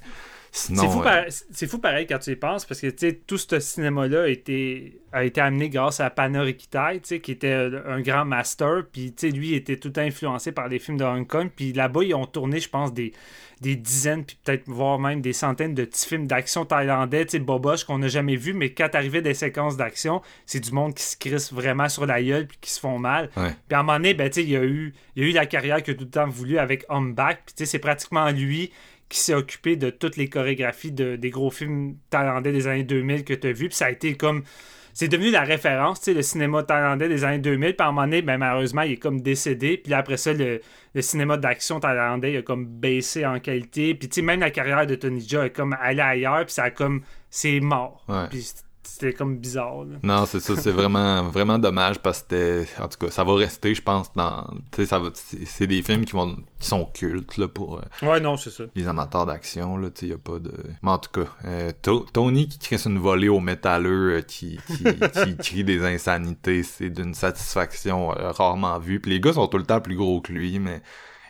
[0.55, 0.83] sinon...
[0.83, 3.59] C'est fou, euh, pareil- c'est fou pareil quand tu y penses parce que tout ce
[3.59, 7.99] cinéma-là a été, a été amené grâce à Panor Ikitai, tu sais, qui était un
[8.01, 8.83] grand master.
[8.91, 11.49] Puis lui il était tout influencé par les films de Hong Kong.
[11.53, 13.13] Puis là-bas, ils ont tourné, je pense, des,
[13.61, 17.97] des dizaines, puis peut-être voire même des centaines de petits films d'action thaïlandais, boboche qu'on
[17.97, 18.53] n'a jamais vu.
[18.53, 22.21] Mais quand t'arrivais des séquences d'action, c'est du monde qui se crisse vraiment sur la
[22.21, 23.29] gueule puis qui se font mal.
[23.35, 23.49] Ouais.
[23.67, 25.45] Puis à un moment donné, ben, il y a eu, il y a eu la
[25.47, 27.43] carrière qu'il a tout le temps voulu avec Home Back.
[27.55, 28.71] Puis c'est pratiquement lui
[29.13, 33.23] qui s'est occupé de toutes les chorégraphies de, des gros films thaïlandais des années 2000
[33.23, 33.67] que tu as vus.
[33.67, 34.43] Puis ça a été comme.
[34.91, 37.75] c'est devenu la référence, tu sais, le cinéma thaïlandais des années 2000.
[37.75, 39.77] Puis à un moment donné, ben, malheureusement, il est comme décédé.
[39.77, 40.61] Puis là, après ça, le,
[40.95, 43.93] le cinéma d'action thaïlandais il a comme baissé en qualité.
[43.93, 46.45] Puis tu sais, même la carrière de Tony Jaa est comme allé ailleurs.
[46.45, 47.03] Puis ça a comme.
[47.29, 48.03] C'est mort.
[48.09, 48.27] Ouais.
[48.31, 48.51] Puis
[48.83, 49.85] c'était comme bizarre.
[49.85, 49.95] là.
[50.03, 53.35] Non, c'est ça, c'est vraiment, vraiment dommage parce que c'était, en tout cas, ça va
[53.35, 56.85] rester, je pense, dans, tu sais, ça va, c'est des films qui vont, qui sont
[56.85, 58.63] cultes, là, pour euh, Ouais, non, c'est ça.
[58.75, 61.71] les amateurs d'action, là, tu sais, y a pas de, mais en tout cas, euh,
[61.81, 66.63] To- Tony qui crée une volée au métalleux, euh, qui, qui, qui crie des insanités,
[66.63, 70.21] c'est d'une satisfaction euh, rarement vue, puis les gars sont tout le temps plus gros
[70.21, 70.81] que lui, mais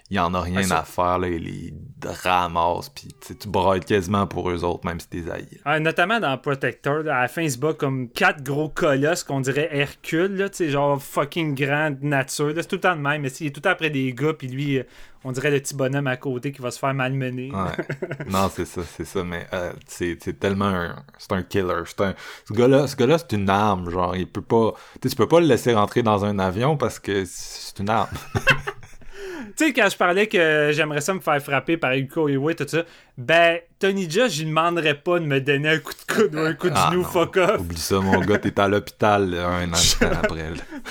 [0.09, 1.73] il y en a rien Ah, ça- à faire, là, il les
[2.05, 3.07] ramasse, puis
[3.39, 5.59] tu brailles quasiment pour eux autres, même si t'es haïs.
[5.65, 9.23] Ah, notamment dans Protector, là, à la fin, il se bat comme quatre gros colosses
[9.23, 12.47] qu'on dirait Hercule, là, genre fucking grande nature.
[12.47, 12.61] là.
[12.61, 14.33] C'est tout le temps de même, mais il est tout le temps après des gars,
[14.33, 14.83] puis lui, euh,
[15.23, 17.49] on dirait le petit bonhomme à côté qui va se faire malmener.
[17.51, 17.85] Ouais.
[18.29, 20.95] non, c'est ça, c'est ça, mais euh, c'est tellement un...
[21.17, 21.83] C'est un killer.
[21.99, 22.13] Un...
[22.47, 24.73] Ce gars-là, ce gars-là, c'est une arme, genre, il peut pas...
[25.01, 28.09] Tu peux pas le laisser rentrer dans un avion parce que c'est une arme.
[29.57, 32.67] Tu sais, quand je parlais que j'aimerais ça me faire frapper par Yuko Iwai, tout
[32.67, 32.83] ça,
[33.17, 36.39] ben, Tony Jaa, je lui demanderais pas de me donner un coup de coude ou
[36.39, 37.07] un coup de Ah, genou, non.
[37.07, 37.59] fuck off.
[37.59, 40.49] Oublie ça, mon gars, t'es à l'hôpital un instant après.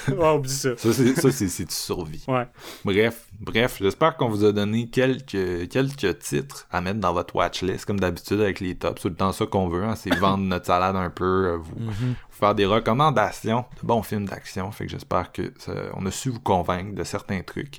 [0.08, 0.76] Ouais, oublie ça.
[0.76, 2.24] Ça, c'est c'est du survie.
[2.28, 2.46] Ouais.
[2.84, 7.84] Bref, bref, j'espère qu'on vous a donné quelques, quelques titres à mettre dans votre watchlist,
[7.86, 9.02] comme d'habitude avec les tops.
[9.02, 11.74] C'est le temps ça qu'on veut, hein, c'est vendre notre salade un peu, euh, vous,
[11.90, 14.70] vous faire des recommandations de bons films d'action.
[14.70, 17.78] Fait que j'espère que ça- on a su vous convaincre de certains trucs.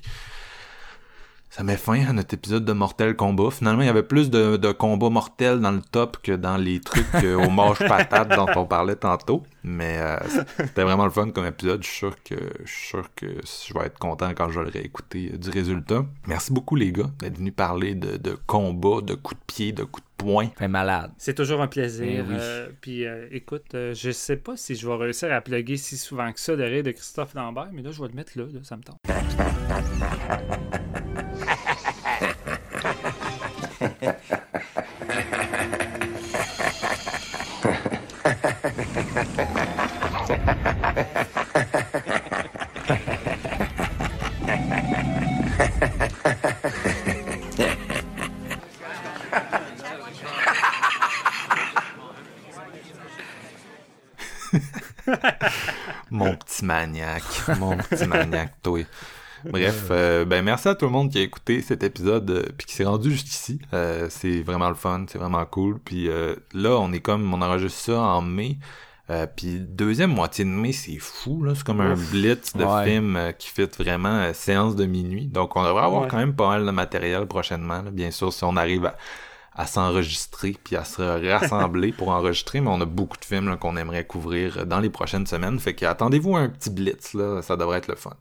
[1.54, 3.48] Ça met fin à notre épisode de Mortel Combat.
[3.52, 6.80] Finalement, il y avait plus de, de combats mortels dans le top que dans les
[6.80, 9.44] trucs euh, au mâche patate dont on parlait tantôt.
[9.62, 10.18] Mais euh,
[10.58, 11.84] c'était vraiment le fun comme épisode.
[11.84, 12.34] Je suis sûr que
[12.64, 13.26] je suis sûr que
[13.68, 16.04] je vais être content quand je vais le réécouter euh, du résultat.
[16.26, 19.84] Merci beaucoup les gars d'être venus parler de, de combats, de coups de pied, de
[19.84, 20.48] coups de poing.
[20.58, 21.12] Fait malade.
[21.18, 22.24] C'est toujours un plaisir.
[22.28, 22.36] Oui.
[22.36, 25.96] euh, puis euh, écoute, euh, je sais pas si je vais réussir à plugger si
[25.98, 28.44] souvent que ça le rire de Christophe Lambert, mais là, je vais le mettre là,
[28.52, 28.98] là ça me tente.
[56.10, 58.84] Mon petit maniaque, mon petit maniaque, toi.
[59.50, 62.66] Bref, euh, ben merci à tout le monde qui a écouté cet épisode euh, puis
[62.66, 63.58] qui s'est rendu jusqu'ici.
[63.72, 65.78] Euh, c'est vraiment le fun, c'est vraiment cool.
[65.84, 68.56] Puis euh, là, on est comme, on enregistre ça en mai.
[69.10, 71.54] Euh, puis deuxième moitié de mai, c'est fou là.
[71.54, 72.84] C'est comme un blitz de Ouais.
[72.86, 75.26] films euh, qui fait vraiment euh, séance de minuit.
[75.26, 76.08] Donc on devrait avoir Ouais.
[76.08, 77.82] quand même pas mal de matériel prochainement.
[77.82, 77.90] là.
[77.90, 78.96] Bien sûr, si on arrive à,
[79.54, 83.56] à s'enregistrer puis à se rassembler pour enregistrer, mais on a beaucoup de films là,
[83.58, 85.58] qu'on aimerait couvrir euh, dans les prochaines semaines.
[85.58, 88.14] Fait que attendez-vous à un petit blitz là, ça devrait être le fun.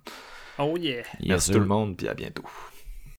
[0.60, 1.04] Oh yeah!
[1.20, 2.44] Yes, Merci tout le monde puis à bientôt.